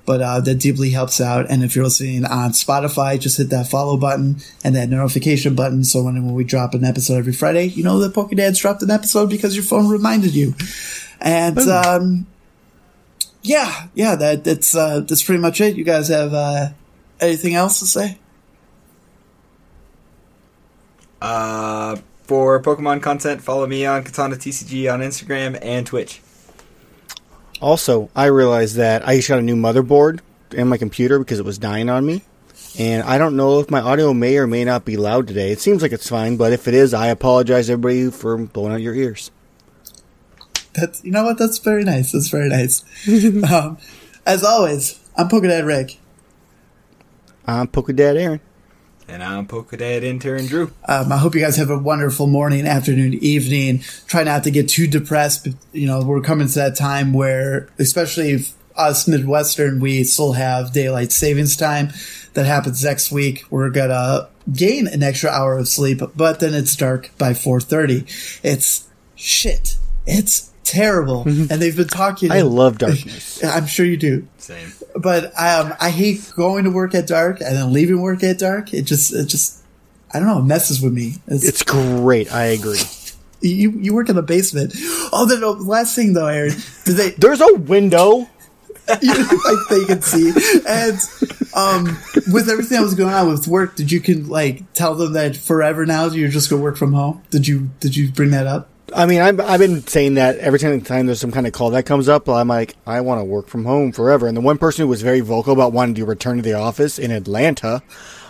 but 0.06 0.22
uh, 0.22 0.40
that 0.42 0.56
deeply 0.56 0.92
helps 0.92 1.20
out. 1.20 1.50
And 1.50 1.64
if 1.64 1.76
you're 1.76 1.86
listening 1.86 2.26
on 2.26 2.52
Spotify, 2.52 3.20
just 3.20 3.38
hit 3.38 3.50
that 3.50 3.68
follow 3.68 3.98
button 3.98 4.38
and 4.64 4.76
that 4.76 4.90
notification 4.90 5.56
button. 5.56 5.84
So 5.84 6.04
when, 6.04 6.24
when 6.26 6.36
we 6.36 6.44
drop 6.44 6.74
an 6.74 6.84
episode 6.84 7.18
every 7.18 7.34
Friday, 7.34 7.66
you 7.66 7.84
know 7.84 8.00
that 8.00 8.14
Pokédad's 8.14 8.60
dropped 8.60 8.84
an 8.84 8.92
episode 8.92 9.30
because 9.30 9.56
your 9.56 9.64
phone 9.64 9.90
reminded 9.90 10.36
you. 10.36 10.54
And 11.20 11.58
um, 11.60 12.28
yeah, 13.42 13.88
yeah, 13.94 14.16
that 14.16 14.44
that's 14.44 14.76
uh, 14.76 15.02
that's 15.02 15.24
pretty 15.24 15.42
much 15.42 15.62
it. 15.62 15.76
You 15.76 15.84
guys 15.84 16.10
have 16.10 16.34
uh, 16.34 16.70
anything 17.20 17.56
else 17.56 17.80
to 17.80 17.86
say? 17.86 18.18
Uh, 21.22 21.96
for 22.24 22.62
Pokemon 22.62 23.02
content, 23.02 23.42
follow 23.42 23.66
me 23.66 23.86
on 23.86 24.04
Katana 24.04 24.36
TCG 24.36 24.92
on 24.92 25.00
Instagram 25.00 25.58
and 25.62 25.86
Twitch. 25.86 26.22
Also, 27.62 28.10
I 28.16 28.26
realized 28.26 28.76
that 28.76 29.08
I 29.08 29.16
just 29.18 29.30
got 29.30 29.40
a 29.40 29.42
new 29.42 29.56
motherboard 29.56 30.20
in 30.52 30.68
my 30.68 30.78
computer 30.78 31.20
because 31.20 31.40
it 31.40 31.46
was 31.46 31.58
dying 31.58 31.90
on 31.90 32.06
me. 32.06 32.22
And 32.78 33.04
I 33.04 33.18
don't 33.18 33.38
know 33.38 33.60
if 33.60 33.72
my 33.72 33.80
audio 33.80 34.14
may 34.14 34.38
or 34.38 34.48
may 34.48 34.66
not 34.66 34.84
be 34.84 34.98
loud 34.98 35.28
today. 35.28 35.52
It 35.52 35.62
seems 35.62 35.82
like 35.82 35.94
it's 35.94 36.10
fine, 36.10 36.36
but 36.36 36.52
if 36.52 36.68
it 36.68 36.74
is, 36.74 36.94
I 36.94 37.08
apologize 37.08 37.70
everybody 37.70 38.12
for 38.12 38.38
blowing 38.38 38.74
out 38.74 38.82
your 38.82 38.94
ears. 38.94 39.32
That's 40.74 41.04
you 41.06 41.12
know 41.12 41.24
what? 41.24 41.38
That's 41.38 41.58
very 41.58 41.86
nice. 41.86 42.12
That's 42.12 42.28
very 42.28 42.50
nice. 42.50 42.84
um, 43.52 43.78
as 44.26 44.44
always, 44.44 45.00
I'm 45.16 45.30
Pokédad 45.30 45.66
Rick. 45.66 46.00
I'm 47.48 47.68
Pokedad 47.68 48.20
Aaron. 48.20 48.42
And 49.08 49.24
I'm 49.24 49.48
Pokedad 49.48 50.02
intern 50.02 50.48
Drew. 50.48 50.72
Um, 50.88 51.12
I 51.12 51.18
hope 51.18 51.36
you 51.36 51.42
guys 51.42 51.58
have 51.58 51.70
a 51.70 51.78
wonderful 51.78 52.26
morning, 52.26 52.66
afternoon, 52.66 53.14
evening. 53.16 53.80
Try 54.08 54.24
not 54.24 54.44
to 54.46 54.52
get 54.52 54.68
too 54.68 54.88
depressed. 54.88 55.46
But, 55.46 55.54
you 55.74 55.86
know, 55.86 56.02
we're 56.02 56.22
coming 56.22 56.48
to 56.48 56.56
that 56.56 56.76
time 56.76 57.14
where, 57.14 57.70
especially 57.78 58.44
us 58.76 59.08
Midwestern, 59.08 59.80
we 59.80 60.04
still 60.04 60.34
have 60.34 60.74
daylight 60.74 61.12
savings 61.12 61.56
time. 61.56 61.90
That 62.34 62.46
happens 62.46 62.84
next 62.84 63.12
week. 63.12 63.46
We're 63.50 63.70
gonna 63.70 64.28
gain 64.52 64.88
an 64.88 65.04
extra 65.04 65.30
hour 65.30 65.58
of 65.58 65.68
sleep, 65.68 66.02
but 66.16 66.40
then 66.40 66.54
it's 66.54 66.76
dark 66.76 67.12
by 67.18 67.34
4:30. 67.34 68.06
It's 68.44 68.88
shit. 69.16 69.78
It's 70.06 70.52
terrible. 70.66 71.22
And 71.24 71.48
they've 71.48 71.76
been 71.76 71.88
talking. 71.88 72.32
I 72.32 72.42
love 72.42 72.78
darkness. 72.78 73.42
I'm 73.44 73.68
sure 73.68 73.86
you 73.86 73.96
do. 73.98 74.28
Same. 74.38 74.74
but 74.96 75.26
um, 75.40 75.74
I 75.80 75.90
hate 75.90 76.32
going 76.36 76.66
to 76.66 76.72
work 76.72 76.94
at 76.94 77.08
dark 77.08 77.40
and 77.40 77.56
then 77.56 77.72
leaving 77.72 78.02
work 78.02 78.24
at 78.24 78.38
dark. 78.40 78.74
It 78.74 78.82
just, 78.84 79.14
it 79.14 79.28
just, 79.28 79.64
I 80.14 80.20
don't 80.20 80.28
know, 80.28 80.40
it 80.40 80.44
messes 80.46 80.82
with 80.82 80.94
me. 80.94 81.16
It's, 81.28 81.46
It's 81.48 81.64
great. 81.64 82.32
I 82.34 82.46
agree. 82.46 82.82
you, 83.42 83.72
you 83.72 83.94
work 83.94 84.10
in 84.10 84.16
the 84.16 84.24
basement. 84.24 84.74
Oh, 85.14 85.26
the 85.30 85.38
no, 85.40 85.52
last 85.52 85.96
thing 85.96 86.14
though, 86.14 86.28
Aaron, 86.28 86.54
did 86.84 86.96
they, 86.96 87.10
There's 87.18 87.42
a 87.42 87.54
window. 87.54 88.28
you, 89.02 89.14
like 89.14 89.68
they 89.72 89.86
can 89.86 90.00
see, 90.04 90.30
and 90.68 91.00
um, 91.56 91.86
with 92.32 92.48
everything 92.48 92.78
that 92.78 92.84
was 92.84 92.94
going 92.94 93.16
on 93.16 93.28
with 93.28 93.48
work, 93.48 93.76
did 93.76 93.92
you 93.92 94.00
can 94.00 94.28
like 94.30 94.72
tell 94.74 94.94
them 94.94 95.14
that 95.14 95.36
forever 95.36 95.88
now 95.88 96.06
you're 96.06 96.30
just 96.30 96.52
gonna 96.52 96.62
work 96.62 96.78
from 96.78 96.94
home? 96.94 97.24
Did 97.32 97.48
you, 97.48 97.72
did 97.80 97.96
you 97.96 98.12
bring 98.12 98.30
that 98.30 98.46
up? 98.46 98.70
I 98.94 99.06
mean, 99.06 99.22
I've, 99.22 99.40
I've 99.40 99.60
been 99.60 99.86
saying 99.88 100.16
that 100.16 100.38
every 100.38 100.60
time, 100.60 100.80
time 100.82 101.06
there's 101.06 101.20
some 101.20 101.32
kind 101.32 101.48
of 101.48 101.54
call 101.54 101.72
that 101.72 101.86
comes 101.86 102.08
up. 102.08 102.28
I'm 102.30 102.48
like, 102.48 102.76
I 102.86 103.02
want 103.02 103.20
to 103.20 103.26
work 103.26 103.48
from 103.48 103.66
home 103.66 103.92
forever. 103.92 104.28
And 104.28 104.36
the 104.38 104.42
one 104.42 104.58
person 104.58 104.84
who 104.84 104.88
was 104.88 105.02
very 105.02 105.22
vocal 105.22 105.54
about 105.54 105.74
wanting 105.74 105.96
to 105.96 106.06
return 106.06 106.38
to 106.38 106.42
the 106.44 106.54
office 106.54 107.00
in 107.00 107.12
Atlanta 107.12 107.82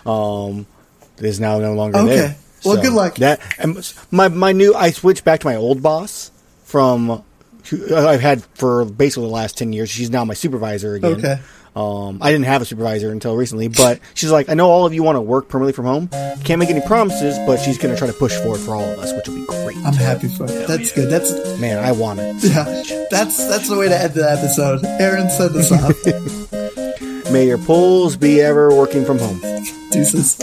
um, 0.06 0.66
is 1.18 1.40
now 1.40 1.58
no 1.58 1.74
longer 1.74 1.98
Okay. 1.98 2.16
there. 2.16 2.36
Well, 2.64 2.82
good 2.82 2.94
luck. 2.94 3.16
That 3.16 3.40
and 3.58 3.94
my 4.10 4.28
my 4.28 4.50
new 4.52 4.74
I 4.74 4.90
switched 4.90 5.24
back 5.24 5.40
to 5.40 5.46
my 5.46 5.54
old 5.54 5.82
boss 5.82 6.32
from 6.64 7.22
who 7.66 7.94
I've 7.94 8.20
had 8.20 8.42
for 8.54 8.84
basically 8.84 9.26
the 9.28 9.32
last 9.34 9.56
ten 9.56 9.72
years. 9.72 9.88
She's 9.88 10.10
now 10.10 10.24
my 10.24 10.34
supervisor 10.34 10.94
again. 10.94 11.14
Okay. 11.16 11.38
Um, 11.76 12.18
I 12.22 12.32
didn't 12.32 12.46
have 12.46 12.62
a 12.62 12.64
supervisor 12.64 13.12
until 13.12 13.36
recently, 13.36 13.68
but 13.68 14.00
she's 14.14 14.30
like, 14.30 14.48
I 14.48 14.54
know 14.54 14.70
all 14.70 14.86
of 14.86 14.94
you 14.94 15.02
want 15.02 15.16
to 15.16 15.20
work 15.20 15.48
permanently 15.48 15.74
from 15.74 15.84
home. 15.84 16.08
Can't 16.42 16.58
make 16.58 16.70
any 16.70 16.80
promises, 16.80 17.36
but 17.46 17.60
she's 17.60 17.76
going 17.76 17.94
to 17.94 17.98
try 17.98 18.06
to 18.06 18.14
push 18.14 18.34
forward 18.40 18.60
for 18.60 18.74
all 18.74 18.82
of 18.84 18.98
us, 18.98 19.12
which 19.12 19.28
will 19.28 19.36
be 19.36 19.46
great. 19.46 19.76
I'm 19.84 19.92
happy 19.92 20.28
for 20.28 20.44
it. 20.44 20.66
That's 20.66 20.90
good. 20.92 21.10
That's 21.10 21.30
Man, 21.60 21.82
I 21.84 21.92
want 21.92 22.20
it. 22.20 22.36
yeah. 22.44 22.64
That's 23.10 23.46
that's 23.48 23.68
the 23.68 23.76
way 23.78 23.88
to 23.88 23.98
end 24.00 24.14
the 24.14 24.28
episode. 24.28 24.84
Aaron, 24.84 25.28
send 25.30 25.54
us 25.56 25.70
off. 25.70 27.30
May 27.32 27.46
your 27.46 27.58
polls 27.58 28.16
be 28.16 28.40
ever 28.40 28.74
working 28.74 29.04
from 29.04 29.18
home. 29.18 29.40
Deuces. 29.90 30.40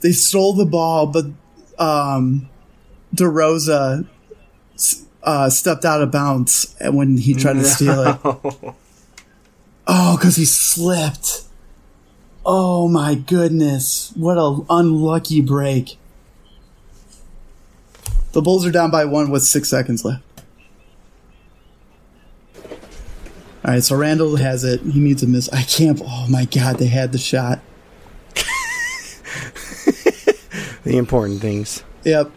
They 0.00 0.12
stole 0.12 0.52
the 0.54 0.66
ball, 0.66 1.06
but 1.06 1.26
um, 1.78 2.48
DeRosa 3.14 4.06
uh, 5.22 5.50
stepped 5.50 5.84
out 5.84 6.02
of 6.02 6.10
bounds 6.10 6.74
when 6.80 7.16
he 7.16 7.34
tried 7.34 7.54
to 7.54 7.64
steal 7.64 8.02
it. 8.02 8.74
Oh, 9.92 10.16
because 10.16 10.36
he 10.36 10.44
slipped. 10.44 11.42
Oh 12.46 12.86
my 12.86 13.16
goodness. 13.16 14.12
What 14.14 14.38
a 14.38 14.60
unlucky 14.70 15.40
break. 15.40 15.98
The 18.30 18.40
Bulls 18.40 18.64
are 18.64 18.70
down 18.70 18.92
by 18.92 19.04
one 19.04 19.30
with 19.30 19.42
six 19.42 19.68
seconds 19.68 20.04
left. 20.04 20.22
Alright, 23.64 23.82
so 23.82 23.96
Randall 23.96 24.36
has 24.36 24.62
it. 24.62 24.80
He 24.82 25.00
needs 25.00 25.24
a 25.24 25.26
miss. 25.26 25.48
I 25.52 25.62
can't. 25.62 26.00
Oh 26.04 26.26
my 26.30 26.44
god, 26.44 26.76
they 26.78 26.86
had 26.86 27.10
the 27.10 27.18
shot. 27.18 27.58
The 30.90 30.98
important 30.98 31.40
things. 31.40 31.84
Yep. 32.02 32.32